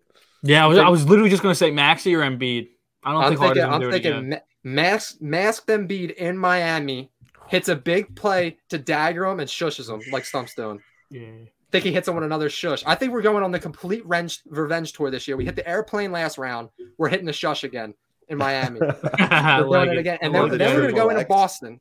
Yeah, 0.43 0.63
I 0.63 0.67
was, 0.67 0.77
I 0.77 0.89
was 0.89 1.07
literally 1.07 1.29
just 1.29 1.41
going 1.41 1.51
to 1.53 1.57
say 1.57 1.71
Maxey 1.71 2.15
or 2.15 2.21
Embiid. 2.21 2.69
I 3.03 3.11
don't 3.11 3.23
I'm 3.23 3.29
think 3.29 3.41
thinking, 3.41 3.63
Harden's 3.63 3.63
going 3.63 3.73
I'm 3.73 3.81
do 3.81 3.88
it 3.89 3.91
thinking 3.91 4.11
again. 4.11 4.29
ma- 4.65 4.71
mask, 4.81 5.21
masked 5.21 5.67
Embiid 5.67 6.13
in 6.15 6.38
Miami, 6.38 7.11
hits 7.47 7.67
a 7.69 7.75
big 7.75 8.15
play 8.15 8.57
to 8.69 8.77
dagger 8.77 9.25
him 9.25 9.39
and 9.39 9.49
shushes 9.49 9.89
him 9.93 10.01
like 10.11 10.23
Stumpstone. 10.23 10.79
Yeah. 11.09 11.29
think 11.71 11.84
he 11.86 11.91
hits 11.91 12.07
him 12.07 12.15
with 12.15 12.23
another 12.23 12.49
shush. 12.49 12.84
I 12.86 12.95
think 12.95 13.11
we're 13.13 13.21
going 13.21 13.43
on 13.43 13.51
the 13.51 13.59
complete 13.59 14.03
revenge, 14.05 14.41
revenge 14.47 14.93
tour 14.93 15.11
this 15.11 15.27
year. 15.27 15.36
We 15.38 15.45
hit 15.45 15.55
the 15.55 15.67
airplane 15.67 16.11
last 16.11 16.38
round. 16.38 16.69
We're 16.97 17.09
hitting 17.09 17.25
the 17.25 17.34
shush 17.34 17.63
again 17.63 17.93
in 18.30 18.38
Miami. 18.38 18.80
We're 18.82 18.88
like 18.88 19.65
doing 19.67 19.89
it 19.89 19.93
it. 19.93 19.97
again. 19.99 20.17
And 20.21 20.36
I 20.36 20.47
then, 20.49 20.57
then 20.57 20.76
we're 20.76 20.82
going 20.82 20.93
to 20.93 20.95
go 20.95 21.09
into 21.09 21.26
Boston. 21.26 21.80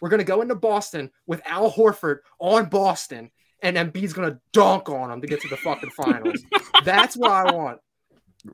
We're 0.00 0.08
going 0.08 0.18
to 0.18 0.24
go 0.24 0.40
into 0.42 0.54
Boston 0.54 1.10
with 1.26 1.40
Al 1.46 1.70
Horford 1.70 2.18
on 2.38 2.66
Boston, 2.66 3.30
and 3.62 3.76
Embiid's 3.76 4.12
going 4.12 4.30
to 4.30 4.40
dunk 4.52 4.88
on 4.88 5.10
him 5.10 5.20
to 5.20 5.26
get 5.26 5.40
to 5.42 5.48
the 5.48 5.56
fucking 5.56 5.90
finals. 5.90 6.42
That's 6.84 7.16
what 7.16 7.30
I 7.30 7.52
want. 7.52 7.80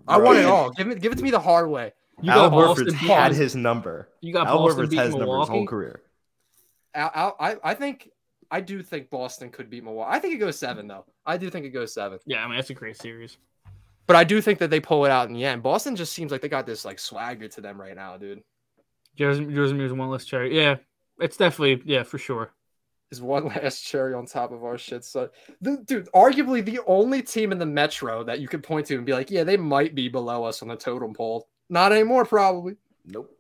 I 0.07 0.18
want 0.18 0.39
it 0.39 0.45
all. 0.45 0.70
Give 0.70 0.89
it, 0.89 1.01
give 1.01 1.12
it 1.12 1.16
to 1.16 1.24
me 1.24 1.30
the 1.30 1.41
hard 1.41 1.70
way. 1.70 1.93
You 2.20 2.32
Al 2.32 2.51
got 2.51 2.76
Horford's 2.76 2.93
beating- 2.93 3.09
had 3.09 3.32
his 3.32 3.55
number. 3.57 4.09
You 4.20 4.32
got 4.32 4.47
Al 4.49 4.59
Boston 4.59 4.84
Horford's 4.84 4.91
beating 4.91 5.05
has 5.07 5.14
number 5.14 5.39
his 5.39 5.49
whole 5.49 5.57
Milwaukee. 5.61 5.66
career. 5.66 6.03
Al, 6.95 7.11
Al, 7.14 7.36
I, 7.39 7.57
I 7.62 7.74
think, 7.74 8.11
I 8.51 8.61
do 8.61 8.82
think 8.82 9.09
Boston 9.09 9.51
could 9.51 9.70
beat 9.70 9.84
Milwaukee. 9.84 10.11
I 10.11 10.18
think 10.18 10.34
it 10.34 10.39
goes 10.39 10.59
seven 10.59 10.89
though. 10.89 11.05
I 11.24 11.36
do 11.39 11.49
think 11.49 11.64
it 11.64 11.70
goes 11.70 11.95
seven. 11.95 12.18
Yeah, 12.26 12.45
I 12.45 12.49
mean 12.49 12.57
that's 12.57 12.70
a 12.70 12.74
great 12.74 12.97
series. 12.97 13.36
But 14.09 14.17
I 14.17 14.25
do 14.25 14.41
think 14.41 14.59
that 14.59 14.71
they 14.71 14.81
pull 14.81 15.05
it 15.05 15.11
out 15.11 15.29
in 15.29 15.35
the 15.35 15.45
end. 15.45 15.63
Boston 15.63 15.95
just 15.95 16.15
seems 16.15 16.33
like 16.33 16.41
they 16.41 16.49
got 16.49 16.67
this 16.67 16.85
like 16.85 16.99
swagger 16.99 17.47
to 17.47 17.61
them 17.61 17.79
right 17.79 17.95
now, 17.95 18.17
dude. 18.17 18.43
Jersey 19.15 19.45
Jersey's 19.45 19.93
one 19.93 20.09
less 20.09 20.25
cherry. 20.25 20.57
Yeah, 20.57 20.77
it's 21.21 21.37
definitely 21.37 21.83
yeah 21.85 22.05
for 22.05 22.17
sure. 22.17 22.51
Is 23.11 23.21
one 23.21 23.47
last 23.63 23.83
cherry 23.83 24.15
on 24.15 24.25
top 24.25 24.51
of 24.51 24.65
our 24.65 24.79
shit. 24.79 25.05
So, 25.05 25.29
the, 25.61 25.83
dude, 25.85 26.09
arguably 26.15 26.65
the 26.65 26.81
only 26.87 27.23
team 27.23 27.53
in 27.53 27.59
the 27.59 27.67
Metro 27.67 28.25
that 28.25 28.41
you 28.41 28.49
could 28.49 28.63
point 28.63 28.87
to 28.87 28.97
and 28.97 29.05
be 29.05 29.13
like, 29.13 29.31
yeah, 29.31 29.45
they 29.45 29.57
might 29.59 29.95
be 29.95 30.09
below 30.09 30.45
us 30.45 30.63
on 30.63 30.69
the 30.69 30.77
totem 30.77 31.13
pole. 31.13 31.47
Not 31.69 31.93
anymore, 31.93 32.25
probably. 32.25 32.77
Nope. 33.05 33.31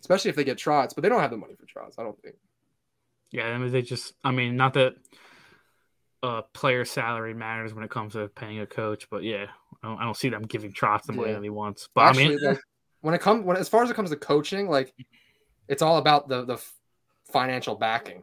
Especially 0.00 0.30
if 0.30 0.36
they 0.36 0.44
get 0.44 0.58
Trotz, 0.58 0.94
but 0.94 1.02
they 1.02 1.08
don't 1.08 1.20
have 1.20 1.30
the 1.30 1.36
money 1.36 1.54
for 1.54 1.66
Trotz. 1.66 1.98
I 1.98 2.02
don't 2.02 2.20
think. 2.20 2.34
Yeah, 3.30 3.44
I 3.44 3.58
mean 3.58 3.70
they 3.70 3.82
just 3.82 4.14
I 4.24 4.32
mean 4.32 4.56
not 4.56 4.74
that 4.74 4.94
uh 6.20 6.42
player 6.52 6.84
salary 6.84 7.32
matters 7.32 7.72
when 7.72 7.84
it 7.84 7.90
comes 7.90 8.14
to 8.14 8.26
paying 8.28 8.58
a 8.58 8.66
coach, 8.66 9.08
but 9.08 9.22
yeah, 9.22 9.46
I 9.82 9.88
don't, 9.88 9.98
I 9.98 10.04
don't 10.04 10.16
see 10.16 10.28
them 10.28 10.42
giving 10.42 10.72
Trotz 10.72 11.04
the 11.04 11.12
money 11.12 11.28
Yeah. 11.30 11.36
that 11.36 11.42
he 11.42 11.50
wants. 11.50 11.88
But 11.94 12.02
Actually, 12.08 12.24
I 12.46 12.50
mean, 12.52 12.58
when 13.00 13.14
it 13.14 13.20
comes 13.20 13.44
when 13.44 13.56
as 13.56 13.68
far 13.68 13.82
as 13.82 13.90
it 13.90 13.94
comes 13.94 14.10
to 14.10 14.16
coaching, 14.16 14.68
like 14.68 14.92
it's 15.68 15.82
all 15.82 15.98
about 15.98 16.28
the 16.28 16.44
the 16.44 16.62
financial 17.32 17.74
backing. 17.74 18.22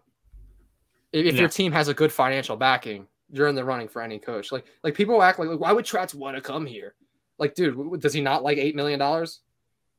If, 1.12 1.26
if 1.26 1.34
Yeah. 1.36 1.42
your 1.42 1.50
team 1.50 1.72
has 1.72 1.88
a 1.88 1.94
good 1.94 2.12
financial 2.12 2.58
backing, 2.58 3.08
you're 3.32 3.48
in 3.48 3.56
the 3.56 3.64
running 3.64 3.88
for 3.88 4.02
any 4.02 4.20
coach. 4.20 4.52
Like 4.52 4.66
like 4.84 4.94
people 4.94 5.22
act 5.24 5.40
like, 5.40 5.50
like 5.50 5.60
why 5.60 5.72
would 5.72 5.86
Trotz 5.86 6.14
want 6.14 6.36
to 6.36 6.42
come 6.42 6.66
here? 6.66 6.94
Like, 7.40 7.56
dude, 7.56 8.02
does 8.02 8.14
he 8.14 8.22
not 8.22 8.44
like 8.44 8.58
eight 8.58 8.76
million 8.76 9.00
dollars? 9.00 9.42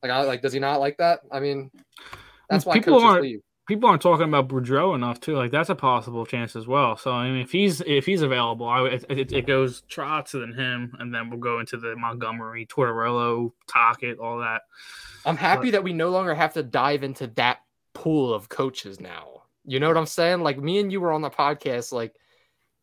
Like, 0.01 0.11
I 0.13 0.21
like, 0.23 0.41
does 0.41 0.53
he 0.53 0.59
not 0.59 0.79
like 0.79 0.97
that? 0.97 1.19
I 1.31 1.39
mean, 1.41 1.71
that's 2.49 2.65
why 2.65 2.75
People 2.75 2.93
coaches 2.99 3.03
aren't- 3.09 3.23
leave. 3.23 3.41
People 3.69 3.87
aren't 3.87 4.01
talking 4.01 4.27
about 4.27 4.47
Boudreau 4.47 4.95
enough 4.95 5.19
too. 5.19 5.35
Like 5.35 5.51
that's 5.51 5.69
a 5.69 5.75
possible 5.75 6.25
chance 6.25 6.55
as 6.55 6.65
well. 6.65 6.97
So 6.97 7.11
I 7.11 7.29
mean, 7.29 7.39
if 7.39 7.51
he's 7.51 7.81
if 7.81 8.03
he's 8.03 8.23
available, 8.23 8.67
I 8.67 8.87
it, 8.87 9.05
it, 9.09 9.31
it 9.31 9.45
goes 9.45 9.83
Trotz 9.87 10.33
and 10.33 10.41
then 10.41 10.59
him, 10.59 10.97
and 10.97 11.13
then 11.13 11.29
we'll 11.29 11.39
go 11.39 11.59
into 11.59 11.77
the 11.77 11.95
Montgomery, 11.95 12.65
Tortorella, 12.65 13.51
Tocchet, 13.67 14.17
all 14.17 14.39
that. 14.39 14.63
I'm 15.23 15.37
happy 15.37 15.69
that 15.69 15.83
we 15.83 15.93
no 15.93 16.09
longer 16.09 16.33
have 16.33 16.55
to 16.55 16.63
dive 16.63 17.03
into 17.03 17.27
that 17.35 17.59
pool 17.93 18.33
of 18.33 18.49
coaches 18.49 18.99
now. 18.99 19.43
You 19.65 19.79
know 19.79 19.87
what 19.87 19.97
I'm 19.97 20.07
saying? 20.07 20.41
Like 20.41 20.57
me 20.57 20.79
and 20.79 20.91
you 20.91 20.99
were 20.99 21.11
on 21.11 21.21
the 21.21 21.29
podcast, 21.29 21.91
like, 21.91 22.15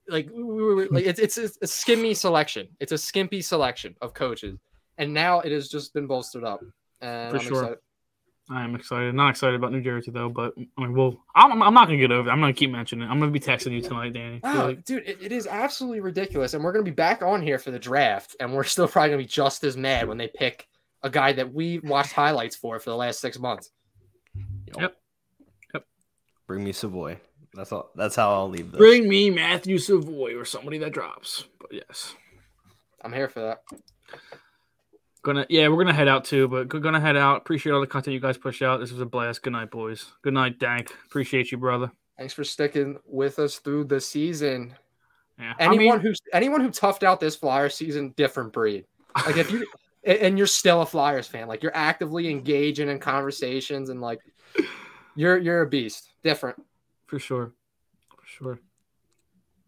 like 0.09 0.30
we 0.32 0.45
were 0.45 0.87
like 0.87 1.05
it's 1.05 1.18
it's, 1.18 1.37
it's 1.37 1.57
a 1.62 1.66
skimmy 1.66 2.14
selection. 2.14 2.68
It's 2.78 2.93
a 2.93 2.99
skimpy 2.99 3.43
selection 3.43 3.97
of 4.01 4.14
coaches, 4.14 4.57
and 4.99 5.12
now 5.12 5.41
it 5.41 5.51
has 5.51 5.68
just 5.68 5.93
been 5.95 6.07
bolstered 6.07 6.45
up. 6.45 6.61
And 7.01 7.32
For 7.32 7.39
I'm 7.39 7.43
sure. 7.43 7.62
excited. 7.62 7.78
I 8.49 8.62
am 8.62 8.76
excited. 8.76 9.14
Not 9.14 9.30
excited 9.30 9.57
about 9.57 9.72
New 9.72 9.82
Jersey 9.82 10.12
though, 10.12 10.28
but 10.28 10.55
I 10.57 10.80
mean, 10.80 10.92
we'll. 10.92 11.20
I'm, 11.34 11.61
I'm 11.62 11.74
not 11.74 11.86
gonna 11.86 11.99
get 11.99 12.12
over. 12.12 12.28
it. 12.28 12.32
I'm 12.32 12.38
gonna 12.40 12.53
keep 12.53 12.70
mentioning 12.70 13.09
it. 13.09 13.11
I'm 13.11 13.18
gonna 13.18 13.32
be 13.32 13.40
texting 13.40 13.72
you 13.72 13.80
tonight, 13.80 14.12
Danny. 14.12 14.40
Wow, 14.42 14.66
Like, 14.66 14.84
dude, 14.84 15.03
it, 15.07 15.18
it 15.20 15.32
is 15.32 15.47
absolutely 15.49 16.01
ridiculous. 16.01 16.55
And 16.55 16.62
we're 16.62 16.72
going 16.72 16.84
to 16.84 16.90
be 16.90 16.94
back 16.94 17.22
on 17.22 17.42
here 17.42 17.59
for 17.59 17.72
the 17.72 17.78
draft, 17.78 18.36
and 18.38 18.55
we're 18.55 18.62
still 18.64 18.86
probably 18.86 19.11
going 19.11 19.18
to 19.18 19.24
be 19.24 19.28
just 19.28 19.64
as 19.64 19.76
mad 19.76 20.07
when 20.07 20.16
they 20.16 20.28
pick 20.28 20.68
a 21.03 21.11
guy 21.11 21.32
that 21.32 21.53
we 21.53 21.80
watched 21.80 22.12
highlights 22.12 22.55
for 22.55 22.78
for 22.78 22.90
the 22.90 22.97
last 22.97 23.20
six 23.20 23.38
months. 23.38 23.70
Yep. 24.78 24.97
Bring 26.47 26.62
me 26.62 26.72
Savoie. 26.72 27.18
That's 27.55 27.72
all. 27.72 27.90
That's 27.97 28.14
how 28.14 28.32
I'll 28.32 28.49
leave 28.49 28.70
this. 28.70 28.78
Bring 28.78 29.09
me 29.09 29.30
Matthew 29.30 29.78
Savoie 29.78 30.36
or 30.38 30.44
somebody 30.44 30.78
that 30.78 30.92
drops. 30.92 31.44
But 31.59 31.72
yes. 31.72 32.14
I'm 33.03 33.12
here 33.12 33.28
for 33.28 33.40
that. 33.40 33.62
Gonna 35.27 35.45
yeah, 35.49 35.66
we're 35.66 35.79
gonna 35.83 35.93
head 35.93 36.07
out 36.07 36.24
too, 36.24 36.47
but 36.47 36.72
we're 36.72 36.79
gonna 36.79 37.01
head 37.01 37.16
out. 37.16 37.39
Appreciate 37.39 37.72
all 37.72 37.81
the 37.81 37.87
content 37.89 38.14
you 38.14 38.20
guys 38.20 38.39
push 38.39 38.62
out. 38.62 38.79
This 38.79 38.93
was 38.93 39.01
a 39.01 39.07
blast. 39.07 39.43
Good 39.43 39.55
night, 39.55 39.72
boys. 39.72 40.12
Good 40.22 40.35
night, 40.35 40.61
Dank. 40.61 40.95
Appreciate 41.05 41.51
you, 41.51 41.59
brother. 41.59 41.91
Thanks 42.16 42.33
for 42.33 42.45
sticking 42.45 43.01
with 43.05 43.41
us 43.41 43.59
through 43.59 43.87
the 43.87 44.01
season. 44.01 44.72
Yeah. 45.37 45.55
I 45.59 45.64
Anyone 45.64 45.97
mean, 45.97 46.07
who's 46.07 46.20
anyone 46.33 46.61
who 46.61 46.70
toughed 46.70 47.03
out 47.03 47.18
this 47.18 47.35
Flyer 47.35 47.68
season, 47.68 48.14
different 48.16 48.53
breed. 48.53 48.85
Like 49.27 49.37
if 49.37 49.51
you 49.51 49.66
and 50.05 50.16
and 50.18 50.39
you're 50.39 50.47
still 50.47 50.83
a 50.83 50.87
Flyers 50.87 51.27
fan, 51.27 51.49
like 51.49 51.61
you're 51.61 51.77
actively 51.77 52.31
engaging 52.31 52.89
in 52.89 53.01
conversations 53.01 53.89
and 53.89 54.01
like 54.01 54.20
you're 55.16 55.39
you're 55.39 55.62
a 55.62 55.68
beast. 55.68 56.09
Different. 56.22 56.62
for 57.07 57.18
sure. 57.18 57.51
For 58.16 58.27
sure. 58.27 58.61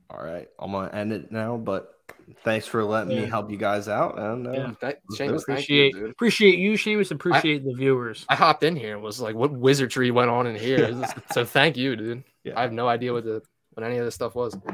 All 0.09 0.25
right, 0.25 0.49
I'm 0.61 0.71
gonna 0.71 0.93
end 0.93 1.13
it 1.13 1.33
now. 1.33 1.57
But 1.57 1.98
thanks 2.45 2.67
for 2.67 2.85
letting 2.85 3.09
me 3.17 3.27
help 3.27 3.51
you 3.51 3.57
guys 3.57 3.89
out. 3.89 4.19
And 4.19 4.47
uh, 4.47 4.53
Yeah. 4.53 4.73
That, 4.81 5.01
Seamus, 5.13 5.17
do 5.29 5.35
it. 5.35 5.43
thank 5.47 5.69
you, 5.69 5.87
Appreciate 5.89 6.11
appreciate 6.11 6.59
you, 6.59 6.73
Seamus. 6.73 7.11
Appreciate 7.11 7.65
the 7.65 7.75
viewers. 7.75 8.25
I 8.29 8.35
hopped 8.35 8.63
in 8.63 8.77
here 8.77 8.95
and 8.95 9.03
was 9.03 9.21
like, 9.21 9.35
"What 9.35 9.53
wizardry 9.53 10.11
went 10.11 10.31
on 10.31 10.47
in 10.47 10.57
here?" 10.57 10.95
so 11.33 11.45
thank 11.45 11.77
you, 11.77 11.97
dude. 11.97 12.25
Yeah. 12.45 12.55
I 12.59 12.63
have 12.63 12.73
no 12.73 12.89
idea 12.89 13.13
what 13.13 13.25
the 13.25 13.43
what 13.73 13.85
any 13.85 13.99
of 13.99 14.05
this 14.05 14.15
stuff 14.15 14.35
was. 14.35 14.55
all 14.55 14.71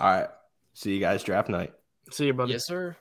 right, 0.00 0.28
see 0.74 0.94
you 0.94 1.00
guys 1.00 1.22
draft 1.22 1.48
night. 1.48 1.72
See 2.10 2.26
you, 2.26 2.34
buddy. 2.34 2.52
Yes, 2.52 2.66
sir. 2.66 2.96